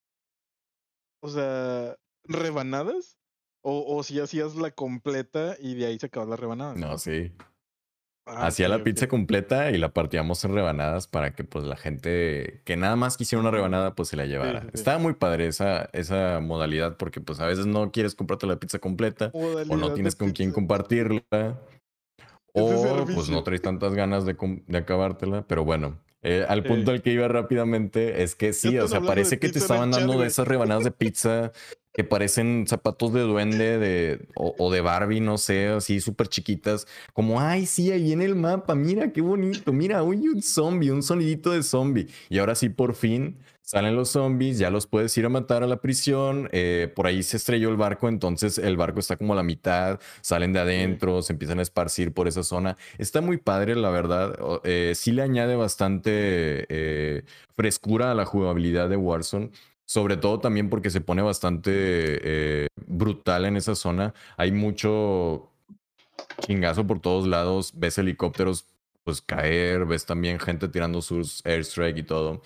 O 1.21 1.29
sea, 1.29 1.97
rebanadas. 2.23 3.17
O, 3.63 3.95
o 3.95 4.01
si 4.01 4.19
hacías 4.19 4.55
la 4.55 4.71
completa 4.71 5.55
y 5.59 5.75
de 5.75 5.85
ahí 5.85 5.99
se 5.99 6.07
acababa 6.07 6.31
la 6.31 6.35
rebanada. 6.35 6.73
No, 6.73 6.97
sí. 6.97 7.31
Ah, 8.33 8.47
Hacía 8.47 8.69
la 8.69 8.83
pizza 8.83 9.07
completa 9.07 9.71
y 9.71 9.77
la 9.77 9.89
partíamos 9.89 10.43
en 10.45 10.53
rebanadas 10.53 11.07
para 11.07 11.33
que 11.33 11.43
pues 11.43 11.65
la 11.65 11.75
gente 11.75 12.61
que 12.63 12.77
nada 12.77 12.95
más 12.95 13.17
quisiera 13.17 13.41
una 13.41 13.51
rebanada 13.51 13.93
pues 13.93 14.09
se 14.09 14.15
la 14.15 14.25
llevara. 14.25 14.67
Estaba 14.73 14.99
muy 14.99 15.13
padre 15.13 15.47
esa, 15.47 15.89
esa 15.93 16.39
modalidad 16.39 16.97
porque 16.97 17.19
pues 17.19 17.39
a 17.39 17.45
veces 17.45 17.65
no 17.65 17.91
quieres 17.91 18.15
comprarte 18.15 18.47
la 18.47 18.57
pizza 18.57 18.79
completa 18.79 19.31
o 19.33 19.75
no 19.75 19.93
tienes 19.93 20.15
con 20.15 20.31
quién 20.31 20.51
compartirla 20.51 21.59
o 22.53 23.05
pues 23.13 23.29
no 23.29 23.43
traes 23.43 23.61
tantas 23.61 23.93
ganas 23.93 24.25
de, 24.25 24.35
de 24.67 24.77
acabártela, 24.77 25.45
pero 25.47 25.63
bueno. 25.63 25.99
Eh, 26.23 26.45
al 26.47 26.63
punto 26.63 26.91
al 26.91 27.01
que 27.01 27.11
iba 27.11 27.27
rápidamente 27.27 28.21
es 28.21 28.35
que 28.35 28.53
sí, 28.53 28.77
o 28.77 28.87
sea, 28.87 29.01
parece 29.01 29.39
que 29.39 29.49
te 29.49 29.57
estaban 29.57 29.89
dando 29.89 30.19
de 30.19 30.27
esas 30.27 30.47
rebanadas 30.47 30.83
de 30.83 30.91
pizza 30.91 31.51
que 31.93 32.03
parecen 32.03 32.65
zapatos 32.67 33.13
de 33.13 33.21
duende 33.21 33.77
de, 33.77 34.27
o, 34.35 34.71
de 34.71 34.81
Barbie, 34.81 35.19
no 35.19 35.37
sé, 35.37 35.67
así 35.67 35.99
súper 35.99 36.27
chiquitas. 36.27 36.87
Como, 37.13 37.41
ay, 37.41 37.65
sí, 37.65 37.91
ahí 37.91 38.13
en 38.13 38.21
el 38.21 38.35
mapa, 38.35 38.75
mira, 38.75 39.11
qué 39.11 39.21
bonito, 39.21 39.73
mira, 39.73 40.03
uy, 40.03 40.27
un 40.27 40.41
zombie, 40.41 40.91
un 40.91 41.03
sonidito 41.03 41.51
de 41.51 41.63
zombie. 41.63 42.07
Y 42.29 42.39
ahora 42.39 42.55
sí, 42.55 42.69
por 42.69 42.95
fin, 42.95 43.39
salen 43.61 43.95
los 43.95 44.09
zombies, 44.09 44.57
ya 44.57 44.69
los 44.69 44.87
puedes 44.87 45.17
ir 45.17 45.25
a 45.25 45.29
matar 45.29 45.63
a 45.63 45.67
la 45.67 45.81
prisión. 45.81 46.49
Eh, 46.51 46.91
por 46.95 47.07
ahí 47.07 47.23
se 47.23 47.37
estrelló 47.37 47.69
el 47.69 47.77
barco, 47.77 48.07
entonces 48.09 48.57
el 48.57 48.77
barco 48.77 48.99
está 48.99 49.17
como 49.17 49.33
a 49.33 49.35
la 49.35 49.43
mitad, 49.43 49.99
salen 50.21 50.53
de 50.53 50.59
adentro, 50.59 51.21
se 51.21 51.33
empiezan 51.33 51.59
a 51.59 51.61
esparcir 51.61 52.13
por 52.13 52.27
esa 52.27 52.43
zona. 52.43 52.77
Está 52.97 53.21
muy 53.21 53.37
padre, 53.37 53.75
la 53.75 53.89
verdad. 53.89 54.37
Eh, 54.63 54.93
sí 54.95 55.11
le 55.11 55.21
añade 55.23 55.55
bastante 55.55 56.11
eh, 56.69 57.23
frescura 57.55 58.11
a 58.11 58.15
la 58.15 58.25
jugabilidad 58.25 58.89
de 58.89 58.97
Warzone. 58.97 59.51
Sobre 59.91 60.15
todo 60.15 60.39
también 60.39 60.69
porque 60.69 60.89
se 60.89 61.01
pone 61.01 61.21
bastante 61.21 61.73
eh, 61.73 62.67
brutal 62.87 63.43
en 63.43 63.57
esa 63.57 63.75
zona. 63.75 64.13
Hay 64.37 64.53
mucho 64.53 65.51
chingazo 66.39 66.87
por 66.87 67.01
todos 67.01 67.27
lados. 67.27 67.73
Ves 67.75 67.97
helicópteros 67.97 68.65
pues 69.03 69.21
caer, 69.21 69.85
ves 69.85 70.05
también 70.05 70.39
gente 70.39 70.69
tirando 70.69 71.01
sus 71.01 71.45
airstrike 71.45 71.97
y 71.97 72.03
todo. 72.03 72.41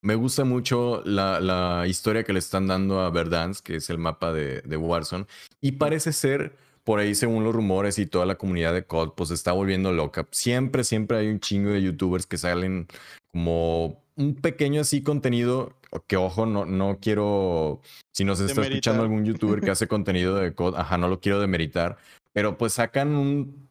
Me 0.00 0.14
gusta 0.14 0.44
mucho 0.44 1.02
la, 1.04 1.40
la, 1.40 1.88
historia 1.88 2.22
que 2.22 2.32
le 2.32 2.38
están 2.38 2.68
dando 2.68 3.00
a 3.00 3.10
Verdansk, 3.10 3.64
que 3.66 3.74
es 3.74 3.90
el 3.90 3.98
mapa 3.98 4.32
de, 4.32 4.60
de 4.60 4.76
Warzone. 4.76 5.26
Y 5.60 5.72
parece 5.72 6.12
ser 6.12 6.56
por 6.84 7.00
ahí, 7.00 7.16
según 7.16 7.42
los 7.42 7.52
rumores 7.52 7.98
y 7.98 8.06
toda 8.06 8.26
la 8.26 8.36
comunidad 8.36 8.72
de 8.74 8.84
COD, 8.84 9.14
pues 9.16 9.32
está 9.32 9.50
volviendo 9.50 9.92
loca. 9.92 10.28
Siempre, 10.30 10.84
siempre 10.84 11.16
hay 11.16 11.26
un 11.30 11.40
chingo 11.40 11.70
de 11.70 11.82
youtubers 11.82 12.26
que 12.26 12.38
salen 12.38 12.86
como 13.32 14.04
un 14.14 14.36
pequeño 14.36 14.82
así 14.82 15.02
contenido 15.02 15.74
que 16.06 16.16
ojo, 16.16 16.46
no, 16.46 16.64
no 16.64 16.98
quiero, 17.00 17.80
si 18.12 18.24
nos 18.24 18.40
está 18.40 18.62
escuchando 18.62 19.02
algún 19.02 19.24
youtuber 19.24 19.60
que 19.60 19.70
hace 19.70 19.88
contenido 19.88 20.36
de 20.36 20.54
COD, 20.54 20.76
ajá, 20.76 20.98
no 20.98 21.08
lo 21.08 21.20
quiero 21.20 21.40
demeritar, 21.40 21.96
pero 22.32 22.58
pues 22.58 22.74
sacan 22.74 23.14
un 23.14 23.68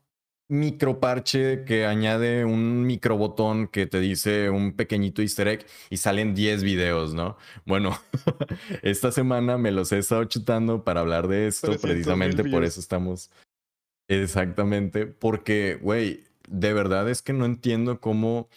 micro 0.50 1.00
parche 1.00 1.64
que 1.64 1.86
añade 1.86 2.46
un 2.46 2.86
micro 2.86 3.18
botón 3.18 3.68
que 3.68 3.88
te 3.88 4.00
dice 4.00 4.50
un 4.50 4.74
pequeñito 4.74 5.22
easter 5.22 5.48
egg 5.48 5.66
y 5.90 5.98
salen 5.98 6.36
10 6.36 6.64
videos, 6.64 7.14
¿no? 7.14 7.38
Bueno, 7.66 7.98
esta 8.84 9.12
semana 9.12 9.58
me 9.58 9.72
los 9.72 9.92
he 9.92 9.98
estado 9.98 10.24
chutando 10.26 10.84
para 10.84 11.02
hablar 11.02 11.28
de 11.28 11.48
esto, 11.48 11.78
precisamente 11.80 12.44
por 12.44 12.64
eso 12.64 12.80
estamos... 12.80 13.32
Exactamente, 14.10 15.08
porque, 15.08 15.80
güey, 15.82 16.26
de 16.50 16.74
verdad 16.74 17.10
es 17.10 17.22
que 17.22 17.34
no 17.34 17.46
entiendo 17.46 18.00
cómo 18.02 18.50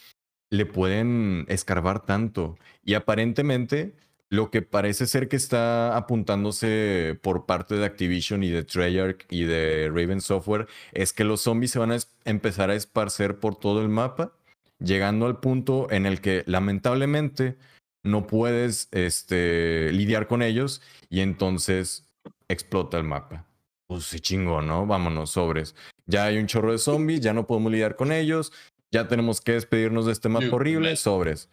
le 0.50 0.66
pueden 0.66 1.44
escarbar 1.48 2.04
tanto. 2.04 2.58
Y 2.84 2.94
aparentemente, 2.94 3.94
lo 4.28 4.50
que 4.50 4.62
parece 4.62 5.06
ser 5.06 5.28
que 5.28 5.36
está 5.36 5.96
apuntándose 5.96 7.18
por 7.22 7.46
parte 7.46 7.76
de 7.76 7.84
Activision 7.84 8.42
y 8.42 8.50
de 8.50 8.64
Treyarch 8.64 9.26
y 9.30 9.44
de 9.44 9.88
Raven 9.88 10.20
Software 10.20 10.66
es 10.92 11.12
que 11.12 11.24
los 11.24 11.42
zombies 11.42 11.70
se 11.72 11.78
van 11.78 11.92
a 11.92 11.98
empezar 12.24 12.70
a 12.70 12.74
esparcer 12.74 13.38
por 13.38 13.56
todo 13.56 13.82
el 13.82 13.88
mapa, 13.88 14.32
llegando 14.78 15.26
al 15.26 15.40
punto 15.40 15.88
en 15.90 16.06
el 16.06 16.20
que 16.20 16.42
lamentablemente 16.46 17.56
no 18.02 18.26
puedes 18.26 18.88
este, 18.92 19.92
lidiar 19.92 20.28
con 20.28 20.42
ellos 20.42 20.82
y 21.10 21.20
entonces 21.20 22.08
explota 22.48 22.98
el 22.98 23.04
mapa. 23.04 23.46
Pues 23.86 24.04
se 24.04 24.20
chingó, 24.20 24.62
¿no? 24.62 24.86
Vámonos, 24.86 25.30
sobres. 25.30 25.76
Ya 26.06 26.24
hay 26.24 26.38
un 26.38 26.46
chorro 26.46 26.72
de 26.72 26.78
zombies, 26.78 27.20
ya 27.20 27.32
no 27.32 27.46
podemos 27.46 27.70
lidiar 27.70 27.96
con 27.96 28.12
ellos, 28.12 28.52
ya 28.92 29.08
tenemos 29.08 29.40
que 29.40 29.52
despedirnos 29.52 30.06
de 30.06 30.12
este 30.12 30.28
mapa 30.28 30.48
horrible, 30.52 30.96
sobres. 30.96 31.50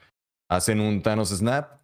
Hacen 0.49 0.79
un 0.79 1.01
Thanos 1.01 1.29
Snap, 1.29 1.79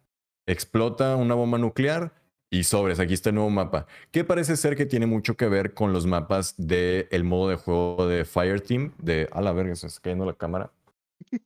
explota 0.46 1.16
una 1.16 1.34
bomba 1.34 1.58
nuclear 1.58 2.12
y 2.50 2.64
sobres, 2.64 2.98
aquí 2.98 3.14
está 3.14 3.30
el 3.30 3.36
nuevo 3.36 3.50
mapa, 3.50 3.86
que 4.10 4.24
parece 4.24 4.56
ser 4.56 4.76
que 4.76 4.86
tiene 4.86 5.06
mucho 5.06 5.36
que 5.36 5.48
ver 5.48 5.72
con 5.72 5.92
los 5.92 6.06
mapas 6.06 6.54
del 6.56 7.06
el 7.10 7.24
modo 7.24 7.48
de 7.48 7.56
juego 7.56 8.08
de 8.08 8.24
Fireteam, 8.24 8.92
de... 8.98 9.28
A 9.30 9.40
la 9.40 9.52
verga, 9.52 9.76
se 9.76 9.86
está 9.86 10.00
cayendo 10.00 10.26
la 10.26 10.34
cámara. 10.34 10.72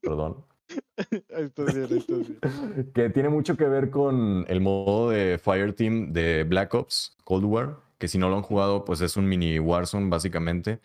Perdón. 0.01 0.43
ahí 1.35 1.43
estás 1.43 1.75
bien, 1.75 1.87
ahí 1.91 1.97
estás 1.97 2.27
bien. 2.27 2.91
Que 2.93 3.09
tiene 3.11 3.29
mucho 3.29 3.55
que 3.55 3.65
ver 3.65 3.91
con 3.91 4.45
el 4.47 4.61
modo 4.61 5.11
de 5.11 5.37
Fireteam 5.37 6.11
de 6.11 6.43
Black 6.43 6.73
Ops, 6.73 7.15
Cold 7.23 7.45
War, 7.45 7.77
que 7.99 8.07
si 8.07 8.17
no 8.17 8.29
lo 8.29 8.37
han 8.37 8.41
jugado, 8.41 8.83
pues 8.83 9.01
es 9.01 9.15
un 9.15 9.27
mini 9.27 9.59
Warzone 9.59 10.09
básicamente. 10.09 10.79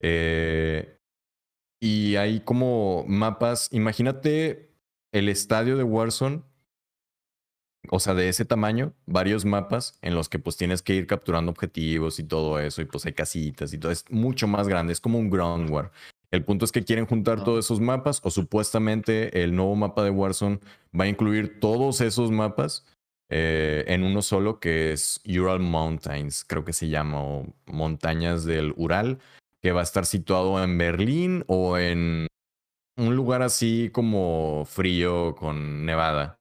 Eh, 0.00 0.99
y 1.80 2.16
hay 2.16 2.40
como 2.40 3.04
mapas, 3.08 3.68
imagínate 3.72 4.70
el 5.12 5.28
estadio 5.28 5.76
de 5.76 5.82
Warzone 5.82 6.42
o 7.88 7.98
sea, 7.98 8.14
de 8.14 8.28
ese 8.28 8.44
tamaño, 8.44 8.92
varios 9.06 9.44
mapas 9.44 9.98
en 10.02 10.14
los 10.14 10.28
que 10.28 10.38
pues 10.38 10.56
tienes 10.56 10.82
que 10.82 10.94
ir 10.94 11.06
capturando 11.06 11.50
objetivos 11.50 12.18
y 12.18 12.24
todo 12.24 12.58
eso, 12.60 12.82
y 12.82 12.84
pues 12.84 13.06
hay 13.06 13.12
casitas 13.12 13.72
y 13.72 13.78
todo, 13.78 13.90
es 13.90 14.04
mucho 14.10 14.46
más 14.46 14.68
grande, 14.68 14.92
es 14.92 15.00
como 15.00 15.18
un 15.18 15.30
ground 15.30 15.70
war. 15.70 15.90
El 16.30 16.44
punto 16.44 16.64
es 16.64 16.72
que 16.72 16.84
quieren 16.84 17.06
juntar 17.06 17.42
todos 17.42 17.64
esos 17.64 17.80
mapas, 17.80 18.20
o 18.22 18.30
supuestamente 18.30 19.42
el 19.42 19.56
nuevo 19.56 19.74
mapa 19.76 20.04
de 20.04 20.10
Warzone 20.10 20.60
va 20.98 21.04
a 21.04 21.08
incluir 21.08 21.58
todos 21.58 22.00
esos 22.00 22.30
mapas 22.30 22.86
eh, 23.30 23.84
en 23.88 24.04
uno 24.04 24.22
solo, 24.22 24.60
que 24.60 24.92
es 24.92 25.20
Ural 25.26 25.60
Mountains, 25.60 26.44
creo 26.44 26.64
que 26.64 26.72
se 26.72 26.88
llama, 26.88 27.22
o 27.22 27.46
Montañas 27.66 28.44
del 28.44 28.74
Ural, 28.76 29.18
que 29.62 29.72
va 29.72 29.80
a 29.80 29.84
estar 29.84 30.06
situado 30.06 30.62
en 30.62 30.76
Berlín 30.78 31.44
o 31.46 31.78
en 31.78 32.26
un 32.96 33.16
lugar 33.16 33.42
así 33.42 33.90
como 33.92 34.64
frío 34.66 35.34
con 35.34 35.84
nevada. 35.84 36.36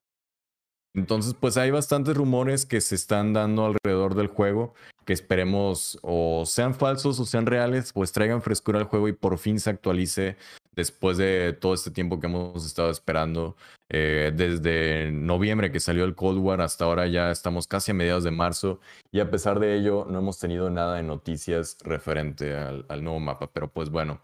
Entonces, 0.95 1.35
pues 1.39 1.55
hay 1.57 1.71
bastantes 1.71 2.17
rumores 2.17 2.65
que 2.65 2.81
se 2.81 2.95
están 2.95 3.33
dando 3.33 3.65
alrededor 3.65 4.15
del 4.15 4.27
juego, 4.27 4.73
que 5.05 5.13
esperemos 5.13 5.99
o 6.01 6.45
sean 6.45 6.73
falsos 6.73 7.19
o 7.19 7.25
sean 7.25 7.45
reales, 7.45 7.93
pues 7.93 8.11
traigan 8.11 8.41
frescura 8.41 8.79
al 8.79 8.85
juego 8.85 9.07
y 9.07 9.13
por 9.13 9.37
fin 9.37 9.59
se 9.59 9.69
actualice 9.69 10.35
después 10.75 11.17
de 11.17 11.53
todo 11.53 11.73
este 11.73 11.91
tiempo 11.91 12.19
que 12.19 12.27
hemos 12.27 12.65
estado 12.65 12.89
esperando. 12.89 13.55
Eh, 13.89 14.31
desde 14.35 15.11
noviembre 15.11 15.71
que 15.71 15.79
salió 15.79 16.05
el 16.05 16.15
Cold 16.15 16.39
War 16.39 16.61
hasta 16.61 16.85
ahora 16.85 17.07
ya 17.07 17.31
estamos 17.31 17.65
casi 17.65 17.89
a 17.89 17.95
mediados 17.95 18.23
de 18.23 18.29
marzo 18.29 18.79
y 19.11 19.19
a 19.19 19.31
pesar 19.31 19.59
de 19.59 19.75
ello 19.75 20.05
no 20.07 20.19
hemos 20.19 20.37
tenido 20.37 20.69
nada 20.69 20.97
de 20.97 21.03
noticias 21.03 21.75
referente 21.83 22.55
al, 22.55 22.85
al 22.87 23.03
nuevo 23.03 23.19
mapa. 23.19 23.49
Pero 23.51 23.71
pues 23.71 23.89
bueno, 23.89 24.21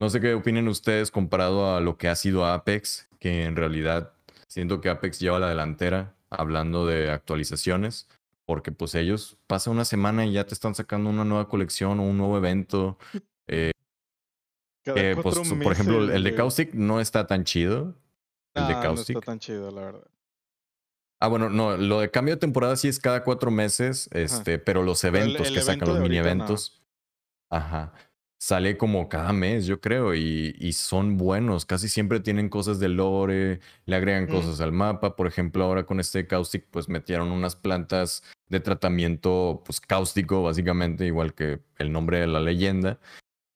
no 0.00 0.10
sé 0.10 0.20
qué 0.20 0.34
opinen 0.34 0.68
ustedes 0.68 1.10
comparado 1.10 1.74
a 1.74 1.80
lo 1.80 1.96
que 1.96 2.08
ha 2.08 2.14
sido 2.14 2.46
Apex, 2.46 3.08
que 3.18 3.44
en 3.44 3.56
realidad 3.56 4.14
Siento 4.54 4.80
que 4.80 4.88
Apex 4.88 5.18
lleva 5.18 5.40
la 5.40 5.48
delantera 5.48 6.14
hablando 6.30 6.86
de 6.86 7.10
actualizaciones, 7.10 8.08
porque 8.46 8.70
pues 8.70 8.94
ellos 8.94 9.36
pasa 9.48 9.72
una 9.72 9.84
semana 9.84 10.26
y 10.26 10.32
ya 10.32 10.46
te 10.46 10.54
están 10.54 10.76
sacando 10.76 11.10
una 11.10 11.24
nueva 11.24 11.48
colección 11.48 11.98
o 11.98 12.04
un 12.04 12.18
nuevo 12.18 12.38
evento. 12.38 12.96
Eh, 13.46 13.72
pues, 14.84 15.52
por 15.62 15.72
ejemplo, 15.72 16.12
el 16.12 16.22
de 16.22 16.34
Caustic 16.34 16.74
no 16.74 17.00
está 17.00 17.26
tan 17.26 17.44
chido. 17.44 17.94
El 18.54 18.68
de 18.68 18.74
Caustic. 18.74 19.14
No 19.14 19.20
está 19.20 19.32
tan 19.32 19.38
chido, 19.38 19.70
la 19.70 19.80
verdad. 19.82 20.06
Ah, 21.20 21.28
bueno, 21.28 21.48
no, 21.48 21.76
lo 21.76 22.00
de 22.00 22.10
cambio 22.10 22.34
de 22.34 22.40
temporada 22.40 22.76
sí 22.76 22.88
es 22.88 22.98
cada 22.98 23.24
cuatro 23.24 23.50
meses, 23.50 24.10
este, 24.12 24.58
pero 24.58 24.82
los 24.82 25.02
eventos 25.04 25.50
que 25.50 25.62
sacan, 25.62 25.88
los 25.88 26.00
mini 26.00 26.18
eventos. 26.18 26.82
Ajá 27.50 27.92
sale 28.44 28.76
como 28.76 29.08
cada 29.08 29.32
mes, 29.32 29.64
yo 29.64 29.80
creo, 29.80 30.14
y, 30.14 30.72
son 30.74 31.16
buenos. 31.16 31.64
Casi 31.64 31.88
siempre 31.88 32.20
tienen 32.20 32.50
cosas 32.50 32.78
de 32.78 32.90
lore, 32.90 33.60
le 33.86 33.96
agregan 33.96 34.26
cosas 34.26 34.60
al 34.60 34.70
mapa. 34.70 35.16
Por 35.16 35.26
ejemplo, 35.26 35.64
ahora 35.64 35.86
con 35.86 35.98
este 35.98 36.26
Caustic, 36.26 36.66
pues 36.70 36.90
metieron 36.90 37.32
unas 37.32 37.56
plantas 37.56 38.22
de 38.50 38.60
tratamiento, 38.60 39.62
pues 39.64 39.80
cáustico, 39.80 40.42
básicamente, 40.42 41.06
igual 41.06 41.32
que 41.32 41.60
el 41.78 41.90
nombre 41.90 42.20
de 42.20 42.26
la 42.26 42.40
leyenda, 42.40 42.98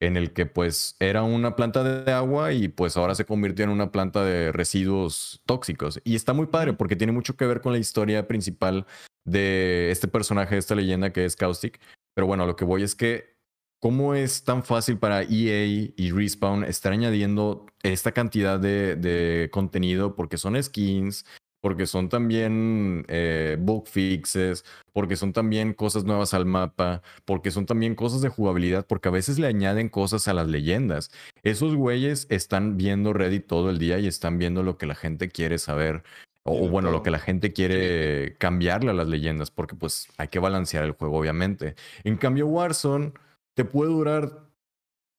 en 0.00 0.16
el 0.16 0.32
que 0.32 0.46
pues 0.46 0.96
era 1.00 1.22
una 1.22 1.56
planta 1.56 1.82
de 1.82 2.12
agua 2.12 2.52
y 2.52 2.68
pues 2.68 2.96
ahora 2.96 3.14
se 3.14 3.24
convirtió 3.24 3.64
en 3.64 3.70
una 3.70 3.90
planta 3.90 4.24
de 4.24 4.52
residuos 4.52 5.42
tóxicos. 5.46 6.00
Y 6.04 6.14
está 6.14 6.32
muy 6.32 6.46
padre 6.46 6.72
porque 6.72 6.96
tiene 6.96 7.12
mucho 7.12 7.36
que 7.36 7.46
ver 7.46 7.60
con 7.60 7.72
la 7.72 7.78
historia 7.78 8.28
principal 8.28 8.86
de 9.24 9.90
este 9.90 10.08
personaje, 10.08 10.54
de 10.54 10.60
esta 10.60 10.74
leyenda 10.74 11.12
que 11.12 11.24
es 11.24 11.36
Caustic. 11.36 11.80
Pero 12.14 12.26
bueno, 12.26 12.46
lo 12.46 12.56
que 12.56 12.64
voy 12.64 12.82
es 12.82 12.94
que 12.94 13.38
¿Cómo 13.80 14.14
es 14.14 14.42
tan 14.42 14.64
fácil 14.64 14.98
para 14.98 15.22
EA 15.22 15.92
y 15.96 16.10
Respawn 16.10 16.64
estar 16.64 16.92
añadiendo 16.92 17.66
esta 17.84 18.10
cantidad 18.10 18.58
de, 18.58 19.48
contenido? 19.52 20.16
Porque 20.16 20.36
son 20.36 20.60
skins, 20.60 21.24
porque 21.60 21.86
son 21.86 22.08
también 22.08 23.04
eh, 23.08 23.56
bug 23.58 23.86
fixes, 23.86 24.64
porque 24.92 25.16
son 25.16 25.32
también 25.32 25.74
cosas 25.74 26.04
nuevas 26.04 26.34
al 26.34 26.46
mapa, 26.46 27.02
porque 27.24 27.50
son 27.50 27.66
también 27.66 27.94
cosas 27.94 28.20
de 28.20 28.28
jugabilidad, 28.28 28.86
porque 28.86 29.08
a 29.08 29.12
veces 29.12 29.38
le 29.38 29.46
añaden 29.46 29.88
cosas 29.88 30.28
a 30.28 30.34
las 30.34 30.48
leyendas. 30.48 31.10
Esos 31.42 31.74
güeyes 31.74 32.26
están 32.30 32.76
viendo 32.76 33.12
Reddit 33.12 33.46
todo 33.46 33.70
el 33.70 33.78
día 33.78 33.98
y 33.98 34.06
están 34.06 34.38
viendo 34.38 34.62
lo 34.62 34.78
que 34.78 34.86
la 34.86 34.94
gente 34.94 35.28
quiere 35.28 35.58
saber. 35.58 36.02
O, 36.50 36.66
bueno, 36.68 36.90
lo 36.90 37.02
que 37.02 37.10
la 37.10 37.18
gente 37.18 37.52
quiere 37.52 38.34
cambiarle 38.38 38.90
a 38.90 38.94
las 38.94 39.06
leyendas, 39.06 39.50
porque 39.50 39.76
pues 39.76 40.08
hay 40.16 40.28
que 40.28 40.38
balancear 40.38 40.84
el 40.84 40.92
juego, 40.92 41.18
obviamente. 41.18 41.74
En 42.04 42.16
cambio, 42.16 42.46
Warzone 42.46 43.12
te 43.52 43.66
puede 43.66 43.90
durar 43.90 44.47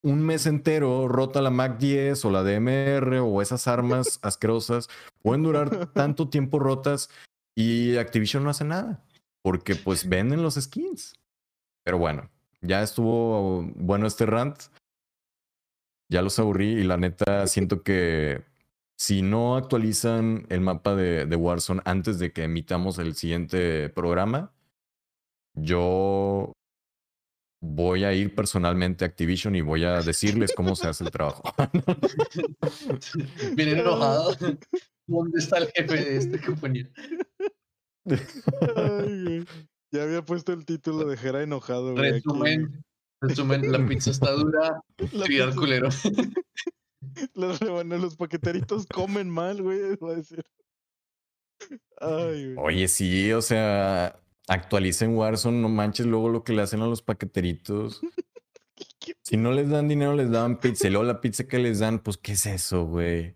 un 0.01 0.21
mes 0.23 0.45
entero 0.45 1.07
rota 1.07 1.41
la 1.41 1.49
Mac 1.49 1.77
10 1.77 2.23
o 2.25 2.31
la 2.31 2.43
DMR 2.43 3.19
o 3.19 3.41
esas 3.41 3.67
armas 3.67 4.19
asquerosas. 4.21 4.89
Pueden 5.21 5.43
durar 5.43 5.87
tanto 5.87 6.29
tiempo 6.29 6.59
rotas 6.59 7.09
y 7.55 7.97
Activision 7.97 8.43
no 8.43 8.49
hace 8.49 8.65
nada 8.65 9.03
porque 9.41 9.75
pues 9.75 10.07
venden 10.07 10.43
los 10.43 10.55
skins. 10.55 11.15
Pero 11.83 11.97
bueno, 11.97 12.29
ya 12.61 12.83
estuvo 12.83 13.63
bueno 13.75 14.07
este 14.07 14.25
rant. 14.25 14.57
Ya 16.11 16.21
los 16.21 16.39
aburrí 16.39 16.71
y 16.71 16.83
la 16.83 16.97
neta 16.97 17.45
siento 17.47 17.83
que 17.83 18.43
si 18.97 19.21
no 19.21 19.55
actualizan 19.55 20.45
el 20.49 20.61
mapa 20.61 20.95
de, 20.95 21.25
de 21.25 21.35
Warzone 21.35 21.81
antes 21.85 22.19
de 22.19 22.33
que 22.33 22.43
emitamos 22.43 22.97
el 22.97 23.15
siguiente 23.15 23.89
programa, 23.89 24.51
yo 25.53 26.53
voy 27.61 28.03
a 28.03 28.13
ir 28.13 28.33
personalmente 28.33 29.03
a 29.03 29.07
Activision 29.07 29.55
y 29.55 29.61
voy 29.61 29.83
a 29.83 30.01
decirles 30.01 30.53
cómo 30.55 30.75
se 30.75 30.87
hace 30.87 31.03
el 31.03 31.11
trabajo. 31.11 31.43
Viene 33.55 33.79
enojado. 33.79 34.35
¿Dónde 35.07 35.39
está 35.39 35.57
el 35.57 35.71
jefe 35.71 35.95
de 35.95 36.17
esta 36.17 36.45
compañía? 36.45 36.87
ya 39.91 40.03
había 40.03 40.23
puesto 40.23 40.53
el 40.53 40.65
título 40.65 41.05
de 41.05 41.17
Jera 41.17 41.41
enojado. 41.41 41.95
resumen, 41.95 42.83
resumen, 43.21 43.71
la 43.71 43.85
pizza 43.87 44.11
está 44.11 44.31
dura. 44.31 44.81
La 45.13 45.55
culero. 45.55 45.89
Los, 47.33 47.59
los 47.61 48.15
paqueteritos 48.15 48.85
comen 48.85 49.29
mal, 49.29 49.61
güey, 49.61 49.95
va 49.95 50.11
a 50.11 50.15
decir. 50.15 50.43
Oye, 52.57 52.87
sí, 52.87 53.33
o 53.33 53.41
sea, 53.41 54.15
Actualicen 54.49 55.15
Warzone, 55.15 55.61
no 55.61 55.69
manches 55.69 56.07
luego 56.07 56.27
lo 56.27 56.43
que 56.43 56.53
le 56.53 56.63
hacen 56.63 56.81
a 56.81 56.87
los 56.87 57.03
paqueteritos. 57.03 58.01
si 59.21 59.37
no 59.37 59.51
les 59.51 59.69
dan 59.69 59.87
dinero, 59.87 60.15
les 60.15 60.31
dan 60.31 60.59
pizza. 60.59 60.87
Y 60.87 60.89
luego 60.89 61.05
la 61.05 61.21
pizza 61.21 61.47
que 61.47 61.59
les 61.59 61.79
dan, 61.79 61.99
pues, 61.99 62.17
¿qué 62.17 62.31
es 62.31 62.47
eso, 62.47 62.85
güey? 62.85 63.35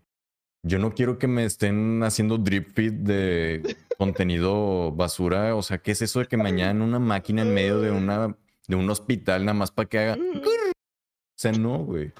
Yo 0.64 0.80
no 0.80 0.92
quiero 0.92 1.18
que 1.18 1.28
me 1.28 1.44
estén 1.44 2.02
haciendo 2.02 2.36
drip 2.36 2.74
feed 2.74 2.92
de 2.94 3.76
contenido 3.96 4.90
basura. 4.90 5.54
O 5.54 5.62
sea, 5.62 5.78
¿qué 5.78 5.92
es 5.92 6.02
eso 6.02 6.18
de 6.18 6.26
que 6.26 6.36
mañana 6.36 6.84
una 6.84 6.98
máquina 6.98 7.42
en 7.42 7.54
medio 7.54 7.80
de, 7.80 7.92
una, 7.92 8.36
de 8.66 8.74
un 8.74 8.90
hospital 8.90 9.44
nada 9.44 9.54
más 9.54 9.70
para 9.70 9.88
que 9.88 9.98
haga... 9.98 10.14
O 10.16 11.36
sea, 11.36 11.52
no, 11.52 11.78
güey. 11.78 12.12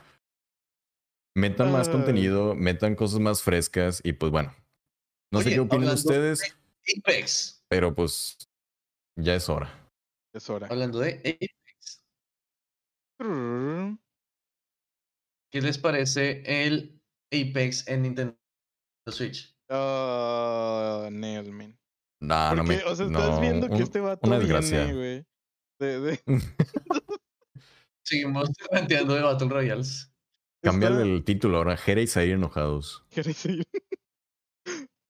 Metan 1.35 1.73
más 1.73 1.89
contenido, 1.89 2.55
metan 2.55 2.95
cosas 2.95 3.19
más 3.19 3.43
frescas 3.43 4.01
y 4.05 4.13
pues 4.13 4.31
bueno. 4.31 4.55
No 5.33 5.41
sé 5.41 5.51
qué 5.51 5.61
opinan 5.61 5.95
ustedes. 5.95 6.55
Pero 7.69 7.93
pues 7.95 8.44
ya 9.17 9.35
es 9.35 9.49
hora. 9.49 9.91
Es 10.35 10.49
hora. 10.51 10.67
Hablando 10.69 10.99
de 10.99 11.19
Apex. 11.21 12.05
¿Qué 15.53 15.61
les 15.61 15.79
parece 15.79 16.43
el 16.67 17.01
Apex 17.33 17.87
en 17.89 18.03
Nintendo 18.03 18.37
Switch? 19.09 19.55
Uh, 19.71 21.09
nail, 21.11 21.53
man. 21.53 21.79
No, 22.21 22.63
me. 22.65 22.83
o 22.85 22.95
sea, 22.97 23.07
estás 23.07 23.31
no, 23.31 23.41
viendo 23.41 23.69
que 23.69 23.75
un- 23.75 23.83
este 23.83 24.01
vato 24.01 24.27
una 24.27 24.39
viene, 24.39 24.53
desgracia. 24.55 24.93
güey. 24.93 25.25
De, 25.79 26.01
de, 26.01 26.17
seguimos 28.07 28.49
Seguimos 28.49 28.51
planteando 28.71 29.15
de 29.15 29.23
Battle 29.23 29.49
Royales. 29.49 30.13
Cámbiale 30.63 30.97
está- 30.97 31.07
el 31.09 31.25
título 31.25 31.59
ahora. 31.59 31.77
Jera 31.77 32.01
y 32.01 32.07
Zaire 32.07 32.33
enojados. 32.35 33.05
¿Queréis 33.11 33.37
seguir? 33.39 33.67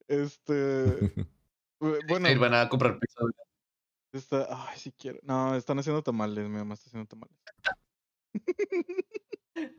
Este. 0.09 0.53
bu- 1.81 2.01
Bueno, 2.09 2.31
Ir, 2.31 2.39
van 2.39 2.55
a 2.55 2.69
comprar 2.69 2.99
pizza. 2.99 3.21
Está. 4.19 4.47
Ay, 4.51 4.79
si 4.79 4.93
quiero. 4.93 5.19
No, 5.23 5.55
están 5.55 5.79
haciendo 5.79 6.03
tamales. 6.03 6.49
Mi 6.49 6.57
mamá 6.57 6.75
está 6.75 6.89
haciendo 6.89 7.07
tamales. 7.07 7.37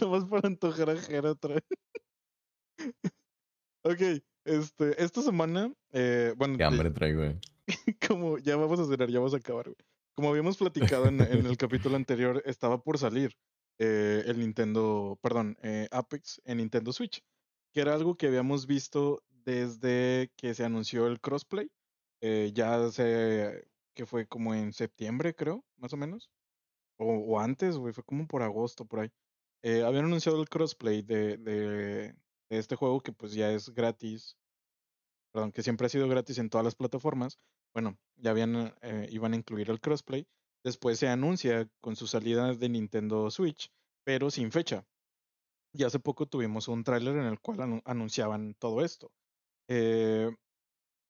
Nomás 0.00 0.24
para 0.24 0.48
antojar 0.48 0.90
a 0.90 0.96
Jera 0.96 1.32
otra 1.32 1.54
vez. 1.54 1.64
ok, 3.82 4.22
este. 4.44 5.02
Esta 5.02 5.22
semana. 5.22 5.72
Eh, 5.92 6.34
bueno, 6.36 6.56
Qué 6.56 6.64
hambre 6.64 6.90
traigo, 6.90 7.22
eh. 7.24 7.38
como 8.08 8.38
ya 8.38 8.56
vamos 8.56 8.80
a 8.80 8.86
cenar, 8.86 9.10
ya 9.10 9.18
vamos 9.18 9.34
a 9.34 9.38
acabar, 9.38 9.66
güey. 9.66 9.76
Como 10.14 10.30
habíamos 10.30 10.56
platicado 10.56 11.06
en, 11.06 11.20
en 11.20 11.44
el 11.46 11.56
capítulo 11.56 11.96
anterior, 11.96 12.42
estaba 12.46 12.80
por 12.80 12.98
salir 12.98 13.36
eh, 13.78 14.22
el 14.26 14.38
Nintendo, 14.38 15.18
perdón, 15.20 15.56
eh, 15.62 15.88
Apex 15.90 16.40
en 16.44 16.58
Nintendo 16.58 16.92
Switch, 16.92 17.22
que 17.72 17.80
era 17.80 17.94
algo 17.94 18.16
que 18.16 18.28
habíamos 18.28 18.66
visto 18.66 19.22
desde 19.28 20.30
que 20.36 20.54
se 20.54 20.64
anunció 20.64 21.06
el 21.06 21.20
crossplay. 21.20 21.70
Eh, 22.20 22.52
ya 22.54 22.90
sé 22.90 23.68
que 23.94 24.06
fue 24.06 24.26
como 24.28 24.54
en 24.54 24.72
septiembre, 24.72 25.34
creo, 25.34 25.66
más 25.76 25.92
o 25.92 25.96
menos. 25.96 26.30
O, 26.98 27.40
antes, 27.40 27.76
fue 27.78 27.92
como 28.04 28.26
por 28.28 28.42
agosto, 28.42 28.86
por 28.86 29.00
ahí. 29.00 29.10
Eh, 29.62 29.82
habían 29.84 30.06
anunciado 30.06 30.40
el 30.42 30.48
crossplay 30.48 31.02
de, 31.02 31.38
de, 31.38 32.14
de 32.50 32.58
este 32.58 32.76
juego 32.76 33.00
que 33.02 33.12
pues 33.12 33.34
ya 33.34 33.52
es 33.52 33.70
gratis 33.70 34.38
perdón, 35.32 35.52
que 35.52 35.62
siempre 35.62 35.86
ha 35.86 35.90
sido 35.90 36.08
gratis 36.08 36.38
en 36.38 36.50
todas 36.50 36.64
las 36.64 36.74
plataformas, 36.76 37.38
bueno, 37.72 37.98
ya 38.16 38.30
habían, 38.30 38.74
eh, 38.82 39.08
iban 39.10 39.32
a 39.32 39.36
incluir 39.36 39.70
el 39.70 39.80
crossplay. 39.80 40.28
Después 40.62 40.98
se 40.98 41.08
anuncia 41.08 41.68
con 41.80 41.96
su 41.96 42.06
salida 42.06 42.54
de 42.54 42.68
Nintendo 42.68 43.30
Switch, 43.30 43.70
pero 44.04 44.30
sin 44.30 44.52
fecha. 44.52 44.86
Y 45.72 45.84
hace 45.84 46.00
poco 46.00 46.26
tuvimos 46.26 46.68
un 46.68 46.84
tráiler 46.84 47.16
en 47.16 47.26
el 47.26 47.40
cual 47.40 47.58
anu- 47.60 47.82
anunciaban 47.84 48.54
todo 48.54 48.84
esto. 48.84 49.12
Eh, 49.68 50.30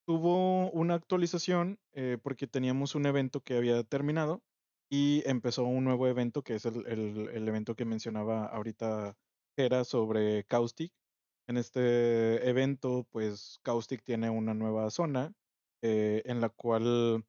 tuvo 0.05 0.69
una 0.71 0.95
actualización 0.95 1.79
eh, 1.93 2.17
porque 2.21 2.47
teníamos 2.47 2.95
un 2.95 3.05
evento 3.05 3.41
que 3.41 3.57
había 3.57 3.83
terminado 3.83 4.43
y 4.89 5.23
empezó 5.27 5.63
un 5.65 5.83
nuevo 5.83 6.07
evento 6.07 6.43
que 6.43 6.55
es 6.55 6.65
el, 6.65 6.85
el- 6.87 7.47
evento 7.47 7.75
que 7.75 7.85
mencionaba 7.85 8.45
ahorita 8.45 9.15
era 9.57 9.83
sobre 9.83 10.43
Caustic. 10.45 10.93
En 11.47 11.57
este 11.57 12.47
evento, 12.49 13.07
pues 13.11 13.59
Caustic 13.63 14.03
tiene 14.03 14.29
una 14.29 14.53
nueva 14.53 14.89
zona 14.91 15.33
eh, 15.81 16.21
en 16.25 16.41
la 16.41 16.49
cual 16.49 17.25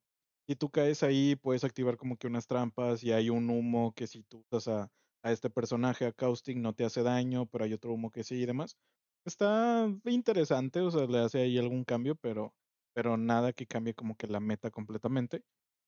si 0.47 0.55
tú 0.55 0.69
caes 0.71 1.03
ahí 1.03 1.35
puedes 1.35 1.63
activar 1.63 1.97
como 1.97 2.17
que 2.17 2.27
unas 2.27 2.47
trampas 2.47 3.03
y 3.03 3.11
hay 3.11 3.29
un 3.29 3.49
humo 3.49 3.93
que 3.93 4.07
si 4.07 4.23
tú 4.23 4.45
usas 4.51 4.67
a, 4.67 4.89
a 5.23 5.31
este 5.31 5.49
personaje, 5.49 6.05
a 6.05 6.13
Caustic, 6.13 6.57
no 6.57 6.73
te 6.73 6.85
hace 6.85 7.03
daño, 7.03 7.47
pero 7.47 7.65
hay 7.65 7.73
otro 7.73 7.93
humo 7.93 8.11
que 8.11 8.23
sí 8.23 8.35
y 8.35 8.45
demás. 8.45 8.77
Está 9.25 9.87
interesante, 10.05 10.79
o 10.81 10.89
sea, 10.91 11.05
le 11.05 11.19
hace 11.19 11.41
ahí 11.41 11.57
algún 11.57 11.83
cambio, 11.83 12.15
pero, 12.15 12.55
pero 12.97 13.15
nada 13.15 13.53
que 13.53 13.67
cambie 13.67 13.93
como 13.93 14.15
que 14.17 14.25
la 14.25 14.39
meta 14.39 14.71
completamente. 14.71 15.43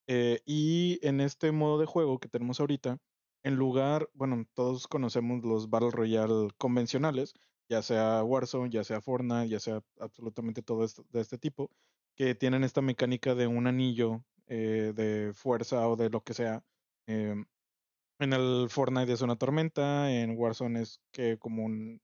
Eh, 0.08 0.42
y 0.46 1.00
en 1.02 1.22
este 1.22 1.52
modo 1.52 1.80
de 1.80 1.88
juego 1.88 2.20
que 2.20 2.30
tenemos 2.30 2.60
ahorita, 2.60 3.00
en 3.44 3.56
lugar, 3.56 4.12
bueno, 4.14 4.46
todos 4.54 4.88
conocemos 4.88 5.44
los 5.44 5.72
Battle 5.72 5.90
Royale 5.90 6.50
convencionales, 6.60 7.34
ya 7.68 7.82
sea 7.82 8.24
Warzone, 8.24 8.70
ya 8.70 8.84
sea 8.84 9.02
Fortnite, 9.02 9.50
ya 9.50 9.60
sea 9.60 9.82
absolutamente 10.00 10.62
todo 10.62 10.84
esto 10.86 11.04
de 11.10 11.22
este 11.22 11.40
tipo, 11.40 11.72
que 12.16 12.36
tienen 12.36 12.64
esta 12.64 12.82
mecánica 12.84 13.34
de 13.34 13.48
un 13.48 13.66
anillo 13.66 14.24
eh, 14.46 14.94
de 14.96 15.34
fuerza 15.34 15.88
o 15.90 15.96
de 15.96 16.12
lo 16.12 16.22
que 16.24 16.36
sea. 16.36 16.64
em, 17.08 17.46
en 18.20 18.34
el 18.34 18.70
Fortnite 18.70 19.14
es 19.14 19.22
una 19.24 19.38
tormenta, 19.38 20.12
en 20.12 20.38
Warzone 20.38 20.82
es 20.82 21.02
que 21.12 21.40
como 21.40 21.66
un, 21.66 22.02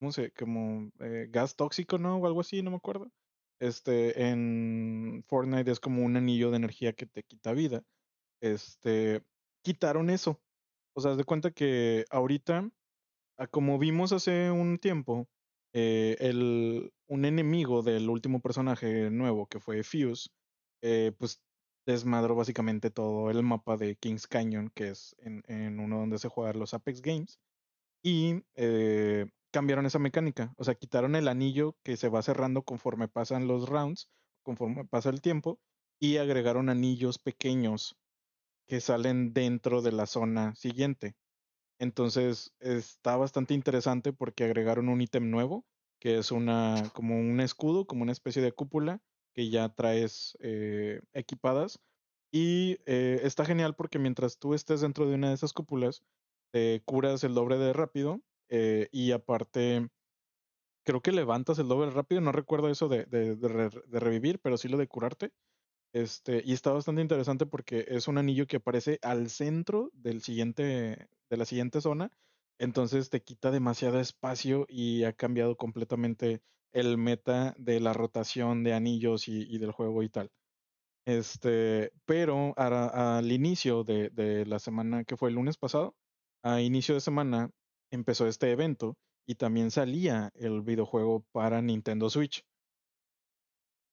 ¿cómo 0.00 0.12
se? 0.12 0.32
Como 0.32 0.90
eh, 1.00 1.28
gas 1.30 1.56
tóxico, 1.56 1.98
¿no? 1.98 2.18
O 2.18 2.26
algo 2.26 2.40
así, 2.42 2.62
no 2.62 2.70
me 2.72 2.78
acuerdo. 2.78 3.10
Este, 3.60 4.28
en 4.28 5.24
Fortnite 5.26 5.70
es 5.70 5.80
como 5.80 6.04
un 6.04 6.16
anillo 6.16 6.50
de 6.50 6.56
energía 6.56 6.92
que 6.92 7.06
te 7.06 7.22
quita 7.22 7.52
vida. 7.52 7.82
Este, 8.40 9.22
quitaron 9.62 10.10
eso. 10.10 10.40
O 10.96 11.00
sea, 11.00 11.16
de 11.16 11.24
cuenta 11.24 11.50
que 11.50 12.04
ahorita, 12.10 12.70
a 13.38 13.46
como 13.48 13.78
vimos 13.78 14.12
hace 14.12 14.50
un 14.50 14.78
tiempo, 14.78 15.28
eh, 15.72 16.16
el, 16.20 16.92
un 17.08 17.24
enemigo 17.24 17.82
del 17.82 18.08
último 18.08 18.40
personaje 18.40 19.10
nuevo, 19.10 19.46
que 19.46 19.60
fue 19.60 19.82
Fuse, 19.82 20.30
eh, 20.82 21.12
pues 21.18 21.42
desmadró 21.86 22.34
básicamente 22.34 22.90
todo 22.90 23.30
el 23.30 23.42
mapa 23.42 23.76
de 23.76 23.96
Kings 23.96 24.26
Canyon, 24.26 24.70
que 24.74 24.90
es 24.90 25.16
en, 25.18 25.42
en 25.48 25.80
uno 25.80 25.98
donde 25.98 26.18
se 26.18 26.28
juegan 26.28 26.58
los 26.58 26.74
Apex 26.74 27.02
Games 27.02 27.38
y 28.04 28.44
eh, 28.54 29.26
cambiaron 29.54 29.86
esa 29.86 30.00
mecánica. 30.00 30.52
O 30.56 30.64
sea, 30.64 30.74
quitaron 30.74 31.14
el 31.14 31.28
anillo 31.28 31.76
que 31.84 31.96
se 31.96 32.08
va 32.08 32.22
cerrando 32.22 32.62
conforme 32.62 33.06
pasan 33.06 33.46
los 33.46 33.68
rounds, 33.68 34.10
conforme 34.42 34.84
pasa 34.84 35.10
el 35.10 35.20
tiempo, 35.20 35.60
y 36.00 36.16
agregaron 36.16 36.68
anillos 36.68 37.20
pequeños 37.20 37.96
que 38.66 38.80
salen 38.80 39.32
dentro 39.32 39.80
de 39.80 39.92
la 39.92 40.06
zona 40.06 40.56
siguiente. 40.56 41.14
Entonces 41.78 42.52
está 42.58 43.16
bastante 43.16 43.54
interesante 43.54 44.12
porque 44.12 44.42
agregaron 44.42 44.88
un 44.88 45.00
ítem 45.00 45.30
nuevo, 45.30 45.64
que 46.00 46.18
es 46.18 46.32
una, 46.32 46.90
como 46.92 47.16
un 47.16 47.38
escudo, 47.38 47.86
como 47.86 48.02
una 48.02 48.10
especie 48.10 48.42
de 48.42 48.50
cúpula 48.50 49.00
que 49.34 49.50
ya 49.50 49.68
traes 49.68 50.36
eh, 50.40 51.00
equipadas. 51.12 51.78
Y 52.32 52.78
eh, 52.86 53.20
está 53.22 53.44
genial 53.44 53.76
porque 53.76 54.00
mientras 54.00 54.36
tú 54.40 54.52
estés 54.52 54.80
dentro 54.80 55.06
de 55.06 55.14
una 55.14 55.28
de 55.28 55.34
esas 55.34 55.52
cúpulas, 55.52 56.02
te 56.50 56.82
curas 56.84 57.22
el 57.22 57.34
doble 57.34 57.56
de 57.56 57.72
rápido 57.72 58.20
eh, 58.48 58.88
y 58.92 59.12
aparte 59.12 59.88
creo 60.84 61.02
que 61.02 61.12
levantas 61.12 61.58
el 61.58 61.68
doble 61.68 61.90
rápido, 61.90 62.20
no 62.20 62.32
recuerdo 62.32 62.68
eso 62.68 62.88
de, 62.88 63.04
de- 63.06 63.36
de 63.36 63.48
re- 63.48 63.70
de 63.86 64.00
revivir, 64.00 64.40
pero 64.40 64.56
sí 64.56 64.68
lo 64.68 64.78
de 64.78 64.88
curarte. 64.88 65.32
Este, 65.92 66.42
y 66.44 66.52
está 66.54 66.72
bastante 66.72 67.02
interesante 67.02 67.46
porque 67.46 67.86
es 67.88 68.08
un 68.08 68.18
anillo 68.18 68.46
que 68.46 68.58
aparece 68.58 68.98
al 69.02 69.30
centro 69.30 69.90
del 69.94 70.22
siguiente, 70.22 71.08
de 71.30 71.36
la 71.36 71.44
siguiente 71.46 71.80
zona, 71.80 72.12
entonces 72.58 73.10
te 73.10 73.22
quita 73.22 73.50
demasiado 73.52 74.00
espacio 74.00 74.66
y 74.68 75.04
ha 75.04 75.14
cambiado 75.14 75.56
completamente 75.56 76.42
el 76.72 76.98
meta 76.98 77.54
de 77.58 77.80
la 77.80 77.92
rotación 77.94 78.64
de 78.64 78.74
anillos 78.74 79.28
y, 79.28 79.58
del 79.58 79.72
juego 79.72 80.02
y 80.02 80.10
tal. 80.10 80.32
Este, 81.06 81.92
pero 82.06 82.54
al 82.56 83.30
inicio 83.30 83.84
de, 83.84 84.08
de 84.10 84.46
la 84.46 84.58
semana 84.58 85.04
que 85.04 85.16
fue 85.16 85.28
el 85.28 85.34
lunes 85.34 85.58
pasado, 85.58 85.96
a 86.42 86.60
inicio 86.62 86.94
de 86.94 87.00
semana 87.00 87.50
empezó 87.90 88.26
este 88.26 88.50
evento 88.50 88.96
y 89.26 89.36
también 89.36 89.70
salía 89.70 90.30
el 90.34 90.62
videojuego 90.62 91.24
para 91.32 91.62
Nintendo 91.62 92.10
Switch. 92.10 92.44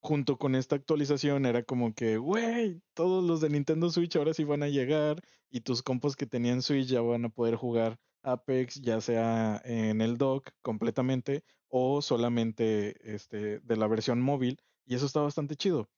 Junto 0.00 0.36
con 0.36 0.56
esta 0.56 0.74
actualización 0.76 1.46
era 1.46 1.62
como 1.62 1.94
que, 1.94 2.16
güey, 2.18 2.82
todos 2.94 3.22
los 3.22 3.40
de 3.40 3.50
Nintendo 3.50 3.88
Switch 3.88 4.16
ahora 4.16 4.34
sí 4.34 4.42
van 4.44 4.64
a 4.64 4.68
llegar 4.68 5.22
y 5.48 5.60
tus 5.60 5.82
compas 5.82 6.16
que 6.16 6.26
tenían 6.26 6.62
Switch 6.62 6.88
ya 6.88 7.00
van 7.00 7.24
a 7.24 7.28
poder 7.28 7.54
jugar 7.54 7.98
Apex, 8.22 8.80
ya 8.80 9.00
sea 9.00 9.60
en 9.64 10.00
el 10.00 10.18
dock 10.18 10.50
completamente 10.62 11.44
o 11.68 12.02
solamente 12.02 13.14
este, 13.14 13.60
de 13.60 13.76
la 13.76 13.86
versión 13.86 14.20
móvil. 14.20 14.58
Y 14.84 14.96
eso 14.96 15.06
está 15.06 15.20
bastante 15.20 15.56
chido. 15.56 15.88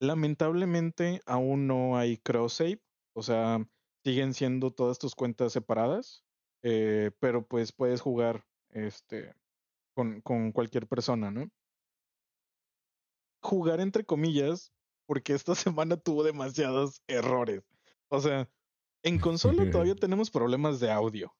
Lamentablemente 0.00 1.20
aún 1.26 1.66
no 1.66 1.96
hay 1.96 2.18
cross 2.18 2.54
save, 2.54 2.80
o 3.14 3.22
sea, 3.22 3.66
siguen 4.04 4.34
siendo 4.34 4.70
todas 4.70 4.98
tus 4.98 5.14
cuentas 5.14 5.52
separadas, 5.52 6.25
eh, 6.68 7.12
pero 7.20 7.46
pues 7.46 7.70
puedes 7.70 8.00
jugar 8.00 8.44
este, 8.70 9.32
con, 9.94 10.20
con 10.20 10.50
cualquier 10.50 10.88
persona, 10.88 11.30
¿no? 11.30 11.48
Jugar 13.40 13.78
entre 13.80 14.04
comillas, 14.04 14.72
porque 15.06 15.32
esta 15.32 15.54
semana 15.54 15.96
tuvo 15.96 16.24
demasiados 16.24 17.02
errores. 17.06 17.62
O 18.08 18.20
sea, 18.20 18.50
en 19.04 19.20
consola 19.20 19.70
todavía 19.70 19.94
tenemos 20.00 20.32
problemas 20.32 20.80
de 20.80 20.90
audio. 20.90 21.36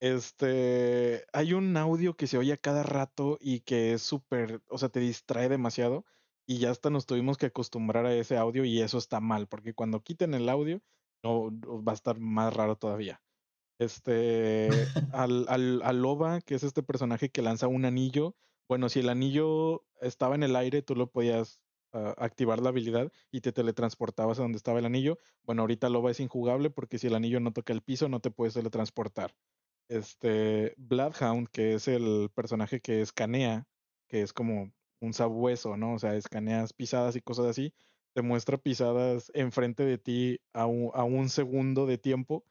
Este, 0.00 1.24
hay 1.32 1.52
un 1.52 1.76
audio 1.76 2.16
que 2.16 2.26
se 2.26 2.36
oye 2.36 2.52
a 2.52 2.56
cada 2.56 2.82
rato 2.82 3.38
y 3.40 3.60
que 3.60 3.92
es 3.92 4.02
súper, 4.02 4.62
o 4.68 4.78
sea, 4.78 4.88
te 4.88 4.98
distrae 4.98 5.48
demasiado 5.48 6.04
y 6.44 6.58
ya 6.58 6.72
hasta 6.72 6.90
nos 6.90 7.06
tuvimos 7.06 7.38
que 7.38 7.46
acostumbrar 7.46 8.04
a 8.04 8.14
ese 8.16 8.36
audio 8.36 8.64
y 8.64 8.80
eso 8.80 8.98
está 8.98 9.20
mal, 9.20 9.46
porque 9.46 9.74
cuando 9.74 10.02
quiten 10.02 10.34
el 10.34 10.48
audio, 10.48 10.82
no, 11.22 11.52
no, 11.52 11.84
va 11.84 11.92
a 11.92 11.94
estar 11.94 12.18
más 12.18 12.52
raro 12.52 12.74
todavía. 12.74 13.22
Este, 13.78 14.68
al, 15.12 15.46
al, 15.48 15.82
al 15.82 16.02
Loba, 16.02 16.40
que 16.40 16.54
es 16.54 16.62
este 16.62 16.82
personaje 16.82 17.30
que 17.30 17.42
lanza 17.42 17.68
un 17.68 17.84
anillo, 17.84 18.34
bueno, 18.68 18.88
si 18.88 19.00
el 19.00 19.08
anillo 19.08 19.84
estaba 20.00 20.34
en 20.34 20.42
el 20.42 20.56
aire, 20.56 20.82
tú 20.82 20.96
lo 20.96 21.10
podías 21.10 21.60
ah, 21.92 22.14
activar 22.18 22.60
la 22.60 22.70
habilidad 22.70 23.12
y 23.30 23.40
te 23.40 23.52
teletransportabas 23.52 24.38
a 24.38 24.42
donde 24.42 24.56
estaba 24.56 24.78
el 24.80 24.86
anillo. 24.86 25.18
Bueno, 25.44 25.62
ahorita 25.62 25.88
Loba 25.88 26.10
es 26.10 26.20
injugable 26.20 26.70
porque 26.70 26.98
si 26.98 27.06
el 27.06 27.14
anillo 27.14 27.40
no 27.40 27.52
toca 27.52 27.72
el 27.72 27.82
piso, 27.82 28.08
no 28.08 28.20
te 28.20 28.30
puedes 28.30 28.54
teletransportar. 28.54 29.36
Este, 29.88 30.74
Bloodhound, 30.78 31.48
que 31.48 31.74
es 31.74 31.86
el 31.86 32.30
personaje 32.34 32.80
que 32.80 33.00
escanea, 33.02 33.68
que 34.08 34.22
es 34.22 34.32
como 34.32 34.72
un 35.00 35.12
sabueso, 35.12 35.76
¿no? 35.76 35.94
O 35.94 35.98
sea, 35.98 36.16
escaneas 36.16 36.72
pisadas 36.72 37.14
y 37.16 37.20
cosas 37.20 37.46
así, 37.46 37.72
te 38.14 38.22
muestra 38.22 38.58
pisadas 38.58 39.30
enfrente 39.34 39.84
de 39.84 39.98
ti 39.98 40.40
a 40.52 40.66
un, 40.66 40.90
a 40.94 41.04
un 41.04 41.28
segundo 41.28 41.86
de 41.86 41.98
tiempo 41.98 42.44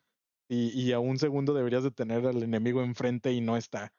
y, 0.48 0.70
y, 0.80 0.92
a 0.92 1.00
un 1.00 1.18
segundo 1.18 1.54
deberías 1.54 1.84
de 1.84 1.92
tener 1.92 2.26
al 2.28 2.44
enemigo 2.44 2.84
enfrente 2.84 3.32
y 3.34 3.42
no 3.42 3.58
está. 3.58 3.94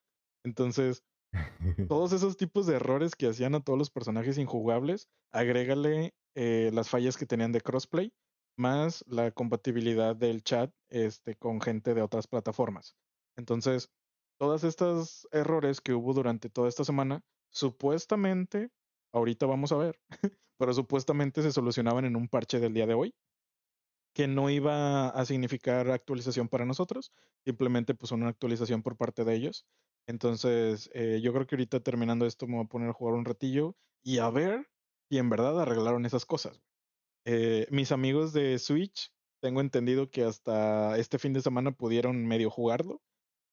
Entonces, 0.45 1.03
todos 1.89 2.13
esos 2.13 2.37
tipos 2.37 2.67
de 2.67 2.77
errores 2.77 3.15
que 3.15 3.27
hacían 3.27 3.55
a 3.55 3.61
todos 3.61 3.79
los 3.79 3.91
personajes 3.91 4.39
injugables, 4.39 5.09
agrégale 5.33 6.15
eh, 6.35 6.71
las 6.73 6.89
fallas 6.89 7.17
que 7.17 7.27
tenían 7.27 7.53
de 7.53 7.61
crossplay, 7.61 8.13
más 8.57 9.05
la 9.07 9.31
compatibilidad 9.31 10.17
del 10.17 10.43
chat 10.43 10.71
este, 10.89 11.37
con 11.37 11.61
gente 11.61 11.95
de 11.95 12.03
otras 12.03 12.27
plataformas. 12.27 12.97
Entonces, 13.37 13.91
todos 14.39 14.65
estos 14.65 15.27
errores 15.33 15.81
que 15.81 15.95
hubo 15.95 16.13
durante 16.13 16.49
toda 16.49 16.69
esta 16.69 16.85
semana, 16.85 17.23
supuestamente, 17.51 18.71
ahorita 19.13 19.47
vamos 19.47 19.73
a 19.73 19.77
ver, 19.77 19.99
pero 20.59 20.73
supuestamente 20.73 21.43
se 21.43 21.53
solucionaban 21.53 22.05
en 22.05 22.17
un 22.17 22.29
parche 22.29 22.61
del 22.61 22.75
día 22.75 22.87
de 22.87 22.95
hoy, 22.95 23.15
que 24.17 24.27
no 24.27 24.49
iba 24.49 25.11
a 25.11 25.27
significar 25.27 25.91
actualización 25.91 26.49
para 26.49 26.65
nosotros, 26.65 27.13
simplemente 27.45 27.95
pues 27.95 28.13
una 28.13 28.29
actualización 28.29 28.83
por 28.83 28.97
parte 28.97 29.27
de 29.27 29.35
ellos. 29.35 29.67
Entonces, 30.07 30.89
eh, 30.95 31.21
yo 31.23 31.35
creo 31.35 31.47
que 31.47 31.55
ahorita 31.55 31.81
terminando 31.81 32.25
esto 32.25 32.47
me 32.47 32.55
voy 32.55 32.65
a 32.65 32.69
poner 32.69 32.89
a 32.89 32.95
jugar 32.95 33.13
un 33.13 33.27
ratillo 33.27 33.77
y 34.03 34.17
a 34.17 34.31
ver 34.31 34.71
si 35.11 35.19
en 35.19 35.29
verdad 35.29 35.61
arreglaron 35.61 36.07
esas 36.07 36.25
cosas. 36.25 36.63
Eh, 37.27 37.67
mis 37.71 37.93
amigos 37.93 38.33
de 38.33 38.59
Switch, 38.59 39.13
tengo 39.43 39.61
entendido 39.61 40.09
que 40.11 40.25
hasta 40.25 40.97
este 40.97 41.19
fin 41.19 41.35
de 41.35 41.43
semana 41.43 41.73
pudieron 41.73 42.27
medio 42.27 42.49
jugarlo. 42.49 43.03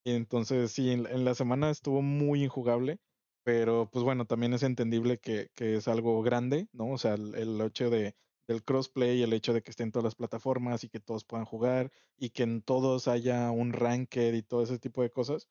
Entonces, 0.06 0.72
sí, 0.72 0.92
en, 0.92 1.26
la 1.26 1.34
semana 1.34 1.68
estuvo 1.68 2.00
muy 2.00 2.42
injugable, 2.42 3.00
pero 3.42 3.90
pues 3.92 4.02
bueno, 4.02 4.24
también 4.24 4.54
es 4.54 4.62
entendible 4.62 5.18
que, 5.18 5.50
que 5.54 5.76
es 5.76 5.88
algo 5.88 6.22
grande, 6.22 6.68
¿no? 6.72 6.92
O 6.92 6.96
sea, 6.96 7.16
el, 7.16 7.34
el 7.34 7.60
hecho 7.60 7.90
de, 7.90 8.16
del 8.46 8.62
crossplay, 8.62 9.22
el 9.22 9.32
hecho 9.32 9.52
de 9.52 9.62
que 9.62 9.70
estén 9.70 9.92
todas 9.92 10.04
las 10.04 10.14
plataformas 10.14 10.84
y 10.84 10.88
que 10.88 11.00
todos 11.00 11.24
puedan 11.24 11.46
jugar 11.46 11.90
y 12.16 12.30
que 12.30 12.42
en 12.42 12.62
todos 12.62 13.08
haya 13.08 13.50
un 13.50 13.72
ranked 13.72 14.34
y 14.34 14.42
todo 14.42 14.62
ese 14.62 14.78
tipo 14.78 15.02
de 15.02 15.10
cosas. 15.10 15.48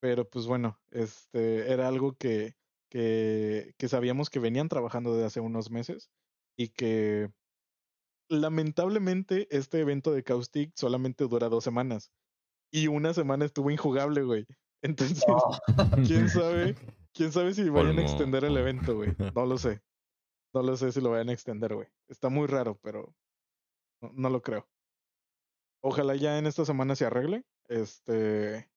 Pero 0.00 0.28
pues 0.28 0.46
bueno, 0.46 0.80
este 0.90 1.72
era 1.72 1.88
algo 1.88 2.14
que, 2.16 2.56
que, 2.88 3.74
que 3.76 3.88
sabíamos 3.88 4.30
que 4.30 4.38
venían 4.38 4.68
trabajando 4.68 5.12
desde 5.14 5.26
hace 5.26 5.40
unos 5.40 5.70
meses 5.70 6.10
y 6.56 6.68
que 6.68 7.30
lamentablemente 8.28 9.48
este 9.50 9.80
evento 9.80 10.12
de 10.12 10.22
Caustic 10.22 10.72
solamente 10.76 11.24
dura 11.24 11.48
dos 11.48 11.64
semanas 11.64 12.12
y 12.70 12.86
una 12.86 13.12
semana 13.12 13.44
estuvo 13.44 13.70
injugable, 13.70 14.22
güey. 14.22 14.46
Entonces, 14.82 15.22
quién 16.06 16.28
sabe, 16.30 16.74
quién 17.12 17.32
sabe 17.32 17.52
si 17.52 17.68
vayan 17.68 17.98
a 17.98 18.02
extender 18.02 18.44
el 18.44 18.56
evento, 18.56 18.94
güey. 18.96 19.14
No 19.34 19.44
lo 19.44 19.58
sé. 19.58 19.82
No 20.52 20.62
lo 20.62 20.76
sé 20.76 20.92
si 20.92 21.00
lo 21.00 21.10
vayan 21.10 21.28
a 21.28 21.32
extender, 21.32 21.74
güey. 21.74 21.88
Está 22.08 22.28
muy 22.28 22.46
raro, 22.46 22.78
pero 22.82 23.14
no, 24.00 24.30
lo 24.30 24.42
creo. 24.42 24.68
Ojalá 25.82 26.16
ya 26.16 26.38
en 26.38 26.46
esta 26.46 26.64
semana 26.64 26.96
se 26.96 27.06
arregle. 27.06 27.44
Este. 27.68 28.68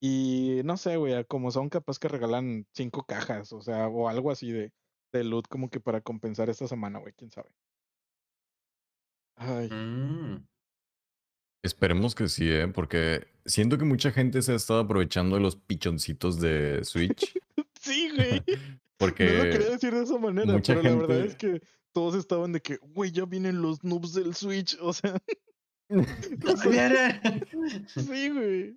Y 0.00 0.60
no 0.64 0.76
sé, 0.76 0.96
güey, 0.96 1.24
como 1.26 1.50
son 1.50 1.68
capaz 1.68 1.98
que 1.98 2.08
regalan 2.08 2.66
cinco 2.74 3.04
cajas, 3.04 3.52
o 3.52 3.60
sea, 3.60 3.88
o 3.88 4.08
algo 4.08 4.30
así 4.30 4.50
de, 4.50 4.72
de 5.12 5.24
loot 5.24 5.46
como 5.48 5.70
que 5.70 5.80
para 5.80 6.00
compensar 6.00 6.50
esta 6.50 6.66
semana, 6.66 6.98
güey, 6.98 7.14
quién 7.14 7.30
sabe. 7.30 7.54
Ay. 9.36 9.68
Mm. 9.70 10.46
Esperemos 11.64 12.16
que 12.16 12.28
sí, 12.28 12.50
¿eh? 12.50 12.66
porque 12.66 13.28
siento 13.46 13.78
que 13.78 13.84
mucha 13.84 14.10
gente 14.10 14.42
se 14.42 14.52
ha 14.52 14.56
estado 14.56 14.80
aprovechando 14.80 15.36
de 15.36 15.42
los 15.42 15.54
pichoncitos 15.54 16.40
de 16.40 16.84
Switch. 16.84 17.32
sí, 17.80 18.10
güey. 18.16 18.42
Porque 19.02 19.24
no 19.24 19.44
lo 19.44 19.50
quería 19.50 19.70
decir 19.70 19.92
de 19.92 20.02
esa 20.02 20.18
manera, 20.18 20.60
pero 20.64 20.82
la 20.82 20.94
verdad 20.94 21.20
es 21.20 21.34
que 21.34 21.60
todos 21.92 22.14
estaban 22.14 22.52
de 22.52 22.60
que, 22.60 22.76
güey, 22.76 23.10
ya 23.10 23.24
vienen 23.24 23.60
los 23.60 23.82
noobs 23.82 24.14
del 24.14 24.34
Switch, 24.34 24.78
o 24.80 24.92
sea. 24.92 25.20
sí, 27.88 28.28
güey. 28.30 28.76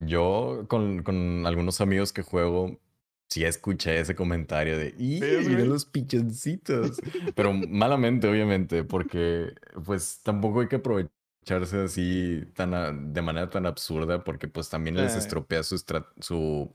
Yo 0.00 0.64
con, 0.68 1.02
con 1.02 1.44
algunos 1.46 1.80
amigos 1.80 2.12
que 2.12 2.22
juego, 2.22 2.80
sí 3.28 3.44
escuché 3.44 4.00
ese 4.00 4.14
comentario 4.14 4.78
de, 4.78 4.94
¡y 4.98 5.20
miren 5.20 5.68
los 5.68 5.84
pichoncitos! 5.84 7.00
Pero 7.34 7.52
malamente, 7.52 8.28
obviamente, 8.28 8.84
porque 8.84 9.52
pues 9.84 10.20
tampoco 10.22 10.60
hay 10.60 10.68
que 10.68 10.76
aprovecharse 10.76 11.78
así 11.84 12.42
tan 12.54 13.12
de 13.12 13.22
manera 13.22 13.50
tan 13.50 13.66
absurda, 13.66 14.24
porque 14.24 14.48
pues 14.48 14.68
también 14.70 14.96
les 14.96 15.14
estropea 15.14 15.62
su, 15.62 15.78
su 16.20 16.72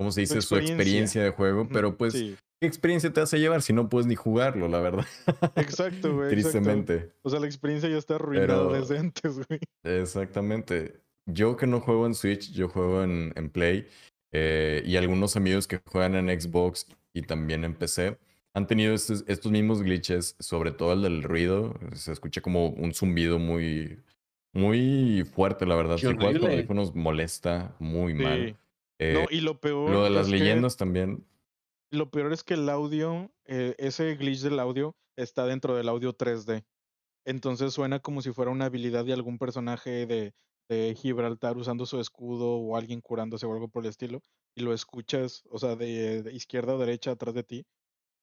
¿cómo 0.00 0.12
se 0.12 0.22
dice? 0.22 0.40
Su 0.40 0.56
experiencia, 0.56 1.22
de 1.22 1.28
juego, 1.28 1.68
pero 1.70 1.98
pues, 1.98 2.14
¿qué 2.14 2.66
experiencia 2.66 3.12
te 3.12 3.20
hace 3.20 3.38
llevar 3.38 3.60
si 3.60 3.74
no 3.74 3.90
puedes 3.90 4.06
ni 4.06 4.14
jugarlo, 4.14 4.66
la 4.66 4.80
verdad? 4.80 5.04
Exacto, 5.56 6.14
güey. 6.16 6.30
Tristemente. 6.30 7.12
O 7.20 7.28
sea, 7.28 7.38
la 7.38 7.44
experiencia 7.44 7.86
ya 7.86 7.98
está 7.98 8.14
arruinada 8.14 8.72
desde 8.72 8.96
antes, 8.96 9.36
güey. 9.36 9.60
Exactamente. 9.84 11.02
Yo 11.26 11.58
que 11.58 11.66
no 11.66 11.80
juego 11.80 12.06
en 12.06 12.14
Switch, 12.14 12.50
yo 12.50 12.70
juego 12.70 13.02
en, 13.02 13.34
en 13.36 13.50
Play, 13.50 13.88
eh, 14.32 14.82
y 14.86 14.96
algunos 14.96 15.36
amigos 15.36 15.68
que 15.68 15.82
juegan 15.84 16.14
en 16.14 16.40
Xbox 16.40 16.86
y 17.12 17.20
también 17.20 17.64
en 17.64 17.74
PC 17.74 18.16
han 18.54 18.66
tenido 18.66 18.94
estos, 18.94 19.22
estos 19.28 19.52
mismos 19.52 19.82
glitches, 19.82 20.34
sobre 20.38 20.72
todo 20.72 20.94
el 20.94 21.02
del 21.02 21.22
ruido. 21.22 21.78
Se 21.92 22.10
escucha 22.10 22.40
como 22.40 22.68
un 22.68 22.94
zumbido 22.94 23.38
muy, 23.38 23.98
muy 24.54 25.28
fuerte, 25.30 25.66
la 25.66 25.74
verdad. 25.74 25.98
Si 25.98 26.06
juegas 26.06 26.38
con 26.38 26.50
audífonos 26.50 26.94
molesta 26.94 27.76
muy 27.78 28.14
mal. 28.14 28.56
No, 29.00 29.20
eh, 29.20 29.26
y 29.30 29.40
lo 29.40 29.60
peor. 29.60 29.90
Lo 29.90 30.04
de 30.04 30.10
las 30.10 30.28
leyendas 30.28 30.76
también. 30.76 31.26
Lo 31.90 32.10
peor 32.10 32.32
es 32.32 32.44
que 32.44 32.54
el 32.54 32.68
audio, 32.68 33.32
eh, 33.46 33.74
ese 33.78 34.14
glitch 34.14 34.40
del 34.40 34.60
audio, 34.60 34.94
está 35.16 35.46
dentro 35.46 35.74
del 35.74 35.88
audio 35.88 36.16
3D. 36.16 36.64
Entonces 37.24 37.72
suena 37.72 38.00
como 38.00 38.22
si 38.22 38.32
fuera 38.32 38.50
una 38.50 38.66
habilidad 38.66 39.04
de 39.04 39.12
algún 39.12 39.38
personaje 39.38 40.06
de, 40.06 40.34
de 40.68 40.94
Gibraltar 40.94 41.56
usando 41.56 41.84
su 41.86 41.98
escudo 42.00 42.56
o 42.56 42.76
alguien 42.76 43.00
curándose 43.00 43.46
o 43.46 43.52
algo 43.52 43.68
por 43.68 43.84
el 43.84 43.90
estilo. 43.90 44.22
Y 44.54 44.62
lo 44.62 44.72
escuchas, 44.72 45.42
o 45.50 45.58
sea, 45.58 45.76
de, 45.76 46.30
izquierda 46.32 46.74
o 46.74 46.78
derecha 46.78 47.12
atrás 47.12 47.34
de 47.34 47.42
ti. 47.42 47.66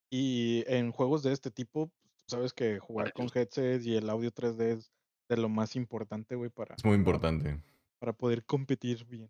Y 0.09 0.63
en 0.67 0.91
juegos 0.91 1.23
de 1.23 1.33
este 1.33 1.51
tipo, 1.51 1.87
pues, 1.87 2.11
sabes 2.27 2.53
que 2.53 2.79
jugar 2.79 3.11
con 3.13 3.29
headsets 3.33 3.85
y 3.85 3.95
el 3.95 4.09
audio 4.09 4.31
3D 4.31 4.77
es 4.77 4.91
de 5.29 5.37
lo 5.37 5.49
más 5.49 5.75
importante, 5.75 6.35
güey, 6.35 6.49
para... 6.49 6.75
Es 6.75 6.85
muy 6.85 6.95
importante. 6.95 7.61
para 7.99 8.13
poder 8.13 8.45
competir 8.45 9.05
bien. 9.05 9.29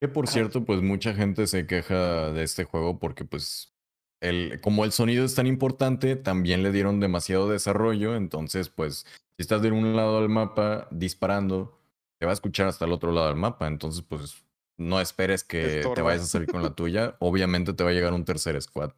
Que 0.00 0.08
por 0.08 0.28
cierto, 0.28 0.64
pues 0.64 0.80
mucha 0.80 1.14
gente 1.14 1.46
se 1.46 1.66
queja 1.66 2.32
de 2.32 2.42
este 2.42 2.64
juego 2.64 2.98
porque 2.98 3.26
pues 3.26 3.74
el, 4.20 4.58
como 4.62 4.84
el 4.86 4.92
sonido 4.92 5.26
es 5.26 5.34
tan 5.34 5.46
importante, 5.46 6.16
también 6.16 6.62
le 6.62 6.72
dieron 6.72 7.00
demasiado 7.00 7.50
desarrollo, 7.50 8.16
entonces 8.16 8.70
pues 8.70 9.06
si 9.36 9.42
estás 9.42 9.60
de 9.60 9.70
un 9.70 9.94
lado 9.96 10.20
del 10.20 10.30
mapa 10.30 10.88
disparando, 10.90 11.78
te 12.18 12.24
va 12.24 12.32
a 12.32 12.34
escuchar 12.34 12.68
hasta 12.68 12.86
el 12.86 12.92
otro 12.92 13.12
lado 13.12 13.28
del 13.28 13.36
mapa, 13.36 13.66
entonces 13.66 14.02
pues 14.02 14.42
no 14.78 15.00
esperes 15.00 15.44
que 15.44 15.82
te 15.94 16.02
vayas 16.02 16.22
a 16.22 16.26
salir 16.26 16.48
con 16.48 16.62
la 16.62 16.74
tuya, 16.74 17.16
obviamente 17.18 17.74
te 17.74 17.84
va 17.84 17.90
a 17.90 17.92
llegar 17.92 18.14
un 18.14 18.24
tercer 18.24 18.60
squad. 18.62 18.92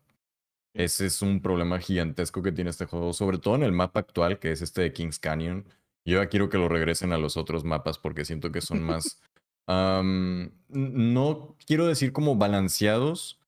Ese 0.74 1.06
es 1.06 1.20
un 1.20 1.42
problema 1.42 1.80
gigantesco 1.80 2.42
que 2.42 2.52
tiene 2.52 2.70
este 2.70 2.86
juego, 2.86 3.12
sobre 3.12 3.38
todo 3.38 3.56
en 3.56 3.64
el 3.64 3.72
mapa 3.72 4.00
actual, 4.00 4.38
que 4.38 4.52
es 4.52 4.62
este 4.62 4.82
de 4.82 4.92
Kings 4.92 5.18
Canyon. 5.18 5.66
Yo 6.04 6.22
ya 6.22 6.28
quiero 6.28 6.48
que 6.48 6.58
lo 6.58 6.68
regresen 6.68 7.12
a 7.12 7.18
los 7.18 7.36
otros 7.36 7.64
mapas 7.64 7.98
porque 7.98 8.24
siento 8.24 8.52
que 8.52 8.60
son 8.60 8.82
más 8.82 9.20
no 9.68 11.56
quiero 11.66 11.86
decir 11.86 12.12
como 12.12 12.36
balanceados, 12.36 13.38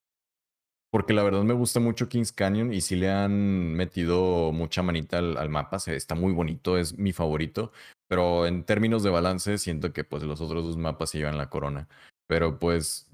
porque 0.95 1.13
la 1.13 1.25
verdad 1.25 1.43
me 1.43 1.55
gusta 1.55 1.81
mucho 1.81 2.09
Kings 2.09 2.31
Canyon 2.31 2.73
y 2.73 2.81
si 2.81 2.95
le 2.95 3.11
han 3.11 3.75
metido 3.75 4.53
mucha 4.53 4.81
manita 4.83 5.19
al, 5.19 5.49
mapa, 5.49 5.79
está 5.87 6.15
muy 6.15 6.33
bonito, 6.33 6.79
es 6.79 6.97
mi 6.97 7.13
favorito, 7.13 7.73
pero 8.07 8.47
en 8.47 8.63
términos 8.63 9.03
de 9.03 9.11
balance 9.11 9.59
siento 9.59 9.93
que 9.93 10.05
pues 10.05 10.23
los 10.23 10.41
otros 10.41 10.65
dos 10.65 10.77
mapas 10.77 11.11
se 11.11 11.19
llevan 11.19 11.37
la 11.37 11.51
corona. 11.51 11.89
Pero 12.29 12.61
pues 12.61 13.11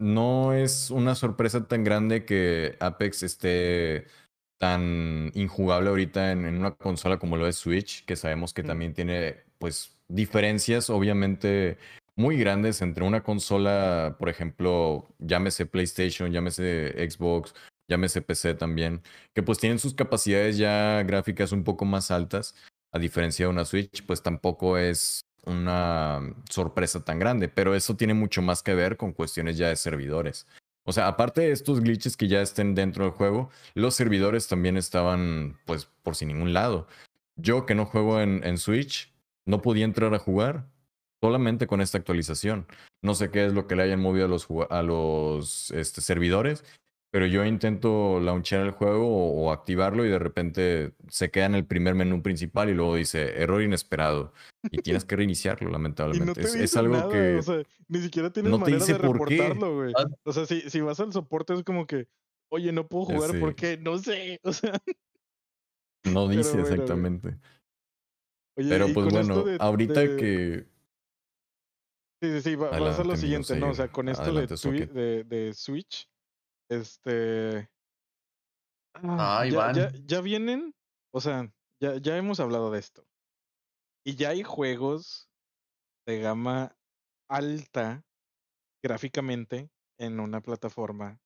no 0.00 0.54
es 0.54 0.90
una 0.90 1.14
sorpresa 1.14 1.68
tan 1.68 1.84
grande 1.84 2.24
que 2.24 2.76
Apex 2.80 3.22
esté 3.22 4.06
tan 4.58 5.30
injugable 5.34 5.90
ahorita 5.90 6.32
en, 6.32 6.44
en 6.46 6.56
una 6.56 6.72
consola 6.74 7.18
como 7.18 7.36
lo 7.36 7.46
es 7.46 7.54
Switch, 7.54 8.04
que 8.06 8.16
sabemos 8.16 8.52
que 8.52 8.64
también 8.64 8.92
tiene 8.92 9.36
pues 9.58 9.96
diferencias 10.08 10.90
obviamente 10.90 11.78
muy 12.16 12.36
grandes 12.36 12.82
entre 12.82 13.04
una 13.04 13.22
consola, 13.22 14.16
por 14.18 14.28
ejemplo, 14.28 15.08
llámese 15.18 15.66
PlayStation, 15.66 16.32
llámese 16.32 16.92
Xbox, 17.10 17.54
llámese 17.88 18.22
PC 18.22 18.54
también, 18.54 19.02
que 19.34 19.42
pues 19.42 19.58
tienen 19.58 19.78
sus 19.78 19.94
capacidades 19.94 20.56
ya 20.56 21.02
gráficas 21.02 21.52
un 21.52 21.64
poco 21.64 21.84
más 21.84 22.10
altas, 22.10 22.54
a 22.92 22.98
diferencia 22.98 23.46
de 23.46 23.50
una 23.50 23.64
Switch, 23.64 24.04
pues 24.06 24.22
tampoco 24.22 24.78
es 24.78 25.22
una 25.44 26.20
sorpresa 26.48 27.04
tan 27.04 27.18
grande, 27.18 27.48
pero 27.48 27.74
eso 27.74 27.96
tiene 27.96 28.14
mucho 28.14 28.40
más 28.42 28.62
que 28.62 28.74
ver 28.74 28.96
con 28.96 29.12
cuestiones 29.12 29.58
ya 29.58 29.68
de 29.68 29.76
servidores. 29.76 30.46
O 30.84 30.92
sea, 30.92 31.08
aparte 31.08 31.40
de 31.42 31.52
estos 31.52 31.80
glitches 31.80 32.16
que 32.16 32.28
ya 32.28 32.42
estén 32.42 32.74
dentro 32.74 33.04
del 33.04 33.12
juego, 33.12 33.50
los 33.74 33.94
servidores 33.94 34.48
también 34.48 34.76
estaban 34.76 35.58
pues 35.64 35.88
por 36.02 36.14
sin 36.14 36.28
ningún 36.28 36.52
lado. 36.52 36.86
Yo 37.36 37.66
que 37.66 37.74
no 37.74 37.86
juego 37.86 38.20
en, 38.20 38.44
en 38.44 38.58
Switch, 38.58 39.12
no 39.46 39.60
podía 39.60 39.84
entrar 39.84 40.14
a 40.14 40.18
jugar 40.18 40.66
solamente 41.24 41.66
con 41.66 41.80
esta 41.80 41.96
actualización. 41.96 42.66
No 43.02 43.14
sé 43.14 43.30
qué 43.30 43.46
es 43.46 43.54
lo 43.54 43.66
que 43.66 43.76
le 43.76 43.82
hayan 43.84 43.98
movido 44.00 44.26
a 44.26 44.28
los, 44.28 44.46
a 44.68 44.82
los 44.82 45.70
este, 45.70 46.02
servidores, 46.02 46.64
pero 47.10 47.24
yo 47.26 47.46
intento 47.46 48.20
launchar 48.20 48.60
el 48.60 48.72
juego 48.72 49.06
o, 49.08 49.46
o 49.46 49.52
activarlo 49.52 50.04
y 50.04 50.10
de 50.10 50.18
repente 50.18 50.92
se 51.08 51.30
queda 51.30 51.46
en 51.46 51.54
el 51.54 51.64
primer 51.64 51.94
menú 51.94 52.22
principal 52.22 52.68
y 52.68 52.74
luego 52.74 52.96
dice 52.96 53.40
error 53.40 53.62
inesperado 53.62 54.34
y 54.70 54.82
tienes 54.82 55.06
que 55.06 55.16
reiniciarlo, 55.16 55.68
no 55.70 55.72
lamentablemente. 55.72 56.42
te 56.42 56.62
es, 56.62 56.76
algo 56.76 56.94
nada, 56.96 57.08
que 57.10 57.36
o 57.36 57.42
sea, 57.42 57.62
ni 57.88 58.00
siquiera 58.00 58.30
tienes 58.30 58.52
no 58.52 58.58
manera 58.58 58.84
de 58.84 58.98
reportarlo, 58.98 59.76
güey. 59.76 59.92
Ah. 59.96 60.04
O 60.24 60.32
sea, 60.34 60.44
si, 60.44 60.60
si 60.68 60.82
vas 60.82 61.00
al 61.00 61.10
soporte 61.14 61.54
es 61.54 61.62
como 61.62 61.86
que, 61.86 62.06
oye, 62.52 62.70
no 62.70 62.86
puedo 62.86 63.10
Eh, 63.10 63.14
jugar 63.14 63.30
sí. 63.30 63.38
porque 63.40 63.78
no 63.78 63.96
sé, 63.96 64.40
o 64.44 64.52
sea, 64.52 64.72
no 66.04 66.26
Pero 66.26 66.28
dice 66.28 66.52
bueno, 66.58 66.66
exactamente. 66.68 67.28
oye, 68.58 68.68
Pero 68.68 68.88
pues 68.92 69.06
bueno, 69.10 69.42
de- 69.44 69.56
ahorita 69.58 70.00
de- 70.00 70.16
que... 70.16 70.73
Sí, 72.22 72.30
sí, 72.32 72.42
sí, 72.42 72.54
va, 72.56 72.70
va 72.70 72.90
a 72.90 72.94
ser 72.94 73.06
lo 73.06 73.16
siguiente, 73.16 73.56
¿no? 73.56 73.70
O 73.70 73.74
sea, 73.74 73.90
con 73.90 74.08
esto 74.08 74.22
adelante, 74.22 74.54
de, 74.56 74.86
de, 74.86 75.24
de 75.24 75.52
Switch, 75.52 76.08
este... 76.70 77.68
ah, 78.94 79.40
Ah, 79.40 79.44
ya, 79.44 79.52
Iván. 79.52 79.74
ya, 79.74 79.92
ya 80.04 80.20
vienen, 80.20 80.74
o 81.12 81.20
sea, 81.20 81.52
ya, 81.80 81.96
ya 81.96 82.16
hemos 82.16 82.40
hablado 82.40 82.70
de 82.70 82.78
esto. 82.78 83.06
Y 84.06 84.16
ya 84.16 84.30
hay 84.30 84.42
juegos 84.42 85.30
de 86.06 86.20
gama 86.20 86.76
alta 87.28 88.04
gráficamente 88.82 89.70
en 89.98 90.20
una 90.20 90.40
plataforma. 90.40 91.20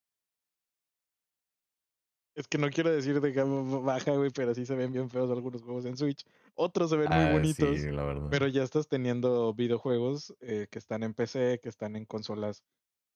Es 2.39 2.47
que 2.47 2.57
no 2.57 2.71
quiero 2.71 2.91
decir 2.93 3.21
de 3.21 3.33
gama 3.33 3.63
ba- 3.63 3.81
baja, 3.95 4.13
güey, 4.13 4.31
pero 4.31 4.55
sí 4.55 4.65
se 4.65 4.77
ven 4.77 4.93
bien 4.93 5.11
feos 5.11 5.29
algunos 5.29 5.61
juegos 5.61 5.85
en 5.87 5.97
Switch. 5.97 6.25
Otros 6.55 6.89
se 6.91 6.97
ven 6.97 7.09
muy 7.11 7.19
Ah, 7.25 7.33
bonitos. 7.33 7.81
sí, 7.81 7.91
la 7.91 8.05
verdad. 8.05 8.29
Pero 8.31 8.47
ya 8.47 8.63
estás 8.63 8.87
teniendo 8.87 9.53
videojuegos 9.55 10.37
eh, 10.41 10.69
que 10.71 10.79
están 10.79 11.03
en 11.03 11.15
PC, 11.15 11.59
que 11.61 11.69
están 11.69 11.97
en 11.97 12.05
consolas 12.05 12.63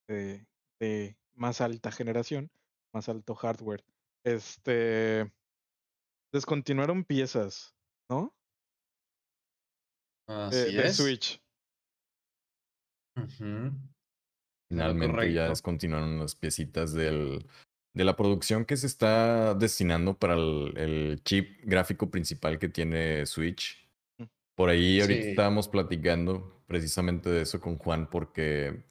de, 0.08 0.44
de 0.80 1.16
más 1.34 1.60
alta 1.60 1.92
generación, 1.92 2.50
más 2.92 3.08
alto 3.08 3.36
hardware. 3.36 3.84
Este. 4.24 5.32
Descontinuaron 6.32 7.04
piezas, 7.04 7.76
¿no? 8.10 8.34
Eh, 10.28 10.32
Así 10.32 10.74
de 10.74 10.86
es. 10.88 10.96
Switch. 10.96 11.40
Ujú. 13.16 13.70
Finalmente 14.68 15.32
ya 15.32 15.48
descontinuaron 15.48 16.18
las 16.18 16.34
piecitas 16.34 16.92
del, 16.92 17.46
de 17.94 18.04
la 18.04 18.16
producción 18.16 18.64
que 18.64 18.76
se 18.76 18.86
está 18.86 19.54
destinando 19.54 20.14
para 20.14 20.34
el, 20.34 20.72
el 20.76 21.20
chip 21.24 21.60
gráfico 21.64 22.10
principal 22.10 22.58
que 22.58 22.68
tiene 22.68 23.26
Switch. 23.26 23.86
Mm. 24.18 24.24
Por 24.56 24.70
ahí 24.70 25.00
ahorita 25.00 25.22
Sí. 25.22 25.28
estábamos 25.30 25.68
platicando 25.68 26.62
precisamente 26.66 27.28
de 27.30 27.42
eso 27.42 27.60
con 27.60 27.76
Juan 27.78 28.08
porque 28.10 28.82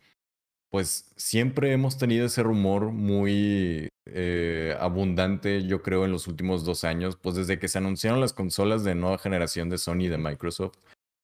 pues 0.69 1.11
siempre 1.17 1.73
hemos 1.73 1.97
tenido 1.97 2.25
ese 2.27 2.43
rumor 2.43 2.91
muy 2.91 3.89
eh, 4.05 4.75
abundante, 4.79 5.63
yo 5.67 5.81
creo, 5.81 6.05
en 6.05 6.11
los 6.11 6.27
últimos 6.27 6.63
dos 6.63 6.83
años, 6.85 7.17
pues 7.21 7.35
desde 7.35 7.59
que 7.59 7.67
se 7.67 7.77
anunciaron 7.79 8.21
las 8.21 8.31
consolas 8.33 8.83
de 8.83 8.95
nueva 8.95 9.17
generación 9.17 9.69
de 9.69 9.77
Sony 9.77 10.03
y 10.03 10.07
de 10.07 10.17
Microsoft, 10.17 10.77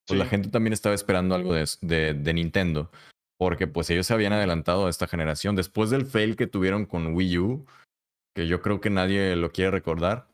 pues 0.06 0.18
la 0.20 0.26
gente 0.26 0.50
también 0.50 0.74
estaba 0.74 0.96
esperando 0.96 1.34
algo 1.36 1.54
de, 1.54 1.66
de, 1.82 2.14
de 2.14 2.34
Nintendo, 2.34 2.92
porque 3.38 3.68
pues 3.68 3.90
ellos 3.90 4.08
se 4.08 4.14
habían 4.14 4.34
adelantado 4.34 4.88
a 4.88 4.90
esta 4.90 5.08
generación. 5.08 5.56
Después 5.56 5.90
del 5.90 6.06
fail 6.06 6.36
que 6.36 6.48
tuvieron 6.48 6.86
con 6.86 7.14
Wii 7.14 7.38
U, 7.38 7.66
que 8.36 8.48
yo 8.48 8.62
creo 8.62 8.82
que 8.82 8.90
nadie 8.90 9.36
lo 9.36 9.52
quiere 9.52 9.72
recordar, 9.72 10.28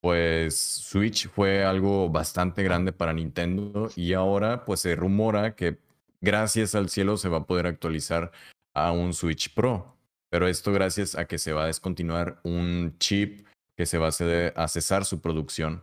pues 0.00 0.56
Switch 0.56 1.28
fue 1.28 1.64
algo 1.64 2.08
bastante 2.08 2.62
grande 2.62 2.92
para 2.92 3.12
Nintendo 3.12 3.90
y 3.96 4.12
ahora 4.12 4.64
pues 4.64 4.80
se 4.80 4.94
rumora 4.94 5.56
que 5.56 5.78
gracias 6.20 6.74
al 6.74 6.88
cielo 6.88 7.16
se 7.16 7.28
va 7.28 7.38
a 7.38 7.46
poder 7.46 7.66
actualizar 7.66 8.30
a 8.74 8.92
un 8.92 9.12
Switch 9.14 9.54
Pro. 9.54 9.96
Pero 10.30 10.48
esto 10.48 10.72
gracias 10.72 11.14
a 11.14 11.26
que 11.26 11.38
se 11.38 11.52
va 11.52 11.64
a 11.64 11.66
descontinuar 11.66 12.40
un 12.42 12.96
chip 12.98 13.46
que 13.76 13.86
se 13.86 13.98
va 13.98 14.08
a 14.08 14.68
cesar 14.68 15.04
su 15.04 15.20
producción, 15.20 15.82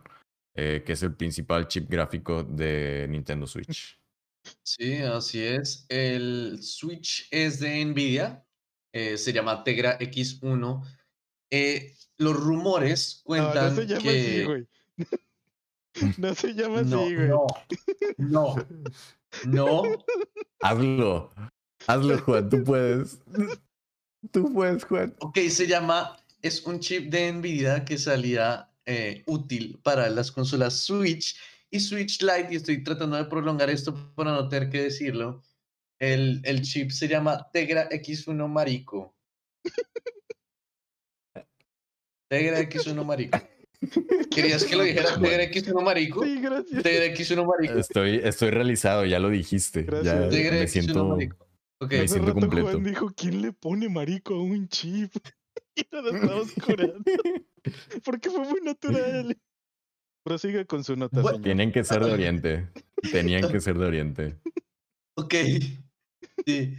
eh, 0.54 0.82
que 0.84 0.92
es 0.92 1.02
el 1.02 1.14
principal 1.14 1.68
chip 1.68 1.88
gráfico 1.88 2.42
de 2.42 3.06
Nintendo 3.08 3.46
Switch. 3.46 3.98
Sí, 4.62 4.96
así 4.98 5.42
es. 5.42 5.86
El 5.88 6.62
Switch 6.62 7.28
es 7.30 7.60
de 7.60 7.84
Nvidia, 7.84 8.44
eh, 8.92 9.18
se 9.18 9.32
llama 9.32 9.64
Tegra 9.64 9.98
X1. 9.98 10.82
Eh, 11.50 11.94
los 12.18 12.36
rumores 12.36 13.22
No, 13.26 13.36
no 13.36 13.42
cuentan 13.42 13.76
se 13.76 13.86
llama 13.86 13.98
así, 13.98 14.10
que 14.10 14.44
güey. 14.44 14.66
no 16.18 16.34
se 16.34 16.54
llama 16.54 16.82
no, 16.82 17.04
así, 17.04 17.14
güey. 17.14 17.28
no, 17.28 17.46
no, 18.18 18.54
no. 19.46 19.82
Hazlo, 20.60 21.30
hazlo 21.86 22.18
Juan, 22.18 22.48
tú 22.48 22.64
puedes. 22.64 23.18
Tú 24.32 24.50
puedes, 24.54 24.84
Juan. 24.84 25.14
Ok, 25.20 25.38
se 25.50 25.66
llama, 25.66 26.16
es 26.40 26.64
un 26.64 26.80
chip 26.80 27.10
de 27.10 27.30
Nvidia 27.30 27.84
que 27.84 27.98
salía 27.98 28.70
eh, 28.86 29.22
útil 29.26 29.78
para 29.82 30.08
las 30.08 30.32
consolas 30.32 30.74
Switch 30.78 31.36
y 31.74 31.80
Switch 31.80 32.22
Lite, 32.22 32.48
y 32.52 32.56
estoy 32.56 32.84
tratando 32.84 33.16
de 33.16 33.24
prolongar 33.24 33.68
esto 33.68 34.14
para 34.14 34.30
no 34.30 34.48
tener 34.48 34.70
que 34.70 34.82
decirlo. 34.82 35.42
El, 35.98 36.40
el 36.44 36.62
chip 36.62 36.92
se 36.92 37.08
llama 37.08 37.48
Tegra 37.52 37.88
X1 37.90 38.48
Marico. 38.48 39.16
Tegra 42.28 42.60
X1 42.60 43.04
Marico. 43.04 43.38
¿Querías 44.30 44.64
que 44.64 44.76
lo 44.76 44.84
dijera. 44.84 45.14
Tegra 45.20 45.44
X1 45.44 45.82
Marico? 45.82 46.24
Sí, 46.24 46.40
gracias. 46.40 46.82
Tegra 46.84 47.06
X1 47.06 47.44
Marico. 47.44 47.78
Estoy, 47.78 48.20
estoy 48.22 48.50
realizado, 48.50 49.04
ya 49.04 49.18
lo 49.18 49.30
dijiste. 49.30 49.84
Ya 49.84 49.90
Gracias. 49.90 50.30
Tegra 50.30 50.52
me 50.52 50.64
X1 50.64 50.68
siento. 50.68 51.08
Marico. 51.08 51.48
Me 51.90 52.08
siento 52.08 52.34
completo. 52.34 52.70
Juan 52.70 52.84
dijo, 52.84 53.12
¿quién 53.16 53.42
le 53.42 53.52
pone 53.52 53.88
marico 53.88 54.34
a 54.34 54.42
un 54.42 54.68
chip? 54.68 55.12
y 55.74 55.86
nos 55.90 56.06
estamos 56.06 56.52
curando. 56.52 57.02
Porque 58.04 58.30
fue 58.30 58.48
muy 58.48 58.60
natural. 58.60 59.36
Prosiga 60.24 60.64
con 60.64 60.82
su 60.82 60.96
nota, 60.96 61.20
Bueno. 61.20 61.40
Tienen 61.42 61.70
que 61.70 61.84
ser 61.84 62.02
de 62.02 62.12
Oriente. 62.12 62.68
Tenían 63.12 63.50
que 63.50 63.60
ser 63.60 63.76
de 63.78 63.84
Oriente. 63.86 64.40
Ok. 65.16 65.34
Sí. 66.46 66.76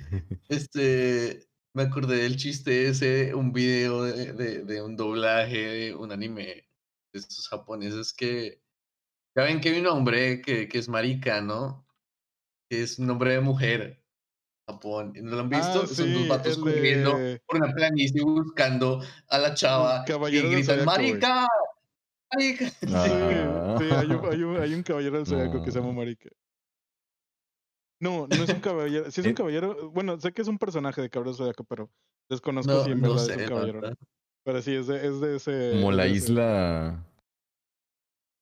Este. 0.49 1.47
Me 1.75 1.83
acordé 1.83 2.17
del 2.17 2.37
chiste 2.37 2.87
ese, 2.87 3.35
un 3.35 3.51
video 3.51 4.03
de, 4.03 4.33
de- 4.33 4.63
de 4.63 4.81
un 4.81 4.95
doblaje 4.95 5.57
de 5.57 5.95
un 5.95 6.11
anime 6.11 6.43
de 7.13 7.19
estos 7.19 7.47
japoneses 7.47 8.13
que. 8.13 8.61
Ya 9.37 9.43
ven 9.43 9.59
que 9.59 9.69
hay 9.69 9.79
un 9.79 9.87
hombre 9.87 10.41
que, 10.41 10.67
que 10.69 10.77
es 10.79 10.87
marica, 10.89 11.41
¿no? 11.41 11.85
Que 12.69 12.83
es 12.83 12.97
un 12.99 13.07
nombre 13.07 13.31
de 13.33 13.41
mujer. 13.41 14.01
Japón. 14.67 15.13
¿No 15.21 15.35
lo 15.35 15.41
han 15.41 15.49
visto? 15.49 15.83
Ah, 15.83 15.87
Son 15.87 16.11
dos 16.13 16.27
vatos 16.27 16.57
corriendo 16.57 17.15
de- 17.17 17.39
por 17.45 17.57
una 17.57 17.71
planicie 17.73 18.21
buscando 18.23 19.03
a 19.27 19.37
la 19.37 19.53
chava 19.53 20.03
y 20.31 20.41
gritan. 20.41 20.83
¡Marica! 20.85 21.47
¡Marica! 22.33 22.69
Sí, 22.81 22.87
Ah. 22.93 23.75
sí, 23.79 23.85
hay 23.91 24.05
un, 24.07 24.25
hay 24.31 24.43
un- 24.43 24.57
hay 24.61 24.73
un 24.73 24.83
caballero 24.83 25.17
del 25.17 25.25
zodiaco 25.25 25.63
que 25.63 25.71
se 25.71 25.79
llama. 25.79 25.93
Marica. 25.93 26.29
No, 28.01 28.27
no 28.27 28.43
es 28.43 28.49
un 28.49 28.59
caballero. 28.59 29.09
Sí 29.11 29.21
es 29.21 29.25
un 29.25 29.31
Eh. 29.31 29.35
caballero. 29.35 29.89
Bueno, 29.91 30.19
sé 30.19 30.31
que 30.33 30.41
es 30.41 30.47
un 30.47 30.57
personaje 30.57 31.01
de 31.01 31.09
caballero 31.09 31.31
del 31.31 31.37
zodiaco, 31.37 31.63
pero 31.63 31.89
desconozco 32.29 32.71
No, 32.73 32.83
si 32.83 32.91
en 32.91 33.01
no 33.01 33.09
verdad 33.11 33.23
sé, 33.25 33.31
es 33.33 33.37
un 33.41 33.47
caballero. 33.47 33.81
verdad. 33.81 33.97
Pero 34.43 34.61
sí, 34.61 34.75
es 34.75 34.87
de, 34.87 35.07
es 35.07 35.19
de 35.21 35.35
ese. 35.37 35.71
Como 35.73 35.91
la 35.91 36.05
ese- 36.05 36.15
isla. 36.15 37.05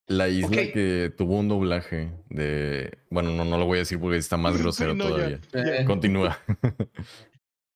La 0.07 0.27
isla 0.27 0.49
que 0.73 1.13
tuvo 1.17 1.39
un 1.39 1.47
doblaje 1.47 2.11
de. 2.29 2.97
Bueno, 3.09 3.31
no, 3.31 3.45
no 3.45 3.57
lo 3.57 3.65
voy 3.65 3.77
a 3.77 3.79
decir 3.79 3.99
porque 3.99 4.17
está 4.17 4.35
más 4.35 4.53
Sí, 4.57 4.61
grosero 4.61 4.95
no, 4.95 5.05
ya. 5.17 5.39
todavía. 5.51 5.85
Continúa. 5.85 6.37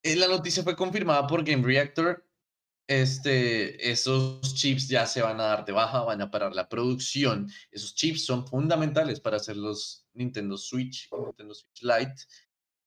Eh, 0.04 0.16
La 0.16 0.28
noticia 0.28 0.64
fue 0.64 0.76
confirmada 0.76 1.26
por 1.28 1.44
Game 1.44 1.64
Reactor. 1.64 2.24
Este, 2.88 3.91
esos 3.91 4.55
chips 4.55 4.88
ya 4.88 5.05
se 5.05 5.22
van 5.22 5.41
a 5.41 5.43
dar 5.43 5.65
de 5.65 5.73
baja, 5.73 6.03
van 6.03 6.22
a 6.22 6.31
parar 6.31 6.55
la 6.55 6.69
producción. 6.69 7.51
Esos 7.69 7.93
chips 7.93 8.26
son 8.26 8.47
fundamentales 8.47 9.19
para 9.19 9.38
hacer 9.38 9.57
los 9.57 10.07
Nintendo 10.14 10.57
Switch 10.57 11.09
Nintendo 11.11 11.53
Switch 11.53 11.81
Lite. 11.81 12.15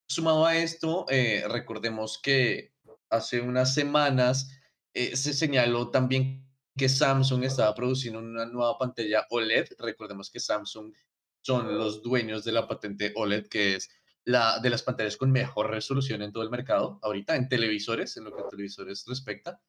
Sumado 0.07 0.45
a 0.45 0.57
esto, 0.57 1.05
eh, 1.09 1.43
recordemos 1.47 2.19
que 2.21 2.73
hace 3.09 3.41
unas 3.41 3.73
semanas 3.73 4.49
eh, 4.93 5.15
se 5.15 5.33
señaló 5.33 5.89
también 5.89 6.47
que 6.75 6.89
Samsung 6.89 7.43
estaba 7.43 7.75
produciendo 7.75 8.19
una 8.19 8.45
nueva 8.45 8.77
pantalla 8.77 9.27
OLED. 9.29 9.73
Recordemos 9.77 10.31
que 10.31 10.39
Samsung 10.39 10.93
son 11.41 11.77
los 11.77 12.01
dueños 12.01 12.43
de 12.43 12.51
la 12.53 12.67
patente 12.67 13.13
OLED, 13.15 13.47
que 13.47 13.75
es 13.75 13.89
la 14.23 14.59
de 14.59 14.69
las 14.69 14.83
pantallas 14.83 15.17
con 15.17 15.31
mejor 15.31 15.69
resolución 15.69 16.21
en 16.21 16.31
todo 16.31 16.43
el 16.43 16.49
mercado, 16.49 16.99
ahorita 17.03 17.35
en 17.35 17.49
televisores, 17.49 18.17
en 18.17 18.25
lo 18.25 18.35
que 18.35 18.41
a 18.41 18.47
televisores 18.47 19.05
respecta. 19.07 19.61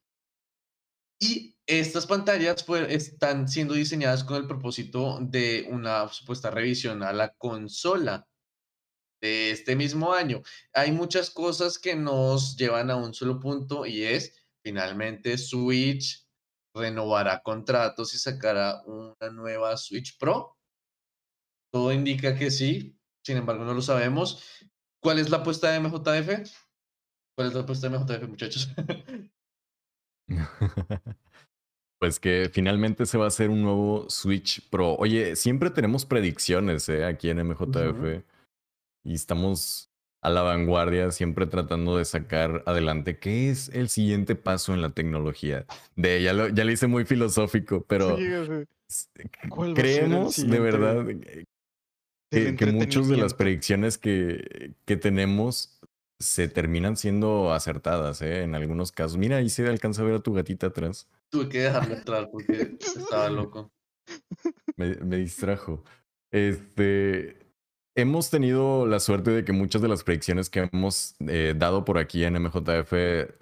Y 1.22 1.56
estas 1.68 2.04
pantallas 2.04 2.64
pues, 2.64 2.90
están 2.90 3.46
siendo 3.46 3.74
diseñadas 3.74 4.24
con 4.24 4.38
el 4.38 4.48
propósito 4.48 5.20
de 5.20 5.68
una 5.70 6.08
supuesta 6.08 6.50
revisión 6.50 7.04
a 7.04 7.12
la 7.12 7.32
consola 7.34 8.28
de 9.20 9.52
este 9.52 9.76
mismo 9.76 10.12
año. 10.12 10.42
Hay 10.72 10.90
muchas 10.90 11.30
cosas 11.30 11.78
que 11.78 11.94
nos 11.94 12.56
llevan 12.56 12.90
a 12.90 12.96
un 12.96 13.14
solo 13.14 13.38
punto 13.38 13.86
y 13.86 14.02
es, 14.02 14.34
finalmente, 14.64 15.38
Switch 15.38 16.26
renovará 16.74 17.40
contratos 17.40 18.14
y 18.14 18.18
sacará 18.18 18.82
una 18.84 19.30
nueva 19.30 19.76
Switch 19.76 20.18
Pro. 20.18 20.58
Todo 21.72 21.92
indica 21.92 22.36
que 22.36 22.50
sí, 22.50 22.98
sin 23.24 23.36
embargo 23.36 23.64
no 23.64 23.74
lo 23.74 23.82
sabemos. 23.82 24.42
¿Cuál 25.00 25.20
es 25.20 25.30
la 25.30 25.36
apuesta 25.36 25.70
de 25.70 25.78
MJF? 25.78 26.52
¿Cuál 27.36 27.46
es 27.46 27.54
la 27.54 27.60
apuesta 27.60 27.88
de 27.88 27.96
MJF, 27.96 28.28
muchachos? 28.28 28.68
Pues 32.02 32.18
que 32.18 32.50
finalmente 32.52 33.06
se 33.06 33.16
va 33.16 33.26
a 33.26 33.28
hacer 33.28 33.48
un 33.48 33.62
nuevo 33.62 34.10
Switch 34.10 34.68
Pro. 34.70 34.96
Oye, 34.96 35.36
siempre 35.36 35.70
tenemos 35.70 36.04
predicciones 36.04 36.88
¿eh? 36.88 37.04
aquí 37.04 37.30
en 37.30 37.46
MJF 37.46 38.24
y 39.04 39.14
estamos 39.14 39.88
a 40.20 40.30
la 40.30 40.42
vanguardia, 40.42 41.12
siempre 41.12 41.46
tratando 41.46 41.96
de 41.96 42.04
sacar 42.04 42.64
adelante 42.66 43.18
qué 43.18 43.50
es 43.50 43.68
el 43.68 43.88
siguiente 43.88 44.34
paso 44.34 44.74
en 44.74 44.82
la 44.82 44.90
tecnología. 44.90 45.64
De 45.94 46.20
ya, 46.20 46.32
lo, 46.32 46.48
ya 46.48 46.64
le 46.64 46.72
hice 46.72 46.88
muy 46.88 47.04
filosófico, 47.04 47.84
pero 47.88 48.16
creemos 49.76 50.44
de 50.44 50.58
verdad 50.58 51.06
que, 52.32 52.56
que 52.56 52.66
muchas 52.66 53.06
de 53.06 53.16
las 53.16 53.34
predicciones 53.34 53.96
que, 53.96 54.74
que 54.86 54.96
tenemos 54.96 55.80
se 56.18 56.48
terminan 56.48 56.96
siendo 56.96 57.52
acertadas, 57.52 58.22
¿eh? 58.22 58.42
En 58.42 58.54
algunos 58.54 58.92
casos. 58.92 59.18
Mira, 59.18 59.38
ahí 59.38 59.48
se 59.48 59.66
alcanza 59.66 60.02
a 60.02 60.04
ver 60.04 60.14
a 60.14 60.20
tu 60.20 60.32
gatita 60.32 60.68
atrás. 60.68 61.08
Tuve 61.30 61.48
que 61.48 61.60
dejarlo 61.62 61.94
entrar 61.96 62.30
porque 62.30 62.76
estaba 62.80 63.28
loco. 63.30 63.72
Me, 64.76 64.96
me, 64.96 65.16
distrajo. 65.16 65.84
Este. 66.30 67.38
Hemos 67.94 68.30
tenido 68.30 68.86
la 68.86 69.00
suerte 69.00 69.30
de 69.32 69.44
que 69.44 69.52
muchas 69.52 69.82
de 69.82 69.88
las 69.88 70.02
predicciones 70.02 70.48
que 70.48 70.70
hemos 70.72 71.14
eh, 71.28 71.52
dado 71.54 71.84
por 71.84 71.98
aquí 71.98 72.24
en 72.24 72.42
MJF 72.42 72.92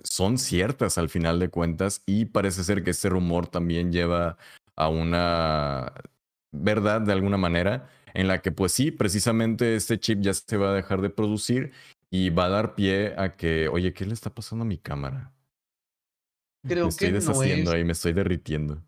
son 0.03 0.39
ciertas 0.39 0.99
al 0.99 1.09
final 1.09 1.39
de 1.39 1.51
cuentas 1.51 2.03
y 2.05 2.25
parece 2.25 2.65
ser 2.65 2.83
que 2.83 2.91
este 2.91 3.09
rumor 3.09 3.47
también 3.47 3.93
lleva 3.93 4.39
a 4.75 4.89
una 4.89 5.93
verdad 6.51 7.01
de 7.01 7.13
alguna 7.13 7.37
manera 7.37 7.89
en 8.15 8.27
la 8.29 8.43
que 8.43 8.51
pues 8.51 8.73
sí, 8.73 8.91
precisamente 8.91 9.77
este 9.77 10.01
chip 10.01 10.21
ya 10.21 10.35
se 10.35 10.57
va 10.57 10.71
a 10.71 10.75
dejar 10.75 11.01
de 11.01 11.11
producir 11.11 11.73
y 12.11 12.31
va 12.31 12.47
a 12.47 12.49
dar 12.49 12.75
pie 12.75 13.15
a 13.17 13.37
que, 13.37 13.69
oye, 13.69 13.93
¿qué 13.95 14.05
le 14.05 14.15
está 14.15 14.35
pasando 14.35 14.65
a 14.65 14.67
mi 14.69 14.79
cámara? 14.79 15.33
Creo 16.65 16.85
me 16.85 16.91
estoy 16.91 17.09
que 17.09 17.13
deshaciendo 17.15 17.71
no 17.71 17.71
es, 17.71 17.77
ahí, 17.77 17.85
me 17.85 17.93
estoy 17.93 18.13
derritiendo. 18.13 18.83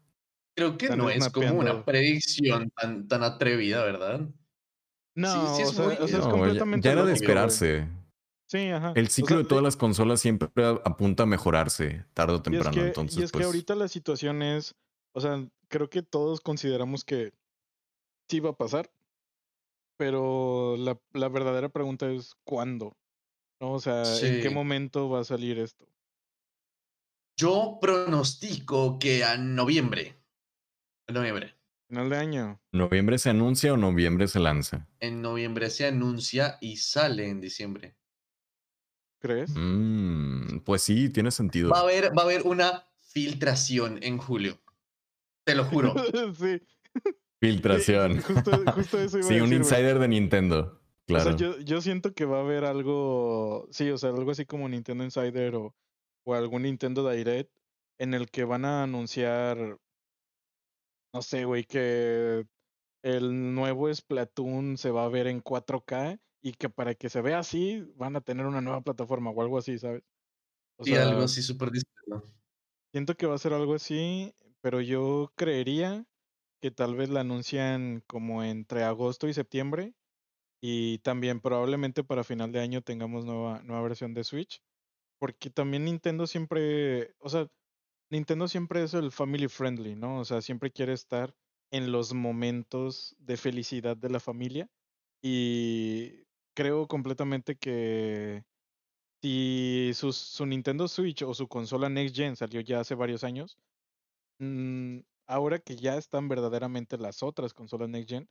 creo 0.57 0.77
que 0.77 0.87
Están 0.87 0.99
no 0.99 1.09
es 1.09 1.29
como 1.31 1.53
una 1.59 1.85
predicción 1.85 2.71
tan, 2.71 3.09
tan 3.09 3.23
atrevida, 3.23 3.85
¿verdad? 3.85 4.29
No, 5.15 5.57
sí 5.57 5.63
es 5.63 5.73
sea, 5.73 5.85
muy- 5.85 5.95
o 5.95 5.97
sea, 5.97 6.07
es 6.07 6.13
No, 6.13 6.21
ya, 6.25 6.31
completamente 6.31 6.87
ya 6.89 6.93
era 6.93 7.05
de 7.05 7.13
esperarse. 7.13 7.89
Sí, 8.49 8.69
ajá. 8.69 8.93
El 8.95 9.07
O 9.07 9.11
ciclo 9.11 9.37
sea, 9.37 9.43
de 9.43 9.49
todas 9.49 9.65
las 9.65 9.77
consolas 9.77 10.21
siempre 10.21 10.49
apunta 10.85 11.23
a 11.23 11.27
mejorarse, 11.27 12.05
tarde 12.13 12.35
o 12.35 12.37
Y 12.37 12.39
es 12.41 12.43
temprano. 12.43 12.73
que, 12.73 12.87
Entonces, 12.89 13.19
y 13.19 13.23
es 13.23 13.31
que 13.33 13.39
pues, 13.39 13.47
ahorita 13.47 13.75
la 13.75 13.89
situación 13.89 14.43
es, 14.43 14.75
o 15.15 15.21
sea, 15.21 15.49
creo 15.69 15.89
que 15.89 16.03
todos 16.03 16.41
consideramos 16.41 17.05
que 17.05 17.33
sí 18.29 18.41
va 18.41 18.51
a 18.51 18.57
pasar, 18.57 18.91
pero 19.97 20.77
la, 20.77 20.99
la 21.13 21.29
verdadera 21.29 21.69
pregunta 21.71 22.11
es 22.11 22.35
¿cuándo? 22.45 22.97
¿No? 23.63 23.75
O 23.75 23.81
sea, 23.81 24.03
¿en 24.23 24.43
qué 24.43 24.51
momento 24.51 25.09
va 25.09 25.21
a 25.21 25.25
salir 25.25 25.61
esto? 25.61 25.87
Yo 27.37 27.79
pronostico 27.81 28.99
que 28.99 29.23
a 29.23 29.37
noviembre. 29.37 30.21
En 31.07 31.15
noviembre. 31.15 31.55
Final 31.89 32.11
de 32.11 32.17
año. 32.17 32.61
¿noviembre 32.73 33.19
se 33.19 33.31
anuncia 33.31 33.73
o 33.73 33.77
noviembre 33.77 34.27
se 34.27 34.41
lanza? 34.41 34.89
En 34.99 35.23
noviembre 35.23 35.71
se 35.71 35.87
anuncia 35.87 36.59
y 36.61 36.79
sale 36.79 37.29
en 37.29 37.41
diciembre. 37.41 37.95
¿Crees? 39.21 39.53
Mm, 39.55 40.59
pues 40.65 40.83
sí, 40.83 41.09
tiene 41.11 41.31
sentido. 41.31 41.71
Va 41.71 41.79
a 41.79 41.83
haber, 41.83 42.11
va 42.19 42.23
a 42.23 42.25
haber 42.25 42.43
una 42.43 42.89
filtración 43.13 44.01
en 44.03 44.19
julio. 44.19 44.61
Te 45.45 45.55
lo 45.55 45.65
juro. 45.67 45.95
sí. 46.37 46.61
Filtración. 47.41 48.23
Sí, 48.23 48.23
justo, 48.35 48.73
justo 48.73 48.99
eso 48.99 49.19
iba 49.21 49.29
sí, 49.29 49.39
a 49.39 49.45
un 49.45 49.51
decir, 49.51 49.59
insider 49.59 50.01
de 50.01 50.09
Nintendo. 50.09 50.82
Claro. 51.07 51.35
O 51.35 51.37
sea, 51.37 51.37
yo, 51.37 51.59
yo 51.61 51.81
siento 51.81 52.15
que 52.15 52.25
va 52.25 52.39
a 52.39 52.41
haber 52.41 52.65
algo, 52.65 53.69
sí, 53.71 53.91
o 53.91 53.99
sea, 53.99 54.11
algo 54.11 54.31
así 54.31 54.47
como 54.47 54.69
Nintendo 54.69 55.05
Insider 55.05 55.55
o, 55.57 55.75
o 56.25 56.35
algún 56.35 56.63
Nintendo 56.63 57.09
Direct 57.09 57.53
en 57.99 58.15
el 58.15 58.31
que 58.31 58.45
van 58.45 58.65
a 58.65 58.83
anunciar, 58.85 59.79
no 61.13 61.23
sé, 61.23 61.45
güey, 61.45 61.65
que 61.65 62.45
el 63.03 63.55
nuevo 63.55 63.95
Splatoon 63.95 64.79
se 64.79 64.91
va 64.91 65.05
a 65.07 65.11
ver 65.11 65.29
en 65.29 65.41
4K 65.41 66.21
y 66.43 66.55
que 66.55 66.71
para 66.71 66.95
que 66.95 67.11
se 67.11 67.23
vea 67.23 67.41
así 67.41 67.83
van 67.97 68.17
a 68.17 68.23
tener 68.23 68.47
una 68.47 68.61
nueva 68.61 68.83
plataforma 68.83 69.31
o 69.31 69.43
algo 69.43 69.59
así, 69.59 69.79
¿sabes? 69.79 70.03
O 70.79 70.85
Y 70.85 70.95
sea, 70.95 71.05
algo 71.05 71.23
así 71.23 71.43
súper 71.43 71.71
discreto. 71.71 72.25
siento 72.93 73.17
que 73.17 73.27
va 73.27 73.35
a 73.35 73.39
ser 73.39 73.53
algo 73.53 73.75
así, 73.75 74.35
pero 74.61 74.81
yo 74.81 75.33
creería 75.37 76.07
que 76.61 76.71
tal 76.71 76.97
vez 76.97 77.11
la 77.11 77.21
anuncian 77.21 78.03
como 78.07 78.45
entre 78.45 78.85
agosto 78.85 79.29
y 79.29 79.35
septiembre. 79.35 79.95
Y 80.65 80.99
también 81.01 81.41
probablemente 81.41 82.05
para 82.05 82.25
final 82.25 82.53
de 82.53 82.61
año 82.61 82.83
tengamos 82.83 83.25
nueva, 83.25 83.63
nueva 83.65 83.83
versión 83.83 84.15
de 84.15 84.25
Switch. 84.25 84.63
Porque 85.19 85.51
también 85.51 85.85
Nintendo 85.85 86.27
siempre, 86.27 87.15
o 87.19 87.29
sea, 87.29 87.49
Nintendo 88.11 88.49
siempre 88.49 88.85
es 88.85 88.95
el 88.95 89.13
family 89.13 89.49
friendly, 89.49 89.97
¿no? 89.97 90.21
O 90.21 90.25
sea, 90.25 90.43
siempre 90.43 90.71
quiere 90.73 90.93
estar 90.93 91.35
en 91.73 91.93
los 91.93 92.15
momentos 92.15 93.17
de 93.19 93.37
felicidad 93.37 93.97
de 93.97 94.11
la 94.11 94.21
familia. 94.21 94.71
Y 95.23 96.25
creo 96.55 96.87
completamente 96.89 97.57
que 97.57 98.45
si 99.23 99.93
su, 99.95 100.13
su 100.13 100.47
Nintendo 100.47 100.89
Switch 100.89 101.23
o 101.23 101.35
su 101.35 101.49
consola 101.49 101.89
Next 101.89 102.17
Gen 102.17 102.37
salió 102.37 102.61
ya 102.61 102.81
hace 102.81 102.95
varios 102.95 103.25
años, 103.25 103.59
mm, 104.41 105.01
ahora 105.27 105.61
que 105.61 105.77
ya 105.77 105.97
están 105.97 106.29
verdaderamente 106.29 106.99
las 106.99 107.23
otras 107.23 107.55
consolas 107.55 107.89
Next 107.89 108.11
Gen, 108.11 108.29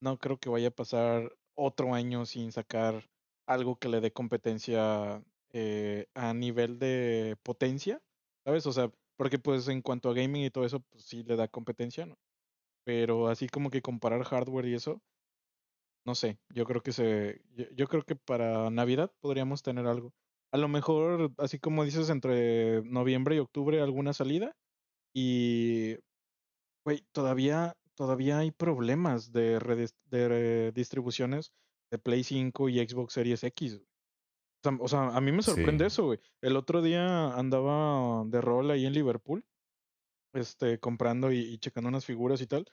no 0.00 0.18
creo 0.18 0.38
que 0.38 0.50
vaya 0.50 0.68
a 0.68 0.72
pasar 0.72 1.36
otro 1.54 1.94
año 1.94 2.26
sin 2.26 2.52
sacar 2.52 3.10
algo 3.46 3.76
que 3.76 3.88
le 3.88 4.00
dé 4.00 4.12
competencia 4.12 5.22
eh, 5.52 6.06
a 6.14 6.34
nivel 6.34 6.78
de 6.78 7.36
potencia, 7.42 8.00
¿sabes? 8.44 8.66
O 8.66 8.72
sea, 8.72 8.92
porque 9.16 9.38
pues 9.38 9.68
en 9.68 9.82
cuanto 9.82 10.10
a 10.10 10.14
gaming 10.14 10.44
y 10.44 10.50
todo 10.50 10.64
eso, 10.64 10.80
pues 10.80 11.04
sí 11.04 11.22
le 11.24 11.36
da 11.36 11.48
competencia, 11.48 12.06
¿no? 12.06 12.16
Pero 12.84 13.28
así 13.28 13.48
como 13.48 13.70
que 13.70 13.82
comparar 13.82 14.24
hardware 14.24 14.66
y 14.66 14.74
eso, 14.74 15.02
no 16.04 16.14
sé, 16.14 16.38
yo 16.48 16.64
creo 16.64 16.82
que 16.82 16.92
se, 16.92 17.42
yo, 17.54 17.66
yo 17.74 17.86
creo 17.88 18.02
que 18.02 18.16
para 18.16 18.70
Navidad 18.70 19.12
podríamos 19.20 19.62
tener 19.62 19.86
algo. 19.86 20.12
A 20.52 20.58
lo 20.58 20.68
mejor, 20.68 21.32
así 21.38 21.58
como 21.58 21.84
dices, 21.84 22.10
entre 22.10 22.82
noviembre 22.82 23.36
y 23.36 23.38
octubre 23.38 23.80
alguna 23.80 24.12
salida 24.12 24.52
y, 25.14 25.96
güey, 26.84 27.04
todavía, 27.12 27.74
todavía 27.96 28.38
hay 28.38 28.50
problemas 28.50 29.32
de, 29.32 29.58
redis- 29.60 29.94
de 30.06 30.28
re- 30.28 30.72
distribuciones 30.72 31.52
de 31.90 31.98
Play 31.98 32.22
5 32.24 32.68
y 32.68 32.78
Xbox 32.86 33.14
Series 33.14 33.42
X. 33.44 33.80
O 34.80 34.88
sea, 34.88 35.08
a 35.08 35.20
mí 35.20 35.32
me 35.32 35.42
sorprende 35.42 35.84
Sí. 35.84 35.86
eso, 35.86 36.04
güey. 36.06 36.20
El 36.42 36.56
otro 36.56 36.82
día 36.82 37.32
andaba 37.34 38.24
de 38.26 38.40
rol 38.40 38.70
ahí 38.70 38.84
en 38.86 38.92
Liverpool, 38.92 39.44
este, 40.34 40.78
comprando 40.78 41.32
y, 41.32 41.38
y 41.38 41.58
checando 41.58 41.88
unas 41.88 42.04
figuras 42.04 42.40
y 42.40 42.46
tal. 42.46 42.66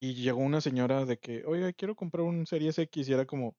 Y 0.00 0.14
llegó 0.14 0.38
una 0.40 0.60
señora 0.60 1.04
de 1.04 1.18
que, 1.18 1.44
oiga, 1.44 1.72
quiero 1.72 1.94
comprar 1.96 2.24
un 2.24 2.46
Series 2.46 2.78
X. 2.78 3.08
Y 3.08 3.12
era 3.12 3.26
como, 3.26 3.56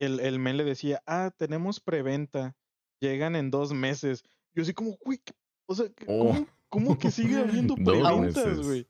el, 0.00 0.20
el 0.20 0.38
mail 0.38 0.56
le 0.58 0.64
decía, 0.64 1.02
ah, 1.06 1.30
tenemos 1.36 1.80
preventa, 1.80 2.56
llegan 3.00 3.36
en 3.36 3.50
dos 3.50 3.72
meses. 3.72 4.24
Yo 4.54 4.62
así 4.62 4.72
como, 4.72 4.96
güey, 5.04 5.18
¿qué- 5.18 5.34
o 5.68 5.74
sea, 5.74 5.88
¿qué- 5.90 6.06
Oh. 6.08 6.28
¿cómo, 6.28 6.46
cómo 6.68 6.98
que 6.98 7.10
sigue 7.10 7.36
habiendo 7.68 7.74
preventas, 7.74 8.60
güey? 8.66 8.88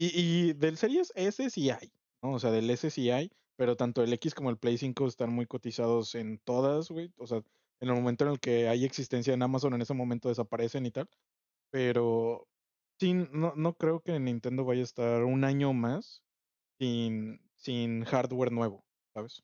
Y, 0.00 0.48
y 0.48 0.52
del 0.54 0.78
Series 0.78 1.12
S 1.14 1.50
sí 1.50 1.68
hay, 1.68 1.92
¿no? 2.22 2.32
O 2.32 2.38
sea, 2.38 2.50
del 2.50 2.70
S 2.70 2.88
sí 2.90 3.10
hay, 3.10 3.30
pero 3.56 3.76
tanto 3.76 4.02
el 4.02 4.12
X 4.14 4.34
como 4.34 4.48
el 4.48 4.56
Play 4.56 4.78
5 4.78 5.06
están 5.06 5.30
muy 5.30 5.44
cotizados 5.46 6.14
en 6.14 6.38
todas, 6.38 6.90
güey. 6.90 7.12
O 7.18 7.26
sea, 7.26 7.42
en 7.80 7.88
el 7.88 7.94
momento 7.94 8.24
en 8.24 8.30
el 8.32 8.40
que 8.40 8.68
hay 8.68 8.86
existencia 8.86 9.34
en 9.34 9.42
Amazon, 9.42 9.74
en 9.74 9.82
ese 9.82 9.92
momento 9.92 10.30
desaparecen 10.30 10.86
y 10.86 10.90
tal. 10.90 11.06
Pero 11.70 12.48
sí, 12.98 13.14
no, 13.14 13.54
no 13.56 13.74
creo 13.76 14.00
que 14.00 14.18
Nintendo 14.18 14.64
vaya 14.64 14.80
a 14.80 14.84
estar 14.84 15.24
un 15.24 15.44
año 15.44 15.74
más 15.74 16.22
sin, 16.78 17.40
sin 17.56 18.04
hardware 18.04 18.52
nuevo, 18.52 18.86
¿sabes? 19.14 19.42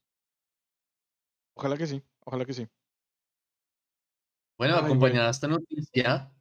Ojalá 1.54 1.76
que 1.76 1.86
sí, 1.86 2.02
ojalá 2.24 2.44
que 2.46 2.54
sí. 2.54 2.68
Bueno, 4.58 4.76
acompañada 4.76 5.30
esta 5.30 5.48
noticia, 5.48 6.32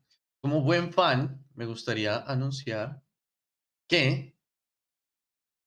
como 0.42 0.62
buen 0.62 0.94
fan, 0.94 1.46
me 1.54 1.66
gustaría 1.66 2.18
anunciar 2.20 3.05
que 3.88 4.36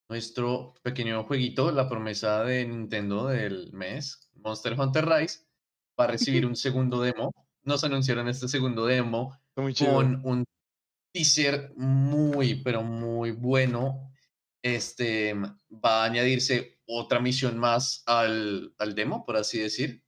nuestro 0.09 0.75
pequeño 0.83 1.25
jueguito, 1.25 1.71
la 1.71 1.89
promesa 1.89 2.43
de 2.45 2.67
Nintendo 2.67 3.27
del 3.27 3.73
mes, 3.73 4.31
Monster 4.35 4.79
Hunter 4.79 5.07
Rise, 5.07 5.41
va 5.99 6.05
a 6.05 6.09
recibir 6.09 6.47
un 6.47 6.57
segundo 6.57 7.01
demo. 7.01 7.33
Nos 7.63 7.85
anunciaron 7.85 8.29
este 8.29 8.49
segundo 8.49 8.87
demo 8.87 9.39
muy 9.57 9.75
con 9.75 10.21
un 10.25 10.45
teaser 11.13 11.73
muy, 11.77 12.63
pero 12.63 12.83
muy 12.83 13.33
bueno. 13.33 14.11
Este 14.63 15.35
va 15.35 16.03
a 16.03 16.05
añadirse 16.05 16.81
otra 16.87 17.21
misión 17.21 17.59
más 17.59 18.03
al, 18.07 18.75
al 18.79 18.95
demo, 18.95 19.25
por 19.25 19.37
así 19.37 19.59
decir, 19.59 20.03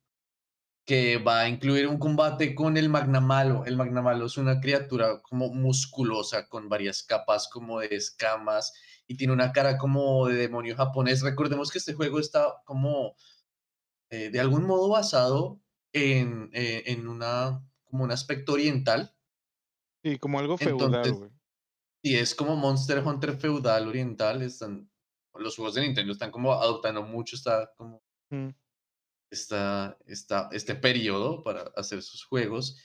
que 0.91 1.19
va 1.19 1.43
a 1.43 1.49
incluir 1.49 1.87
un 1.87 1.99
combate 1.99 2.53
con 2.53 2.77
el 2.77 2.89
Magnamalo. 2.89 3.65
El 3.65 3.77
Magnamalo 3.77 4.27
es 4.27 4.37
una 4.39 4.59
criatura 4.61 5.23
como 5.23 5.55
musculosa 5.55 6.49
con 6.49 6.69
varias 6.69 7.05
capas 7.05 7.49
como 7.49 7.79
de 7.79 7.91
escamas 7.93 8.75
y 9.07 9.17
tiene 9.17 9.33
una 9.33 9.53
cara 9.53 9.79
como 9.79 10.27
de 10.27 10.35
demonio 10.35 10.75
japonés. 10.75 11.23
Recordemos 11.23 11.71
que 11.71 11.79
este 11.79 11.95
juego 11.95 12.19
está 12.19 12.55
como 12.65 13.15
eh, 14.11 14.31
de 14.31 14.41
algún 14.41 14.65
modo 14.65 14.89
basado 14.89 15.61
en, 15.93 16.51
eh, 16.55 16.83
en 16.87 17.07
una, 17.07 17.65
como 17.85 18.03
un 18.03 18.11
aspecto 18.11 18.55
oriental 18.55 19.15
Sí, 20.03 20.19
como 20.19 20.41
algo 20.41 20.59
feudal, 20.59 21.13
güey. 21.13 21.31
sí, 22.03 22.17
es 22.17 22.35
como 22.35 22.57
Monster 22.57 22.99
Hunter 23.07 23.37
feudal 23.37 23.87
oriental, 23.87 24.43
están 24.43 24.91
los 25.35 25.55
juegos 25.55 25.77
de 25.77 25.83
Nintendo 25.83 26.13
están 26.13 26.33
como 26.33 26.53
adoptando 26.53 27.05
mucho 27.05 27.37
esta 27.37 27.71
como 27.77 28.03
Mm, 28.31 28.51
esta, 29.31 29.97
esta, 30.07 30.49
este 30.53 30.75
periodo 30.75 31.43
para 31.43 31.63
hacer 31.77 32.03
sus 32.03 32.25
juegos. 32.25 32.77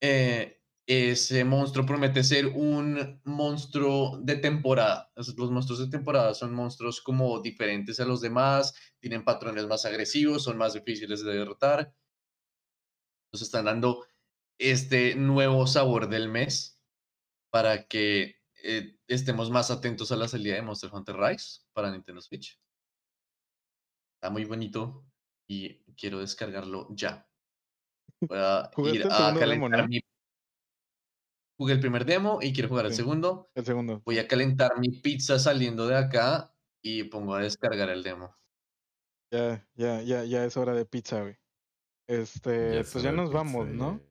Eh, 0.00 0.60
ese 0.86 1.44
monstruo 1.44 1.84
promete 1.84 2.22
ser 2.22 2.46
un 2.46 3.20
monstruo 3.24 4.20
de 4.22 4.36
temporada. 4.36 5.10
Los 5.16 5.50
monstruos 5.50 5.80
de 5.80 5.88
temporada 5.88 6.32
son 6.34 6.54
monstruos 6.54 7.00
como 7.00 7.40
diferentes 7.40 7.98
a 7.98 8.04
los 8.04 8.20
demás, 8.20 8.74
tienen 9.00 9.24
patrones 9.24 9.66
más 9.66 9.84
agresivos, 9.84 10.44
son 10.44 10.56
más 10.56 10.74
difíciles 10.74 11.24
de 11.24 11.34
derrotar. 11.34 11.92
Nos 13.32 13.42
están 13.42 13.64
dando 13.64 14.06
este 14.58 15.16
nuevo 15.16 15.66
sabor 15.66 16.08
del 16.08 16.28
mes 16.28 16.80
para 17.50 17.88
que 17.88 18.36
eh, 18.62 18.96
estemos 19.08 19.50
más 19.50 19.70
atentos 19.72 20.12
a 20.12 20.16
la 20.16 20.28
salida 20.28 20.54
de 20.54 20.62
Monster 20.62 20.90
Hunter 20.92 21.16
Rise 21.16 21.62
para 21.72 21.90
Nintendo 21.90 22.20
Switch. 22.22 22.60
Está 24.14 24.30
muy 24.30 24.44
bonito 24.44 25.04
y 25.48 25.76
quiero 25.94 26.20
descargarlo 26.20 26.88
ya. 26.90 27.28
Voy 28.76 28.90
a 28.90 28.94
ir 28.94 29.02
el 29.02 29.10
a 29.10 29.16
segundo 29.16 29.40
demo, 29.40 29.40
calentar 29.40 29.80
¿no? 29.82 29.88
mi... 29.88 30.00
Jugué 31.58 31.72
el 31.74 31.80
primer 31.80 32.04
demo 32.04 32.38
y 32.42 32.52
quiero 32.52 32.68
jugar 32.68 32.86
el 32.86 32.94
segundo. 32.94 33.50
El 33.54 33.64
segundo. 33.64 34.02
Voy 34.04 34.18
a 34.18 34.28
calentar 34.28 34.78
mi 34.78 34.90
pizza 34.90 35.38
saliendo 35.38 35.86
de 35.86 35.96
acá 35.96 36.54
y 36.82 37.04
pongo 37.04 37.34
a 37.34 37.40
descargar 37.40 37.88
el 37.88 38.02
demo. 38.02 38.36
Ya, 39.32 39.66
ya, 39.74 40.02
ya, 40.02 40.24
ya 40.24 40.44
es 40.44 40.56
hora 40.56 40.74
de 40.74 40.84
pizza, 40.84 41.22
güey. 41.22 41.36
Este, 42.08 42.80
es 42.80 42.92
pues 42.92 43.02
ya 43.02 43.10
nos 43.10 43.32
vamos, 43.32 43.66
¿no? 43.68 43.98
ya. 43.98 44.06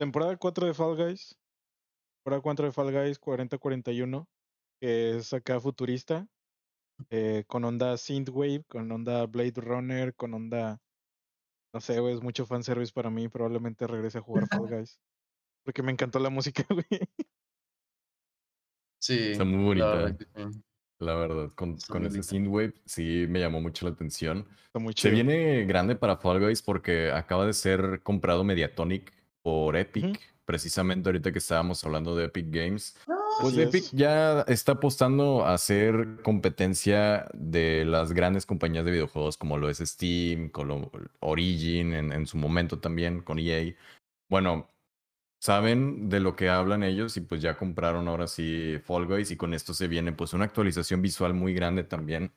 Temporada 0.00 0.36
4 0.36 0.66
de 0.66 0.74
Fall 0.74 0.96
Guys. 0.96 1.36
Temporada 2.18 2.42
4 2.42 2.66
de 2.66 2.72
Fall 2.72 2.92
Guys 2.92 3.18
4041, 3.18 4.28
que 4.80 5.16
es 5.16 5.32
acá 5.32 5.60
futurista, 5.60 6.28
eh, 7.10 7.44
con 7.46 7.64
onda 7.64 7.96
Synthwave, 7.96 8.64
con 8.68 8.90
onda 8.90 9.26
Blade 9.26 9.60
Runner, 9.60 10.14
con 10.14 10.34
onda, 10.34 10.80
no 11.72 11.80
sé, 11.80 12.00
güey, 12.00 12.14
es 12.14 12.22
mucho 12.22 12.46
fanservice 12.46 12.92
para 12.92 13.10
mí, 13.10 13.28
probablemente 13.28 13.86
regrese 13.86 14.18
a 14.18 14.22
jugar 14.22 14.46
Fall 14.48 14.68
Guys. 14.70 14.98
Porque 15.64 15.82
me 15.82 15.92
encantó 15.92 16.18
la 16.18 16.30
música, 16.30 16.64
güey. 16.70 16.86
Sí, 19.00 19.32
Está 19.32 19.44
muy 19.44 19.76
la 19.76 19.86
bonita. 19.86 19.92
verdad 19.92 20.18
que 20.18 20.24
sí. 20.52 20.60
La 21.00 21.14
verdad, 21.14 21.52
con, 21.54 21.74
Está 21.74 21.92
con 21.92 22.06
ese. 22.06 22.22
Synthwave 22.24 22.74
sí 22.84 23.26
me 23.28 23.38
llamó 23.38 23.60
mucho 23.60 23.86
la 23.86 23.92
atención. 23.92 24.48
Está 24.66 24.80
muy 24.80 24.94
Se 24.96 25.10
viene 25.10 25.64
grande 25.64 25.94
para 25.94 26.16
Fall 26.16 26.40
Guys 26.40 26.62
porque 26.62 27.12
acaba 27.12 27.46
de 27.46 27.52
ser 27.52 28.02
comprado 28.02 28.42
Mediatonic 28.42 29.12
por 29.42 29.76
Epic. 29.76 30.18
Precisamente 30.48 31.10
ahorita 31.10 31.30
que 31.30 31.40
estábamos 31.40 31.84
hablando 31.84 32.16
de 32.16 32.24
Epic 32.24 32.46
Games. 32.48 32.96
Pues 33.38 33.52
Así 33.52 33.60
Epic 33.60 33.84
es. 33.84 33.92
ya 33.92 34.40
está 34.48 34.72
apostando 34.72 35.44
a 35.44 35.52
hacer 35.52 36.22
competencia 36.22 37.26
de 37.34 37.84
las 37.84 38.14
grandes 38.14 38.46
compañías 38.46 38.86
de 38.86 38.92
videojuegos 38.92 39.36
como 39.36 39.58
lo 39.58 39.68
es 39.68 39.76
Steam, 39.76 40.50
Origin 41.20 41.92
en, 41.92 42.12
en 42.12 42.26
su 42.26 42.38
momento 42.38 42.78
también 42.78 43.20
con 43.20 43.38
EA. 43.38 43.74
Bueno, 44.30 44.70
saben 45.38 46.08
de 46.08 46.20
lo 46.20 46.34
que 46.34 46.48
hablan 46.48 46.82
ellos 46.82 47.18
y 47.18 47.20
pues 47.20 47.42
ya 47.42 47.58
compraron 47.58 48.08
ahora 48.08 48.26
sí 48.26 48.78
Fall 48.82 49.04
Guys 49.04 49.30
y 49.30 49.36
con 49.36 49.52
esto 49.52 49.74
se 49.74 49.86
viene 49.86 50.12
pues 50.12 50.32
una 50.32 50.46
actualización 50.46 51.02
visual 51.02 51.34
muy 51.34 51.52
grande 51.52 51.84
también 51.84 52.32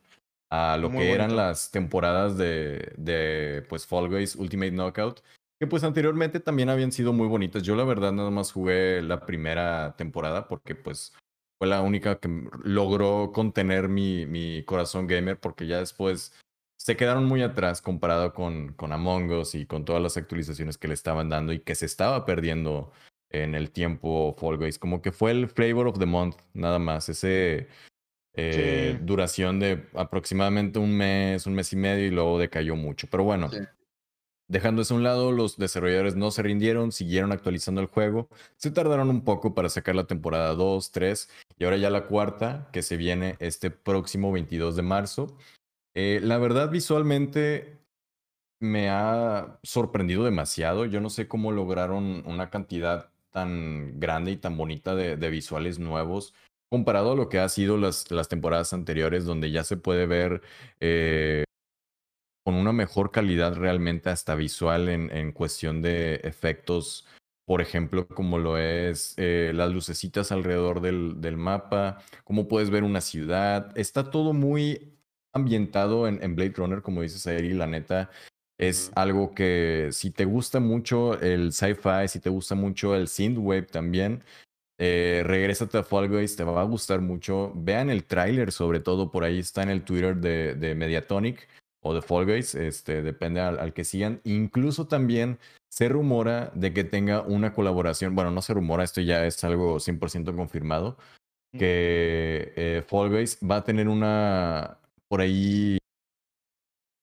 a 0.50 0.76
lo 0.76 0.90
Muy 0.90 1.04
que 1.04 1.12
eran 1.12 1.34
las 1.34 1.70
temporadas 1.70 2.36
de, 2.36 2.92
de 2.98 3.64
pues 3.70 3.86
Fall 3.86 4.10
Guys 4.10 4.36
Ultimate 4.36 4.72
Knockout 4.72 5.22
que 5.62 5.68
pues 5.68 5.84
anteriormente 5.84 6.40
también 6.40 6.70
habían 6.70 6.90
sido 6.90 7.12
muy 7.12 7.28
bonitas. 7.28 7.62
Yo 7.62 7.76
la 7.76 7.84
verdad 7.84 8.10
nada 8.10 8.30
más 8.30 8.50
jugué 8.50 9.00
la 9.00 9.24
primera 9.24 9.94
temporada 9.96 10.48
porque 10.48 10.74
pues 10.74 11.14
fue 11.56 11.68
la 11.68 11.82
única 11.82 12.18
que 12.18 12.28
logró 12.64 13.30
contener 13.32 13.88
mi, 13.88 14.26
mi 14.26 14.64
corazón 14.64 15.06
gamer 15.06 15.38
porque 15.38 15.68
ya 15.68 15.78
después 15.78 16.36
se 16.80 16.96
quedaron 16.96 17.26
muy 17.26 17.42
atrás 17.42 17.80
comparado 17.80 18.34
con, 18.34 18.72
con 18.72 18.92
Among 18.92 19.30
Us 19.30 19.54
y 19.54 19.64
con 19.64 19.84
todas 19.84 20.02
las 20.02 20.16
actualizaciones 20.16 20.78
que 20.78 20.88
le 20.88 20.94
estaban 20.94 21.28
dando 21.28 21.52
y 21.52 21.60
que 21.60 21.76
se 21.76 21.86
estaba 21.86 22.26
perdiendo 22.26 22.90
en 23.30 23.54
el 23.54 23.70
tiempo 23.70 24.34
Fall 24.36 24.56
Guys. 24.56 24.80
Como 24.80 25.00
que 25.00 25.12
fue 25.12 25.30
el 25.30 25.46
flavor 25.46 25.86
of 25.86 26.00
the 26.00 26.06
month, 26.06 26.38
nada 26.54 26.80
más. 26.80 27.08
Ese 27.08 27.68
eh, 28.34 28.96
Sí. 28.98 29.04
duración 29.04 29.60
de 29.60 29.86
aproximadamente 29.94 30.80
un 30.80 30.96
mes, 30.96 31.46
un 31.46 31.54
mes 31.54 31.72
y 31.72 31.76
medio 31.76 32.04
y 32.04 32.10
luego 32.10 32.40
decayó 32.40 32.74
mucho. 32.74 33.06
Pero 33.08 33.22
bueno, 33.22 33.48
Sí. 33.48 33.58
Dejando 34.52 34.82
eso 34.82 34.92
a 34.92 34.98
un 34.98 35.02
lado, 35.02 35.32
los 35.32 35.56
desarrolladores 35.56 36.14
no 36.14 36.30
se 36.30 36.42
rindieron, 36.42 36.92
siguieron 36.92 37.32
actualizando 37.32 37.80
el 37.80 37.86
juego. 37.86 38.28
Se 38.58 38.70
tardaron 38.70 39.08
un 39.08 39.24
poco 39.24 39.54
para 39.54 39.70
sacar 39.70 39.94
la 39.94 40.04
temporada 40.04 40.54
2, 40.54 40.92
3 40.92 41.30
y 41.58 41.64
ahora 41.64 41.78
ya 41.78 41.88
la 41.88 42.04
cuarta 42.06 42.68
que 42.70 42.82
se 42.82 42.98
viene 42.98 43.36
este 43.38 43.70
próximo 43.70 44.30
22 44.30 44.76
de 44.76 44.82
marzo. 44.82 45.38
Eh, 45.94 46.20
la 46.22 46.36
verdad, 46.36 46.70
visualmente 46.70 47.78
me 48.60 48.90
ha 48.90 49.58
sorprendido 49.62 50.22
demasiado. 50.22 50.84
Yo 50.84 51.00
no 51.00 51.08
sé 51.08 51.28
cómo 51.28 51.50
lograron 51.50 52.22
una 52.26 52.50
cantidad 52.50 53.08
tan 53.30 53.98
grande 54.00 54.32
y 54.32 54.36
tan 54.36 54.58
bonita 54.58 54.94
de, 54.94 55.16
visuales 55.30 55.78
nuevos 55.78 56.34
comparado 56.70 57.12
a 57.12 57.16
lo 57.16 57.30
que 57.30 57.38
ha 57.38 57.48
sido 57.48 57.78
las, 57.78 58.10
las 58.10 58.28
temporadas 58.28 58.74
anteriores, 58.74 59.24
donde 59.24 59.50
ya 59.50 59.64
se 59.64 59.78
puede 59.78 60.04
ver 60.04 60.42
eh, 60.80 61.44
con 62.44 62.54
una 62.54 62.72
mejor 62.72 63.10
calidad 63.10 63.54
realmente 63.54 64.10
hasta 64.10 64.34
visual 64.34 64.88
en, 64.88 65.10
en 65.10 65.32
cuestión 65.32 65.82
de 65.82 66.16
efectos, 66.24 67.06
por 67.46 67.60
ejemplo, 67.60 68.06
como 68.08 68.38
lo 68.38 68.58
es 68.58 69.14
eh, 69.16 69.52
las 69.54 69.72
lucecitas 69.72 70.32
alrededor 70.32 70.80
del, 70.80 71.20
del 71.20 71.36
mapa, 71.36 71.98
cómo 72.24 72.48
puedes 72.48 72.70
ver 72.70 72.84
una 72.84 73.00
ciudad. 73.00 73.76
Está 73.76 74.10
todo 74.10 74.32
muy 74.32 74.96
ambientado 75.32 76.08
en, 76.08 76.22
en 76.22 76.34
Blade 76.34 76.54
Runner, 76.56 76.82
como 76.82 77.02
dices, 77.02 77.26
Eri, 77.26 77.54
la 77.54 77.66
neta. 77.66 78.10
Es 78.58 78.92
algo 78.94 79.34
que 79.34 79.88
si 79.92 80.10
te 80.10 80.24
gusta 80.24 80.60
mucho 80.60 81.20
el 81.20 81.52
sci-fi, 81.52 82.06
si 82.06 82.20
te 82.20 82.30
gusta 82.30 82.54
mucho 82.54 82.94
el 82.94 83.08
synthwave 83.08 83.66
también, 83.66 84.22
eh, 84.78 85.22
regrésate 85.24 85.78
a 85.78 85.82
Fall 85.82 86.08
Guys, 86.08 86.36
te 86.36 86.44
va 86.44 86.60
a 86.60 86.64
gustar 86.64 87.00
mucho. 87.00 87.52
Vean 87.54 87.90
el 87.90 88.04
tráiler, 88.04 88.52
sobre 88.52 88.80
todo, 88.80 89.10
por 89.10 89.24
ahí 89.24 89.38
está 89.38 89.62
en 89.62 89.70
el 89.70 89.84
Twitter 89.84 90.16
de, 90.16 90.54
de 90.54 90.74
Mediatonic 90.74 91.48
o 91.82 91.94
de 91.94 92.02
Fall 92.02 92.24
Guys, 92.26 92.54
este, 92.54 93.02
depende 93.02 93.40
al, 93.40 93.58
al 93.58 93.72
que 93.74 93.84
sigan. 93.84 94.20
Incluso 94.24 94.86
también 94.86 95.38
se 95.70 95.88
rumora 95.88 96.50
de 96.54 96.72
que 96.72 96.84
tenga 96.84 97.22
una 97.22 97.52
colaboración, 97.52 98.14
bueno, 98.14 98.30
no 98.30 98.42
se 98.42 98.54
rumora, 98.54 98.84
esto 98.84 99.00
ya 99.00 99.24
es 99.26 99.42
algo 99.44 99.78
100% 99.80 100.34
confirmado, 100.36 100.96
que 101.58 102.52
eh, 102.56 102.82
Fall 102.86 103.10
Guys 103.10 103.38
va 103.48 103.56
a 103.56 103.64
tener 103.64 103.88
una, 103.88 104.78
por 105.08 105.20
ahí, 105.20 105.78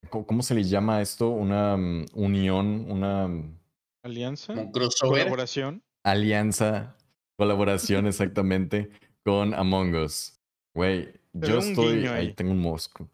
¿cómo 0.10 0.26
cómo 0.26 0.44
se 0.44 0.56
le 0.56 0.64
llama 0.64 1.02
esto? 1.02 1.30
Una 1.30 1.78
mm, 1.78 2.06
unión, 2.14 2.86
una... 2.90 3.28
mm, 3.28 3.58
Alianza, 4.04 4.54
Como 4.54 4.68
un 4.68 4.72
crossover. 4.72 5.24
colaboración. 5.24 5.84
alianza, 6.06 6.96
colaboración 7.38 8.08
exactamente 8.08 8.90
con 9.26 9.54
Among 9.54 9.96
Us. 9.96 10.40
Güey, 10.76 11.12
yo 11.34 11.60
estoy. 11.60 12.06
Ahí 12.08 12.28
ahí. 12.28 12.34
tengo 12.34 12.52
un 12.52 12.60
mosco. 12.60 13.10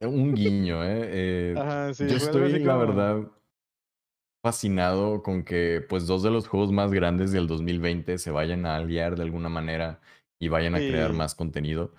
Un 0.00 0.34
guiño, 0.34 0.84
¿eh? 0.84 1.00
Eh, 1.04 1.54
Ajá, 1.56 1.94
sí, 1.94 2.06
yo 2.08 2.16
estoy, 2.16 2.58
la 2.60 2.76
verdad, 2.76 3.22
fascinado 4.44 5.22
con 5.22 5.42
que, 5.42 5.84
pues, 5.88 6.06
dos 6.06 6.22
de 6.22 6.30
los 6.30 6.46
juegos 6.48 6.70
más 6.72 6.92
grandes 6.92 7.32
del 7.32 7.46
2020 7.46 8.18
se 8.18 8.30
vayan 8.30 8.66
a 8.66 8.76
aliar 8.76 9.16
de 9.16 9.22
alguna 9.22 9.48
manera 9.48 10.00
y 10.38 10.48
vayan 10.48 10.74
a 10.74 10.78
crear 10.78 11.12
más 11.12 11.34
contenido. 11.34 11.94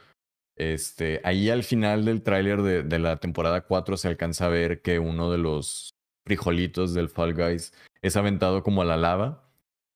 Este, 0.56 1.22
ahí 1.24 1.50
al 1.50 1.64
final 1.64 2.06
del 2.06 2.24
tráiler 2.24 2.62
de, 2.62 2.84
de 2.84 3.00
la 3.00 3.18
temporada 3.18 3.62
4 3.62 3.98
se 3.98 4.08
alcanza 4.08 4.46
a 4.46 4.50
ver 4.50 4.82
que 4.82 5.00
uno 5.00 5.32
de 5.32 5.38
los 5.38 5.92
frijolitos 6.26 6.94
del 6.94 7.10
Fall 7.10 7.34
Guys 7.34 7.74
es 8.02 8.16
aventado 8.16 8.64
como 8.64 8.82
a 8.82 8.86
la 8.86 8.98
lava 8.98 9.44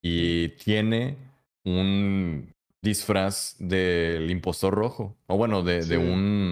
y 0.04 0.50
tiene 0.50 1.18
un 1.66 2.54
disfraz 2.82 3.56
del 3.60 4.30
impostor 4.32 4.74
rojo, 4.74 5.16
o 5.28 5.38
bueno, 5.38 5.62
de, 5.62 5.86
de 5.86 5.98
un 5.98 6.52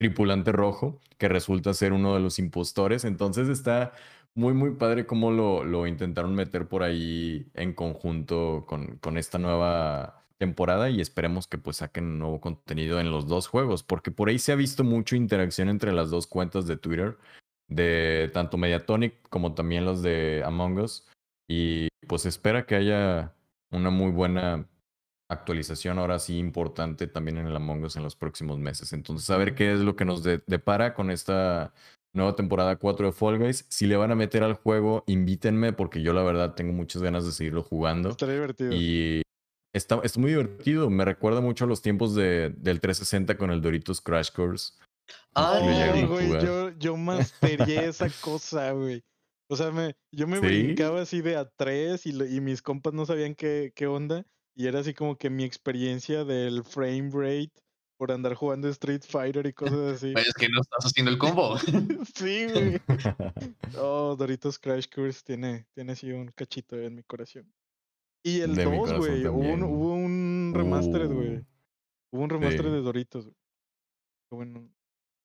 tripulante 0.00 0.50
rojo 0.50 0.98
que 1.18 1.28
resulta 1.28 1.74
ser 1.74 1.92
uno 1.92 2.14
de 2.14 2.20
los 2.20 2.38
impostores. 2.38 3.04
Entonces 3.04 3.48
está 3.48 3.92
muy, 4.34 4.54
muy 4.54 4.74
padre 4.76 5.04
cómo 5.06 5.30
lo, 5.30 5.62
lo 5.62 5.86
intentaron 5.86 6.34
meter 6.34 6.66
por 6.66 6.82
ahí 6.82 7.50
en 7.54 7.74
conjunto 7.74 8.64
con, 8.66 8.96
con 8.96 9.18
esta 9.18 9.38
nueva 9.38 10.24
temporada 10.38 10.88
y 10.88 11.02
esperemos 11.02 11.46
que 11.46 11.58
pues 11.58 11.76
saquen 11.78 12.18
nuevo 12.18 12.40
contenido 12.40 12.98
en 12.98 13.10
los 13.10 13.28
dos 13.28 13.46
juegos, 13.46 13.82
porque 13.82 14.10
por 14.10 14.30
ahí 14.30 14.38
se 14.38 14.52
ha 14.52 14.56
visto 14.56 14.84
mucha 14.84 15.16
interacción 15.16 15.68
entre 15.68 15.92
las 15.92 16.08
dos 16.08 16.26
cuentas 16.26 16.66
de 16.66 16.78
Twitter, 16.78 17.18
de 17.68 18.30
tanto 18.32 18.56
Mediatonic 18.56 19.28
como 19.28 19.54
también 19.54 19.84
los 19.84 20.00
de 20.00 20.42
Among 20.46 20.78
Us, 20.78 21.06
y 21.46 21.88
pues 22.08 22.24
espera 22.24 22.64
que 22.64 22.76
haya 22.76 23.34
una 23.70 23.90
muy 23.90 24.10
buena 24.12 24.66
actualización 25.30 25.98
ahora 25.98 26.18
sí 26.18 26.36
importante 26.38 27.06
también 27.06 27.38
en 27.38 27.46
el 27.46 27.56
Among 27.56 27.84
Us 27.84 27.96
en 27.96 28.02
los 28.02 28.16
próximos 28.16 28.58
meses. 28.58 28.92
Entonces, 28.92 29.28
a 29.30 29.36
ver 29.36 29.54
qué 29.54 29.72
es 29.72 29.80
lo 29.80 29.96
que 29.96 30.04
nos 30.04 30.22
de- 30.22 30.42
depara 30.46 30.92
con 30.94 31.10
esta 31.10 31.72
nueva 32.14 32.34
temporada 32.36 32.76
4 32.76 33.06
de 33.06 33.12
Fall 33.12 33.38
Guys. 33.38 33.64
Si 33.68 33.86
le 33.86 33.96
van 33.96 34.10
a 34.10 34.16
meter 34.16 34.42
al 34.42 34.54
juego, 34.54 35.04
invítenme 35.06 35.72
porque 35.72 36.02
yo 36.02 36.12
la 36.12 36.22
verdad 36.22 36.54
tengo 36.54 36.72
muchas 36.72 37.02
ganas 37.02 37.24
de 37.24 37.32
seguirlo 37.32 37.62
jugando. 37.62 38.10
Estaría 38.10 38.34
divertido. 38.34 38.72
Y 38.72 39.22
está, 39.74 40.00
está 40.02 40.18
muy 40.20 40.30
divertido. 40.30 40.90
Me 40.90 41.04
recuerda 41.04 41.40
mucho 41.40 41.64
a 41.64 41.68
los 41.68 41.80
tiempos 41.82 42.14
de, 42.14 42.50
del 42.56 42.80
360 42.80 43.36
con 43.36 43.50
el 43.52 43.62
Doritos 43.62 44.00
Crash 44.00 44.30
Course. 44.32 44.72
Ah, 45.34 45.60
Ay, 45.62 46.04
güey, 46.06 46.28
yo, 46.44 46.70
yo 46.78 46.96
masteré 46.96 47.86
esa 47.86 48.08
cosa, 48.20 48.72
güey. 48.72 49.00
O 49.48 49.56
sea, 49.56 49.70
me, 49.72 49.94
yo 50.12 50.28
me 50.28 50.36
¿Sí? 50.38 50.46
brincaba 50.46 51.02
así 51.02 51.22
de 51.22 51.36
a 51.36 51.48
tres 51.56 52.06
y, 52.06 52.10
y 52.10 52.40
mis 52.40 52.62
compas 52.62 52.92
no 52.94 53.04
sabían 53.06 53.34
qué, 53.34 53.72
qué 53.74 53.86
onda. 53.88 54.24
Y 54.54 54.66
era 54.66 54.80
así 54.80 54.94
como 54.94 55.16
que 55.16 55.30
mi 55.30 55.44
experiencia 55.44 56.24
del 56.24 56.64
frame 56.64 57.10
rate 57.12 57.52
por 57.96 58.12
andar 58.12 58.34
jugando 58.34 58.68
Street 58.68 59.02
Fighter 59.06 59.46
y 59.46 59.52
cosas 59.52 59.96
así. 59.96 60.12
Es 60.16 60.34
que 60.34 60.48
no 60.48 60.60
estás 60.60 60.86
haciendo 60.86 61.10
el 61.10 61.18
combo. 61.18 61.58
sí, 62.14 62.46
güey. 62.46 62.80
Oh, 63.78 64.16
Doritos 64.16 64.58
Crash 64.58 64.86
Course 64.88 65.22
tiene, 65.24 65.66
tiene 65.74 65.92
así 65.92 66.10
un 66.10 66.28
cachito 66.28 66.76
en 66.76 66.96
mi 66.96 67.02
corazón. 67.02 67.52
Y 68.22 68.40
el 68.40 68.54
De 68.54 68.66
mi 68.66 68.76
2, 68.76 68.88
corazón 68.88 68.98
güey. 68.98 69.26
Hubo 69.26 69.52
un, 69.52 69.62
hubo 69.62 69.94
un 69.94 70.52
remaster, 70.54 71.06
güey. 71.08 71.36
Uh, 71.36 71.46
Hubo 72.12 72.22
un 72.24 72.30
remaster 72.30 72.64
sí. 72.64 72.70
de 72.70 72.80
Doritos, 72.80 73.30
bueno, 74.32 74.68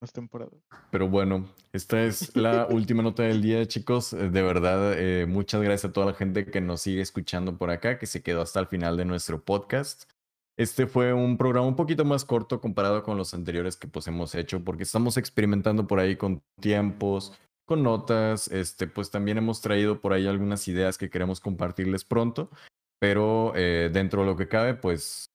más 0.01 0.11
temporadas. 0.13 0.59
Pero 0.91 1.09
bueno, 1.09 1.49
esta 1.73 2.03
es 2.03 2.35
la 2.35 2.67
última 2.69 3.03
nota 3.03 3.23
del 3.23 3.41
día, 3.41 3.65
chicos. 3.67 4.13
Eh, 4.13 4.29
De 4.29 4.41
verdad, 4.41 4.93
eh, 4.97 5.25
muchas 5.25 5.61
gracias 5.61 5.89
a 5.89 5.93
toda 5.93 6.07
la 6.07 6.13
gente 6.13 6.45
que 6.45 6.61
nos 6.61 6.81
sigue 6.81 7.01
escuchando 7.01 7.57
por 7.57 7.69
acá, 7.69 7.97
que 7.97 8.05
se 8.05 8.21
quedó 8.21 8.41
hasta 8.41 8.59
el 8.59 8.67
final 8.67 8.97
de 8.97 9.05
nuestro 9.05 9.43
podcast. 9.43 10.09
Este 10.57 10.87
fue 10.87 11.11
un 11.13 11.37
programa 11.37 11.67
un 11.67 11.75
poquito 11.75 12.05
más 12.05 12.23
corto 12.23 12.61
comparado 12.61 13.03
con 13.03 13.17
los 13.17 13.33
anteriores 13.33 13.75
que 13.75 13.87
pues 13.87 14.07
hemos 14.07 14.35
hecho, 14.35 14.63
porque 14.63 14.83
estamos 14.83 15.17
experimentando 15.17 15.85
por 15.85 15.99
ahí 15.99 16.15
con 16.15 16.41
tiempos, 16.61 17.33
con 17.65 17.83
notas. 17.83 18.47
Este, 18.47 18.87
pues 18.87 19.11
también 19.11 19.37
hemos 19.37 19.61
traído 19.61 19.99
por 19.99 20.13
ahí 20.13 20.27
algunas 20.27 20.67
ideas 20.67 20.97
que 20.97 21.09
queremos 21.09 21.41
compartirles 21.41 22.05
pronto. 22.05 22.49
Pero 22.99 23.51
eh, 23.55 23.89
dentro 23.91 24.21
de 24.21 24.27
lo 24.27 24.37
que 24.37 24.47
cabe, 24.47 24.75
pues 24.75 25.29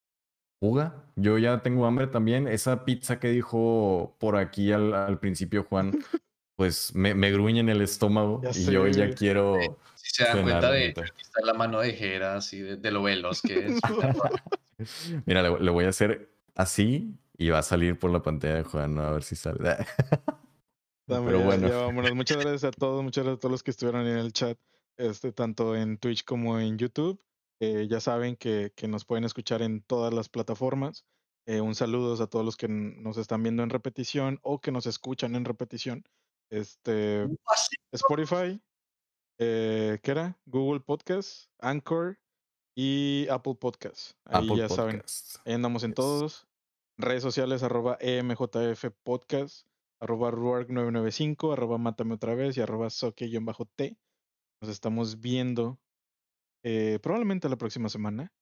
Juga. 0.60 1.04
Yo 1.16 1.38
ya 1.38 1.62
tengo 1.62 1.86
hambre 1.86 2.06
también. 2.06 2.46
Esa 2.46 2.84
pizza 2.84 3.18
que 3.18 3.28
dijo 3.28 4.16
por 4.18 4.36
aquí 4.36 4.72
al, 4.72 4.94
al 4.94 5.18
principio 5.18 5.64
Juan, 5.64 5.92
pues 6.56 6.94
me, 6.94 7.14
me 7.14 7.30
gruñe 7.32 7.60
en 7.60 7.70
el 7.70 7.80
estómago 7.80 8.40
Ya 8.42 8.50
y 8.50 8.54
sé, 8.54 8.72
yo 8.72 8.86
ya 8.86 9.14
quiero 9.14 9.56
Si 9.94 10.14
se 10.14 10.24
dan 10.24 10.42
cuenta 10.42 10.70
de 10.70 10.88
está 10.88 11.40
la 11.42 11.54
mano 11.54 11.80
de 11.80 11.92
Jera, 11.94 12.36
así 12.36 12.60
de, 12.60 12.76
de 12.76 12.90
lo 12.90 13.02
veloz 13.02 13.40
que 13.42 13.66
es. 13.66 13.80
Mira, 15.26 15.42
le, 15.42 15.58
le 15.58 15.70
voy 15.70 15.86
a 15.86 15.88
hacer 15.88 16.30
así 16.54 17.18
y 17.40 17.48
va 17.48 17.60
a 17.60 17.62
salir 17.62 17.98
por 17.98 18.10
la 18.10 18.22
pantalla 18.22 18.56
de 18.56 18.64
Juan, 18.64 18.94
¿no? 18.94 19.02
a 19.02 19.12
ver 19.12 19.22
si 19.22 19.34
sale. 19.34 19.58
Dame, 21.06 21.26
Pero 21.26 21.38
ya, 21.40 21.44
bueno. 21.46 21.68
ya 21.68 21.76
vámonos. 21.78 22.14
Muchas 22.14 22.36
gracias 22.36 22.64
a 22.64 22.70
todos, 22.70 23.02
muchas 23.02 23.24
gracias 23.24 23.38
a 23.38 23.40
todos 23.40 23.52
los 23.52 23.62
que 23.62 23.70
estuvieron 23.70 24.06
en 24.06 24.18
el 24.18 24.32
chat, 24.34 24.58
este, 24.98 25.32
tanto 25.32 25.74
en 25.74 25.96
Twitch 25.96 26.24
como 26.24 26.60
en 26.60 26.76
YouTube. 26.76 27.18
Eh, 27.60 27.86
ya 27.90 28.00
saben 28.00 28.36
que, 28.36 28.72
que 28.74 28.88
nos 28.88 29.04
pueden 29.04 29.24
escuchar 29.24 29.60
en 29.62 29.82
todas 29.82 30.14
las 30.14 30.28
plataformas. 30.28 31.04
Eh, 31.46 31.60
un 31.60 31.74
saludo 31.74 32.22
a 32.22 32.26
todos 32.26 32.44
los 32.44 32.56
que 32.56 32.68
nos 32.68 33.16
están 33.16 33.42
viendo 33.42 33.62
en 33.62 33.70
repetición 33.70 34.38
o 34.42 34.60
que 34.60 34.72
nos 34.72 34.86
escuchan 34.86 35.34
en 35.34 35.44
repetición. 35.44 36.04
Este, 36.50 37.26
Spotify, 37.92 38.60
eh, 39.38 39.98
¿qué 40.02 40.10
era? 40.10 40.40
Google 40.46 40.80
Podcast, 40.80 41.50
Anchor 41.60 42.18
y 42.76 43.26
Apple 43.28 43.54
Podcast. 43.54 44.12
Ahí 44.24 44.44
Apple 44.46 44.56
ya 44.56 44.68
saben. 44.68 45.02
Ahí 45.44 45.54
andamos 45.54 45.82
en 45.84 45.90
Yes. 45.90 45.96
todos. 45.96 46.46
Redes 46.98 47.22
sociales, 47.22 47.62
arroba 47.62 47.96
EMJF 48.00 48.86
Podcast, 49.02 49.66
arroba 50.00 50.30
Ruark995, 50.30 51.52
arroba 51.52 51.78
Mátame 51.78 52.14
otra 52.14 52.34
vez 52.34 52.56
y 52.56 52.60
arroba 52.60 52.90
Soque-T. 52.90 53.96
Nos 54.62 54.70
estamos 54.70 55.20
viendo 55.20 55.78
eh, 56.62 56.98
probablemente 57.02 57.48
la 57.48 57.56
próxima 57.56 57.88
semana, 57.88 58.32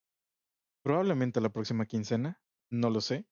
probablemente 0.82 1.40
la 1.40 1.50
próxima 1.50 1.86
quincena, 1.86 2.40
no 2.70 2.90
lo 2.90 3.00
sé. 3.00 3.26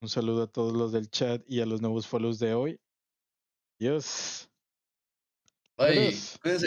Un 0.00 0.08
saludo 0.08 0.42
a 0.42 0.46
todos 0.46 0.72
los 0.72 0.92
del 0.92 1.10
chat 1.10 1.42
y 1.46 1.60
a 1.60 1.66
los 1.66 1.80
nuevos 1.80 2.08
follows 2.08 2.38
de 2.38 2.54
hoy. 2.54 2.80
Dios. 3.78 4.50
Cuídense. 5.76 6.66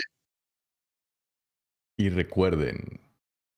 Y 1.98 2.10
recuerden, 2.10 3.00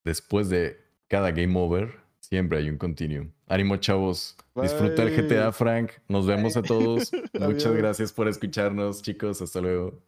después 0.04 0.50
de 0.50 0.78
cada 1.08 1.32
game 1.32 1.58
over, 1.60 2.00
siempre 2.20 2.60
hay 2.60 2.70
un 2.70 2.78
continuum. 2.78 3.32
Ánimo, 3.48 3.78
chavos. 3.78 4.36
Disfruta 4.56 5.04
el 5.04 5.16
GTA, 5.16 5.46
Bye. 5.46 5.54
Frank. 5.54 5.92
Nos 6.08 6.28
vemos 6.28 6.58
a 6.58 6.62
todos. 6.64 7.12
Muchas 7.34 7.74
gracias 7.74 8.14
por 8.14 8.28
escucharnos, 8.28 9.02
chicos. 9.02 9.42
Hasta 9.42 9.62
luego. 9.62 10.02